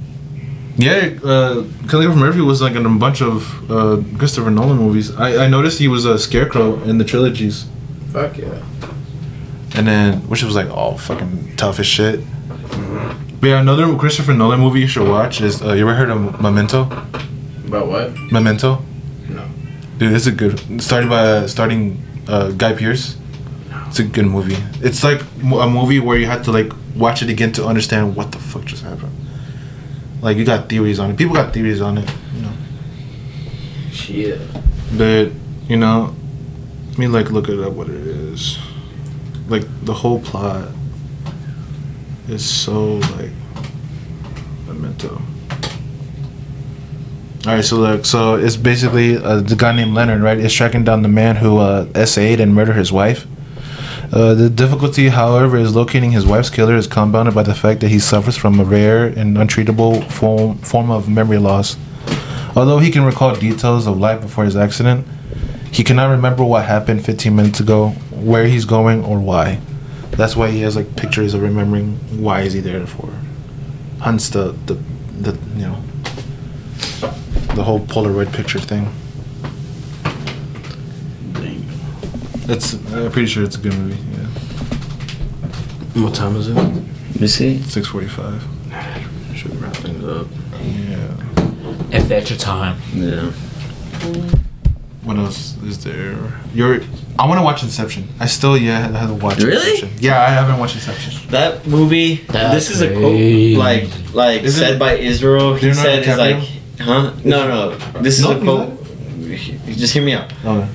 yeah, 0.76 1.10
uh, 1.22 1.62
Cillian 1.90 2.16
Murphy 2.16 2.40
was 2.40 2.60
like 2.62 2.74
in 2.74 2.86
a 2.86 2.88
bunch 2.90 3.20
of 3.22 3.70
uh, 3.70 4.02
Christopher 4.18 4.50
Nolan 4.50 4.76
movies. 4.78 5.14
I, 5.16 5.44
I 5.44 5.48
noticed 5.48 5.78
he 5.78 5.88
was 5.88 6.04
a 6.04 6.18
Scarecrow 6.18 6.82
in 6.84 6.98
the 6.98 7.04
trilogies, 7.04 7.66
Fuck 8.12 8.38
yeah. 8.38 8.62
and 9.76 9.86
then 9.86 10.18
which 10.28 10.42
was 10.42 10.54
like 10.54 10.68
all 10.70 10.96
fucking 10.98 11.56
tough 11.56 11.78
as 11.78 11.86
shit. 11.86 12.20
But 13.40 13.48
yeah, 13.48 13.60
another 13.60 13.94
Christopher 13.96 14.34
Nolan 14.34 14.60
movie 14.60 14.80
you 14.80 14.86
should 14.86 15.08
watch 15.08 15.40
is 15.40 15.60
uh, 15.62 15.72
you 15.72 15.82
ever 15.82 15.94
heard 15.94 16.10
of 16.10 16.40
Memento? 16.40 16.82
About 17.66 17.88
what? 17.88 18.12
Memento. 18.30 18.82
No. 19.28 19.44
Dude, 19.98 20.12
it's 20.12 20.26
a 20.26 20.32
good. 20.32 20.80
Started 20.80 21.10
by 21.10 21.18
uh, 21.22 21.46
starting 21.48 22.00
uh, 22.28 22.50
Guy 22.52 22.72
Pearce. 22.74 23.16
It's 23.92 23.98
a 23.98 24.04
good 24.04 24.24
movie. 24.24 24.56
It's 24.80 25.04
like 25.04 25.20
a 25.20 25.68
movie 25.68 26.00
where 26.00 26.16
you 26.16 26.24
have 26.24 26.42
to 26.44 26.50
like 26.50 26.72
watch 26.96 27.20
it 27.20 27.28
again 27.28 27.52
to 27.52 27.66
understand 27.66 28.16
what 28.16 28.32
the 28.32 28.38
fuck 28.38 28.64
just 28.64 28.82
happened. 28.82 29.12
Like 30.22 30.38
you 30.38 30.46
got 30.46 30.70
theories 30.70 30.98
on 30.98 31.10
it. 31.10 31.18
People 31.18 31.34
got 31.34 31.52
theories 31.52 31.82
on 31.82 31.98
it. 31.98 32.10
You 32.34 32.40
know. 32.40 32.52
Shit. 33.92 34.40
But 34.96 35.32
you 35.68 35.76
know, 35.76 36.16
let 36.88 36.96
me 36.96 37.06
like 37.06 37.30
look 37.30 37.50
it 37.50 37.60
up 37.60 37.74
what 37.74 37.90
it 37.90 38.06
is. 38.06 38.58
Like 39.48 39.64
the 39.84 39.92
whole 39.92 40.22
plot 40.22 40.70
is 42.30 42.42
so 42.42 42.94
like 42.94 43.32
memento. 44.66 45.20
All 47.46 47.54
right, 47.56 47.62
so 47.62 47.76
look, 47.76 48.06
so 48.06 48.36
it's 48.36 48.56
basically 48.56 49.18
uh, 49.18 49.40
the 49.40 49.54
guy 49.54 49.76
named 49.76 49.92
Leonard, 49.92 50.22
right? 50.22 50.38
Is 50.38 50.54
tracking 50.54 50.82
down 50.82 51.02
the 51.02 51.08
man 51.08 51.36
who 51.36 51.58
uh, 51.58 52.06
SA'd 52.06 52.40
and 52.40 52.54
murdered 52.54 52.76
his 52.76 52.90
wife. 52.90 53.26
Uh, 54.12 54.34
the 54.34 54.50
difficulty, 54.50 55.08
however, 55.08 55.56
is 55.56 55.74
locating 55.74 56.10
his 56.12 56.26
wife's 56.26 56.50
killer 56.50 56.76
is 56.76 56.86
compounded 56.86 57.34
by 57.34 57.42
the 57.42 57.54
fact 57.54 57.80
that 57.80 57.88
he 57.88 57.98
suffers 57.98 58.36
from 58.36 58.60
a 58.60 58.64
rare 58.64 59.06
and 59.06 59.38
untreatable 59.38 60.04
form 60.10 60.58
form 60.58 60.90
of 60.90 61.08
memory 61.08 61.38
loss. 61.38 61.78
Although 62.54 62.78
he 62.78 62.90
can 62.90 63.04
recall 63.04 63.34
details 63.34 63.86
of 63.86 63.98
life 63.98 64.20
before 64.20 64.44
his 64.44 64.54
accident, 64.54 65.06
he 65.72 65.82
cannot 65.82 66.10
remember 66.10 66.44
what 66.44 66.66
happened 66.66 67.02
15 67.02 67.34
minutes 67.34 67.60
ago, 67.60 67.88
where 68.10 68.44
he's 68.46 68.66
going, 68.66 69.02
or 69.02 69.18
why. 69.18 69.58
That's 70.10 70.36
why 70.36 70.50
he 70.50 70.60
has 70.60 70.76
like 70.76 70.94
pictures 70.94 71.32
of 71.32 71.40
remembering 71.40 71.96
why 72.22 72.42
is 72.42 72.52
he 72.52 72.60
there 72.60 72.86
for. 72.86 73.10
Hunts 74.00 74.28
the 74.28 74.54
the, 74.66 74.74
the 75.18 75.38
you 75.56 75.68
know 75.68 75.82
the 77.54 77.62
whole 77.64 77.80
Polaroid 77.80 78.30
picture 78.34 78.58
thing. 78.58 78.92
It's 82.48 82.74
I'm 82.92 83.10
pretty 83.12 83.28
sure 83.28 83.44
it's 83.44 83.56
a 83.56 83.60
good 83.60 83.74
movie. 83.74 84.00
Yeah, 84.12 86.02
What 86.02 86.14
time 86.14 86.36
is 86.36 86.48
it? 86.48 86.54
Let 86.54 87.20
me 87.20 87.26
see. 87.28 87.58
6:45. 87.58 88.42
Should 89.36 89.54
wrap 89.60 89.74
things 89.76 90.04
up. 90.04 90.26
Yeah. 90.62 91.96
If 91.98 92.08
that's 92.08 92.30
your 92.30 92.38
time. 92.38 92.78
Yeah. 92.94 93.30
What 95.04 95.16
else 95.18 95.56
is 95.62 95.82
there? 95.84 96.16
You're. 96.54 96.80
I 97.18 97.26
want 97.26 97.38
to 97.38 97.44
watch 97.44 97.62
Inception. 97.62 98.08
I 98.20 98.26
still 98.26 98.56
yeah 98.56 98.88
I 98.94 98.98
haven't 98.98 99.20
watched 99.20 99.42
Really? 99.42 99.70
Inception. 99.74 99.90
Yeah, 100.00 100.20
I 100.20 100.28
haven't 100.30 100.58
watched 100.58 100.74
Inception. 100.76 101.28
That 101.30 101.66
movie. 101.66 102.16
That's 102.28 102.54
this 102.54 102.70
is 102.70 102.82
a 102.82 102.88
crazy. 102.88 103.54
quote 103.54 103.64
like 103.64 104.14
like 104.14 104.42
Is 104.42 104.56
it 104.56 104.60
said 104.60 104.78
by 104.78 104.94
Israel. 104.94 105.54
He 105.54 105.66
Leonardo 105.66 105.82
said 105.82 105.98
it's 106.00 106.08
DiCaprio? 106.08 106.18
like, 106.18 106.48
huh? 106.80 107.12
No, 107.24 107.48
no. 107.48 108.00
This 108.00 108.18
is 108.18 108.24
No, 108.24 108.30
a 108.32 108.34
he's 108.34 108.42
quote. 108.44 109.76
Just 109.76 109.92
hear 109.94 110.02
me 110.02 110.12
out. 110.14 110.32
Oh. 110.44 110.68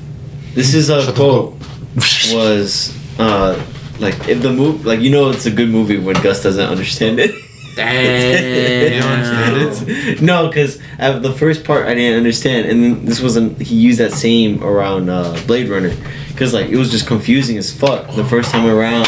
This 0.53 0.73
is 0.73 0.89
a 0.89 1.01
Shut 1.03 1.13
the 1.15 1.21
quote. 1.21 1.56
Was 2.33 2.95
uh 3.19 3.65
like 3.99 4.27
if 4.27 4.41
the 4.41 4.51
movie 4.51 4.83
like 4.83 4.99
you 4.99 5.09
know 5.09 5.31
it's 5.31 5.45
a 5.45 5.51
good 5.51 5.69
movie 5.69 5.97
when 5.97 6.15
Gus 6.21 6.43
doesn't 6.43 6.69
understand 6.69 7.19
it. 7.19 7.31
Damn. 7.75 8.93
You 8.93 9.01
don't 9.01 9.11
understand 9.11 9.89
it? 10.09 10.21
no, 10.21 10.47
because 10.47 10.79
the 10.97 11.35
first 11.37 11.63
part 11.63 11.85
I 11.85 11.93
didn't 11.93 12.17
understand, 12.17 12.67
and 12.67 12.83
then 12.83 13.05
this 13.05 13.21
wasn't. 13.21 13.61
He 13.61 13.75
used 13.75 13.99
that 13.99 14.11
same 14.11 14.63
around 14.63 15.09
uh, 15.09 15.39
Blade 15.45 15.69
Runner, 15.69 15.95
because 16.29 16.53
like 16.53 16.69
it 16.69 16.75
was 16.75 16.89
just 16.89 17.05
confusing 17.05 17.57
as 17.57 17.71
fuck 17.71 18.15
the 18.15 18.25
first 18.25 18.51
time 18.51 18.67
around 18.67 19.07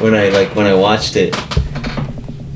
when 0.00 0.14
I 0.14 0.28
like 0.28 0.54
when 0.54 0.66
I 0.66 0.74
watched 0.74 1.16
it. 1.16 1.34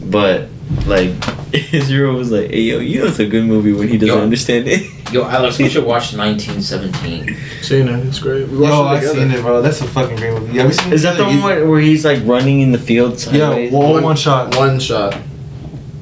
But 0.05 0.49
like 0.87 1.13
Israel 1.73 2.15
was 2.15 2.31
like, 2.31 2.51
"Hey 2.51 2.63
yo, 2.63 2.79
you 2.79 3.01
know 3.01 3.07
it's 3.07 3.19
a 3.19 3.27
good 3.27 3.45
movie 3.45 3.73
when 3.73 3.89
he 3.89 3.99
doesn't 3.99 4.17
Yo. 4.17 4.23
understand 4.23 4.67
it." 4.69 4.91
Yo, 5.13 5.25
Alex, 5.29 5.59
we 5.59 5.69
should 5.69 5.85
watch 5.85 6.15
1917. 6.15 7.37
Seen 7.63 7.89
it. 7.89 8.07
It's 8.07 8.19
great. 8.19 8.49
We 8.49 8.59
Yo, 8.59 8.63
watched 8.63 8.75
I've 8.75 8.97
it 8.97 9.01
together. 9.09 9.29
seen 9.31 9.39
it, 9.39 9.43
bro. 9.43 9.61
That's 9.63 9.81
a 9.83 9.87
fucking 9.87 10.17
great 10.17 10.33
movie. 10.33 10.55
Yeah, 10.57 10.67
we 10.67 10.73
seen 10.73 10.93
Is 10.93 11.03
that 11.03 11.17
the 11.19 11.25
it? 11.25 11.27
one 11.27 11.43
where, 11.43 11.67
where 11.69 11.81
he's 11.81 12.05
like 12.05 12.21
running 12.25 12.61
in 12.61 12.73
the 12.73 12.79
field 12.79 13.13
Yeah, 13.13 13.51
sideways? 13.51 13.73
one, 13.73 14.03
one 14.03 14.17
shot. 14.17 14.57
One 14.57 14.81
shot. 14.81 15.13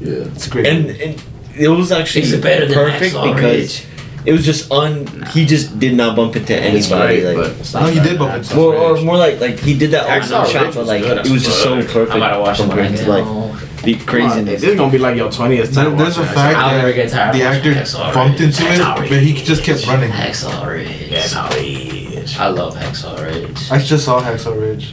Yeah. 0.01 0.13
It's 0.35 0.47
great. 0.47 0.67
and, 0.67 0.91
and 0.91 1.23
it 1.59 1.69
was 1.69 1.91
actually 1.93 2.23
Is 2.23 2.33
it 2.33 2.43
better 2.43 2.67
than 2.67 2.75
perfect 2.75 3.15
Hacksaw 3.15 3.35
because 3.35 3.85
it 4.27 4.33
was 4.33 4.45
just 4.45 4.71
un. 4.71 5.07
He 5.33 5.47
just 5.47 5.79
did 5.79 5.95
not 5.95 6.15
bump 6.17 6.37
into 6.37 6.55
anybody. 6.57 7.21
great, 7.23 7.25
like, 7.25 7.37
but 7.37 7.61
it's 7.61 7.75
No, 7.75 7.81
not 7.81 7.91
he 7.91 7.99
bad. 7.99 8.09
did 8.09 8.19
bump 8.19 8.35
into- 8.35 8.57
Well, 8.57 8.67
or 8.69 9.01
more 9.03 9.17
like 9.17 9.41
like 9.41 9.59
he 9.59 9.75
did 9.79 9.91
that 9.93 10.05
all 10.05 10.11
Hacksaw 10.11 10.43
one 10.43 10.51
shot, 10.51 10.63
Ridge 10.67 10.75
but 10.75 10.81
was 10.81 10.89
like 10.89 11.03
good 11.03 11.27
it 11.27 11.31
was 11.31 11.45
just 11.45 11.63
so 11.63 11.81
fuck. 11.83 11.91
perfect. 11.93 12.11
I'm 12.13 12.17
about 12.23 12.35
to 12.37 12.41
watch 12.41 12.61
it 12.61 12.67
right 12.69 12.97
to 12.97 13.11
like 13.11 13.25
now. 13.25 13.57
the 13.83 13.95
Come 13.95 14.01
on, 14.03 14.07
craziness. 14.07 14.61
This 14.61 14.71
is 14.71 14.77
gonna 14.77 14.93
be 14.93 14.99
like 14.99 15.17
your 15.17 15.31
twentieth 15.31 15.73
There- 15.73 15.85
time. 15.85 15.97
there's 15.97 16.17
a 16.17 16.21
watching 16.21 16.35
fact 16.35 16.57
I'll 16.59 16.77
never 16.77 16.93
get 16.93 17.09
that 17.11 17.17
tired 17.17 17.35
the 17.35 17.41
of 17.41 17.47
actor 17.55 17.69
watching 17.71 17.83
Hacksaw 17.83 18.15
bumped 18.15 18.41
Ridge. 18.41 18.49
into 18.49 18.63
Hacksaw 18.63 18.97
it, 18.97 19.01
Ridge. 19.01 19.11
but 19.11 19.19
he 19.21 19.33
just 19.35 19.63
kept 19.65 19.87
running. 19.87 20.11
Hacksaw 20.11 20.67
Ridge. 20.67 20.89
Hacksaw 21.11 21.55
Ridge. 21.57 22.37
I 22.39 22.49
love 22.49 22.77
Hacksaw 22.77 23.25
Ridge. 23.25 23.59
I 23.71 23.79
just 23.79 24.05
saw 24.05 24.21
Hacksaw 24.21 24.61
Ridge. 24.61 24.93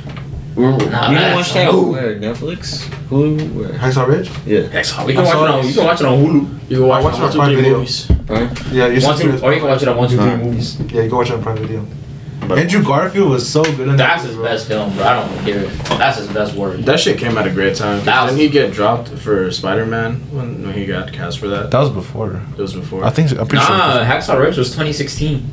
We're, 0.57 0.71
you 0.71 0.89
Nah, 0.89 1.09
didn't 1.11 1.35
watch 1.35 1.53
that 1.53 1.71
Hulu. 1.71 1.87
Uh, 1.87 1.91
where 1.91 2.15
Netflix, 2.19 2.83
Hulu, 3.09 3.53
where? 3.53 3.69
Hacksaw 3.69 4.07
Ridge? 4.07 4.29
Yeah, 4.45 4.61
Hacksaw 4.61 5.05
We 5.05 5.13
can 5.13 5.23
watch 5.23 5.35
it 5.35 5.49
on. 5.49 5.67
You 5.67 5.73
can 5.73 5.85
watch 5.85 6.01
it 6.01 6.07
on 6.07 6.17
Hulu. 6.17 6.69
You 6.69 6.77
can 6.77 6.87
watch, 6.87 7.01
I 7.01 7.03
watched 7.05 7.19
one, 7.19 7.29
it 7.29 7.29
on 7.29 7.37
Prime 7.37 7.55
Video. 7.55 7.73
movies. 7.77 8.11
Right? 8.27 8.71
Yeah, 8.71 8.87
you're 8.87 9.03
One, 9.03 9.19
two, 9.19 9.39
or 9.45 9.53
you 9.53 9.59
can 9.59 9.69
watch 9.69 9.81
it 9.83 9.87
on 9.87 9.97
one, 9.97 10.09
two, 10.09 10.17
three 10.17 10.35
movies. 10.35 10.79
Yeah, 10.91 11.03
you 11.03 11.09
can 11.09 11.17
watch 11.17 11.29
it 11.29 11.33
on 11.33 11.43
Prime 11.43 11.57
Video. 11.57 11.85
But 12.47 12.59
Andrew 12.59 12.81
Garfield 12.83 13.29
was 13.29 13.47
so 13.47 13.61
good 13.63 13.81
in 13.81 13.87
that. 13.89 13.97
That's 13.97 14.21
that. 14.23 14.27
his 14.29 14.35
bro. 14.37 14.45
best 14.45 14.67
film, 14.67 14.93
bro. 14.95 15.03
I 15.03 15.13
don't 15.27 15.43
hear 15.43 15.59
it. 15.59 15.69
That's 15.89 16.17
his 16.17 16.27
best 16.29 16.55
work. 16.55 16.77
That 16.79 16.99
shit 16.99 17.17
came 17.19 17.37
at 17.37 17.45
a 17.45 17.51
great 17.51 17.75
time. 17.75 17.97
'cause 17.97 18.05
That 18.05 18.23
was- 18.23 18.31
Didn't 18.31 18.41
he 18.41 18.49
get 18.49 18.71
dropped 18.73 19.09
for 19.09 19.51
Spider 19.51 19.85
Man 19.85 20.21
when, 20.31 20.63
when 20.65 20.73
he 20.73 20.85
got 20.85 21.11
cast 21.11 21.39
for 21.39 21.47
that? 21.49 21.71
That 21.71 21.79
was 21.79 21.89
before. 21.89 22.41
It 22.57 22.61
was 22.61 22.73
before. 22.73 23.03
I 23.03 23.09
think. 23.09 23.31
I'm 23.31 23.47
pretty 23.47 23.57
Nah, 23.65 23.95
sure. 23.97 24.05
Hacksaw 24.05 24.39
Ridge 24.39 24.57
was 24.57 24.69
2016. 24.69 25.51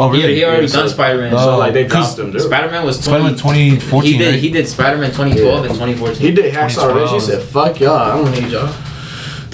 Oh 0.00 0.10
He, 0.12 0.20
really? 0.22 0.34
he 0.36 0.44
already 0.44 0.62
Yeah, 0.62 0.68
so- 0.68 0.80
done 0.80 0.88
Spider 0.90 1.18
Man. 1.18 1.34
Oh, 1.34 1.38
so 1.38 1.58
like 1.58 1.72
they 1.72 1.84
Cause 1.86 2.14
dropped 2.14 2.28
him, 2.28 2.32
dude. 2.32 2.42
Spider 2.42 2.70
Man 2.70 2.84
was 2.86 3.04
20, 3.04 3.36
Spider-Man 3.36 3.36
2014, 3.80 4.12
He 4.12 4.18
did. 4.18 4.30
right? 4.30 4.40
He 4.40 4.50
did 4.50 4.68
Spider 4.68 4.96
Man 4.98 5.10
2012 5.10 5.64
and 5.64 5.74
2014. 5.74 6.20
He 6.20 6.30
did 6.32 6.54
Hacksaw 6.54 6.94
Ridge. 6.94 7.10
He 7.10 7.18
2012. 7.18 7.22
said, 7.22 7.42
"Fuck 7.42 7.80
y'all, 7.80 7.96
I 7.96 8.16
don't 8.16 8.30
need 8.30 8.52
y'all." 8.52 8.68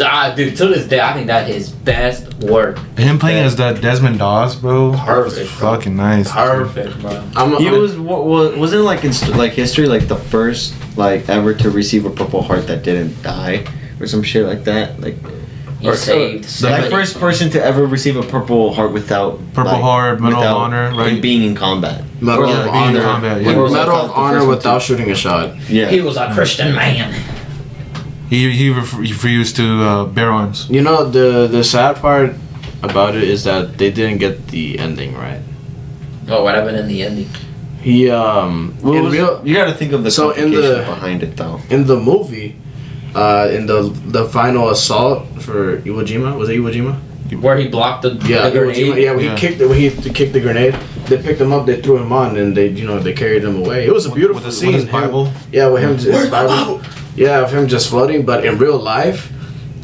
Ah, 0.01 0.33
dude, 0.35 0.57
to 0.57 0.67
this 0.67 0.87
day, 0.89 1.01
I 1.01 1.13
think 1.13 1.29
that 1.29 1.47
his 1.47 1.69
best 1.71 2.35
work. 2.43 2.79
Him 2.99 3.17
playing 3.19 3.45
as 3.45 3.55
that 3.57 3.81
Desmond 3.81 4.19
Doss, 4.19 4.57
bro. 4.57 4.93
Perfect, 4.93 5.57
bro. 5.59 5.77
Fucking 5.77 5.97
nice. 5.97 6.31
Perfect, 6.33 7.01
bro. 7.01 7.23
I'm, 7.37 7.57
he 7.59 7.69
I'm- 7.69 7.81
was 7.81 7.97
what 7.97 8.27
was 8.27 8.57
wasn't 8.57 8.81
it 8.81 8.85
like 8.85 9.05
in 9.05 9.13
st- 9.13 9.37
like 9.37 9.53
history 9.53 9.87
like 9.87 10.09
the 10.09 10.17
first 10.17 10.75
like 10.97 11.29
ever 11.29 11.55
to 11.55 11.71
receive 11.71 12.05
a 12.07 12.11
Purple 12.11 12.43
Heart 12.43 12.67
that 12.67 12.83
didn't 12.83 13.23
die 13.23 13.65
or 14.01 14.07
some 14.09 14.23
shit 14.25 14.45
like 14.47 14.65
that 14.65 15.01
like 15.01 15.17
He 15.85 15.91
Or- 15.91 15.97
saved. 15.97 16.45
like 16.45 16.49
somebody. 16.51 16.89
first 16.91 17.21
person 17.21 17.51
to 17.51 17.59
ever 17.63 17.85
receive 17.87 18.17
a 18.17 18.23
Purple 18.23 18.73
Heart 18.73 18.93
without 18.93 19.39
Purple 19.53 19.73
like, 19.73 19.83
Heart, 19.83 20.21
Medal 20.21 20.33
of 20.39 20.41
without 20.41 20.57
Honor, 20.57 20.87
right? 20.97 21.21
being 21.21 21.43
in 21.43 21.55
combat. 21.55 22.01
Medal 22.21 22.45
Or, 22.45 22.47
of 22.47 22.73
being 22.73 22.89
in 22.89 22.97
Honor. 22.97 23.03
combat, 23.03 23.37
yeah. 23.43 23.49
Medal 23.49 23.63
Or, 23.63 23.67
of 23.67 23.73
the 23.73 23.79
first 23.85 24.17
Honor 24.17 24.39
one 24.41 24.49
without 24.49 24.81
too. 24.81 24.87
shooting 24.87 25.11
a 25.11 25.15
shot. 25.15 25.51
Yeah. 25.69 25.91
He 25.91 26.01
was 26.01 26.17
a 26.17 26.33
Christian 26.33 26.75
man. 26.75 27.13
He 28.31 28.51
he 28.53 28.71
ref- 28.71 28.97
refused 28.97 29.57
to 29.57 29.67
uh, 29.85 30.05
bear 30.07 30.31
arms. 30.33 30.67
You 30.71 30.81
know 30.81 31.05
the 31.19 31.47
the 31.47 31.63
sad 31.63 31.97
part 32.01 32.33
about 32.83 33.15
it 33.15 33.25
is 33.25 33.45
that 33.45 33.77
they 33.79 33.91
didn't 33.91 34.19
get 34.25 34.49
the 34.49 34.79
ending 34.79 35.13
right. 35.15 35.43
Oh, 36.33 36.43
what 36.45 36.55
happened 36.55 36.79
in 36.79 36.89
the 36.89 37.03
ending? 37.03 37.29
He 37.83 38.09
um 38.09 38.73
What 38.81 38.97
in 38.97 39.05
was- 39.05 39.13
real 39.13 39.43
you 39.45 39.53
got 39.55 39.67
to 39.69 39.75
think 39.77 39.93
of 39.93 40.01
the 40.05 40.11
So 40.11 40.31
in 40.31 40.49
complication 40.57 40.79
the- 40.81 40.85
behind 40.95 41.23
it 41.23 41.37
though. 41.37 41.61
in 41.69 41.85
the 41.87 41.97
movie, 42.01 42.57
uh, 43.15 43.49
in 43.53 43.67
the 43.67 43.83
the 44.07 44.25
final 44.29 44.71
assault 44.71 45.27
for 45.43 45.79
Iwo 45.83 46.05
Jima 46.05 46.37
was 46.37 46.49
it 46.49 46.59
Iwo 46.59 46.73
Jima? 46.73 46.95
Where 47.41 47.57
he 47.57 47.69
blocked 47.69 48.03
the, 48.03 48.11
Yeah, 48.29 48.49
the 48.51 48.59
Iwo 48.59 48.73
Jima. 48.75 48.75
grenade. 48.93 49.03
Yeah, 49.03 49.13
when 49.13 49.25
Yeah. 49.25 49.35
he 49.35 49.41
kicked 49.41 49.61
it, 49.61 49.67
when 49.69 49.79
he 49.79 49.91
kicked 49.91 50.33
the 50.35 50.41
grenade, 50.41 50.75
they 51.07 51.17
picked 51.19 51.41
him 51.41 51.53
up, 51.53 51.67
they 51.67 51.81
threw 51.81 51.97
him 51.99 52.13
on, 52.13 52.37
and 52.37 52.57
they 52.57 52.69
you 52.69 52.87
know 52.87 52.99
they 53.01 53.13
carried 53.13 53.43
him 53.45 53.57
away. 53.57 53.87
It 53.87 53.93
was 53.95 54.07
a 54.07 54.11
beautiful 54.11 54.37
with 54.37 54.47
his- 54.47 54.59
scene. 54.59 54.69
with 54.73 54.77
his 54.77 54.85
him- 54.85 54.93
Bible? 55.01 55.33
yeah, 55.53 55.67
with 55.69 55.83
him 55.83 55.97
just 55.99 56.31
Bible. 56.31 56.81
Yeah, 57.17 57.43
of 57.45 57.53
him 57.53 57.69
just 57.69 57.89
floating, 57.91 58.25
but 58.27 58.45
in 58.45 58.59
real 58.59 58.77
life, 58.77 59.31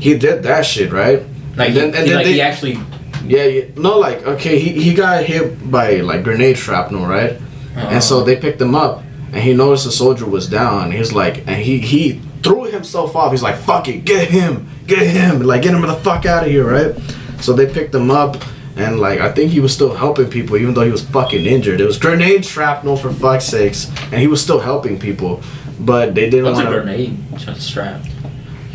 he 0.01 0.19
did 0.19 0.43
that 0.43 0.67
shit 0.67 0.91
right. 0.93 1.23
Like, 1.57 1.69
And 1.69 1.75
he, 1.75 1.81
then- 1.81 1.95
and 1.95 2.03
he, 2.03 2.09
then 2.09 2.17
like 2.17 2.27
they- 2.27 2.33
he 2.33 2.41
actually. 2.41 2.79
Yeah, 3.27 3.45
yeah, 3.45 3.65
no, 3.77 3.99
like 3.99 4.27
okay, 4.27 4.59
he, 4.59 4.71
he 4.83 4.95
got 4.95 5.23
hit 5.23 5.71
by 5.71 6.01
like 6.01 6.25
grenade 6.25 6.59
shrapnel, 6.59 7.07
right? 7.07 7.39
And 7.77 8.03
so 8.03 8.25
they 8.25 8.35
picked 8.37 8.61
him 8.61 8.75
up, 8.75 9.03
and 9.33 9.41
he 9.43 9.55
noticed 9.55 9.85
the 9.85 9.93
soldier 9.93 10.27
was 10.27 10.49
down. 10.49 10.91
He's 10.91 11.13
like, 11.13 11.45
and 11.47 11.57
he 11.63 11.79
he 11.79 12.21
threw 12.43 12.65
himself 12.65 13.15
off. 13.17 13.33
He's 13.33 13.43
like, 13.43 13.57
"Fuck 13.57 13.89
it, 13.89 14.05
get 14.05 14.29
him, 14.29 14.69
get 14.87 15.07
him, 15.07 15.41
like 15.43 15.63
get 15.63 15.75
him 15.75 15.83
the 15.83 15.95
fuck 15.97 16.27
out 16.27 16.45
of 16.45 16.51
here!" 16.51 16.65
Right? 16.71 16.95
So 17.41 17.53
they 17.53 17.67
picked 17.73 17.95
him 17.95 18.11
up, 18.11 18.37
and 18.77 19.01
like 19.01 19.21
I 19.21 19.31
think 19.33 19.51
he 19.53 19.61
was 19.61 19.73
still 19.75 19.95
helping 19.95 20.29
people, 20.31 20.57
even 20.57 20.75
though 20.75 20.85
he 20.85 20.91
was 20.91 21.03
fucking 21.05 21.45
injured. 21.47 21.81
It 21.81 21.87
was 21.87 21.99
grenade 21.99 22.45
shrapnel 22.45 22.97
for 22.97 23.11
fuck's 23.13 23.45
sakes, 23.47 23.91
and 24.13 24.21
he 24.21 24.27
was 24.27 24.43
still 24.43 24.61
helping 24.61 24.99
people, 24.99 25.43
but 25.79 26.15
they 26.15 26.29
didn't 26.31 26.45
What's 26.47 26.59
a 26.61 26.65
want 26.65 26.75
to. 26.75 26.83
grenade? 26.83 27.17
Just 27.37 27.63
strap. 27.63 28.01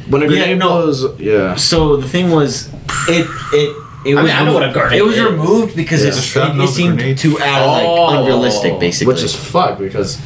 When 0.09 0.21
a 0.23 0.27
Yeah, 0.31 0.53
no. 0.55 0.67
blows, 0.67 1.19
yeah. 1.19 1.55
So 1.55 1.97
the 1.97 2.07
thing 2.07 2.29
was, 2.31 2.69
it 3.07 3.27
it. 3.53 3.75
It 4.05 4.15
I 4.15 4.21
was 4.21 4.29
mean, 4.31 4.39
I 4.39 4.45
know 4.45 4.53
what 4.53 4.69
a 4.69 4.71
grenade 4.71 4.99
It 4.99 5.01
was 5.03 5.17
is. 5.17 5.23
removed 5.23 5.75
because 5.75 6.03
Yeah. 6.03 6.09
it, 6.09 6.17
it, 6.17 6.21
Shrapnel's 6.21 6.69
a 6.69 6.73
seemed 6.75 6.97
grenade. 6.99 7.17
too 7.17 7.41
out 7.41 7.65
like 7.65 7.85
Oh. 7.87 8.19
unrealistic, 8.19 8.79
basically. 8.79 9.11
Which 9.11 9.23
is 9.23 9.33
fuck 9.35 9.79
because 9.79 10.19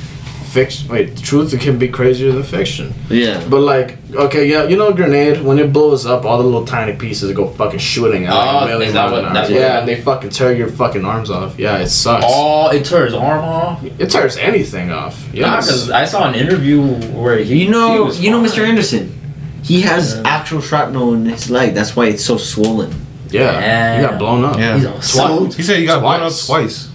fiction. 0.50 0.88
Wait, 0.90 1.18
truth 1.18 1.58
can 1.60 1.78
be 1.78 1.88
crazier 1.88 2.32
than 2.32 2.44
fiction. 2.44 2.94
yeah. 3.10 3.46
But 3.50 3.62
like, 3.62 3.98
okay, 4.14 4.48
yeah, 4.50 4.64
you 4.64 4.76
know, 4.78 4.90
a 4.90 4.94
grenade 4.94 5.42
when 5.42 5.60
it 5.60 5.72
blows 5.72 6.06
up, 6.06 6.26
all 6.26 6.38
the 6.38 6.44
little 6.44 6.66
tiny 6.66 6.98
pieces 6.98 7.32
go 7.34 7.48
fucking 7.48 7.80
shooting 7.80 8.26
out. 8.26 8.34
Oh, 8.34 8.38
like 8.38 8.48
a 8.48 8.60
oh, 8.64 8.68
million 8.68 8.88
is 8.90 8.94
that 8.94 9.12
what- 9.12 9.26
an 9.26 9.34
that's 9.34 9.50
what 9.50 9.60
yeah, 9.60 9.80
and 9.80 9.88
they 9.88 10.02
fucking 10.02 10.32
tear 10.32 10.54
your 10.54 10.68
fucking 10.68 11.06
arms 11.06 11.30
off. 11.30 11.58
Yeah, 11.60 11.78
it 11.78 11.90
sucks. 11.90 12.26
Oh, 12.28 12.70
it 12.70 12.84
tears 12.86 13.14
arm 13.14 13.44
off. 13.44 13.84
It 13.84 14.10
tears 14.10 14.38
anything 14.38 14.92
off. 14.92 15.16
Yeah, 15.34 15.46
Yeah, 15.46 15.56
because 15.58 15.90
I 15.92 16.06
saw 16.06 16.28
an 16.28 16.36
interview 16.36 16.82
where 17.14 17.38
he. 17.38 17.64
You 17.64 17.70
know, 17.72 17.94
he 17.94 18.00
was 18.00 18.20
you 18.20 18.32
know. 18.32 18.42
Mr. 18.42 18.66
Anderson. 18.68 19.16
He 19.64 19.82
has 19.82 20.16
Yeah. 20.16 20.22
actual 20.26 20.62
shrapnel 20.62 21.14
in 21.14 21.26
his 21.26 21.50
leg. 21.52 21.74
That's 21.76 21.96
why 21.96 22.08
it's 22.08 22.24
so 22.26 22.38
swollen. 22.38 22.94
yeah, 23.30 23.98
he 23.98 24.02
got 24.08 24.18
blown 24.18 24.44
up. 24.44 24.58
Yeah. 24.58 24.78
He's 24.78 24.86
all 24.86 25.02
so 25.02 25.46
He 25.46 25.62
said 25.64 25.78
he 25.80 25.86
got 25.86 26.02
blown 26.02 26.22
up 26.22 26.34
Twice. 26.34 26.89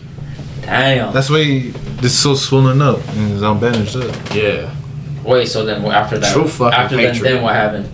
Twice. 0.64 0.96
damn. 0.98 1.12
That's 1.12 1.30
why 1.30 1.42
he, 1.44 1.70
this 2.00 2.12
is 2.12 2.18
so 2.18 2.34
swollen 2.34 2.80
up 2.82 2.98
and 3.08 3.30
he's 3.30 3.42
all 3.42 3.54
bandaged 3.54 3.96
up. 3.96 4.14
Yeah. 4.34 4.74
Wait, 5.24 5.46
so 5.48 5.64
then 5.64 5.84
after 5.86 6.18
that, 6.18 6.32
True 6.32 6.46
fucking 6.46 6.78
after 6.78 6.96
then, 6.96 7.12
patriot. 7.14 7.32
then 7.34 7.42
what 7.42 7.54
happened? 7.54 7.88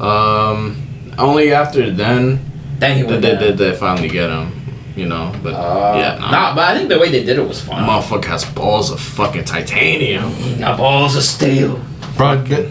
Um, 0.00 0.76
only 1.18 1.52
after 1.52 1.90
then 1.90 2.40
Then 2.78 2.96
he 2.96 3.02
did 3.02 3.10
went 3.10 3.22
they, 3.22 3.30
down. 3.32 3.40
did 3.40 3.58
they 3.58 3.72
finally 3.74 4.08
get 4.08 4.30
him. 4.30 4.52
You 4.96 5.06
know, 5.06 5.32
but 5.42 5.54
Uh, 5.54 5.94
yeah, 5.96 6.18
nah. 6.18 6.30
nah, 6.30 6.54
but 6.54 6.64
I 6.64 6.76
think 6.76 6.88
the 6.88 6.98
way 6.98 7.10
they 7.10 7.24
did 7.24 7.38
it 7.38 7.46
was 7.46 7.60
fine. 7.60 7.86
Motherfucker 7.88 8.24
has 8.26 8.44
balls 8.44 8.90
of 8.90 9.00
fucking 9.00 9.44
titanium. 9.44 10.30
He 10.34 10.56
got 10.56 10.76
balls 10.76 11.16
of 11.16 11.22
steel. 11.22 11.80
Bro, 12.16 12.42
get- 12.44 12.68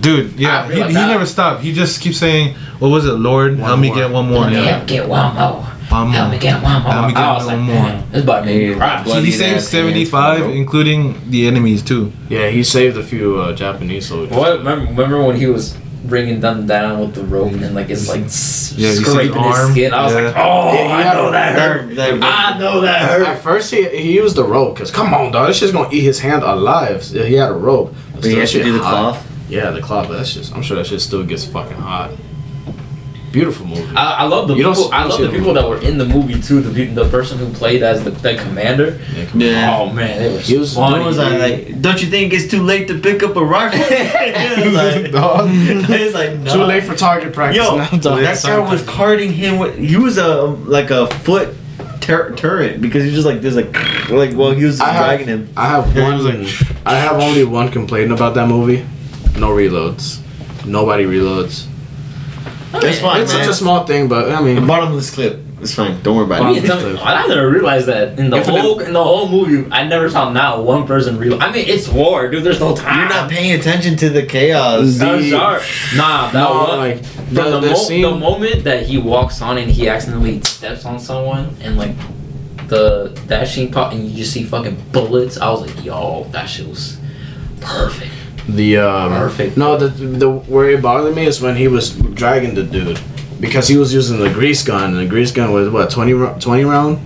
dude, 0.00 0.38
yeah, 0.38 0.66
he, 0.68 0.74
feel 0.76 0.86
he 0.88 0.94
that- 0.94 1.08
never 1.08 1.26
stopped. 1.26 1.62
He 1.62 1.72
just 1.72 2.00
keeps 2.00 2.16
saying, 2.18 2.54
"What 2.78 2.88
was 2.88 3.04
it, 3.06 3.12
Lord? 3.14 3.58
One 3.58 3.66
Help 3.68 3.80
me 3.80 3.88
more. 3.88 3.96
get 3.96 4.10
one 4.10 4.28
more." 4.28 4.42
Let 4.44 4.52
me 4.52 4.56
Yeah. 4.56 4.64
help 4.76 4.86
get 4.86 5.08
one 5.08 5.34
more. 5.34 5.66
One 5.88 6.10
Help 6.10 6.28
more. 6.28 6.32
me 6.32 6.38
get 6.38 6.62
one 6.62 6.82
more. 6.82 6.92
Help 6.92 7.06
me 7.06 7.12
get 7.12 7.22
I 7.22 7.32
was 7.34 7.46
one 7.46 7.56
like, 7.58 7.66
more. 7.66 7.74
man, 7.82 8.10
this 8.10 8.22
about 8.24 8.40
to 8.40 8.46
make 8.46 8.56
me 8.58 8.70
Yeah, 8.70 8.76
cry. 8.76 9.04
So 9.04 9.20
he 9.22 9.30
saved 9.30 9.62
seventy-five, 9.62 10.40
hands, 10.40 10.54
including 10.56 11.30
the 11.30 11.46
enemies 11.46 11.82
too. 11.82 12.12
Yeah, 12.28 12.48
he 12.48 12.64
saved 12.64 12.96
a 12.96 13.02
few 13.02 13.36
uh, 13.40 13.52
Japanese 13.54 14.06
soldiers. 14.08 14.36
What? 14.36 14.58
Remember, 14.58 14.86
remember 14.86 15.24
when 15.24 15.36
he 15.36 15.46
was 15.46 15.76
bringing 16.04 16.38
them 16.40 16.66
down 16.68 17.00
with 17.00 17.14
the 17.14 17.24
rope 17.24 17.52
and 17.52 17.74
like 17.74 17.90
it's 17.90 18.08
like 18.08 18.18
Yeah, 18.18 18.24
you 18.24 18.28
see 18.30 18.82
his 18.82 19.06
scraping 19.06 19.42
his 19.42 19.70
skin? 19.72 19.92
I 19.92 20.04
was 20.04 20.12
Yeah. 20.14 20.20
like, 20.22 20.36
oh, 20.36 20.72
Yeah, 20.72 20.96
I 20.96 21.14
know 21.14 21.28
a- 21.28 21.32
that 21.32 21.58
hurt. 21.58 21.94
That- 21.96 22.22
I 22.22 22.58
know 22.58 22.80
that 22.82 23.02
hurt. 23.10 23.26
At 23.26 23.42
first, 23.42 23.72
he, 23.72 23.88
he 23.88 24.14
used 24.14 24.36
the 24.36 24.44
rope 24.44 24.74
because 24.74 24.90
come 24.90 25.12
on, 25.14 25.32
dog, 25.32 25.48
this 25.48 25.58
shit's 25.58 25.72
gonna 25.72 25.88
eat 25.92 26.02
his 26.02 26.20
hand 26.20 26.42
alive. 26.42 27.02
He 27.04 27.34
had 27.34 27.50
a 27.50 27.54
rope. 27.54 27.94
But 28.14 28.24
he 28.24 28.30
Still 28.30 28.40
has 28.40 28.52
to 28.52 28.62
do 28.62 28.72
the 28.74 28.78
hot. 28.84 28.90
cloth. 29.14 29.26
Yeah, 29.48 29.70
the 29.70 29.80
cloth. 29.82 30.08
But 30.08 30.16
that's 30.18 30.32
just. 30.34 30.54
I'm 30.54 30.62
sure 30.62 30.76
that 30.76 30.86
shit 30.86 31.00
still 31.00 31.24
gets 31.24 31.44
fucking 31.44 31.76
hot. 31.76 32.10
Beautiful 33.32 33.66
movie. 33.66 33.94
I, 33.96 34.20
I 34.20 34.24
love 34.24 34.48
the 34.48 34.54
You 34.54 34.64
people. 34.68 34.84
s- 34.86 34.90
I 34.92 35.00
don't 35.00 35.10
love 35.10 35.20
the 35.20 35.26
the 35.28 35.32
people 35.36 35.52
that 35.54 35.68
were 35.68 35.78
in 35.82 35.98
the 35.98 36.06
movie 36.06 36.40
too. 36.40 36.60
The 36.62 36.72
peop- 36.72 36.94
the 36.94 37.08
person 37.08 37.36
who 37.38 37.52
played 37.52 37.82
as 37.82 38.02
the, 38.02 38.10
the 38.10 38.36
commander. 38.36 38.98
yeah. 39.14 39.26
Yeah. 39.34 39.78
Oh 39.78 39.92
man, 39.92 40.18
they 40.22 40.32
were 40.32 40.38
He 40.40 40.56
was- 40.56 40.74
funny. 40.74 41.04
Was 41.04 41.18
I 41.18 41.36
like? 41.36 41.82
Don't 41.82 42.00
you 42.02 42.08
think 42.08 42.32
it's 42.32 42.46
too 42.50 42.62
late 42.62 42.88
to 42.88 42.98
pick 42.98 43.22
up 43.22 43.36
a 43.36 43.44
rifle? 43.44 43.78
It's 43.90 44.74
like, 44.74 45.12
Dog. 45.20 45.48
it's 45.50 46.14
like 46.14 46.44
Too 46.50 46.62
late 46.62 46.84
for 46.84 46.94
target 46.94 47.32
practice. 47.34 47.62
Yo, 47.62 47.76
now, 47.76 47.88
dog. 47.90 48.20
that 48.20 48.42
guy 48.42 48.58
was 48.58 48.82
carting 48.84 49.32
him 49.32 49.58
with. 49.58 49.76
He 49.76 49.96
was 49.96 50.16
a 50.18 50.44
like 50.44 50.90
a 50.90 51.06
foot 51.08 51.54
tur- 52.00 52.32
turret 52.36 52.80
because 52.80 53.04
he 53.04 53.10
just 53.10 53.26
like 53.26 53.40
there's 53.42 53.56
like 53.56 53.74
like 54.10 54.34
well 54.36 54.52
he 54.52 54.64
was 54.64 54.78
just 54.78 54.88
I 54.88 54.92
have, 54.92 55.06
dragging 55.06 55.26
him. 55.28 55.48
I 55.56 55.68
have 55.68 55.94
one. 55.94 56.24
like, 56.24 56.48
I 56.86 56.94
have 56.94 57.20
only 57.20 57.44
one 57.44 57.70
complaint 57.70 58.12
about 58.12 58.34
that 58.36 58.48
movie. 58.48 58.86
No 59.38 59.50
reloads. 59.50 60.20
Nobody 60.64 61.04
reloads. 61.04 61.66
That's 62.80 62.98
fine, 63.00 63.22
It's 63.22 63.32
man. 63.32 63.42
such 63.44 63.50
a 63.50 63.54
small 63.54 63.84
thing, 63.86 64.08
but 64.08 64.30
I 64.30 64.36
The 64.36 64.42
mean, 64.42 64.66
bottom 64.66 64.90
of 64.90 64.96
this 64.96 65.10
clip. 65.10 65.40
It's 65.60 65.74
fine. 65.74 66.00
Don't 66.02 66.16
worry 66.16 66.24
I 66.34 66.38
about 66.38 66.52
mean, 66.52 66.62
it. 66.64 66.66
tell 66.66 66.80
me- 66.80 66.98
I 67.02 67.26
never 67.26 67.48
realized 67.50 67.86
that 67.86 68.18
in 68.18 68.28
the 68.28 68.36
Infinite- 68.36 68.60
whole 68.60 68.78
in 68.80 68.92
the 68.92 69.02
whole 69.02 69.26
movie, 69.28 69.66
I 69.72 69.84
never 69.84 70.08
saw 70.10 70.30
not 70.30 70.62
one 70.64 70.86
person 70.86 71.18
reload. 71.18 71.40
I 71.42 71.50
mean, 71.50 71.64
it's 71.66 71.88
war, 71.88 72.28
dude. 72.30 72.44
There's 72.44 72.60
no 72.60 72.76
time. 72.76 72.98
You're 73.00 73.08
not 73.08 73.30
paying 73.30 73.52
attention 73.58 73.96
to 73.96 74.10
the 74.10 74.22
chaos. 74.22 75.00
I'm 75.00 75.18
The- 75.22 75.30
sorry. 75.30 75.62
Nah, 75.96 76.30
that 76.30 76.34
no, 76.34 76.52
one. 76.68 76.78
like 76.78 77.04
From 77.04 77.34
the, 77.34 77.42
the, 77.52 77.60
the 77.60 77.66
mo- 77.68 77.74
scene. 77.74 78.02
the 78.02 78.10
moment 78.14 78.64
that 78.64 78.84
he 78.86 78.98
walks 78.98 79.40
on 79.40 79.56
and 79.56 79.70
he 79.70 79.88
accidentally 79.88 80.42
steps 80.42 80.84
on 80.84 80.98
someone 80.98 81.56
and 81.62 81.78
like 81.78 81.94
the 82.68 83.12
that 83.28 83.48
scene 83.48 83.72
pop 83.72 83.92
and 83.92 84.06
you 84.08 84.14
just 84.14 84.32
see 84.32 84.42
fucking 84.44 84.76
bullets, 84.92 85.38
I 85.40 85.48
was 85.50 85.62
like, 85.62 85.84
yo, 85.84 86.26
that 86.32 86.46
shit 86.50 86.68
was 86.68 86.98
perfect. 87.60 88.10
The 88.48 88.78
um, 88.78 89.12
Perfect. 89.12 89.56
No, 89.56 89.76
the 89.76 89.88
the 89.88 90.30
where 90.30 90.70
it 90.70 90.82
bothered 90.82 91.14
me 91.14 91.26
is 91.26 91.40
when 91.40 91.56
he 91.56 91.68
was 91.68 91.92
dragging 91.96 92.54
the 92.54 92.62
dude 92.62 93.00
because 93.40 93.68
he 93.68 93.76
was 93.76 93.92
using 93.92 94.18
the 94.18 94.30
grease 94.30 94.62
gun 94.62 94.90
and 94.90 94.98
the 94.98 95.06
grease 95.06 95.32
gun 95.32 95.52
was 95.52 95.68
what 95.68 95.90
20, 95.90 96.40
20 96.40 96.64
round 96.64 96.98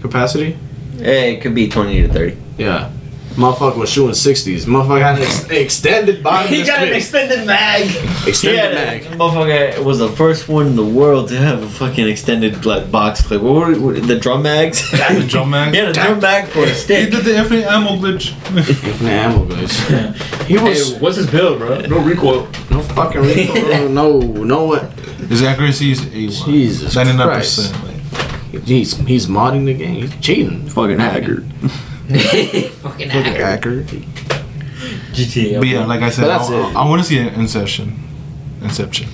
capacity. 0.00 0.56
Hey, 0.98 1.34
it 1.34 1.40
could 1.40 1.54
be 1.54 1.68
twenty 1.68 2.02
to 2.02 2.08
thirty. 2.08 2.36
Yeah, 2.56 2.90
motherfucker 3.38 3.76
was 3.76 3.90
shooting 3.90 4.14
sixties. 4.14 4.66
Motherfucker 4.66 5.00
had 5.00 5.16
an 5.16 5.22
ex- 5.22 5.48
extended 5.50 6.22
bottom. 6.24 6.52
he 6.52 6.64
got 6.64 6.82
an 6.86 6.92
extended 6.92 7.46
mag. 7.46 7.86
extended 8.26 8.56
Yeah, 8.56 8.74
mag. 8.74 9.02
motherfucker 9.18 9.84
was 9.84 9.98
the 10.00 10.08
first 10.10 10.48
one 10.48 10.66
in 10.66 10.76
the 10.76 10.84
world 10.84 11.28
to 11.28 11.36
have 11.38 11.62
a 11.62 11.68
fucking 11.68 12.06
extended 12.08 12.66
like 12.66 12.90
box 12.90 13.22
clip. 13.22 13.40
What 13.40 13.54
were 13.68 13.80
what, 13.80 14.06
the 14.06 14.18
drum 14.18 14.42
mags? 14.42 14.90
the 14.90 15.24
drum 15.26 15.50
man. 15.50 15.72
yeah, 15.74 15.86
the 15.86 15.92
drum 15.92 16.18
mag 16.20 16.48
for 16.48 16.64
a 16.64 16.74
stick. 16.74 17.04
He 17.04 17.10
did 17.10 17.24
the 17.24 17.36
infinite 17.36 17.66
ammo 17.66 17.90
glitch. 17.96 18.32
Infinite 18.56 19.10
ammo 19.10 19.44
glitch. 19.46 20.44
He 20.46 20.58
was 20.58 20.92
Hey, 20.94 20.98
what's 21.00 21.16
his 21.16 21.30
build, 21.30 21.58
bro? 21.60 21.80
No 21.82 22.00
recoil. 22.00 22.48
no 22.70 22.80
fucking 22.82 23.20
recoil. 23.20 23.88
no, 23.88 24.18
no 24.20 24.64
what? 24.64 24.82
His 25.28 25.42
accuracy 25.42 25.92
is 25.92 26.00
A1. 26.00 26.44
Jesus 26.44 26.94
99%. 26.94 27.22
Christ. 27.24 27.74
He's 28.66 28.96
he's 29.06 29.26
modding 29.26 29.66
the 29.66 29.74
game. 29.74 29.94
He's 30.06 30.16
cheating. 30.20 30.66
Fucking 30.68 30.98
hacker. 30.98 31.44
Fucking 32.82 33.08
hacker. 33.10 33.82
Hacker. 33.82 33.82
GTA. 35.12 35.58
But 35.58 35.68
yeah, 35.68 35.84
like 35.84 36.00
I 36.02 36.10
said, 36.10 36.22
But 36.26 36.50
I. 36.50 36.72
I 36.82 36.88
want 36.88 37.02
to 37.02 37.06
see 37.08 37.18
Inception. 37.18 37.94
Inception. 38.62 39.08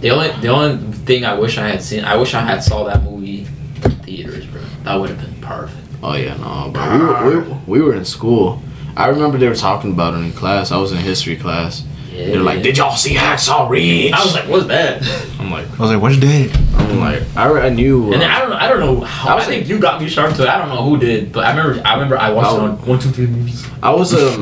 The 0.00 0.10
only 0.10 0.30
the 0.40 0.48
only 0.48 0.92
thing 0.92 1.24
I 1.24 1.34
wish 1.34 1.58
I 1.58 1.68
had 1.68 1.82
seen, 1.82 2.04
I 2.04 2.16
wish 2.16 2.34
I 2.34 2.40
had 2.40 2.62
saw 2.62 2.84
that 2.84 3.02
movie 3.02 3.40
in 3.84 3.90
theaters, 4.02 4.46
bro. 4.46 4.60
That 4.84 4.94
would 4.96 5.10
have 5.10 5.20
been 5.20 5.40
perfect. 5.40 5.84
Oh 6.02 6.14
yeah, 6.14 6.36
no, 6.36 6.70
but 6.72 6.92
we 6.92 6.98
were, 7.04 7.24
we, 7.24 7.36
were- 7.36 7.58
we 7.66 7.82
were 7.82 7.94
in 7.94 8.04
school. 8.04 8.62
I 8.96 9.08
remember 9.08 9.38
they 9.38 9.48
were 9.48 9.54
talking 9.56 9.92
about 9.92 10.14
it 10.14 10.18
in 10.18 10.32
class. 10.32 10.70
I 10.70 10.76
was 10.78 10.92
in 10.92 10.98
history 10.98 11.36
class. 11.36 11.84
Yeah. 12.18 12.26
They're 12.32 12.42
like, 12.42 12.62
"Did 12.62 12.76
y'all 12.78 12.96
see 12.96 13.14
Hacksaw 13.14 13.68
Ridge?" 13.70 14.12
I 14.12 14.22
was 14.24 14.34
like, 14.34 14.48
what's 14.48 14.66
that? 14.66 15.02
I'm 15.38 15.50
like, 15.52 15.66
I 15.78 15.82
was 15.82 15.90
like, 15.92 16.02
"What's 16.02 16.18
that? 16.18 16.50
I'm 16.78 16.98
like, 17.00 17.22
I, 17.36 17.66
I 17.66 17.68
knew. 17.68 18.12
And 18.12 18.20
then 18.20 18.28
uh, 18.30 18.34
I 18.34 18.38
don't 18.40 18.50
know, 18.50 18.56
I 18.56 18.68
don't 18.68 18.80
know 18.80 19.00
how. 19.02 19.28
I 19.28 19.32
I, 19.32 19.34
was 19.36 19.46
think 19.46 19.68
you 19.68 19.78
got 19.78 20.00
me 20.02 20.08
started 20.08 20.34
to 20.36 20.42
it. 20.42 20.48
I 20.48 20.58
don't 20.58 20.68
know 20.68 20.82
who 20.82 20.98
did, 20.98 21.32
but 21.32 21.44
I 21.44 21.50
remember, 21.56 21.80
I 21.86 21.94
remember 21.94 22.18
I 22.18 22.30
watched 22.32 22.54
it 22.54 22.58
Oh. 22.60 22.64
on 22.64 22.86
one, 22.86 22.98
two, 22.98 23.10
three 23.10 23.26
movies. 23.26 23.64
I 23.82 23.90
was 23.94 24.12
um, 24.14 24.40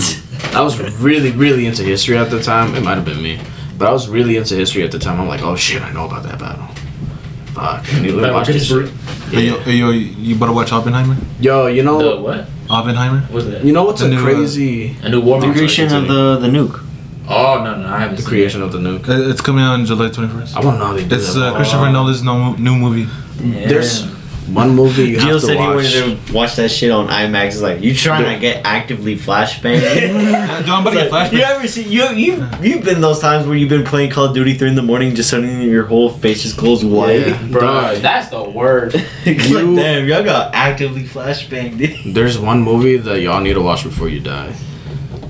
I 0.57 0.63
was 0.63 0.79
really 1.01 1.33
really 1.33 1.67
into 1.67 1.83
history 1.83 2.17
at 2.17 2.31
the 2.31 2.43
time. 2.43 2.75
It 2.75 2.83
might 2.83 2.95
have 2.95 3.05
been 3.05 3.23
me, 3.23 3.39
but 3.79 3.89
I 3.89 3.93
was 3.93 4.09
really 4.09 4.37
into 4.37 4.55
history 4.55 4.83
at 4.83 4.91
the 4.91 4.99
time. 4.99 5.21
I'm 5.21 5.29
like, 5.29 5.43
oh 5.43 5.55
shit, 5.57 5.83
I 5.83 5.93
know 5.93 6.07
about 6.07 6.23
that 6.25 6.39
battle. 6.39 6.67
Fuck, 7.53 7.93
I 7.95 8.01
need 8.01 8.13
to 8.13 8.33
watch 8.33 8.47
this. 8.49 8.67
shit. 8.69 8.89
Hey, 9.31 9.47
yo, 9.49 9.59
hey, 9.61 9.77
yo, 9.77 9.91
you 9.91 10.37
better 10.37 10.53
watch 10.53 10.73
Oppenheimer. 10.73 11.17
Yo, 11.41 11.67
you 11.67 11.83
know, 11.83 11.99
The 12.17 12.23
what? 12.23 12.47
Oppenheimer. 12.71 13.21
What's 13.33 13.47
that? 13.47 13.65
you 13.65 13.73
know 13.73 13.85
what's 13.85 14.01
The 14.01 14.07
a 14.07 14.11
new, 14.11 14.19
uh, 14.19 14.23
crazy? 14.23 14.97
A 15.03 15.09
new 15.09 15.21
war 15.21 15.41
The 15.41 15.51
creation 15.53 15.93
of 15.93 16.07
the 16.07 16.37
the 16.37 16.49
nuke. 16.49 16.83
Oh 17.29 17.63
no 17.65 17.77
no 17.81 17.89
I 17.89 17.99
haven't 18.01 18.17
The 18.17 18.23
seen 18.23 18.29
creation 18.29 18.63
of 18.63 18.73
the 18.73 18.79
nuke. 18.79 19.09
Uh, 19.09 19.31
It's 19.31 19.41
coming 19.41 19.65
out 19.65 19.73
on 19.75 19.85
July 19.87 20.09
21st. 20.09 20.57
I 20.57 20.61
want 20.65 20.77
to 20.77 20.79
know 20.79 20.87
how 20.87 20.93
they 20.95 21.05
do 21.05 21.15
It's 21.17 21.35
that. 21.35 21.53
uh, 21.55 21.57
Christopher 21.57 21.91
Nolan's 21.91 22.23
no, 22.23 22.53
new 22.55 22.77
movie. 22.77 23.07
Yeah. 23.43 23.69
There's 23.69 24.05
one 24.47 24.77
movie 24.77 25.07
you 25.09 25.19
Jill 25.19 25.33
have 25.33 25.41
to 25.41 25.47
said 25.49 25.57
he 25.59 25.67
wanted 25.67 25.91
to 26.27 26.33
watch 26.33 26.55
that 26.55 26.69
shit 26.71 26.93
on 26.93 27.09
IMAX. 27.09 27.47
It's 27.47 27.61
like 27.63 27.81
you 27.83 27.93
trying 27.97 28.33
to 28.33 28.39
get 28.41 28.65
actively 28.65 29.17
flashbang. 29.19 29.81
Uh, 30.57 30.63
John, 30.63 30.85
but 30.85 30.95
It's 30.95 31.03
get 31.03 31.11
like, 31.13 31.31
flashback. 31.33 31.37
you 31.37 31.43
ever 31.43 31.67
see 31.67 31.83
you 31.83 32.05
you 32.11 32.49
you've 32.63 32.85
been 32.85 33.01
those 33.01 33.19
times 33.19 33.45
where 33.49 33.57
you've 33.57 33.69
been 33.69 33.85
playing 33.85 34.11
Call 34.11 34.27
of 34.27 34.35
Duty 34.35 34.55
three 34.57 34.69
in 34.69 34.77
the 34.77 34.83
morning, 34.83 35.17
just 35.17 35.29
suddenly 35.31 35.69
your 35.69 35.85
whole 35.87 36.11
face 36.11 36.43
just 36.45 36.57
goes 36.57 36.85
white. 36.85 37.27
Yeah, 37.27 37.43
Bro, 37.49 37.61
bro. 37.61 37.95
that's 37.99 38.29
the 38.29 38.45
word. 38.49 38.95
It's 39.25 39.49
You- 39.49 39.63
like, 39.67 39.77
damn, 39.83 40.07
y'all 40.07 40.23
got 40.23 40.55
actively 40.55 41.03
flashbang. 41.03 42.15
There's 42.15 42.39
one 42.39 42.63
movie 42.63 42.99
that 42.99 43.21
y'all 43.21 43.41
need 43.41 43.55
to 43.55 43.61
watch 43.63 43.83
before 43.83 44.09
you 44.09 44.21
die. 44.21 44.55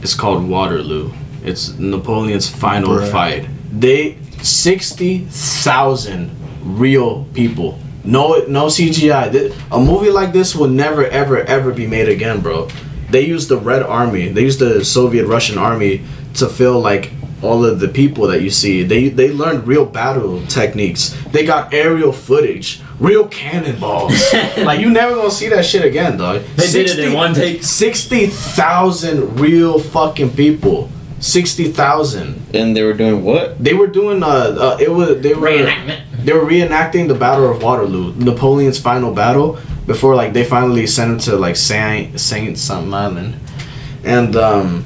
It's 0.02 0.12
called 0.14 0.46
Waterloo. 0.46 1.10
It's 1.46 1.78
Napoleon's 1.78 2.48
final 2.48 2.96
Bruh. 2.96 3.10
fight. 3.10 3.48
They 3.72 4.18
sixty 4.42 5.20
thousand 5.30 6.30
real 6.62 7.24
people. 7.34 7.78
No, 8.04 8.44
no 8.48 8.66
CGI. 8.66 9.54
A 9.70 9.78
movie 9.78 10.10
like 10.10 10.32
this 10.32 10.54
will 10.54 10.68
never, 10.68 11.06
ever, 11.06 11.38
ever 11.38 11.72
be 11.72 11.86
made 11.86 12.08
again, 12.08 12.40
bro. 12.40 12.68
They 13.10 13.24
used 13.24 13.48
the 13.48 13.58
Red 13.58 13.82
Army. 13.82 14.28
They 14.28 14.42
used 14.42 14.58
the 14.58 14.84
Soviet 14.84 15.26
Russian 15.26 15.58
army 15.58 16.02
to 16.34 16.48
fill 16.48 16.80
like 16.80 17.12
all 17.42 17.64
of 17.64 17.80
the 17.80 17.88
people 17.88 18.26
that 18.28 18.42
you 18.42 18.50
see. 18.50 18.82
They 18.82 19.08
they 19.08 19.30
learned 19.30 19.66
real 19.66 19.84
battle 19.84 20.44
techniques. 20.46 21.16
They 21.30 21.44
got 21.44 21.72
aerial 21.72 22.12
footage, 22.12 22.80
real 22.98 23.28
cannonballs. 23.28 24.32
like 24.58 24.80
you 24.80 24.90
never 24.90 25.14
gonna 25.14 25.30
see 25.30 25.48
that 25.50 25.64
shit 25.64 25.84
again, 25.84 26.16
dog. 26.16 26.42
They 26.56 26.70
did 26.70 26.90
it 26.90 26.98
in 26.98 27.12
one 27.12 27.34
take. 27.34 27.62
Sixty 27.62 28.26
thousand 28.26 29.38
real 29.38 29.78
fucking 29.78 30.30
people. 30.30 30.90
Sixty 31.20 31.72
thousand. 31.72 32.42
And 32.54 32.76
they 32.76 32.82
were 32.82 32.92
doing 32.92 33.24
what? 33.24 33.62
They 33.62 33.74
were 33.74 33.86
doing 33.86 34.22
uh, 34.22 34.26
uh 34.26 34.76
it 34.80 34.90
was 34.90 35.20
they 35.22 35.34
were 35.34 35.48
Reenactment. 35.48 36.02
they 36.24 36.32
were 36.32 36.44
reenacting 36.44 37.08
the 37.08 37.14
Battle 37.14 37.50
of 37.50 37.62
Waterloo, 37.62 38.14
Napoleon's 38.16 38.78
final 38.78 39.12
battle 39.14 39.58
before 39.86 40.14
like 40.14 40.32
they 40.32 40.44
finally 40.44 40.86
sent 40.86 41.12
him 41.12 41.18
to 41.18 41.36
like 41.36 41.56
Saint 41.56 42.20
Saint 42.20 42.58
something 42.58 42.92
Island, 42.92 43.36
and 44.04 44.36
um, 44.36 44.84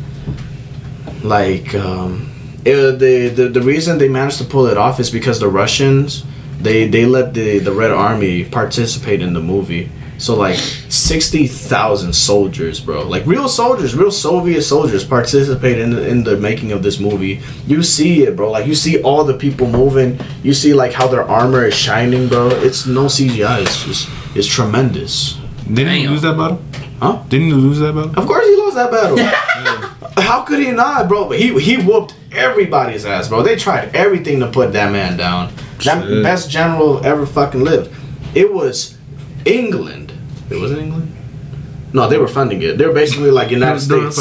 like 1.22 1.74
um, 1.74 2.30
it, 2.64 2.98
the, 2.98 3.28
the 3.28 3.48
the 3.48 3.62
reason 3.62 3.98
they 3.98 4.08
managed 4.08 4.38
to 4.38 4.44
pull 4.44 4.66
it 4.66 4.76
off 4.76 5.00
is 5.00 5.10
because 5.10 5.40
the 5.40 5.48
Russians 5.48 6.24
they 6.60 6.86
they 6.86 7.06
let 7.06 7.34
the 7.34 7.58
the 7.58 7.72
Red 7.72 7.90
Army 7.90 8.44
participate 8.44 9.22
in 9.22 9.32
the 9.32 9.40
movie. 9.40 9.90
So 10.20 10.36
like 10.36 10.56
sixty 10.90 11.46
thousand 11.46 12.12
soldiers, 12.12 12.78
bro, 12.78 13.08
like 13.08 13.24
real 13.24 13.48
soldiers, 13.48 13.94
real 13.94 14.10
Soviet 14.10 14.60
soldiers, 14.60 15.02
participate 15.02 15.78
in 15.78 15.92
the, 15.92 16.06
in 16.06 16.24
the 16.24 16.36
making 16.36 16.72
of 16.72 16.82
this 16.82 17.00
movie. 17.00 17.40
You 17.66 17.82
see 17.82 18.24
it, 18.24 18.36
bro. 18.36 18.50
Like 18.50 18.66
you 18.66 18.74
see 18.74 19.00
all 19.02 19.24
the 19.24 19.32
people 19.32 19.66
moving. 19.66 20.20
You 20.42 20.52
see 20.52 20.74
like 20.74 20.92
how 20.92 21.08
their 21.08 21.22
armor 21.22 21.64
is 21.64 21.72
shining, 21.74 22.28
bro. 22.28 22.48
It's 22.50 22.86
no 22.86 23.06
CGI. 23.06 23.62
It's 23.62 23.82
just 23.82 24.10
it's 24.36 24.46
tremendous. 24.46 25.38
Didn't 25.72 25.94
he 25.94 26.06
lose 26.06 26.20
that 26.20 26.36
battle? 26.36 26.60
Huh? 27.00 27.22
Didn't 27.30 27.46
he 27.46 27.52
lose 27.54 27.78
that 27.78 27.94
battle? 27.94 28.10
Of 28.10 28.26
course 28.26 28.46
he 28.46 28.56
lost 28.56 28.76
that 28.76 28.90
battle. 28.90 29.16
How 30.22 30.42
could 30.42 30.58
he 30.58 30.70
not, 30.70 31.08
bro? 31.08 31.30
But 31.30 31.38
he 31.38 31.58
he 31.60 31.78
whooped 31.78 32.14
everybody's 32.30 33.06
ass, 33.06 33.28
bro. 33.28 33.42
They 33.42 33.56
tried 33.56 33.96
everything 33.96 34.40
to 34.40 34.48
put 34.48 34.74
that 34.74 34.92
man 34.92 35.16
down. 35.16 35.54
That 35.84 36.04
Shit. 36.04 36.22
best 36.22 36.50
general 36.50 37.02
ever 37.06 37.24
fucking 37.24 37.64
lived. 37.64 37.90
It 38.34 38.52
was 38.52 38.98
England. 39.46 40.09
It 40.50 40.60
wasn't 40.60 40.80
England. 40.82 41.16
No, 41.92 42.08
they 42.08 42.18
were 42.18 42.28
funding 42.28 42.62
it. 42.62 42.78
They're 42.78 42.92
basically 42.92 43.30
like 43.30 43.50
United 43.60 43.80
States. 43.80 44.16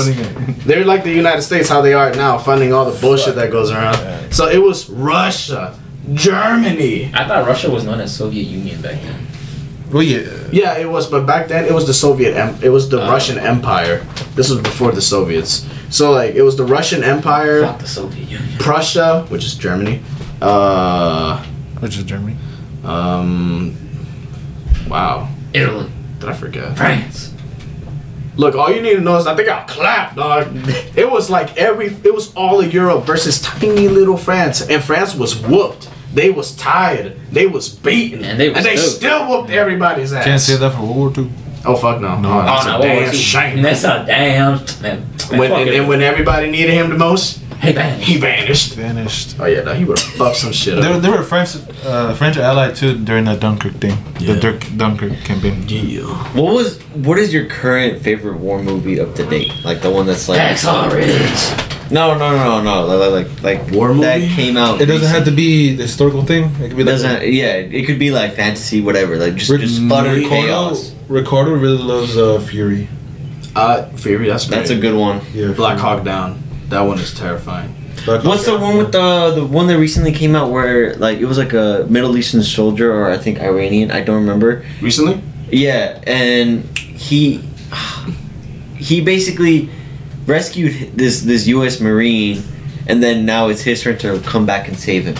They're 0.65 0.85
like 0.85 1.03
the 1.03 1.11
United 1.13 1.41
States, 1.43 1.69
how 1.69 1.81
they 1.81 1.93
are 1.93 2.11
now, 2.13 2.37
funding 2.37 2.73
all 2.73 2.85
the 2.89 2.99
bullshit 2.99 3.35
that 3.35 3.51
goes 3.51 3.71
around. 3.71 3.97
So 4.33 4.47
it 4.47 4.57
was 4.57 4.89
Russia, 4.89 5.77
Germany. 6.13 7.11
I 7.13 7.27
thought 7.27 7.45
Russia 7.47 7.69
was 7.69 7.83
known 7.83 7.99
as 7.99 8.15
Soviet 8.15 8.43
Union 8.47 8.81
back 8.81 9.01
then. 9.01 9.27
Well, 9.91 10.03
yeah. 10.03 10.21
Yeah, 10.51 10.77
it 10.77 10.87
was, 10.89 11.07
but 11.07 11.25
back 11.25 11.47
then 11.47 11.65
it 11.65 11.73
was 11.73 11.85
the 11.87 11.93
Soviet. 11.93 12.35
Em- 12.35 12.57
it 12.61 12.69
was 12.69 12.89
the 12.89 13.01
Oh. 13.03 13.09
Russian 13.09 13.37
Empire. 13.39 14.05
This 14.35 14.49
was 14.49 14.59
before 14.61 14.91
the 14.91 15.01
Soviets. 15.01 15.65
So 15.89 16.11
like, 16.11 16.35
it 16.35 16.43
was 16.43 16.55
the 16.57 16.63
Russian 16.65 17.03
Empire. 17.03 17.63
Fuck 17.65 17.79
the 17.79 17.87
Soviet 17.87 18.29
Union. 18.29 18.57
Prussia, 18.59 19.25
which 19.29 19.43
is 19.45 19.55
Germany. 19.55 20.01
Uh, 20.41 21.43
Which 21.81 21.97
is 21.97 22.03
Germany. 22.03 22.37
um, 22.85 23.75
wow, 24.87 25.27
Italy, 25.53 25.89
did 26.19 26.29
I 26.29 26.33
forget? 26.33 26.77
France. 26.77 27.33
Look, 28.35 28.55
all 28.55 28.71
you 28.73 28.81
need 28.81 28.93
to 28.95 29.01
know 29.01 29.17
is 29.17 29.25
that 29.25 29.35
they 29.35 29.43
got 29.43 29.67
clapped, 29.67 30.15
dog. 30.15 30.47
It 30.95 31.09
was 31.09 31.29
like 31.29 31.57
every, 31.57 31.87
it 31.87 32.13
was 32.13 32.33
all 32.35 32.61
of 32.61 32.73
Europe 32.73 33.03
versus 33.03 33.41
tiny 33.41 33.87
little 33.89 34.15
France, 34.17 34.61
and 34.61 34.81
France 34.83 35.13
was 35.13 35.35
whooped. 35.35 35.89
They 36.13 36.29
was 36.29 36.55
tired. 36.55 37.19
They 37.31 37.47
was 37.47 37.69
beaten, 37.69 38.23
And 38.23 38.39
they 38.39 38.49
was 38.49 38.61
stoked. 38.63 38.79
still 38.79 39.27
whooped 39.29 39.49
everybody's 39.51 40.13
ass. 40.13 40.23
Can't 40.23 40.41
say 40.41 40.55
that 40.55 40.71
for 40.73 40.81
World 40.81 41.17
War 41.17 41.25
II. 41.25 41.31
Oh 41.65 41.75
fuck 41.75 41.99
no! 41.99 42.17
No. 42.17 42.39
Oh, 42.39 42.45
that's 42.45 42.65
oh 42.67 42.79
a 42.79 42.81
damn 42.81 43.13
shame. 43.13 43.61
That's 43.61 43.83
a 43.83 44.05
damn 44.07 44.63
man. 44.81 45.01
When 45.37 45.51
and, 45.51 45.69
and 45.69 45.87
when 45.89 46.01
everybody 46.01 46.49
needed 46.49 46.73
him 46.73 46.89
the 46.89 46.97
most, 46.97 47.41
hey 47.59 47.73
man, 47.73 47.99
he 47.99 48.17
vanished. 48.17 48.73
Vanished. 48.75 49.35
Oh 49.39 49.45
yeah, 49.45 49.61
no, 49.63 49.73
he 49.73 49.83
would 49.85 49.99
have 49.99 50.11
fucked 50.13 50.37
some 50.37 50.51
shit 50.51 50.81
They 50.81 50.87
were, 50.89 50.95
up. 50.95 51.01
they 51.01 51.09
were 51.09 51.23
French, 51.23 51.55
uh, 51.85 52.13
French 52.15 52.37
allied 52.37 52.75
too 52.75 52.97
during 52.97 53.25
the 53.25 53.35
Dunkirk 53.35 53.73
thing, 53.75 53.97
Yeah. 54.19 54.33
the 54.33 54.39
Dirk, 54.39 54.63
Dunkirk 54.77 55.13
campaign. 55.23 55.63
Yeah. 55.67 56.03
What 56.33 56.53
was 56.53 56.79
what 56.95 57.17
is 57.19 57.33
your 57.33 57.45
current 57.45 58.01
favorite 58.01 58.37
war 58.37 58.61
movie 58.61 58.99
up 58.99 59.15
to 59.15 59.25
date? 59.25 59.51
Like 59.63 59.81
the 59.81 59.91
one 59.91 60.05
that's 60.05 60.27
like 60.29 60.39
Hacksaw 60.39 60.91
Ridge. 60.93 61.91
no 61.91 62.15
no 62.17 62.29
no 62.37 62.61
no 62.61 62.87
no 62.87 62.97
like 63.09 63.27
like, 63.41 63.43
like 63.43 63.71
War 63.71 63.89
movie 63.89 64.01
that 64.01 64.21
came 64.35 64.55
out. 64.57 64.79
It 64.81 64.85
doesn't 64.85 65.07
have 65.09 65.25
to 65.25 65.31
be 65.31 65.75
the 65.75 65.83
historical 65.83 66.23
thing. 66.23 66.45
It 66.61 66.69
could 66.69 66.77
be 66.77 66.83
like 66.83 66.93
doesn't 66.93 67.27
yeah 67.27 67.53
it 67.55 67.85
could 67.85 67.99
be 67.99 68.11
like 68.11 68.33
fantasy 68.35 68.81
whatever 68.81 69.17
like 69.17 69.35
just 69.35 69.49
Ric- 69.51 69.61
just 69.61 69.81
utter 69.91 70.13
Ricardo, 70.13 70.45
chaos. 70.47 70.93
Ricardo 71.07 71.51
really 71.53 71.81
loves 71.81 72.15
uh, 72.15 72.39
Fury. 72.39 72.87
Uh, 73.55 73.85
Fury. 73.97 74.27
That's 74.27 74.45
great. 74.47 74.57
That's 74.57 74.69
a 74.69 74.77
good 74.79 74.95
one. 74.95 75.21
Yeah, 75.33 75.51
Black 75.53 75.79
Fury. 75.79 75.81
Hawk 75.81 76.03
Down. 76.05 76.43
That 76.69 76.81
one 76.81 76.99
is 76.99 77.13
terrifying. 77.13 77.75
Black 78.05 78.23
What's 78.23 78.45
the 78.45 78.57
one 78.57 78.77
with 78.77 78.91
the 78.91 79.31
the 79.35 79.45
one 79.45 79.67
that 79.67 79.77
recently 79.77 80.11
came 80.11 80.35
out 80.35 80.51
where 80.51 80.95
like 80.95 81.17
it 81.17 81.25
was 81.25 81.37
like 81.37 81.53
a 81.53 81.85
Middle 81.89 82.15
Eastern 82.17 82.43
soldier 82.43 82.93
or 82.93 83.09
I 83.09 83.17
think 83.17 83.39
Iranian 83.39 83.91
I 83.91 84.01
don't 84.01 84.21
remember. 84.21 84.63
Recently? 84.81 85.21
Yeah, 85.51 86.01
and 86.05 86.63
he 86.77 87.43
he 88.77 89.01
basically 89.01 89.69
rescued 90.25 90.95
this 90.95 91.21
this 91.21 91.47
U.S. 91.47 91.79
Marine, 91.79 92.43
and 92.87 93.01
then 93.01 93.25
now 93.25 93.49
it's 93.49 93.61
his 93.61 93.81
turn 93.81 93.97
to 93.99 94.19
come 94.21 94.45
back 94.45 94.67
and 94.67 94.77
save 94.77 95.05
him. 95.05 95.17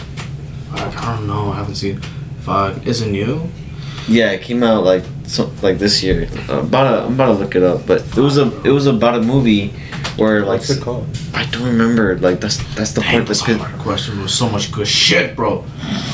I 0.72 1.16
don't 1.16 1.28
know. 1.28 1.52
I 1.52 1.56
haven't 1.58 1.76
seen. 1.76 2.00
Fuck, 2.42 2.86
is 2.86 3.02
it 3.02 3.10
new? 3.10 3.50
Yeah, 4.08 4.32
it 4.32 4.42
came 4.42 4.64
out 4.64 4.84
like 4.84 5.04
so, 5.26 5.52
like 5.62 5.78
this 5.78 6.02
year. 6.02 6.30
Uh, 6.48 6.62
about 6.62 6.90
to, 6.90 7.06
I'm 7.06 7.14
about 7.14 7.26
to 7.28 7.34
look 7.34 7.56
it 7.56 7.64
up, 7.64 7.86
but 7.86 8.02
it 8.18 8.22
was 8.22 8.38
a 8.38 8.48
it 8.62 8.72
was 8.72 8.88
about 8.88 9.16
a 9.16 9.22
movie 9.22 9.74
where 10.18 10.42
like 10.42 10.60
What's 10.60 10.70
it 10.72 10.82
called? 10.82 11.08
I 11.34 11.46
don't 11.46 11.64
remember. 11.64 12.18
Like 12.18 12.40
that's 12.40 12.58
that's 12.76 12.92
the 12.94 13.02
Dang, 13.02 13.12
part 13.12 13.28
that's 13.28 13.40
that's 13.42 13.52
good. 13.52 13.60
hard 13.60 13.80
question. 13.82 14.22
Was 14.22 14.34
so 14.34 14.50
much 14.50 14.72
good 14.72 14.88
shit, 14.88 15.36
bro. 15.36 15.64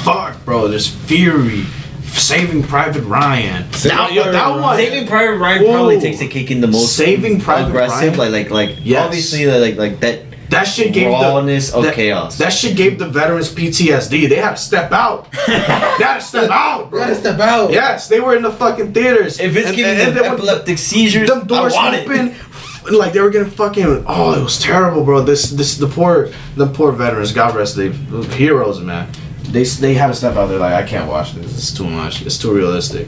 Fuck, 0.04 0.44
bro. 0.46 0.68
There's 0.68 0.88
Fury, 0.88 1.64
Saving 2.04 2.64
Private 2.64 3.04
Ryan. 3.04 3.70
That, 3.84 4.12
yo, 4.14 4.32
that 4.32 4.60
one. 4.60 4.78
Saving 4.78 5.08
Private 5.08 5.38
Ryan 5.38 5.66
probably 5.66 6.00
takes 6.00 6.20
the 6.20 6.28
cake 6.28 6.52
in 6.52 6.62
the 6.62 6.68
most 6.68 6.96
Saving 6.96 7.40
Private 7.42 7.70
aggressive. 7.70 8.18
Ryan? 8.18 8.32
Like 8.34 8.50
like 8.52 8.68
like 8.70 8.78
Yes. 8.84 9.06
obviously 9.06 9.46
like 9.48 9.76
like 9.78 10.00
that 10.02 10.22
That 10.52 10.64
shit 10.66 10.94
gave 10.94 11.10
rawness 11.12 11.72
the 11.72 11.78
of 11.78 11.84
that, 11.86 11.96
chaos. 11.96 12.38
That 12.38 12.50
shit 12.54 12.78
gave 12.78 13.00
the 13.00 13.08
veterans 13.10 13.50
PTSD. 13.54 14.30
They 14.30 14.36
had 14.36 14.52
to 14.52 14.58
step 14.58 14.92
out. 14.92 15.32
they 15.48 15.54
had 15.60 16.20
to 16.20 16.22
step 16.22 16.50
out, 16.52 16.92
bro. 16.92 17.12
step 17.16 17.40
out. 17.40 17.72
Yes, 17.72 18.08
they 18.08 18.20
were 18.20 18.36
in 18.36 18.44
the 18.44 18.52
fucking 18.52 18.94
theaters. 18.94 19.40
if 19.40 19.56
it's 19.56 19.68
And- 19.70 19.76
giving 19.76 19.98
and 20.00 20.16
them 20.16 20.24
then 20.24 20.34
epileptic 20.34 20.78
seizures, 20.78 21.28
them 21.30 21.48
doors 21.48 21.74
I 21.74 21.84
want 21.84 21.96
it. 21.96 22.08
open. 22.08 22.36
Like 22.92 23.14
they 23.14 23.22
were 23.22 23.30
getting 23.30 23.50
fucking. 23.52 24.06
Oh, 24.08 24.40
it 24.40 24.44
was 24.44 24.60
terrible, 24.60 25.04
bro. 25.04 25.22
This, 25.22 25.50
this, 25.52 25.78
the 25.78 25.88
poor, 25.88 26.30
the 26.56 26.68
poor 26.68 26.92
veterans. 26.92 27.32
God 27.32 27.56
rest 27.56 27.76
they 27.76 27.92
heroes, 27.92 28.80
man. 28.82 29.10
They, 29.44 29.64
they 29.64 29.94
had 29.94 30.08
to 30.08 30.14
step 30.14 30.36
out. 30.36 30.48
They're 30.48 30.60
like, 30.60 30.74
I 30.74 30.88
can't 30.88 31.08
watch 31.10 31.34
this. 31.34 31.46
It's 31.58 31.74
too 31.74 31.88
much. 31.90 32.22
It's 32.24 32.38
too 32.38 32.54
realistic. 32.54 33.08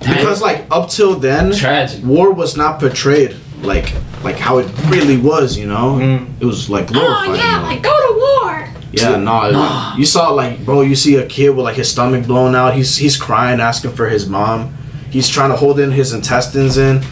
Because 0.00 0.40
like 0.40 0.64
up 0.70 0.88
till 0.90 1.14
then, 1.18 1.52
Tragic. 1.52 2.04
war 2.04 2.32
was 2.32 2.56
not 2.56 2.78
portrayed 2.80 3.36
like 3.62 3.92
like 4.22 4.36
how 4.36 4.58
it 4.58 4.70
really 4.86 5.16
was. 5.16 5.56
You 5.58 5.66
know, 5.66 5.96
Mm. 6.00 6.40
it 6.40 6.44
was 6.44 6.68
like 6.70 6.86
glorified. 6.88 7.28
Oh 7.28 7.32
you 7.34 7.38
yeah, 7.40 7.56
know? 7.60 7.66
like 7.66 7.82
go 7.82 7.90
to 8.08 8.18
war. 8.18 8.68
Yeah, 8.90 9.16
no, 9.16 9.92
you 9.98 10.06
saw 10.06 10.30
like, 10.30 10.64
bro, 10.64 10.80
you 10.80 10.96
see 10.96 11.16
a 11.16 11.26
kid 11.26 11.50
with 11.50 11.64
like 11.64 11.76
his 11.76 11.90
stomach 11.90 12.26
blown 12.26 12.54
out. 12.54 12.74
He's 12.74 12.96
he's 12.96 13.16
crying, 13.16 13.60
asking 13.60 13.92
for 13.92 14.08
his 14.08 14.26
mom. 14.28 14.74
He's 15.10 15.28
trying 15.28 15.50
to 15.50 15.56
hold 15.56 15.78
in 15.78 15.90
his 15.90 16.12
intestines 16.12 16.78
in. 16.78 17.02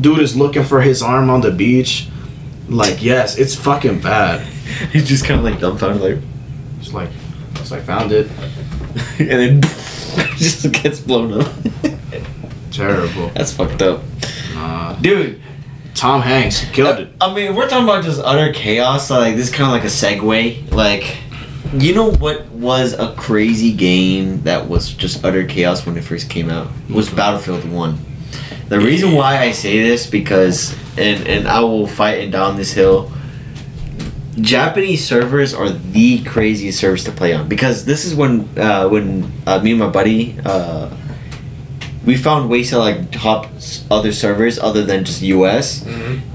Dude 0.00 0.20
is 0.20 0.36
looking 0.36 0.64
for 0.64 0.80
his 0.80 1.02
arm 1.02 1.30
on 1.30 1.40
the 1.40 1.50
beach. 1.50 2.08
Like, 2.68 3.02
yes, 3.02 3.38
it's 3.38 3.54
fucking 3.54 4.00
bad. 4.00 4.40
He's 4.92 5.08
just 5.08 5.24
kind 5.24 5.40
of 5.40 5.44
like 5.44 5.60
dumbfounded, 5.60 6.02
like, 6.02 6.18
It's 6.78 6.92
like, 6.92 7.10
it's 7.56 7.70
like 7.70 7.82
found 7.82 8.12
it. 8.12 8.30
and 9.18 9.28
then 9.28 9.60
just 10.36 10.70
gets 10.72 11.00
blown 11.00 11.40
up. 11.40 11.52
Terrible. 12.70 13.28
That's 13.34 13.52
fucked 13.52 13.82
up, 13.82 14.02
Nah. 14.54 14.94
dude. 14.94 15.40
Tom 15.94 16.22
Hanks 16.22 16.64
killed 16.70 16.98
it. 16.98 17.12
I 17.20 17.34
mean, 17.34 17.54
we're 17.54 17.68
talking 17.68 17.84
about 17.84 18.04
just 18.04 18.20
utter 18.24 18.52
chaos. 18.52 19.10
Like 19.10 19.36
this, 19.36 19.48
is 19.50 19.54
kind 19.54 19.64
of 19.66 19.72
like 19.72 19.84
a 19.84 19.86
segue. 19.86 20.72
Like, 20.72 21.18
you 21.74 21.94
know 21.94 22.12
what 22.12 22.46
was 22.46 22.94
a 22.94 23.12
crazy 23.16 23.72
game 23.72 24.40
that 24.42 24.68
was 24.68 24.92
just 24.94 25.24
utter 25.24 25.44
chaos 25.44 25.84
when 25.84 25.96
it 25.96 26.04
first 26.04 26.30
came 26.30 26.48
out 26.48 26.68
was 26.88 27.08
mm-hmm. 27.08 27.16
Battlefield 27.16 27.70
One. 27.70 27.98
The 28.70 28.78
reason 28.78 29.14
why 29.16 29.38
I 29.38 29.50
say 29.50 29.82
this 29.82 30.06
because, 30.06 30.76
and 30.96 31.26
and 31.26 31.48
I 31.48 31.58
will 31.58 31.88
fight 31.88 32.22
and 32.22 32.30
down 32.30 32.56
this 32.56 32.72
hill. 32.72 33.10
Japanese 34.40 35.04
servers 35.04 35.52
are 35.52 35.70
the 35.70 36.22
craziest 36.22 36.78
servers 36.78 37.02
to 37.04 37.10
play 37.10 37.34
on 37.34 37.48
because 37.48 37.84
this 37.84 38.04
is 38.04 38.14
when 38.14 38.48
uh, 38.56 38.88
when 38.88 39.32
uh, 39.44 39.58
me 39.58 39.72
and 39.72 39.80
my 39.80 39.88
buddy 39.88 40.38
uh, 40.44 40.88
we 42.06 42.16
found 42.16 42.48
ways 42.48 42.70
to 42.70 42.78
like 42.78 43.12
hop 43.12 43.50
other 43.90 44.12
servers 44.12 44.56
other 44.58 44.84
than 44.84 45.04
just 45.04 45.20
US. 45.22 45.84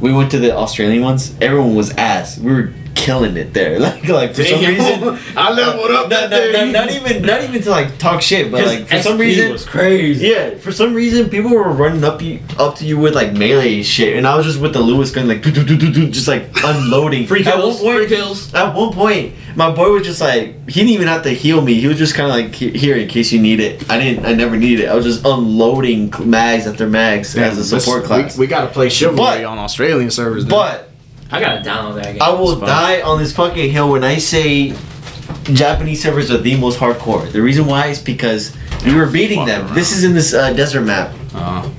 We 0.01 0.11
went 0.11 0.29
to 0.31 0.37
the 0.37 0.53
Australian 0.53 1.03
ones. 1.03 1.33
Everyone 1.39 1.73
was 1.73 1.91
ass. 1.91 2.37
We 2.37 2.51
were 2.51 2.73
killing 2.95 3.37
it 3.37 3.53
there. 3.53 3.79
Like 3.85 4.07
like 4.07 4.33
for 4.35 4.43
some 4.43 4.59
reason. 4.59 5.19
I 5.37 5.51
leveled 5.51 5.91
up 5.91 6.09
Not, 6.09 6.29
that 6.31 6.51
not, 6.53 6.65
not, 6.71 6.87
not 6.87 6.91
even 6.91 7.21
not 7.21 7.43
even 7.43 7.61
to 7.61 7.69
like 7.69 7.97
talk 7.99 8.21
shit, 8.21 8.51
but 8.51 8.65
like 8.65 8.87
for 8.87 9.01
some 9.01 9.17
SP 9.17 9.21
reason 9.21 9.51
was 9.51 9.65
crazy. 9.65 10.27
yeah, 10.27 10.55
for 10.57 10.71
some 10.71 10.93
reason 10.93 11.29
people 11.29 11.51
were 11.51 11.69
running 11.71 12.03
up 12.03 12.21
you 12.21 12.39
up 12.57 12.75
to 12.77 12.85
you 12.85 12.97
with 12.97 13.13
like 13.13 13.33
melee 13.33 13.83
shit, 13.83 14.15
and 14.17 14.25
I 14.25 14.35
was 14.35 14.45
just 14.45 14.59
with 14.59 14.73
the 14.73 14.79
Lewis 14.79 15.11
gun 15.11 15.27
like 15.27 15.41
do 15.43 15.51
do 15.51 15.63
do 15.63 15.77
do 15.77 15.91
do, 15.91 16.09
just 16.09 16.27
like 16.27 16.49
unloading. 16.63 17.27
Free 17.27 17.41
At 17.45 17.53
one 17.57 17.61
kills. 17.61 17.81
point- 17.81 17.97
Free 17.97 18.07
kills. 18.07 18.53
At 18.53 18.73
one 18.73 18.93
point, 18.93 19.33
my 19.55 19.71
boy 19.71 19.91
was 19.91 20.03
just 20.07 20.21
like 20.21 20.67
he 20.69 20.79
didn't 20.81 20.89
even 20.91 21.07
have 21.07 21.23
to 21.23 21.29
heal 21.31 21.61
me. 21.61 21.75
He 21.75 21.87
was 21.87 21.97
just 21.97 22.15
kind 22.15 22.29
of 22.29 22.35
like 22.35 22.55
"He- 22.55 22.71
here 22.77 22.95
in 22.95 23.07
case 23.07 23.31
you 23.31 23.41
need 23.41 23.59
it. 23.59 23.87
I 23.89 23.99
didn't. 23.99 24.25
I 24.25 24.33
never 24.33 24.55
needed 24.57 24.85
it. 24.85 24.87
I 24.89 24.95
was 24.95 25.05
just 25.05 25.25
unloading 25.25 26.11
mags 26.23 26.65
after 26.67 26.87
mags 26.87 27.35
as 27.37 27.57
a 27.57 27.63
support 27.63 28.01
This- 28.01 28.07
class. 28.07 28.37
We, 28.37 28.45
we 28.45 28.47
gotta 28.47 28.67
play 28.67 28.89
chivalry 28.89 29.17
But- 29.17 29.45
on 29.45 29.57
Australian 29.59 30.09
servers. 30.11 30.45
then. 30.45 30.49
but 30.51 30.89
I 31.35 31.39
gotta 31.41 31.61
download 31.69 31.95
that 32.01 32.13
game. 32.13 32.21
I 32.21 32.29
will 32.31 32.59
die 32.59 33.01
on 33.01 33.19
this 33.19 33.33
fucking 33.33 33.69
hill 33.71 33.91
when 33.91 34.03
I 34.03 34.17
say 34.17 34.73
Japanese 35.53 36.01
servers 36.01 36.31
are 36.31 36.37
the 36.37 36.55
most 36.57 36.79
hardcore. 36.79 37.31
The 37.31 37.41
reason 37.41 37.65
why 37.65 37.87
is 37.87 37.99
because 38.01 38.55
we 38.85 38.95
were 38.95 39.07
beating 39.07 39.45
them. 39.45 39.65
around. 39.65 39.75
This 39.75 39.91
is 39.91 40.03
in 40.03 40.13
this 40.13 40.33
uh, 40.33 40.53
desert 40.53 40.81
map. 40.81 41.13
Uh, 41.33 41.69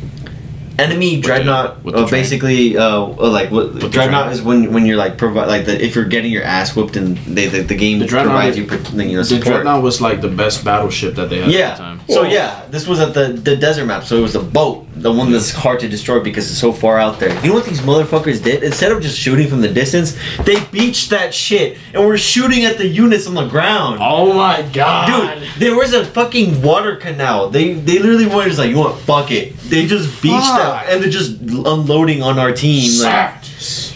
Enemy 0.79 1.23
dreadnought, 1.23 1.83
with 1.83 1.95
the 1.95 2.03
uh, 2.03 2.11
basically, 2.11 2.77
uh, 2.77 2.85
uh, 3.01 3.31
like 3.31 3.51
what 3.51 3.81
the 3.81 3.89
dreadnought 3.89 4.31
is 4.31 4.43
when 4.43 4.75
when 4.75 4.85
you're 4.85 4.99
like 4.99 5.17
provide 5.17 5.49
like 5.49 5.65
the, 5.65 5.83
if 5.83 5.95
you're 5.95 6.05
getting 6.05 6.31
your 6.31 6.43
ass 6.43 6.77
whooped 6.77 6.97
and 6.97 7.17
they 7.17 7.49
the, 7.49 7.63
the 7.63 7.75
game 7.75 7.99
The 7.99 8.05
dreadnought 8.07 8.33
provides 8.53 8.59
you 8.59 8.65
you 9.03 9.17
know 9.17 9.23
the 9.23 9.39
dreadnought 9.39 9.83
was 9.83 10.03
like 10.03 10.21
the 10.21 10.29
best 10.29 10.67
battleship 10.67 11.15
that 11.15 11.31
they 11.31 11.37
had 11.39 11.45
at 11.47 11.53
the 11.53 11.59
Yeah. 11.59 11.75
time. 11.77 12.01
So 12.11 12.25
yeah, 12.25 12.67
this 12.69 12.87
was 12.87 13.01
at 13.01 13.15
the 13.15 13.29
the 13.29 13.57
desert 13.57 13.87
map. 13.87 14.05
So 14.05 14.19
it 14.19 14.21
was 14.21 14.35
a 14.35 14.43
boat, 14.43 14.86
the 14.99 15.13
one 15.13 15.31
that's 15.31 15.51
hard 15.53 15.79
to 15.81 15.89
destroy 15.89 16.21
because 16.21 16.51
it's 16.51 16.59
so 16.59 16.73
far 16.73 16.99
out 16.99 17.21
there. 17.21 17.35
You 17.43 17.49
know 17.49 17.55
what 17.55 17.67
these 17.67 17.81
motherfuckers 17.81 18.43
did? 18.43 18.63
Instead 18.63 18.93
of 18.93 19.03
just 19.03 19.19
shooting 19.19 19.47
from 19.49 19.61
the 19.61 19.69
distance, 19.69 20.17
they 20.45 20.65
beached 20.67 21.11
that 21.11 21.35
shit 21.35 21.77
and 21.93 22.05
were 22.07 22.17
shooting 22.17 22.65
at 22.65 22.79
the 22.79 22.87
units 22.87 23.27
on 23.27 23.35
the 23.35 23.47
ground. 23.47 23.99
oh 24.01 24.33
my 24.33 24.63
god. 24.73 25.39
Dude, 25.39 25.49
there 25.59 25.77
was 25.77 25.93
a 25.93 26.05
fucking 26.05 26.63
water 26.63 26.97
canal. 26.97 27.51
They 27.51 27.75
they 27.75 27.99
literally 27.99 28.27
were 28.27 28.45
just 28.47 28.59
like, 28.59 28.71
you 28.71 28.79
want 28.79 28.99
fuck 29.01 29.31
it. 29.31 29.57
They 29.69 29.87
just 29.87 30.23
beached 30.23 30.35
that 30.57 30.89
and 30.89 31.03
they're 31.03 31.11
just 31.11 31.41
unloading 31.41 32.23
on 32.23 32.39
our 32.39 32.53
team. 32.53 32.91
Like, 33.03 33.35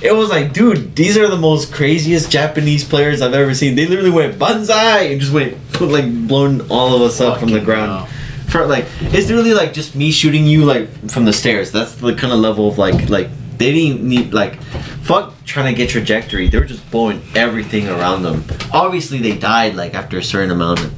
it 0.03 0.15
was 0.15 0.31
like, 0.31 0.53
dude, 0.53 0.97
these 0.97 1.17
are 1.17 1.29
the 1.29 1.37
most 1.37 1.73
craziest 1.73 2.31
Japanese 2.31 2.85
players 2.85 3.21
I've 3.23 3.35
ever 3.35 3.55
seen. 3.55 3.75
They 3.75 3.87
literally 3.87 4.11
went 4.11 4.39
banzai 4.39 5.01
and 5.11 5.21
just 5.21 5.33
went 5.33 5.57
like 5.81 6.05
blown 6.29 6.63
all 6.71 6.95
of 6.95 7.03
us 7.03 7.21
up 7.21 7.39
from 7.39 7.49
the 7.51 7.61
Fucking 7.61 7.65
ground. 7.65 8.09
hell. 8.09 8.20
For 8.51 8.67
like, 8.67 8.87
it's 9.01 9.29
literally 9.29 9.55
like 9.55 9.73
just 9.73 9.95
me 9.95 10.11
shooting 10.11 10.47
you 10.47 10.65
like 10.65 10.89
from 11.11 11.25
the 11.25 11.33
stairs. 11.33 11.71
That's 11.73 11.95
the 11.95 12.15
kind 12.15 12.33
of 12.33 12.41
level 12.41 12.69
of 12.69 12.79
like 12.79 13.09
like 13.09 13.29
they 13.59 13.73
didn't 13.73 14.03
need 14.07 14.33
like 14.33 14.61
fuck 15.03 15.35
trying 15.45 15.73
to 15.73 15.77
get 15.77 15.91
trajectory. 15.91 16.49
They 16.49 16.59
were 16.59 16.65
just 16.65 16.89
blowing 16.91 17.23
everything 17.35 17.89
around 17.89 18.23
them. 18.23 18.45
Obviously, 18.73 19.19
they 19.19 19.37
died 19.37 19.75
like 19.77 19.95
after 19.95 20.19
a 20.19 20.23
certain 20.23 20.51
amount 20.51 20.81
of 20.81 20.93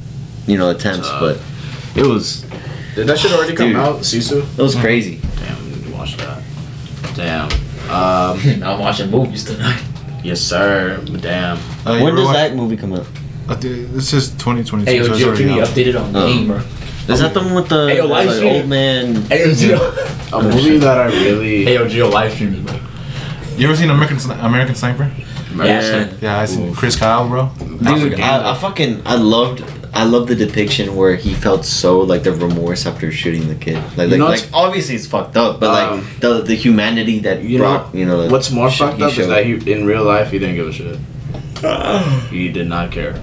you 0.49 0.57
know 0.57 0.69
attempts, 0.71 1.07
Uh, 1.09 1.19
but 1.19 1.41
it 2.01 2.07
was 2.07 2.41
Did 2.95 3.07
that 3.07 3.19
shit 3.19 3.31
already 3.31 3.53
come 3.55 3.67
Dude. 3.69 3.75
out, 3.77 3.99
Sisu? 3.99 4.41
it 4.57 4.61
was 4.61 4.75
crazy. 4.75 5.19
Damn, 5.37 5.63
we 5.65 5.71
need 5.75 5.83
to 5.85 5.91
watch 5.91 6.17
that. 6.17 6.41
Damn. 7.15 7.51
Um, 7.89 8.63
I'm 8.63 8.79
watching 8.79 9.11
movies 9.11 9.43
tonight. 9.43 9.81
yes, 10.23 10.41
sir. 10.41 11.03
Damn. 11.21 11.57
Uh, 11.85 11.99
when 11.99 12.15
does 12.15 12.25
watch- 12.25 12.35
that 12.35 12.55
movie 12.55 12.77
come 12.77 12.93
out? 12.93 13.05
Uh, 13.47 13.55
dude, 13.55 13.91
this 13.91 14.13
is 14.13 14.29
2022. 14.31 14.89
Hey, 14.89 14.97
yo, 14.97 15.03
so 15.03 15.09
it's 15.11 15.19
Jill, 15.19 15.27
already 15.29 15.43
keep 15.43 15.53
me 15.53 15.59
updated 15.61 16.01
on 16.01 16.13
the 16.13 16.19
Oh. 16.23 16.27
game, 16.33 16.47
bro. 16.47 16.61
Is 17.07 17.19
that 17.19 17.33
the 17.33 17.41
one 17.41 17.53
with 17.55 17.67
the 17.69 17.87
Hey, 17.89 17.97
yo, 17.97 18.05
live 18.07 18.27
like, 18.27 18.35
stream. 18.35 18.53
old 18.53 18.67
man? 18.69 19.15
Hey, 19.23 19.51
yo, 19.53 19.75
A 20.31 20.41
movie 20.41 20.77
that 20.77 20.97
I 20.97 21.05
really. 21.07 21.65
Hey, 21.65 21.73
yo, 21.75 21.87
Jill, 21.87 22.09
live 22.09 22.31
streaming, 22.33 22.63
bro. 22.63 22.79
You 23.57 23.67
ever 23.67 23.75
seen 23.75 23.89
American 23.89 24.17
Sni- 24.17 24.43
American 24.43 24.75
Sniper? 24.75 25.11
Yeah. 25.55 26.09
Yeah, 26.21 26.39
I 26.39 26.45
seen 26.45 26.69
Oof. 26.69 26.77
Chris 26.77 26.95
Kyle, 26.95 27.27
bro. 27.27 27.51
Dude, 27.59 28.19
I, 28.19 28.51
I 28.51 28.55
fucking 28.55 29.01
I 29.05 29.15
loved 29.15 29.63
I 29.93 30.05
loved 30.05 30.27
the 30.29 30.35
depiction 30.35 30.95
where 30.95 31.15
he 31.15 31.35
felt 31.35 31.65
so 31.65 31.99
like 31.99 32.23
the 32.23 32.31
remorse 32.31 32.87
after 32.87 33.11
shooting 33.11 33.47
the 33.47 33.53
kid. 33.53 33.75
Like, 33.95 33.97
You 33.97 34.07
like, 34.07 34.17
know, 34.19 34.25
like 34.25 34.37
it's- 34.39 34.51
obviously 34.53 34.95
it's 34.95 35.05
fucked 35.05 35.37
up, 35.37 35.59
but 35.59 35.69
Um, 35.91 35.99
like 35.99 36.19
the 36.21 36.41
the 36.41 36.55
humanity 36.55 37.19
that 37.19 37.43
You 37.43 37.59
know, 37.59 37.63
brought 37.65 37.93
you 37.93 38.05
know 38.05 38.23
the 38.23 38.31
what's 38.31 38.49
more 38.49 38.71
shit 38.71 38.87
fucked 38.87 38.97
he 38.97 39.03
up 39.03 39.09
is 39.11 39.15
showed. 39.17 39.27
that 39.29 39.45
he, 39.45 39.71
in 39.71 39.85
real 39.85 40.03
life, 40.03 40.31
he 40.31 40.39
didn't 40.39 40.55
give 40.55 40.67
a 40.69 40.73
shit. 40.73 40.97
he 42.31 42.49
did 42.49 42.67
not 42.67 42.91
care. 42.91 43.13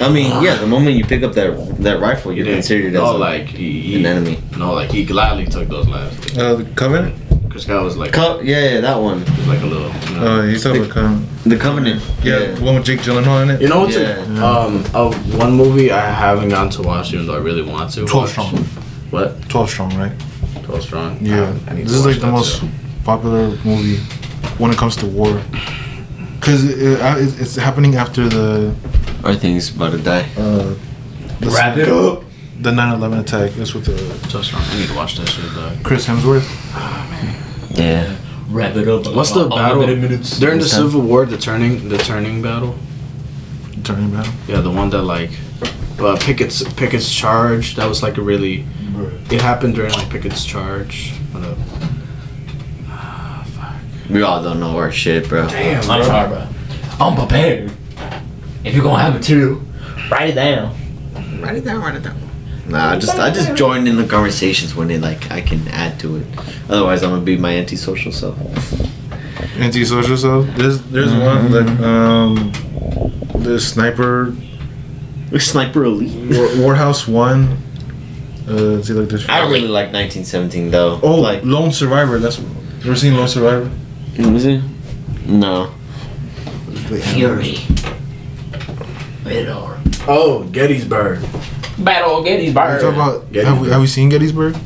I 0.00 0.08
mean, 0.10 0.42
yeah, 0.42 0.56
the 0.56 0.66
moment 0.66 0.96
you 0.96 1.04
pick 1.04 1.22
up 1.22 1.32
that 1.34 1.76
that 1.82 2.00
rifle, 2.00 2.32
you're 2.32 2.44
didn't. 2.44 2.58
considered 2.60 2.94
as 2.94 3.00
no, 3.00 3.16
a, 3.16 3.18
like 3.18 3.46
he, 3.46 3.80
he 3.80 3.96
an 4.00 4.06
enemy. 4.06 4.38
No, 4.56 4.72
like 4.74 4.90
he 4.90 5.04
gladly 5.04 5.46
took 5.46 5.68
those 5.68 5.88
lives. 5.88 6.36
Uh, 6.38 6.54
the 6.56 6.64
Covenant? 6.74 7.14
Chris 7.50 7.64
Kyle 7.64 7.82
was 7.82 7.96
like, 7.96 8.12
Co- 8.12 8.40
yeah, 8.40 8.74
yeah, 8.74 8.80
that 8.82 8.96
one, 9.00 9.20
was 9.20 9.46
like 9.48 9.62
a 9.62 9.66
little. 9.66 9.90
You 10.10 10.20
know, 10.20 10.26
Uh, 10.26 10.42
he's 10.46 10.62
talking 10.62 10.82
about 10.82 10.92
Covenant. 10.94 11.44
the 11.44 11.56
Covenant. 11.56 12.02
Yeah, 12.22 12.38
the 12.52 12.62
one 12.62 12.74
with 12.76 12.84
Jake 12.84 13.00
Gyllenhaal 13.00 13.42
in 13.42 13.50
it. 13.50 13.60
You 13.62 13.68
know 13.68 13.80
what's 13.80 13.96
Yeah. 13.96 14.22
a, 14.40 14.44
um 14.44 14.84
uh, 14.94 15.10
one 15.36 15.52
movie 15.54 15.90
I 15.90 16.10
haven't 16.10 16.50
gotten 16.50 16.70
to 16.72 16.82
watch 16.82 17.12
even 17.14 17.26
though 17.26 17.34
I 17.34 17.38
really 17.40 17.62
want 17.62 17.90
to. 17.94 18.04
12 18.06 18.12
watch. 18.14 18.30
Strong. 18.30 18.64
What? 19.10 19.48
12 19.48 19.70
Strong, 19.70 19.96
right? 19.96 20.12
Twelve 20.64 20.82
Strong. 20.82 21.18
Yeah. 21.22 21.54
I 21.66 21.72
need 21.74 21.86
to 21.86 21.88
This 21.88 21.94
is 21.94 22.06
like 22.06 22.20
the 22.20 22.26
most 22.26 22.60
too. 22.60 22.68
popular 23.04 23.48
movie 23.64 23.96
when 24.58 24.70
it 24.70 24.76
comes 24.76 24.96
to 24.96 25.06
war. 25.06 25.40
Because 26.38 26.64
it, 26.64 27.00
uh, 27.00 27.16
it's 27.18 27.40
it's 27.40 27.56
happening 27.56 27.96
after 27.96 28.28
the, 28.28 28.74
Our 29.24 29.34
thing's 29.34 29.74
about 29.74 29.92
to 29.92 29.98
die. 29.98 30.26
uh, 30.36 30.74
the 31.40 31.50
Wrap 31.50 31.76
it 31.76 31.88
up. 31.88 32.22
the 32.60 32.70
9/11 32.70 33.20
attack. 33.20 33.50
That's 33.52 33.74
what 33.74 33.84
the 33.84 33.96
Twelve 34.28 34.44
Strong. 34.46 34.62
I 34.62 34.78
need 34.78 34.88
to 34.88 34.94
watch 34.96 35.16
that 35.18 35.28
shit. 35.28 35.44
Though. 35.54 35.72
Chris 35.82 36.06
Hemsworth. 36.06 36.46
Oh, 36.74 37.08
man. 37.10 37.42
Yeah. 37.74 38.16
Wrap 38.50 38.76
it 38.76 38.88
up. 38.88 39.12
What's 39.14 39.32
the 39.32 39.48
battle 39.48 39.86
minutes. 39.86 40.38
during 40.38 40.58
the 40.58 40.64
This 40.64 40.72
time. 40.72 40.82
Civil 40.84 41.02
War? 41.02 41.26
The 41.26 41.36
turning, 41.36 41.88
the 41.88 41.98
turning 41.98 42.40
battle. 42.42 42.76
Turning 43.84 44.10
battle. 44.10 44.32
Yeah, 44.46 44.60
the 44.60 44.70
one 44.70 44.90
that 44.90 45.02
like, 45.02 45.30
uh, 46.00 46.16
Pickett's 46.20 46.62
Pickett's 46.74 47.12
charge. 47.12 47.76
That 47.76 47.86
was 47.88 48.02
like 48.02 48.16
a 48.18 48.22
really. 48.22 48.64
It 49.30 49.40
happened 49.42 49.74
during 49.74 49.92
like 49.92 50.08
Pickett's 50.10 50.44
charge. 50.44 51.12
What 51.32 51.44
up? 51.44 51.58
Ah, 52.88 53.44
fuck. 53.54 54.10
We 54.10 54.22
all 54.22 54.42
don't 54.42 54.58
know 54.60 54.76
our 54.76 54.90
shit, 54.90 55.28
bro. 55.28 55.46
Damn, 55.48 55.82
I'm 55.90 55.98
bro. 56.00 56.02
sorry, 56.06 56.28
bro. 56.28 56.46
I'm 57.00 57.14
prepared. 57.16 57.72
If 58.64 58.74
you're 58.74 58.82
gonna 58.82 59.02
have 59.02 59.14
material, 59.14 59.60
write 60.10 60.30
it 60.30 60.34
down. 60.34 60.74
Write 61.40 61.56
it 61.56 61.64
down. 61.64 61.80
Write 61.80 61.94
it 61.96 62.02
down. 62.02 62.18
Nah, 62.68 62.90
I 62.92 62.98
just 62.98 63.18
I 63.18 63.30
just 63.30 63.54
joined 63.54 63.88
in 63.88 63.96
the 63.96 64.06
conversations 64.06 64.74
when 64.74 64.88
they 64.88 64.98
like 64.98 65.30
I 65.30 65.40
can 65.40 65.66
add 65.68 65.98
to 66.00 66.16
it. 66.16 66.26
Otherwise, 66.68 67.02
I'm 67.02 67.10
gonna 67.10 67.22
be 67.22 67.36
my 67.36 67.56
antisocial 67.56 68.12
self. 68.12 68.36
Antisocial 69.56 70.16
self. 70.16 70.44
stuff. 70.44 70.56
There's 70.58 70.82
there's 70.82 71.12
one 71.14 71.52
like 71.52 71.80
um, 71.80 72.52
the 73.42 73.58
sniper 73.58 74.34
the 75.30 75.40
Sniper 75.40 75.84
Elite. 75.84 76.14
War, 76.36 76.74
Warhouse 76.74 77.06
One. 77.06 77.58
Uh, 78.48 78.82
see 78.82 78.94
like 78.94 79.10
this. 79.10 79.28
I 79.28 79.40
don't 79.40 79.52
really 79.52 79.68
like 79.68 79.92
1917 79.92 80.70
though. 80.70 80.98
Oh, 81.02 81.16
like 81.16 81.44
Lone 81.44 81.70
Survivor. 81.70 82.18
That's 82.18 82.38
you 82.38 82.46
ever 82.84 82.96
seen 82.96 83.14
Lone 83.14 83.28
Survivor? 83.28 83.70
was 84.16 84.46
it? 84.46 84.62
No. 85.26 85.74
Fury. 87.12 87.58
Rated 89.28 89.48
Oh, 90.08 90.44
Gettysburg. 90.52 91.20
Battle 91.78 92.18
of 92.18 92.26
You 92.26 92.32
Gettysburg. 92.32 92.80
talk 92.80 92.94
about 92.94 93.12
have 93.22 93.28
we, 93.28 93.32
Gettysburg. 93.34 93.68
have 93.72 93.80
we 93.80 93.86
seen 93.86 94.08
Gettysburg? 94.08 94.56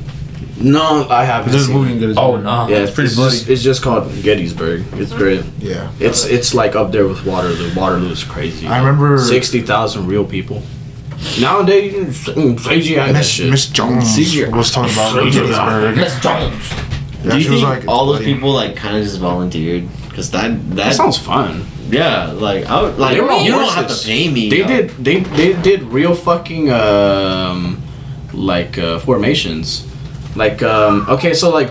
No, 0.61 1.09
I 1.09 1.25
haven't. 1.25 1.51
There's 1.53 1.69
a 1.69 1.73
movie 1.73 1.93
in 1.93 1.99
Gettysburg. 2.01 2.25
Oh 2.25 2.37
no. 2.37 2.69
Yeah, 2.69 2.77
It's 2.79 2.89
it's 2.91 2.95
pretty 2.95 3.09
pretty. 3.09 3.15
bloody. 3.17 3.37
Just, 3.39 3.49
it's 3.51 3.63
just 3.63 3.83
called 3.83 4.23
Gettysburg. 4.23 4.85
It's 4.95 5.13
great. 5.13 5.45
Yeah. 5.59 5.91
It's 5.99 6.25
it's 6.25 6.55
like 6.55 6.77
up 6.77 6.93
there 6.93 7.07
with 7.09 7.25
Waterloo. 7.27 7.75
Waterloo 7.75 8.11
is 8.11 8.23
crazy. 8.25 8.67
I 8.67 8.79
remember- 8.79 9.19
sixty 9.19 9.61
thousand 9.63 10.07
real 10.07 10.25
people. 10.25 10.63
Nowadays, 11.41 11.93
you 11.95 12.03
CGI 12.57 13.09
mm, 13.09 13.13
Miss 13.13 13.29
shit. 13.29 13.51
Miss 13.51 13.67
Jones 13.69 14.05
CGI. 14.17 14.51
was 14.57 14.71
talking 14.71 14.93
about 14.93 15.15
CGI. 15.15 15.33
Gettysburg. 15.33 15.97
Miss 15.97 16.21
Jones. 16.21 16.71
Yeah, 17.25 17.31
Do 17.31 17.37
you 17.39 17.43
she 17.45 17.51
was 17.51 17.61
think 17.61 17.81
like, 17.81 17.89
all 17.89 18.07
those 18.07 18.25
people 18.25 18.51
like 18.53 18.75
kind 18.77 18.97
of 18.97 19.05
just 19.05 19.19
volunteered? 19.21 19.89
Cause 20.15 20.31
that 20.33 20.51
that, 20.71 20.77
That 20.77 20.95
sounds 20.95 21.17
fun. 21.19 21.65
yeah, 21.91 22.33
like 22.33 22.67
I 22.67 22.83
would, 22.83 22.99
like 22.99 23.15
They 23.17 23.21
were 23.23 23.31
on 23.33 23.45
you 23.45 23.53
don't 23.53 23.65
have 23.73 23.87
to 23.89 23.93
horses. 23.95 24.05
pay 24.05 24.29
me. 24.31 24.51
They 24.51 24.59
yo. 24.61 24.67
did. 24.67 24.91
They 25.03 25.21
they 25.21 25.53
did 25.63 25.83
real 25.85 26.15
fucking 26.15 26.71
um, 26.71 27.83
like 28.33 28.77
uh, 28.79 28.99
formations. 29.01 29.87
Like 30.37 30.63
um, 30.63 31.07
okay, 31.09 31.33
so 31.35 31.49
like 31.51 31.71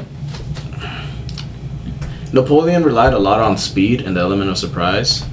Napoleon 2.33 2.83
relied 2.83 3.13
a 3.13 3.19
lot 3.19 3.39
on 3.41 3.57
speed 3.57 4.01
and 4.01 4.15
the 4.15 4.21
element 4.21 4.49
of 4.49 4.57
surprise. 4.57 5.23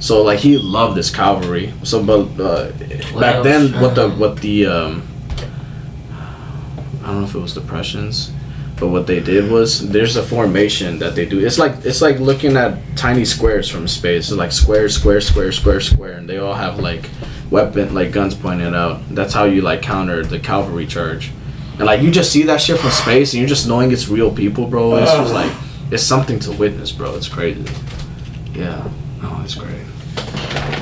So 0.00 0.22
like 0.22 0.38
he 0.40 0.56
loved 0.58 0.96
this 0.96 1.10
cavalry. 1.10 1.72
So 1.82 2.02
but 2.02 2.28
uh, 2.40 2.70
back 3.18 3.42
then, 3.42 3.72
what 3.80 3.94
the 3.94 4.08
what 4.10 4.40
the 4.40 4.66
um, 4.66 5.02
I 7.02 7.08
don't 7.08 7.20
know 7.20 7.26
if 7.26 7.34
it 7.34 7.38
was 7.40 7.54
the 7.54 7.60
Prussians, 7.60 8.32
but 8.78 8.88
what 8.88 9.06
they 9.06 9.20
did 9.20 9.50
was 9.50 9.88
there's 9.90 10.16
a 10.16 10.22
formation 10.22 10.98
that 10.98 11.14
they 11.14 11.26
do. 11.26 11.44
It's 11.44 11.58
like 11.58 11.84
it's 11.84 12.02
like 12.02 12.18
looking 12.18 12.56
at 12.56 12.78
tiny 12.96 13.24
squares 13.24 13.68
from 13.68 13.86
space. 13.86 14.30
It's 14.30 14.38
like 14.38 14.52
square, 14.52 14.88
square, 14.88 15.20
square, 15.20 15.52
square, 15.52 15.80
square, 15.80 16.12
and 16.12 16.28
they 16.28 16.38
all 16.38 16.54
have 16.54 16.78
like 16.78 17.08
weapon 17.50 17.94
like 17.94 18.12
guns 18.12 18.34
pointed 18.34 18.74
out. 18.74 19.00
That's 19.10 19.32
how 19.32 19.44
you 19.44 19.62
like 19.62 19.82
counter 19.82 20.24
the 20.24 20.40
cavalry 20.40 20.86
charge. 20.86 21.30
And 21.78 21.84
like 21.86 22.02
you 22.02 22.10
just 22.10 22.32
see 22.32 22.42
that 22.44 22.60
shit 22.60 22.78
from 22.78 22.90
space, 22.90 23.32
and 23.32 23.40
you're 23.40 23.48
just 23.48 23.68
knowing 23.68 23.92
it's 23.92 24.08
real 24.08 24.34
people, 24.34 24.66
bro. 24.66 24.96
It's 24.96 25.12
just 25.12 25.32
like 25.32 25.52
it's 25.90 26.02
something 26.02 26.38
to 26.40 26.52
witness, 26.52 26.92
bro. 26.92 27.14
It's 27.14 27.28
crazy. 27.28 27.64
Yeah. 28.52 28.88
Oh, 29.22 29.40
it's 29.44 29.54
great. 29.54 29.82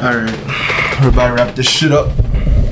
All 0.02 0.16
right, 0.16 1.00
we're 1.00 1.10
about 1.10 1.28
to 1.28 1.34
wrap 1.34 1.54
this 1.54 1.68
shit 1.68 1.92
up. 1.92 2.08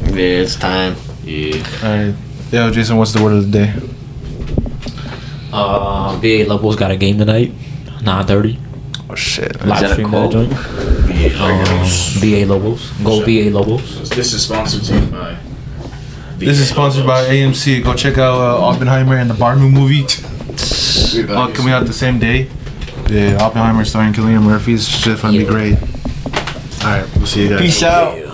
Yeah, 0.07 0.43
it's 0.43 0.57
time. 0.57 0.97
Yeah. 1.23 1.65
All 1.83 1.89
right, 1.89 2.15
yo, 2.51 2.71
Jason, 2.71 2.97
what's 2.97 3.13
the 3.13 3.23
word 3.23 3.35
of 3.35 3.51
the 3.51 3.67
day? 3.67 3.90
Uh, 5.53 6.17
VA 6.21 6.45
Lobos 6.47 6.77
got 6.77 6.91
a 6.91 6.97
game 6.97 7.19
tonight. 7.19 7.53
9:30. 8.03 8.59
Oh 9.11 9.15
shit. 9.15 9.65
Live 9.65 9.91
stream 9.91 10.11
that 10.11 10.17
call? 10.17 10.31
joint. 10.31 10.53
Um, 11.41 11.85
VA 12.21 12.47
Lobos. 12.47 12.91
Go 13.03 13.21
VA 13.21 13.51
Lobos. 13.51 14.09
This 14.11 14.33
is 14.33 14.45
sponsored 14.45 14.85
to 14.85 14.95
you 14.99 15.07
by. 15.07 15.37
This 16.39 16.59
is 16.59 16.71
sponsored 16.71 17.07
by 17.07 17.25
AMC. 17.25 17.83
Go 17.85 17.95
check 17.95 18.17
out 18.17 18.35
uh, 18.35 18.65
Oppenheimer 18.65 19.17
and 19.17 19.29
the 19.29 19.35
Barman 19.35 19.71
movie. 19.73 20.07
All 21.35 21.51
coming 21.53 21.73
out 21.73 21.87
the 21.87 21.93
same 21.93 22.19
day. 22.19 22.49
Yeah, 23.11 23.39
Oppenheimer 23.41 23.85
starring 23.85 24.13
Cillian 24.13 24.43
Murphy. 24.43 24.75
It's 24.75 24.87
just 24.87 25.23
gonna 25.23 25.37
be 25.37 25.45
great. 25.45 25.77
All 25.77 26.87
right, 26.87 27.17
we'll 27.17 27.27
see 27.27 27.43
you 27.43 27.49
guys. 27.51 27.61
Peace 27.61 27.83
out. 27.83 28.30